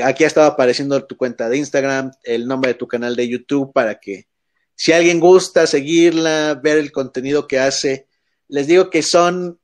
aquí 0.04 0.24
ha 0.24 0.26
estado 0.26 0.46
apareciendo 0.46 1.04
tu 1.04 1.16
cuenta 1.16 1.48
de 1.48 1.56
Instagram, 1.56 2.12
el 2.22 2.46
nombre 2.46 2.72
de 2.72 2.78
tu 2.78 2.86
canal 2.86 3.16
de 3.16 3.28
YouTube 3.28 3.72
para 3.72 3.98
que 3.98 4.26
si 4.74 4.92
alguien 4.92 5.20
gusta 5.20 5.66
seguirla, 5.66 6.60
ver 6.62 6.78
el 6.78 6.92
contenido 6.92 7.46
que 7.46 7.58
hace, 7.58 8.06
les 8.48 8.66
digo 8.66 8.90
que 8.90 9.02
son, 9.02 9.58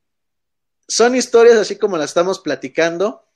son 0.87 1.15
historias 1.15 1.57
así 1.57 1.77
como 1.77 1.99
las 1.99 2.11
estamos 2.11 2.39
platicando, 2.39 3.28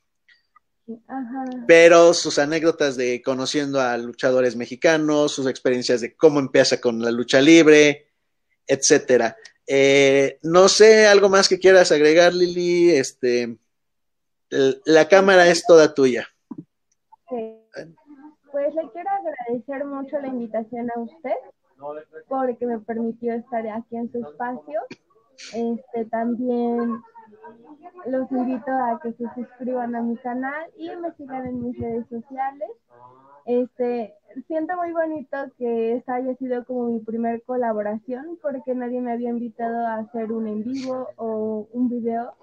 pero 1.66 2.12
sus 2.12 2.38
anécdotas 2.38 2.96
de 2.96 3.22
conociendo 3.22 3.80
a 3.80 3.96
luchadores 3.96 4.56
mexicanos, 4.56 5.32
sus 5.32 5.46
experiencias 5.46 6.00
de 6.00 6.16
cómo 6.16 6.40
empieza 6.40 6.80
con 6.80 7.00
la 7.00 7.10
lucha 7.10 7.40
libre, 7.40 8.08
etcétera. 8.66 9.36
Eh, 9.66 10.38
no 10.42 10.68
sé, 10.68 11.06
algo 11.06 11.28
más 11.28 11.48
que 11.48 11.58
quieras 11.58 11.92
agregar, 11.92 12.34
Lili. 12.34 12.90
Este, 12.90 13.56
la 14.50 15.08
cámara 15.08 15.48
es 15.48 15.64
toda 15.64 15.94
tuya. 15.94 16.28
Pues 17.28 18.74
le 18.74 18.90
quiero 18.92 19.08
agradecer 19.10 19.84
mucho 19.86 20.18
la 20.20 20.28
invitación 20.28 20.90
a 20.94 21.00
usted 21.00 21.32
porque 22.28 22.66
me 22.66 22.78
permitió 22.80 23.34
estar 23.34 23.66
aquí 23.68 23.96
en 23.96 24.12
su 24.12 24.18
espacio. 24.18 24.80
Este 25.54 26.04
también 26.10 27.00
los 28.06 28.30
invito 28.32 28.70
a 28.70 29.00
que 29.02 29.12
se 29.12 29.24
suscriban 29.34 29.94
a 29.94 30.02
mi 30.02 30.16
canal 30.18 30.70
y 30.76 30.94
me 30.96 31.12
sigan 31.12 31.46
en 31.46 31.62
mis 31.62 31.78
redes 31.78 32.06
sociales. 32.08 32.70
Este, 33.44 34.14
siento 34.46 34.76
muy 34.76 34.92
bonito 34.92 35.36
que 35.58 35.96
esta 35.96 36.14
haya 36.14 36.34
sido 36.36 36.64
como 36.64 36.84
mi 36.84 37.00
primer 37.00 37.42
colaboración 37.42 38.38
porque 38.40 38.74
nadie 38.74 39.00
me 39.00 39.12
había 39.12 39.30
invitado 39.30 39.86
a 39.86 39.96
hacer 39.96 40.30
un 40.30 40.46
en 40.46 40.62
vivo 40.62 41.08
o 41.16 41.66
un 41.72 41.88
video 41.88 42.34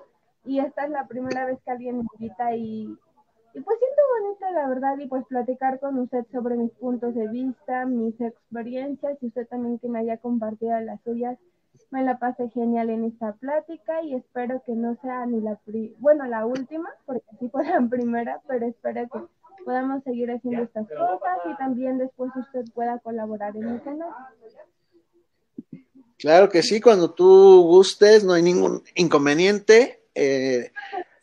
y 0.46 0.60
esta 0.60 0.86
es 0.86 0.92
la 0.92 1.08
primera 1.08 1.46
vez 1.46 1.60
que 1.64 1.72
alguien 1.72 1.98
me 1.98 2.06
invita 2.16 2.54
y, 2.56 2.84
y 3.54 3.62
pues 3.62 3.80
siento 3.80 4.02
bonito 4.20 4.46
la 4.52 4.68
verdad 4.68 4.98
y 4.98 5.08
pues 5.08 5.26
platicar 5.28 5.80
con 5.80 6.00
usted 6.00 6.26
sobre 6.32 6.58
mis 6.58 6.72
puntos 6.72 7.16
de 7.16 7.28
vista, 7.28 7.86
mis 7.86 8.20
experiencias 8.20 9.18
y 9.22 9.28
usted 9.28 9.48
también 9.48 9.80
que 9.80 9.88
me 9.88 10.00
haya 10.00 10.18
compartido 10.18 10.78
las 10.82 11.02
suyas. 11.02 11.38
Me 11.92 12.04
la 12.04 12.20
pasé 12.20 12.50
genial 12.50 12.90
en 12.90 13.06
esta 13.06 13.34
plática 13.34 14.02
y 14.04 14.14
espero 14.16 14.62
que 14.66 14.74
no 14.74 14.98
sea 15.02 15.26
ni 15.26 15.42
la, 15.42 15.60
bueno, 15.98 16.26
la 16.26 16.46
última, 16.46 16.90
porque 17.06 17.26
sí 17.40 17.50
fue 17.50 17.64
la 17.68 17.82
primera, 17.90 18.42
pero 18.48 18.68
espero 18.68 19.08
que 19.12 19.20
podamos 19.66 20.04
seguir 20.04 20.32
haciendo 20.32 20.64
estas 20.64 20.88
cosas 20.88 21.40
y 21.52 21.58
también 21.58 21.98
después 21.98 22.32
usted 22.36 22.66
pueda 22.74 23.00
colaborar 23.00 23.56
en 23.56 23.74
mi 23.74 23.80
canal. 23.80 24.10
Claro 26.18 26.50
que 26.50 26.62
sí, 26.62 26.82
cuando 26.82 27.12
tú 27.12 27.64
gustes, 27.64 28.24
no 28.24 28.34
hay 28.34 28.44
ningún 28.44 28.84
inconveniente. 28.96 30.04
Eh, 30.14 30.72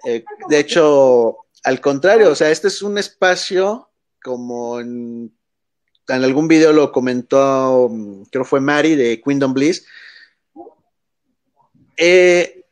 eh, 0.07 0.25
de 0.49 0.59
hecho, 0.59 1.37
al 1.65 1.81
contrario, 1.81 2.31
o 2.31 2.35
sea, 2.35 2.51
este 2.51 2.69
es 2.69 2.83
un 2.83 2.97
espacio 2.97 3.91
como 4.23 4.81
en, 4.81 5.33
en 6.09 6.25
algún 6.25 6.49
video 6.49 6.73
lo 6.73 6.93
comentó, 6.93 7.91
creo 8.31 8.45
fue 8.45 8.61
Mari 8.61 8.97
de 8.97 9.21
Queendom 9.21 9.53
Bliss. 9.53 9.87
Eh, 11.97 12.65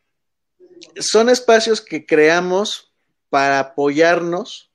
son 0.98 1.28
espacios 1.28 1.80
que 1.80 2.06
creamos 2.06 2.92
para 3.30 3.59
apoyarnos 3.59 4.70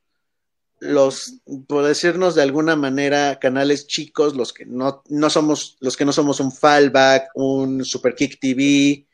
los, 0.79 1.41
por 1.67 1.85
decirnos 1.85 2.35
de 2.35 2.41
alguna 2.41 2.75
manera, 2.75 3.37
canales 3.39 3.87
chicos, 3.87 4.35
los 4.35 4.53
que 4.53 4.65
no, 4.65 5.03
no 5.09 5.29
somos, 5.29 5.77
los 5.81 5.97
que 5.97 6.05
no 6.05 6.13
somos 6.13 6.39
un 6.39 6.51
Fallback, 6.51 7.31
un 7.35 7.83
Super 7.83 8.15
Kick 8.15 8.39
TV, 8.39 9.05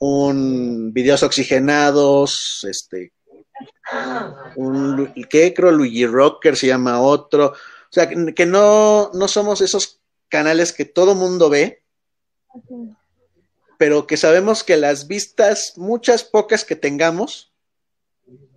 un 0.00 0.92
videos 0.92 1.22
oxigenados, 1.22 2.66
este, 2.68 3.12
un, 4.56 5.12
¿qué 5.28 5.52
creo? 5.52 5.72
Luigi 5.72 6.06
Rocker 6.06 6.56
se 6.56 6.68
llama 6.68 7.00
otro, 7.00 7.48
o 7.48 7.92
sea, 7.92 8.08
que, 8.08 8.46
no, 8.46 9.10
no 9.12 9.28
somos 9.28 9.60
esos 9.60 10.00
canales 10.28 10.72
que 10.72 10.84
todo 10.84 11.14
mundo 11.14 11.50
ve, 11.50 11.82
pero 13.78 14.06
que 14.06 14.16
sabemos 14.16 14.64
que 14.64 14.76
las 14.76 15.06
vistas, 15.06 15.72
muchas 15.76 16.24
pocas 16.24 16.64
que 16.64 16.76
tengamos, 16.76 17.52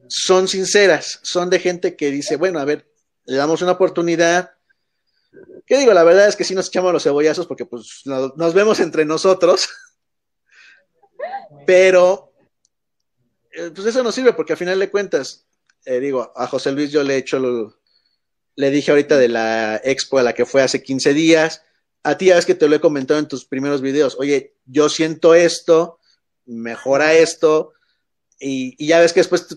son 0.10 0.48
sinceras, 0.50 1.20
son 1.22 1.50
de 1.50 1.60
gente 1.60 1.96
que 1.96 2.12
dice, 2.12 2.36
bueno, 2.36 2.60
a 2.60 2.66
ver, 2.66 2.92
le 3.26 3.38
damos 3.38 3.62
una 3.62 3.74
oportunidad. 3.74 4.52
¿Qué 5.66 5.78
digo? 5.78 5.94
La 5.94 6.04
verdad 6.04 6.28
es 6.28 6.36
que 6.36 6.44
sí 6.44 6.56
nos 6.56 6.68
echamos 6.68 6.92
los 6.92 7.04
cebollazos 7.04 7.48
porque 7.48 7.66
pues 7.66 8.02
nos 8.06 8.54
vemos 8.54 8.80
entre 8.80 9.06
nosotros, 9.06 9.70
pero 11.66 12.34
eh, 13.52 13.72
pues 13.74 13.88
eso 13.88 14.04
nos 14.04 14.16
sirve 14.16 14.34
porque 14.34 14.54
al 14.54 14.60
final 14.60 14.80
de 14.80 14.90
cuentas, 14.90 15.46
eh, 15.86 16.00
digo, 16.00 16.34
a 16.36 16.48
José 16.48 16.72
Luis 16.72 16.92
yo 16.92 17.04
le 17.04 17.14
he 17.14 17.18
hecho, 17.18 17.78
le 18.56 18.72
dije 18.72 18.92
ahorita 18.92 19.18
de 19.18 19.28
la 19.28 19.80
expo 19.84 20.18
a 20.18 20.24
la 20.24 20.34
que 20.34 20.48
fue 20.48 20.64
hace 20.64 20.82
15 20.82 21.14
días, 21.14 21.64
a 22.04 22.18
ti 22.18 22.28
ya 22.28 22.36
ves 22.36 22.46
que 22.46 22.56
te 22.56 22.68
lo 22.68 22.76
he 22.76 22.82
comentado 22.82 23.20
en 23.20 23.28
tus 23.28 23.46
primeros 23.46 23.82
videos, 23.82 24.16
oye, 24.20 24.56
yo 24.66 24.90
siento 24.90 25.34
esto, 25.36 26.00
mejora 26.46 27.14
esto, 27.14 27.74
y, 28.40 28.76
y 28.84 28.88
ya 28.88 29.00
ves 29.00 29.14
que 29.14 29.20
después 29.20 29.48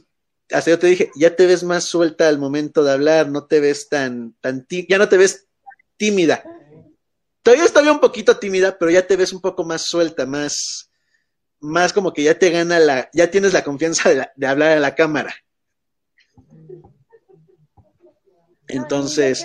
hasta 0.50 0.70
yo 0.70 0.78
te 0.78 0.86
dije, 0.86 1.10
ya 1.16 1.34
te 1.34 1.46
ves 1.46 1.62
más 1.62 1.84
suelta 1.84 2.28
al 2.28 2.38
momento 2.38 2.84
de 2.84 2.92
hablar, 2.92 3.28
no 3.28 3.46
te 3.46 3.60
ves 3.60 3.88
tan, 3.88 4.34
tan 4.40 4.66
ya 4.68 4.98
no 4.98 5.08
te 5.08 5.16
ves 5.16 5.46
tímida. 5.96 6.44
Todavía 7.42 7.64
estaba 7.64 7.92
un 7.92 8.00
poquito 8.00 8.38
tímida, 8.38 8.78
pero 8.78 8.90
ya 8.90 9.06
te 9.06 9.16
ves 9.16 9.32
un 9.32 9.40
poco 9.40 9.64
más 9.64 9.82
suelta, 9.82 10.26
más, 10.26 10.90
más 11.60 11.92
como 11.92 12.12
que 12.12 12.22
ya 12.22 12.38
te 12.38 12.50
gana 12.50 12.78
la, 12.78 13.10
ya 13.12 13.30
tienes 13.30 13.52
la 13.52 13.64
confianza 13.64 14.10
de, 14.10 14.26
de 14.34 14.46
hablar 14.46 14.72
a 14.72 14.80
la 14.80 14.94
cámara. 14.94 15.34
Entonces. 18.68 19.44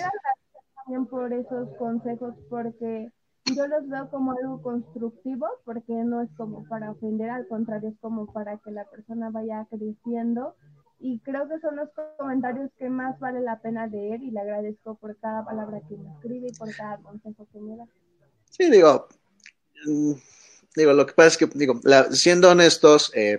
Por 1.08 1.32
esos 1.32 1.68
consejos, 1.78 2.34
porque 2.48 3.08
yo 3.54 3.66
los 3.68 3.88
veo 3.88 4.10
como 4.10 4.32
algo 4.32 4.60
constructivo, 4.60 5.46
porque 5.64 5.92
no 5.92 6.20
es 6.20 6.28
como 6.36 6.64
para 6.68 6.90
ofender, 6.90 7.30
al 7.30 7.46
contrario, 7.46 7.90
es 7.90 7.98
como 8.00 8.32
para 8.32 8.58
que 8.58 8.72
la 8.72 8.84
persona 8.90 9.30
vaya 9.30 9.66
creciendo 9.70 10.56
y 10.98 11.20
creo 11.20 11.48
que 11.48 11.60
son 11.60 11.76
los 11.76 11.88
comentarios 12.18 12.70
que 12.76 12.88
más 12.88 13.18
vale 13.20 13.40
la 13.40 13.60
pena 13.62 13.86
leer 13.86 14.20
y 14.22 14.32
le 14.32 14.40
agradezco 14.40 14.96
por 14.96 15.16
cada 15.18 15.44
palabra 15.44 15.80
que 15.88 15.96
me 15.96 16.10
escribe 16.12 16.48
y 16.48 16.58
por 16.58 16.74
cada 16.74 16.98
consejo 16.98 17.46
que 17.52 17.60
me 17.60 17.76
da. 17.76 17.86
Sí, 18.50 18.68
digo, 18.68 19.08
mm, 19.86 20.12
digo, 20.76 20.92
lo 20.92 21.06
que 21.06 21.14
pasa 21.14 21.28
es 21.28 21.36
que, 21.38 21.46
digo, 21.54 21.80
siendo 22.10 22.50
honestos, 22.50 23.12
eh, 23.14 23.38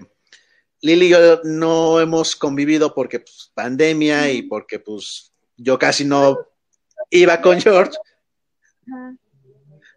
Lili 0.82 1.08
y 1.08 1.10
yo 1.10 1.42
no 1.44 2.00
hemos 2.00 2.36
convivido 2.36 2.96
porque 2.96 3.20
pues, 3.20 3.52
pandemia 3.54 4.32
y 4.32 4.44
porque 4.44 4.80
pues 4.80 5.32
yo 5.58 5.78
casi 5.78 6.06
no 6.06 6.38
iba 7.12 7.42
con 7.42 7.62
George. 7.62 7.98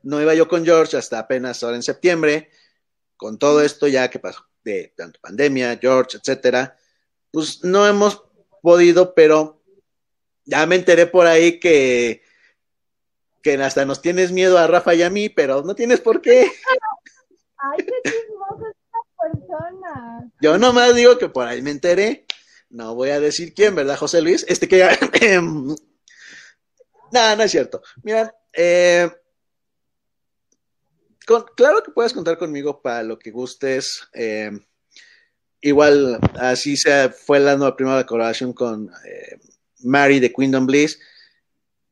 No 0.02 0.20
iba 0.20 0.34
yo 0.34 0.46
con 0.46 0.64
George 0.64 0.96
hasta 0.98 1.18
apenas 1.18 1.62
ahora 1.62 1.76
en 1.76 1.82
septiembre. 1.82 2.50
Con 3.16 3.38
todo 3.38 3.62
esto 3.62 3.88
ya 3.88 4.10
que 4.10 4.18
pasó 4.18 4.44
de 4.64 4.92
tanto 4.96 5.20
pandemia, 5.20 5.78
George, 5.80 6.18
etcétera, 6.18 6.76
pues 7.30 7.62
no 7.62 7.86
hemos 7.86 8.24
podido, 8.62 9.14
pero 9.14 9.62
ya 10.44 10.66
me 10.66 10.76
enteré 10.76 11.06
por 11.06 11.26
ahí 11.26 11.60
que, 11.60 12.22
que 13.42 13.54
hasta 13.62 13.84
nos 13.84 14.00
tienes 14.00 14.32
miedo 14.32 14.58
a 14.58 14.66
Rafa 14.66 14.94
y 14.94 15.02
a 15.02 15.10
mí, 15.10 15.28
pero 15.28 15.62
no 15.62 15.74
tienes 15.74 16.00
por 16.00 16.20
qué. 16.20 16.50
Ay, 17.58 17.78
qué 17.78 18.10
chismoso 18.10 18.66
esta 18.68 19.38
persona. 19.38 20.30
Yo 20.40 20.58
nomás 20.58 20.94
digo 20.94 21.18
que 21.18 21.28
por 21.28 21.46
ahí 21.46 21.62
me 21.62 21.70
enteré. 21.70 22.26
No 22.70 22.94
voy 22.94 23.10
a 23.10 23.20
decir 23.20 23.54
quién, 23.54 23.74
¿verdad, 23.74 23.96
José 23.96 24.20
Luis? 24.22 24.44
Este 24.48 24.66
que... 24.66 24.88
no, 27.14 27.36
no 27.36 27.42
es 27.44 27.50
cierto. 27.52 27.80
Mira, 28.02 28.34
eh, 28.52 29.08
claro 31.54 31.82
que 31.84 31.92
puedes 31.92 32.12
contar 32.12 32.36
conmigo 32.36 32.82
para 32.82 33.04
lo 33.04 33.18
que 33.18 33.30
gustes. 33.30 34.02
Eh, 34.12 34.50
igual 35.60 36.18
así 36.34 36.76
se 36.76 37.10
fue 37.10 37.38
la 37.38 37.76
primera 37.76 38.04
colaboración 38.04 38.52
con 38.52 38.90
eh, 39.06 39.38
Mary 39.84 40.18
de 40.18 40.32
Queendom 40.32 40.66
Bliss. 40.66 40.98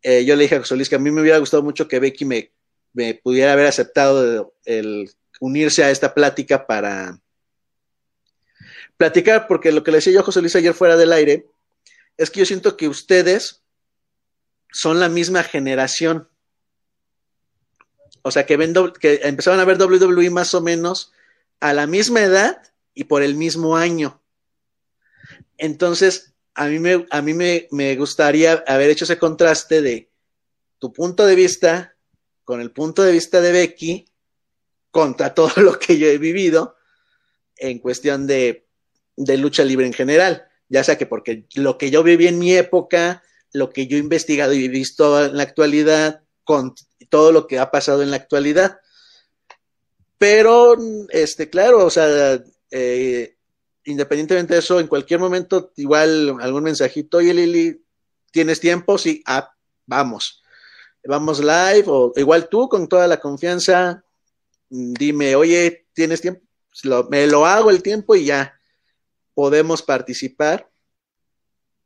Yo 0.02 0.34
le 0.34 0.42
dije 0.42 0.56
a 0.56 0.58
José 0.58 0.74
Luis 0.74 0.88
que 0.88 0.96
a 0.96 0.98
mí 0.98 1.12
me 1.12 1.20
hubiera 1.20 1.38
gustado 1.38 1.62
mucho 1.62 1.86
que 1.86 2.00
Becky 2.00 2.24
me, 2.24 2.50
pudiera 3.22 3.52
haber 3.52 3.66
aceptado 3.66 4.52
el 4.64 5.08
unirse 5.38 5.84
a 5.84 5.92
esta 5.92 6.12
plática 6.12 6.66
para 6.66 7.20
platicar, 8.96 9.46
porque 9.46 9.70
lo 9.70 9.84
que 9.84 9.92
le 9.92 9.98
decía 9.98 10.14
yo 10.14 10.20
a 10.20 10.24
José 10.24 10.40
Luis 10.40 10.56
ayer 10.56 10.74
fuera 10.74 10.96
del 10.96 11.12
aire 11.12 11.46
es 12.16 12.30
que 12.30 12.40
yo 12.40 12.46
siento 12.46 12.76
que 12.76 12.88
ustedes 12.88 13.61
son 14.72 15.00
la 15.00 15.08
misma 15.08 15.42
generación. 15.42 16.28
O 18.22 18.30
sea, 18.30 18.46
que, 18.46 18.56
ven, 18.56 18.74
que 19.00 19.20
empezaron 19.24 19.60
a 19.60 19.64
ver 19.64 19.80
WWE 19.80 20.30
más 20.30 20.54
o 20.54 20.60
menos 20.60 21.12
a 21.60 21.72
la 21.72 21.86
misma 21.86 22.22
edad 22.22 22.62
y 22.94 23.04
por 23.04 23.22
el 23.22 23.34
mismo 23.34 23.76
año. 23.76 24.20
Entonces, 25.58 26.34
a 26.54 26.66
mí, 26.66 26.78
me, 26.78 27.06
a 27.10 27.22
mí 27.22 27.34
me, 27.34 27.68
me 27.70 27.96
gustaría 27.96 28.64
haber 28.66 28.90
hecho 28.90 29.04
ese 29.04 29.18
contraste 29.18 29.82
de 29.82 30.10
tu 30.78 30.92
punto 30.92 31.24
de 31.24 31.34
vista 31.34 31.94
con 32.44 32.60
el 32.60 32.72
punto 32.72 33.02
de 33.02 33.12
vista 33.12 33.40
de 33.40 33.52
Becky 33.52 34.06
contra 34.90 35.34
todo 35.34 35.52
lo 35.62 35.78
que 35.78 35.98
yo 35.98 36.06
he 36.08 36.18
vivido 36.18 36.76
en 37.56 37.78
cuestión 37.78 38.26
de, 38.26 38.66
de, 39.16 39.36
lucha 39.36 39.64
libre 39.64 39.86
en 39.86 39.92
general, 39.92 40.48
ya 40.68 40.82
sea 40.82 40.98
que 40.98 41.06
porque 41.06 41.46
lo 41.54 41.78
que 41.78 41.90
yo 41.90 42.02
viví 42.02 42.26
en 42.26 42.38
mi 42.38 42.54
época, 42.54 43.22
lo 43.52 43.70
que 43.70 43.86
yo 43.86 43.96
he 43.96 44.00
investigado 44.00 44.52
y 44.52 44.68
visto 44.68 45.24
en 45.24 45.36
la 45.36 45.42
actualidad, 45.42 46.22
con 46.44 46.74
todo 47.08 47.32
lo 47.32 47.46
que 47.46 47.58
ha 47.58 47.70
pasado 47.70 48.02
en 48.02 48.10
la 48.10 48.16
actualidad. 48.16 48.80
Pero, 50.18 50.76
este, 51.10 51.50
claro, 51.50 51.84
o 51.84 51.90
sea, 51.90 52.42
eh, 52.70 53.36
independientemente 53.84 54.54
de 54.54 54.60
eso, 54.60 54.80
en 54.80 54.86
cualquier 54.86 55.20
momento, 55.20 55.72
igual 55.76 56.36
algún 56.40 56.64
mensajito, 56.64 57.18
oye 57.18 57.34
Lili, 57.34 57.84
¿tienes 58.30 58.60
tiempo? 58.60 58.98
Sí, 58.98 59.22
ah, 59.26 59.52
vamos. 59.86 60.42
Vamos 61.04 61.40
live, 61.40 61.84
o 61.86 62.12
igual 62.16 62.48
tú 62.48 62.68
con 62.68 62.88
toda 62.88 63.08
la 63.08 63.18
confianza, 63.18 64.04
dime, 64.68 65.34
oye, 65.34 65.86
¿tienes 65.92 66.20
tiempo? 66.20 66.40
Pues 66.70 67.08
me 67.10 67.26
lo 67.26 67.44
hago 67.44 67.70
el 67.70 67.82
tiempo 67.82 68.14
y 68.14 68.26
ya 68.26 68.58
podemos 69.34 69.82
participar. 69.82 70.70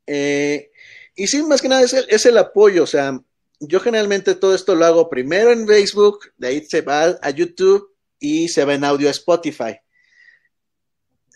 Eh, 0.05 0.71
y 1.17 1.27
sí, 1.27 1.43
más 1.43 1.61
que 1.61 1.67
nada 1.67 1.81
es 1.81 1.93
el, 1.93 2.05
es 2.07 2.25
el 2.25 2.37
apoyo, 2.37 2.83
o 2.83 2.87
sea, 2.87 3.19
yo 3.59 3.79
generalmente 3.81 4.35
todo 4.35 4.55
esto 4.55 4.75
lo 4.75 4.85
hago 4.85 5.09
primero 5.09 5.51
en 5.51 5.67
Facebook, 5.67 6.31
de 6.37 6.47
ahí 6.47 6.65
se 6.65 6.81
va 6.81 7.17
a 7.21 7.29
YouTube 7.31 7.93
y 8.19 8.47
se 8.47 8.63
va 8.63 8.75
en 8.75 8.85
audio 8.85 9.09
a 9.09 9.11
Spotify 9.11 9.79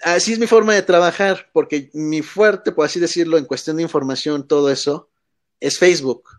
así 0.01 0.33
es 0.33 0.39
mi 0.39 0.47
forma 0.47 0.73
de 0.73 0.81
trabajar, 0.81 1.49
porque 1.53 1.89
mi 1.93 2.21
fuerte, 2.21 2.71
por 2.71 2.85
así 2.85 2.99
decirlo, 2.99 3.37
en 3.37 3.45
cuestión 3.45 3.77
de 3.77 3.83
información, 3.83 4.47
todo 4.47 4.71
eso, 4.71 5.09
es 5.59 5.77
Facebook. 5.77 6.29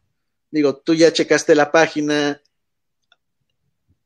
Digo, 0.50 0.76
tú 0.76 0.94
ya 0.94 1.12
checaste 1.12 1.54
la 1.54 1.72
página, 1.72 2.42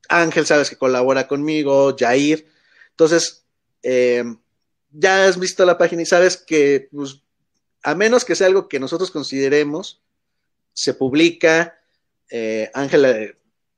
Ángel 0.08 0.46
sabes 0.46 0.70
que 0.70 0.76
colabora 0.76 1.26
conmigo, 1.26 1.96
Jair. 1.98 2.46
Entonces, 2.90 3.44
eh, 3.82 4.24
ya 4.90 5.26
has 5.26 5.38
visto 5.38 5.64
la 5.64 5.78
página 5.78 6.02
y 6.02 6.06
sabes 6.06 6.36
que, 6.36 6.88
pues, 6.92 7.22
a 7.86 7.94
menos 7.94 8.24
que 8.24 8.34
sea 8.34 8.48
algo 8.48 8.66
que 8.66 8.80
nosotros 8.80 9.12
consideremos, 9.12 10.02
se 10.72 10.92
publica. 10.92 11.78
Eh, 12.28 12.68
Ángela, 12.74 13.16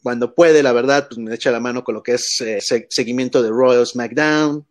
cuando 0.03 0.35
puede, 0.35 0.63
la 0.63 0.73
verdad, 0.73 1.09
pues 1.09 1.19
me 1.19 1.35
echa 1.35 1.51
la 1.51 1.61
mano 1.61 1.85
con 1.85 1.95
lo 1.95 2.03
que 2.03 2.15
es 2.15 2.41
eh, 2.41 2.59
seguimiento 2.89 3.43
de 3.43 3.51
Royal 3.51 3.87
SmackDown, 3.87 4.67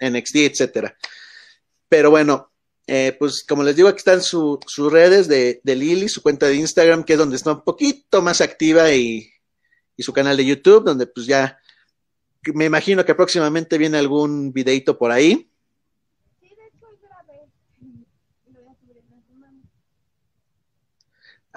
NXT, 0.00 0.36
etcétera. 0.36 0.96
Pero 1.86 2.10
bueno, 2.10 2.50
eh, 2.86 3.14
pues 3.18 3.44
como 3.46 3.62
les 3.62 3.76
digo, 3.76 3.90
aquí 3.90 3.98
están 3.98 4.22
sus 4.22 4.58
redes 4.90 5.28
de, 5.28 5.60
de, 5.62 5.76
Lily, 5.76 6.08
su 6.08 6.22
cuenta 6.22 6.46
de 6.46 6.54
Instagram, 6.54 7.04
que 7.04 7.12
es 7.12 7.18
donde 7.18 7.36
está 7.36 7.52
un 7.52 7.64
poquito 7.64 8.22
más 8.22 8.40
activa, 8.40 8.90
y, 8.94 9.30
y, 9.98 10.02
su 10.02 10.14
canal 10.14 10.38
de 10.38 10.46
YouTube, 10.46 10.84
donde 10.84 11.06
pues 11.06 11.26
ya 11.26 11.58
me 12.54 12.64
imagino 12.64 13.04
que 13.04 13.14
próximamente 13.14 13.76
viene 13.76 13.98
algún 13.98 14.50
videito 14.50 14.96
por 14.96 15.10
ahí. 15.10 15.47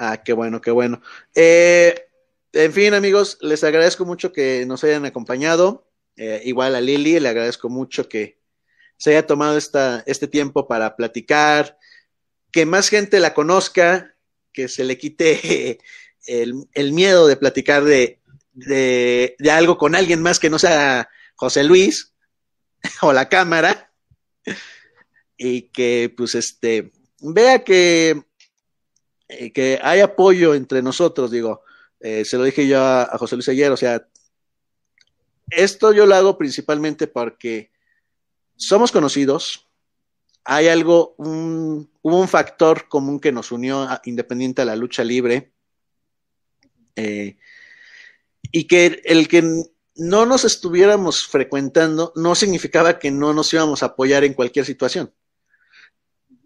Ah, 0.03 0.23
qué 0.23 0.33
bueno, 0.33 0.61
qué 0.61 0.71
bueno. 0.71 0.99
Eh, 1.35 2.07
en 2.53 2.73
fin, 2.73 2.95
amigos, 2.95 3.37
les 3.39 3.63
agradezco 3.63 4.03
mucho 4.03 4.33
que 4.33 4.65
nos 4.65 4.83
hayan 4.83 5.05
acompañado. 5.05 5.91
Eh, 6.15 6.41
igual 6.45 6.73
a 6.73 6.81
Lili, 6.81 7.19
le 7.19 7.29
agradezco 7.29 7.69
mucho 7.69 8.09
que 8.09 8.39
se 8.97 9.11
haya 9.11 9.27
tomado 9.27 9.59
esta, 9.59 10.03
este 10.07 10.27
tiempo 10.27 10.67
para 10.67 10.95
platicar, 10.95 11.77
que 12.51 12.65
más 12.65 12.89
gente 12.89 13.19
la 13.19 13.35
conozca, 13.35 14.15
que 14.51 14.69
se 14.69 14.85
le 14.85 14.97
quite 14.97 15.77
el, 16.25 16.67
el 16.73 16.93
miedo 16.93 17.27
de 17.27 17.37
platicar 17.37 17.83
de, 17.83 18.21
de, 18.53 19.35
de, 19.37 19.51
algo 19.51 19.77
con 19.77 19.93
alguien 19.93 20.23
más 20.23 20.39
que 20.39 20.49
no 20.49 20.57
sea 20.57 21.09
José 21.35 21.63
Luis 21.63 22.15
o 23.03 23.13
la 23.13 23.29
cámara 23.29 23.93
y 25.37 25.69
que 25.69 26.11
pues 26.17 26.33
este 26.33 26.91
vea 27.19 27.63
que 27.63 28.30
eh, 29.31 29.53
que 29.53 29.79
hay 29.81 30.01
apoyo 30.01 30.53
entre 30.53 30.81
nosotros, 30.81 31.31
digo, 31.31 31.63
eh, 32.01 32.25
se 32.25 32.37
lo 32.37 32.43
dije 32.43 32.67
yo 32.67 32.83
a, 32.83 33.17
José 33.17 33.35
Luis 33.35 33.47
ayer, 33.47 33.71
o 33.71 33.77
sea, 33.77 34.05
esto 35.49 35.93
yo 35.93 36.05
lo 36.05 36.15
hago 36.15 36.37
principalmente 36.37 37.07
porque 37.07 37.71
somos 38.57 38.91
conocidos, 38.91 39.69
hay 40.43 40.67
algo, 40.67 41.15
un, 41.17 41.89
hubo 42.01 42.19
un 42.19 42.27
factor 42.27 42.89
común 42.89 43.21
que 43.21 43.31
nos 43.31 43.53
unió 43.53 43.87
independiente 44.03 44.63
a 44.63 44.65
la 44.65 44.75
lucha 44.75 45.03
libre, 45.05 45.53
eh, 46.97 47.37
y 48.51 48.67
que 48.67 49.01
el 49.05 49.29
que 49.29 49.43
no 49.95 50.25
nos 50.25 50.43
estuviéramos 50.43 51.25
frecuentando 51.25 52.11
no 52.17 52.35
significaba 52.35 52.99
que 52.99 53.11
no 53.11 53.33
nos 53.33 53.53
íbamos 53.53 53.81
a 53.81 53.87
apoyar 53.87 54.25
en 54.25 54.33
cualquier 54.33 54.65
situación. 54.65 55.13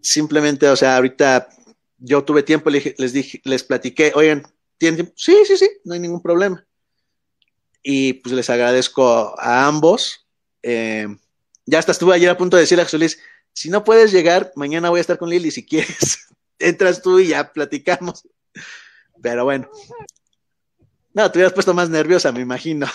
Simplemente, 0.00 0.68
o 0.68 0.76
sea, 0.76 0.94
ahorita 0.94 1.48
yo 1.98 2.24
tuve 2.24 2.42
tiempo, 2.42 2.70
les 2.70 3.12
dije, 3.12 3.40
les 3.44 3.64
platiqué, 3.64 4.12
oigan, 4.14 4.42
¿tienen 4.78 4.96
tiempo? 4.96 5.12
Sí, 5.16 5.36
sí, 5.46 5.56
sí, 5.56 5.68
no 5.84 5.94
hay 5.94 6.00
ningún 6.00 6.22
problema. 6.22 6.66
Y 7.82 8.14
pues 8.14 8.34
les 8.34 8.50
agradezco 8.50 9.38
a 9.38 9.66
ambos. 9.66 10.26
Eh, 10.62 11.06
ya 11.64 11.78
hasta 11.78 11.92
estuve 11.92 12.14
ayer 12.14 12.30
a 12.30 12.36
punto 12.36 12.56
de 12.56 12.62
decirle 12.62 12.84
a 12.84 12.96
Luis, 12.96 13.18
si 13.52 13.70
no 13.70 13.84
puedes 13.84 14.12
llegar, 14.12 14.52
mañana 14.54 14.90
voy 14.90 14.98
a 14.98 15.00
estar 15.00 15.18
con 15.18 15.30
Lili, 15.30 15.50
si 15.50 15.64
quieres, 15.64 16.28
entras 16.58 17.00
tú 17.00 17.18
y 17.18 17.28
ya 17.28 17.52
platicamos. 17.52 18.28
Pero 19.22 19.44
bueno. 19.44 19.70
No, 21.14 21.30
te 21.30 21.38
hubieras 21.38 21.54
puesto 21.54 21.72
más 21.72 21.88
nerviosa, 21.88 22.32
me 22.32 22.40
imagino. 22.40 22.86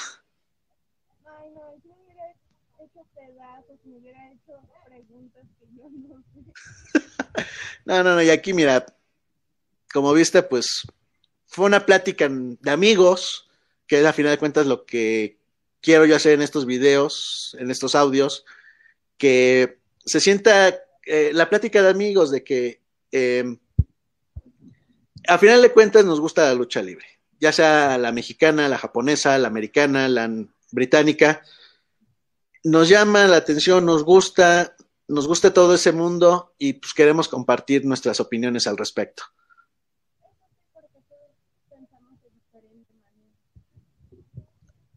Ay, 1.26 1.50
no, 1.56 1.74
yo 1.84 1.96
me 1.96 2.04
hubiera 2.06 2.32
hecho 2.80 3.06
pedazos, 3.16 3.80
me 3.84 3.98
hubiera 3.98 4.32
hecho 4.32 4.54
preguntas 4.86 5.44
que 5.60 5.66
yo 5.76 5.90
no 5.90 6.24
sé. 6.32 7.44
No, 7.86 8.04
no, 8.04 8.16
no, 8.16 8.22
y 8.22 8.30
aquí 8.30 8.54
mira, 8.54 8.86
como 9.94 10.14
viste, 10.14 10.44
pues 10.44 10.84
fue 11.48 11.66
una 11.66 11.86
plática 11.86 12.30
de 12.30 12.72
amigos, 12.72 13.50
que 13.88 14.00
es 14.00 14.06
a 14.06 14.14
final 14.14 14.32
de 14.32 14.38
cuentas 14.38 14.68
lo 14.68 14.86
que 14.86 15.38
quiero 15.82 16.06
yo 16.06 16.16
hacer 16.16 16.34
en 16.34 16.42
estos 16.42 16.66
videos, 16.66 17.56
en 17.60 17.72
estos 17.72 17.96
audios, 17.96 18.46
que 19.18 19.80
se 20.06 20.20
sienta 20.20 20.70
eh, 21.06 21.32
la 21.34 21.50
plática 21.50 21.82
de 21.82 21.90
amigos 21.90 22.32
de 22.32 22.44
que 22.44 22.82
eh, 23.12 23.44
a 25.28 25.38
final 25.38 25.62
de 25.62 25.72
cuentas 25.72 26.06
nos 26.06 26.20
gusta 26.20 26.46
la 26.46 26.54
lucha 26.54 26.82
libre, 26.82 27.06
ya 27.40 27.52
sea 27.52 27.98
la 27.98 28.12
mexicana, 28.12 28.70
la 28.70 28.78
japonesa, 28.78 29.38
la 29.38 29.48
americana, 29.48 30.08
la 30.08 30.30
británica, 30.72 31.44
nos 32.64 32.90
llama 32.90 33.26
la 33.26 33.38
atención, 33.38 33.86
nos 33.86 34.04
gusta, 34.04 34.76
nos 35.12 35.28
gusta 35.28 35.54
todo 35.54 35.76
ese 35.76 35.92
mundo 35.92 36.54
y 36.58 36.74
pues 36.74 36.94
queremos 36.94 37.28
compartir 37.28 37.86
nuestras 37.86 38.20
opiniones 38.20 38.66
al 38.68 38.78
respecto. 38.78 39.24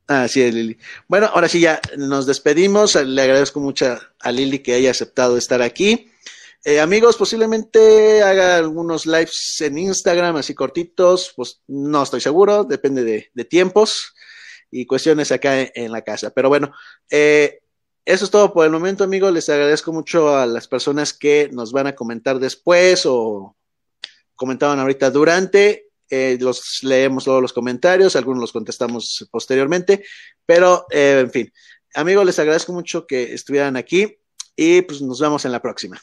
Así 0.06 0.42
es, 0.42 0.54
Lili. 0.54 0.78
Bueno, 1.08 1.30
ahora 1.32 1.48
sí 1.48 1.60
ya 1.60 1.80
nos 1.96 2.26
despedimos. 2.26 2.94
Le 2.94 3.22
agradezco 3.22 3.58
mucho 3.58 3.98
a 4.20 4.32
Lili 4.32 4.58
que 4.58 4.74
haya 4.74 4.90
aceptado 4.90 5.36
estar 5.38 5.62
aquí. 5.62 6.10
Eh, 6.62 6.80
amigos, 6.80 7.16
posiblemente 7.16 8.22
haga 8.22 8.56
algunos 8.56 9.06
lives 9.06 9.56
en 9.60 9.78
Instagram, 9.78 10.36
así 10.36 10.54
cortitos, 10.54 11.32
pues 11.36 11.60
no 11.66 12.02
estoy 12.02 12.22
seguro, 12.22 12.64
depende 12.64 13.04
de, 13.04 13.30
de 13.34 13.44
tiempos 13.44 14.14
y 14.70 14.86
cuestiones 14.86 15.30
acá 15.30 15.60
en, 15.60 15.70
en, 15.74 15.92
la 15.92 16.02
casa. 16.02 16.30
Pero 16.30 16.48
bueno, 16.48 16.72
eh, 17.10 17.63
eso 18.04 18.24
es 18.24 18.30
todo 18.30 18.52
por 18.52 18.66
el 18.66 18.72
momento, 18.72 19.04
amigos. 19.04 19.32
Les 19.32 19.48
agradezco 19.48 19.92
mucho 19.92 20.36
a 20.36 20.46
las 20.46 20.68
personas 20.68 21.12
que 21.12 21.48
nos 21.52 21.72
van 21.72 21.86
a 21.86 21.94
comentar 21.94 22.38
después 22.38 23.06
o 23.06 23.56
comentaban 24.34 24.78
ahorita 24.78 25.10
durante. 25.10 25.88
Eh, 26.10 26.36
los 26.40 26.82
leemos 26.82 27.24
todos 27.24 27.40
los 27.40 27.52
comentarios, 27.52 28.14
algunos 28.14 28.40
los 28.40 28.52
contestamos 28.52 29.26
posteriormente, 29.30 30.04
pero 30.44 30.86
eh, 30.90 31.20
en 31.20 31.30
fin, 31.30 31.52
amigos, 31.94 32.26
les 32.26 32.38
agradezco 32.38 32.74
mucho 32.74 33.06
que 33.06 33.32
estuvieran 33.32 33.76
aquí 33.76 34.18
y 34.54 34.82
pues 34.82 35.00
nos 35.00 35.18
vemos 35.18 35.46
en 35.46 35.52
la 35.52 35.62
próxima. 35.62 36.00